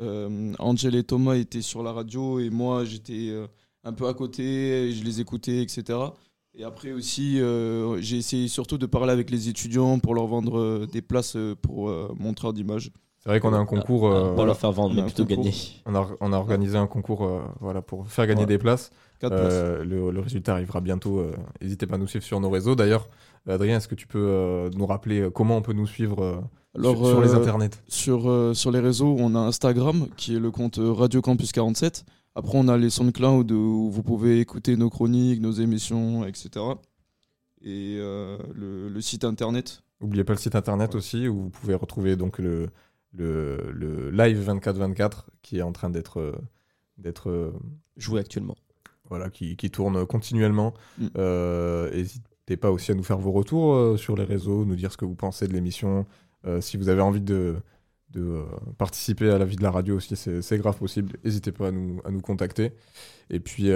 Euh, 0.00 0.52
Angel 0.58 0.94
et 0.96 1.04
Thomas 1.04 1.34
étaient 1.36 1.62
sur 1.62 1.82
la 1.82 1.92
radio 1.92 2.40
et 2.40 2.50
moi 2.50 2.84
j'étais 2.84 3.28
euh, 3.30 3.46
un 3.84 3.92
peu 3.92 4.08
à 4.08 4.14
côté, 4.14 4.88
et 4.88 4.92
je 4.92 5.04
les 5.04 5.20
écoutais 5.20 5.62
etc. 5.62 5.98
Et 6.56 6.64
après 6.64 6.92
aussi 6.92 7.40
euh, 7.40 8.00
j'ai 8.00 8.16
essayé 8.16 8.48
surtout 8.48 8.78
de 8.78 8.86
parler 8.86 9.12
avec 9.12 9.30
les 9.30 9.48
étudiants 9.48 9.98
pour 10.00 10.14
leur 10.14 10.26
vendre 10.26 10.58
euh, 10.58 10.86
des 10.90 11.02
places 11.02 11.36
euh, 11.36 11.54
pour 11.60 11.88
euh, 11.90 12.12
montreur 12.18 12.52
d'image. 12.52 12.90
C'est 13.20 13.30
vrai 13.30 13.40
qu'on 13.40 13.54
a 13.54 13.56
un 13.56 13.64
concours. 13.64 14.06
Ah, 14.08 14.14
euh, 14.16 14.22
pas 14.28 14.34
voilà. 14.34 14.46
leur 14.48 14.58
faire 14.58 14.72
vendre, 14.72 14.90
On 14.92 14.96
mais 14.96 15.04
plutôt 15.04 15.24
concours. 15.24 15.44
gagner. 15.44 15.56
On 15.86 15.94
a, 15.94 16.06
on 16.20 16.32
a 16.32 16.36
organisé 16.36 16.76
un 16.76 16.86
concours 16.86 17.24
euh, 17.24 17.40
voilà, 17.60 17.80
pour 17.80 18.06
faire 18.08 18.26
gagner 18.26 18.42
Ouais. 18.42 18.46
des 18.46 18.58
places. 18.58 18.90
Quatre 19.18 19.32
Euh, 19.32 19.82
le, 19.82 20.10
le 20.10 20.20
résultat 20.20 20.52
arrivera 20.52 20.82
bientôt. 20.82 21.20
euh, 21.20 21.32
N'hésitez 21.62 21.86
pas 21.86 21.94
à 21.94 21.98
nous 21.98 22.06
suivre 22.06 22.24
sur 22.24 22.38
nos 22.38 22.50
réseaux. 22.50 22.74
D'ailleurs, 22.74 23.08
Adrien, 23.46 23.76
est-ce 23.76 23.88
que 23.88 23.94
tu 23.94 24.06
peux 24.06 24.26
euh, 24.26 24.70
nous 24.74 24.86
rappeler 24.86 25.20
euh, 25.20 25.30
comment 25.30 25.56
on 25.58 25.62
peut 25.62 25.72
nous 25.74 25.86
suivre 25.86 26.22
euh, 26.22 26.40
Alors, 26.74 26.96
sur, 26.96 27.06
sur 27.08 27.20
les 27.20 27.34
euh, 27.34 27.38
internets? 27.38 27.70
sur, 27.88 28.30
euh, 28.30 28.54
sur 28.54 28.70
les 28.70 28.80
réseaux, 28.80 29.14
on 29.18 29.34
a 29.34 29.38
Instagram 29.38 30.06
qui 30.16 30.34
est 30.36 30.40
le 30.40 30.50
compte 30.50 30.78
euh, 30.78 30.92
Radio 30.92 31.20
Campus 31.20 31.52
47. 31.52 32.04
Après, 32.34 32.56
on 32.58 32.68
a 32.68 32.76
les 32.76 32.90
SoundCloud 32.90 33.52
où 33.52 33.90
vous 33.90 34.02
pouvez 34.02 34.40
écouter 34.40 34.76
nos 34.76 34.90
chroniques, 34.90 35.40
nos 35.40 35.52
émissions, 35.52 36.24
etc. 36.24 36.50
Et 37.62 37.96
euh, 38.00 38.38
le, 38.54 38.88
le 38.88 39.00
site 39.00 39.24
internet. 39.24 39.82
N'oubliez 40.00 40.24
pas 40.24 40.32
le 40.32 40.38
site 40.38 40.54
internet 40.56 40.94
aussi 40.94 41.28
où 41.28 41.42
vous 41.42 41.50
pouvez 41.50 41.74
retrouver 41.74 42.16
donc 42.16 42.38
le, 42.38 42.68
le, 43.12 43.70
le 43.72 44.10
live 44.10 44.50
24-24 44.50 45.24
qui 45.42 45.58
est 45.58 45.62
en 45.62 45.72
train 45.72 45.90
d'être 45.90 46.18
euh, 46.20 46.32
d'être 46.98 47.30
euh, 47.30 47.52
joué 47.96 48.20
actuellement. 48.20 48.56
Voilà, 49.10 49.28
qui, 49.30 49.56
qui 49.56 49.70
tourne 49.70 50.06
continuellement. 50.06 50.74
Mm. 50.98 51.06
Euh, 51.18 51.90
N'hésitez 52.46 52.60
pas 52.60 52.70
aussi 52.70 52.92
à 52.92 52.94
nous 52.94 53.02
faire 53.02 53.16
vos 53.16 53.32
retours 53.32 53.72
euh, 53.72 53.96
sur 53.96 54.16
les 54.16 54.24
réseaux, 54.24 54.66
nous 54.66 54.76
dire 54.76 54.92
ce 54.92 54.98
que 54.98 55.06
vous 55.06 55.14
pensez 55.14 55.48
de 55.48 55.54
l'émission. 55.54 56.04
Euh, 56.46 56.60
si 56.60 56.76
vous 56.76 56.90
avez 56.90 57.00
envie 57.00 57.22
de, 57.22 57.56
de 58.10 58.20
euh, 58.20 58.44
participer 58.76 59.30
à 59.30 59.38
la 59.38 59.46
vie 59.46 59.56
de 59.56 59.62
la 59.62 59.70
radio 59.70 59.96
aussi, 59.96 60.14
c'est 60.14 60.58
grave 60.58 60.76
possible. 60.76 61.16
N'hésitez 61.24 61.52
pas 61.52 61.68
à 61.68 61.70
nous, 61.70 62.02
à 62.04 62.10
nous 62.10 62.20
contacter. 62.20 62.72
Et 63.30 63.40
puis, 63.40 63.70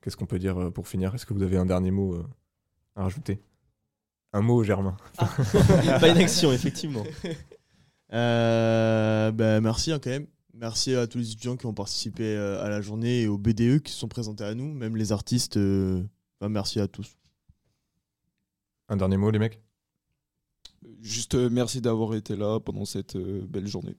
qu'est-ce 0.00 0.16
qu'on 0.16 0.26
peut 0.26 0.38
dire 0.38 0.70
pour 0.72 0.86
finir? 0.86 1.16
Est-ce 1.16 1.26
que 1.26 1.34
vous 1.34 1.42
avez 1.42 1.56
un 1.56 1.66
dernier 1.66 1.90
mot 1.90 2.16
à 2.94 3.02
rajouter? 3.02 3.40
Un 4.32 4.40
mot, 4.40 4.62
Germain. 4.62 4.96
Pas 5.18 6.08
une 6.10 6.18
action, 6.18 6.52
effectivement. 6.52 7.02
Ben, 8.12 9.60
merci 9.60 9.90
hein, 9.90 9.98
quand 10.00 10.10
même. 10.10 10.28
Merci 10.52 10.94
à 10.94 11.08
tous 11.08 11.18
les 11.18 11.32
étudiants 11.32 11.56
qui 11.56 11.66
ont 11.66 11.74
participé 11.74 12.36
à 12.36 12.68
la 12.68 12.80
journée 12.80 13.22
et 13.22 13.26
aux 13.26 13.36
BDE 13.36 13.80
qui 13.80 13.90
se 13.90 13.98
sont 13.98 14.06
présentés 14.06 14.44
à 14.44 14.54
nous, 14.54 14.72
même 14.72 14.94
les 14.94 15.10
artistes. 15.10 15.58
merci 16.40 16.78
à 16.78 16.86
tous. 16.86 17.16
Un 18.88 18.96
dernier 18.96 19.16
mot, 19.16 19.30
les 19.30 19.38
mecs? 19.38 19.60
Juste 21.00 21.34
euh, 21.34 21.48
merci 21.50 21.80
d'avoir 21.80 22.14
été 22.14 22.36
là 22.36 22.60
pendant 22.60 22.84
cette 22.84 23.16
euh, 23.16 23.44
belle 23.48 23.66
journée. 23.66 23.96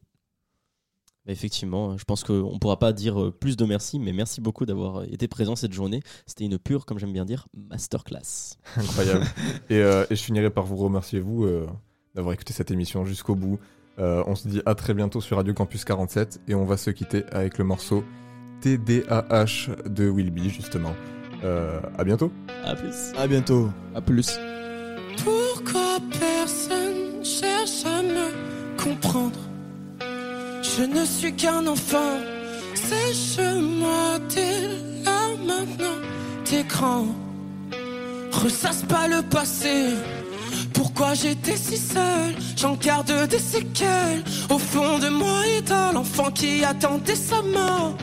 Bah, 1.25 1.31
effectivement, 1.31 1.97
je 1.97 2.03
pense 2.03 2.23
qu'on 2.23 2.53
ne 2.53 2.59
pourra 2.59 2.77
pas 2.77 2.93
dire 2.93 3.19
euh, 3.19 3.31
plus 3.31 3.57
de 3.57 3.65
merci, 3.65 3.99
mais 3.99 4.13
merci 4.13 4.41
beaucoup 4.41 4.65
d'avoir 4.65 5.03
été 5.05 5.27
présent 5.27 5.55
cette 5.55 5.73
journée. 5.73 6.01
C'était 6.27 6.45
une 6.45 6.59
pure, 6.59 6.85
comme 6.85 6.99
j'aime 6.99 7.13
bien 7.13 7.25
dire, 7.25 7.47
masterclass. 7.55 8.57
Incroyable. 8.77 9.25
et, 9.69 9.77
euh, 9.77 10.05
et 10.09 10.15
je 10.15 10.23
finirai 10.23 10.51
par 10.51 10.65
vous 10.65 10.75
remercier, 10.75 11.19
vous, 11.19 11.45
euh, 11.45 11.65
d'avoir 12.13 12.33
écouté 12.33 12.53
cette 12.53 12.69
émission 12.69 13.05
jusqu'au 13.05 13.35
bout. 13.35 13.59
Euh, 13.97 14.23
on 14.27 14.35
se 14.35 14.47
dit 14.47 14.61
à 14.65 14.75
très 14.75 14.93
bientôt 14.93 15.21
sur 15.21 15.37
Radio 15.37 15.53
Campus 15.53 15.85
47 15.85 16.41
et 16.47 16.55
on 16.55 16.65
va 16.65 16.77
se 16.77 16.89
quitter 16.91 17.23
avec 17.31 17.57
le 17.57 17.63
morceau 17.63 18.03
TDAH 18.61 19.87
de 19.87 20.09
Wilby, 20.09 20.49
justement. 20.49 20.93
Euh, 21.43 21.79
à 21.97 22.03
bientôt. 22.03 22.31
À 22.63 22.75
plus. 22.75 23.13
À 23.17 23.27
bientôt. 23.27 23.69
À 23.95 24.01
plus. 24.01 24.37
Pourquoi 25.65 25.97
personne 26.19 27.23
cherche 27.23 27.85
à 27.85 28.03
me 28.03 28.77
comprendre? 28.77 29.39
Je 30.61 30.83
ne 30.83 31.03
suis 31.05 31.33
qu'un 31.33 31.65
enfant, 31.65 32.19
sèche-moi 32.75 34.19
tes 34.29 35.03
larmes 35.03 35.45
maintenant, 35.47 35.97
t'es 36.43 36.63
grand. 36.63 37.07
Ressasse 38.31 38.83
pas 38.83 39.07
le 39.07 39.23
passé, 39.23 39.87
pourquoi 40.73 41.15
j'étais 41.15 41.57
si 41.57 41.77
seul? 41.77 42.35
J'en 42.55 42.75
garde 42.75 43.27
des 43.27 43.39
séquelles. 43.39 44.23
Au 44.49 44.59
fond 44.59 44.99
de 44.99 45.09
moi 45.09 45.47
et 45.57 45.61
dans 45.61 45.93
l'enfant 45.93 46.29
qui 46.31 46.63
attendait 46.63 47.15
sa 47.15 47.41
mort. 47.41 47.97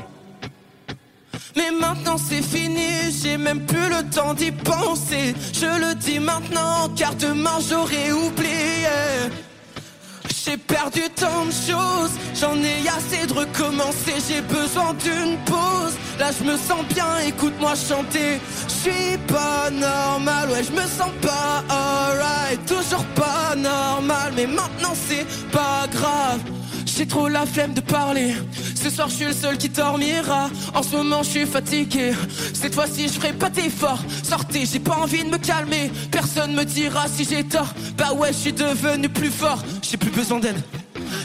Mais 1.57 1.71
maintenant 1.71 2.17
c'est 2.17 2.43
fini, 2.43 3.13
j'ai 3.23 3.37
même 3.37 3.65
plus 3.67 3.89
le 3.89 4.09
temps 4.11 4.35
d'y 4.35 4.51
penser. 4.53 5.35
Je 5.53 5.67
le 5.67 5.95
dis 5.95 6.19
maintenant, 6.19 6.89
car 6.97 7.15
demain 7.15 7.59
j'aurais 7.69 8.13
oublié. 8.13 9.31
J'ai 10.45 10.57
perdu 10.57 11.03
tant 11.15 11.45
de 11.45 11.53
choses, 11.53 12.13
j'en 12.35 12.57
ai 12.57 12.89
assez 12.89 13.27
de 13.27 13.33
recommencer. 13.33 14.15
J'ai 14.29 14.41
besoin 14.41 14.95
d'une 14.95 15.37
pause. 15.45 15.95
Là 16.19 16.31
je 16.37 16.45
me 16.45 16.57
sens 16.57 16.85
bien, 16.95 17.19
écoute-moi 17.27 17.75
chanter. 17.75 18.41
Je 18.69 18.73
suis 18.73 19.19
pas 19.29 19.71
normal, 19.71 20.51
ouais, 20.51 20.65
je 20.65 20.73
me 20.73 20.87
sens 20.87 21.13
pas 21.21 21.63
alright. 21.69 22.65
Toujours 22.67 23.05
pas 23.15 23.55
normal, 23.57 24.33
mais 24.35 24.47
maintenant 24.47 24.95
c'est 25.09 25.27
pas 25.51 25.87
grave. 25.93 26.41
J'ai 26.87 27.07
trop 27.07 27.29
la 27.29 27.47
flemme 27.47 27.73
de 27.73 27.81
parler. 27.81 28.35
Ce 28.83 28.91
soir, 28.91 29.09
je 29.09 29.15
suis 29.15 29.25
le 29.27 29.33
seul 29.33 29.59
qui 29.59 29.69
dormira. 29.69 30.51
En 30.75 30.83
ce 30.83 30.97
moment, 30.97 31.23
je 31.23 31.31
suis 31.31 31.47
fatigué. 31.47 32.15
Cette 32.53 32.75
fois-ci, 32.75 33.05
je 33.05 33.13
ferai 33.13 33.33
pas 33.33 33.49
d'effort. 33.49 34.01
Sortez, 34.25 34.67
j'ai 34.67 34.81
pas 34.81 34.97
envie 34.97 35.23
de 35.23 35.31
me 35.31 35.39
calmer. 35.39 35.89
Personne 36.11 36.53
me 36.55 36.65
dira 36.65 37.07
si 37.07 37.25
j'ai 37.25 37.45
tort. 37.45 37.73
Bah 37.97 38.13
ouais, 38.13 38.33
je 38.33 38.39
suis 38.39 38.53
devenu 38.53 39.09
plus 39.09 39.31
fort. 39.31 39.63
J'ai 39.83 39.97
plus 39.97 40.11
besoin 40.11 40.41
d'aide. 40.41 40.61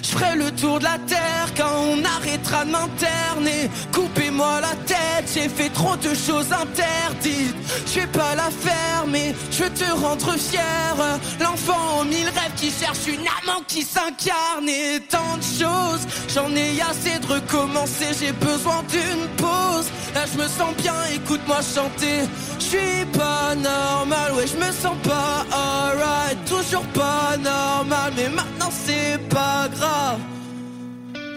Je 0.08 0.14
ferai 0.14 0.38
le 0.38 0.51
tour 0.51 0.80
de 0.80 0.86
la 0.86 0.97
terre 0.99 1.49
quand 1.58 1.76
on 1.91 2.01
arrêtera 2.05 2.64
de 2.64 2.72
m'interner. 2.72 3.70
Coupez-moi 3.91 4.62
la 4.62 4.74
tête, 4.86 5.30
j'ai 5.34 5.49
fait 5.49 5.68
trop 5.70 5.97
de 5.97 6.14
choses 6.14 6.47
interdites. 6.53 7.55
Je 7.86 7.99
vais 7.99 8.08
pas 8.08 8.34
la 8.34 8.49
faire, 8.49 9.03
mais 9.10 9.36
je 9.51 9.64
veux 9.64 9.70
te 9.70 9.91
rendre 9.91 10.32
fier. 10.38 10.95
L'enfant 11.41 11.99
aux 11.99 12.05
mille 12.05 12.30
rêves 12.30 12.55
qui 12.55 12.72
cherche 12.72 13.05
une 13.08 13.28
amant 13.41 13.62
qui 13.68 13.82
s'incarne. 13.84 14.70
Et 14.70 15.01
tant 15.10 15.36
de 15.36 15.43
choses, 15.43 16.08
j'en 16.34 16.55
ai 16.55 16.80
assez 16.89 17.20
de 17.20 17.28
recommencer. 17.28 18.08
J'ai 18.18 18.32
besoin 18.32 18.84
d'une 18.89 19.28
pause. 19.36 19.88
Là, 20.16 20.24
je 20.32 20.38
me 20.41 20.47
sens 20.47 20.74
bien, 20.78 20.95
écoute-moi 21.16 21.58
chanter. 21.76 22.22
Je 22.60 22.64
suis 22.64 23.05
pas 23.12 23.55
normal, 23.55 24.34
ouais, 24.38 24.47
je 24.47 24.55
me 24.55 24.72
sens 24.72 24.95
pas 25.03 25.45
alright. 25.51 26.38
Toujours 26.45 26.86
pas 26.93 27.36
normal, 27.38 28.14
mais 28.16 28.30
maintenant 28.30 28.72
c'est 28.86 29.18
pas 29.28 29.68
grave. 29.68 29.97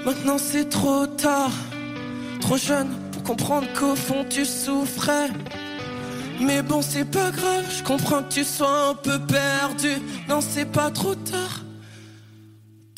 Maintenant 0.04 0.38
c'est 0.38 0.68
trop 0.68 1.06
tard, 1.06 1.52
trop 2.40 2.56
jeune 2.56 2.88
pour 3.12 3.22
comprendre 3.22 3.66
qu'au 3.74 3.94
fond 3.94 4.24
tu 4.28 4.44
souffrais. 4.44 5.28
Mais 6.40 6.62
bon, 6.62 6.80
c'est 6.80 7.04
pas 7.04 7.30
grave, 7.30 7.64
je 7.76 7.82
comprends 7.82 8.22
que 8.22 8.32
tu 8.32 8.44
sois 8.44 8.88
un 8.88 8.94
peu 8.94 9.18
perdu. 9.18 10.00
Non, 10.28 10.40
c'est 10.40 10.64
pas 10.64 10.90
trop 10.90 11.14
tard. 11.14 11.60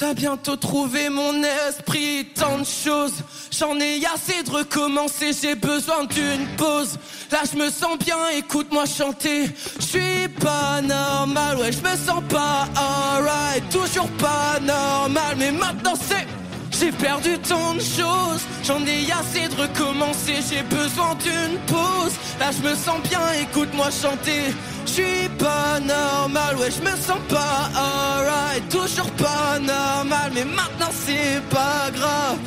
T'as 0.02 0.14
bientôt 0.14 0.56
trouvé 0.56 1.08
mon 1.10 1.44
esprit, 1.68 2.26
tant 2.34 2.58
de 2.58 2.64
choses. 2.64 3.14
J'en 3.56 3.78
ai 3.78 4.04
assez 4.04 4.42
de 4.42 4.50
recommencer, 4.50 5.30
j'ai 5.32 5.54
besoin 5.54 6.06
d'une 6.06 6.44
pause. 6.56 6.98
Là, 7.30 7.42
je 7.48 7.56
me 7.56 7.70
sens 7.70 7.98
bien, 7.98 8.16
écoute-moi 8.36 8.84
chanter. 8.84 9.44
Je 9.78 9.84
suis 9.84 10.28
pas 10.40 10.82
normal, 10.82 11.58
ouais, 11.58 11.70
je 11.70 11.78
me 11.78 11.96
sens 11.96 12.20
pas 12.28 12.66
alright. 12.74 13.62
Toujours 13.70 14.10
pas 14.18 14.58
normal, 14.58 15.36
mais 15.38 15.52
maintenant 15.52 15.94
c'est. 15.94 16.41
J'ai 16.72 16.90
perdu 16.90 17.38
tant 17.38 17.74
de 17.74 17.80
choses, 17.80 18.42
j'en 18.64 18.84
ai 18.86 19.06
assez 19.12 19.46
de 19.46 19.60
recommencer, 19.60 20.36
j'ai 20.48 20.62
besoin 20.62 21.14
d'une 21.16 21.58
pause. 21.66 22.14
Là 22.40 22.50
je 22.50 22.68
me 22.68 22.74
sens 22.74 23.00
bien, 23.08 23.20
écoute-moi 23.40 23.88
chanter. 23.90 24.54
Je 24.86 24.90
suis 24.90 25.28
pas 25.38 25.78
normal, 25.80 26.56
ouais, 26.56 26.70
je 26.70 26.80
me 26.80 26.96
sens 26.96 27.20
pas 27.28 27.70
alright. 27.76 28.68
Toujours 28.68 29.10
pas 29.12 29.58
normal, 29.60 30.32
mais 30.34 30.44
maintenant 30.44 30.92
c'est 31.04 31.40
pas 31.50 31.90
grave. 31.92 32.38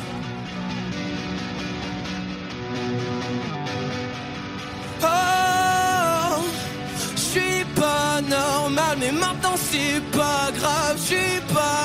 Oh, 5.02 6.42
je 7.14 7.20
suis 7.20 7.64
pas 7.74 8.20
normal, 8.22 8.96
mais 8.98 9.12
maintenant 9.12 9.56
c'est 9.70 10.00
pas 10.10 10.50
grave. 10.58 10.96
Je 10.96 11.14
suis 11.14 11.40
pas 11.54 11.76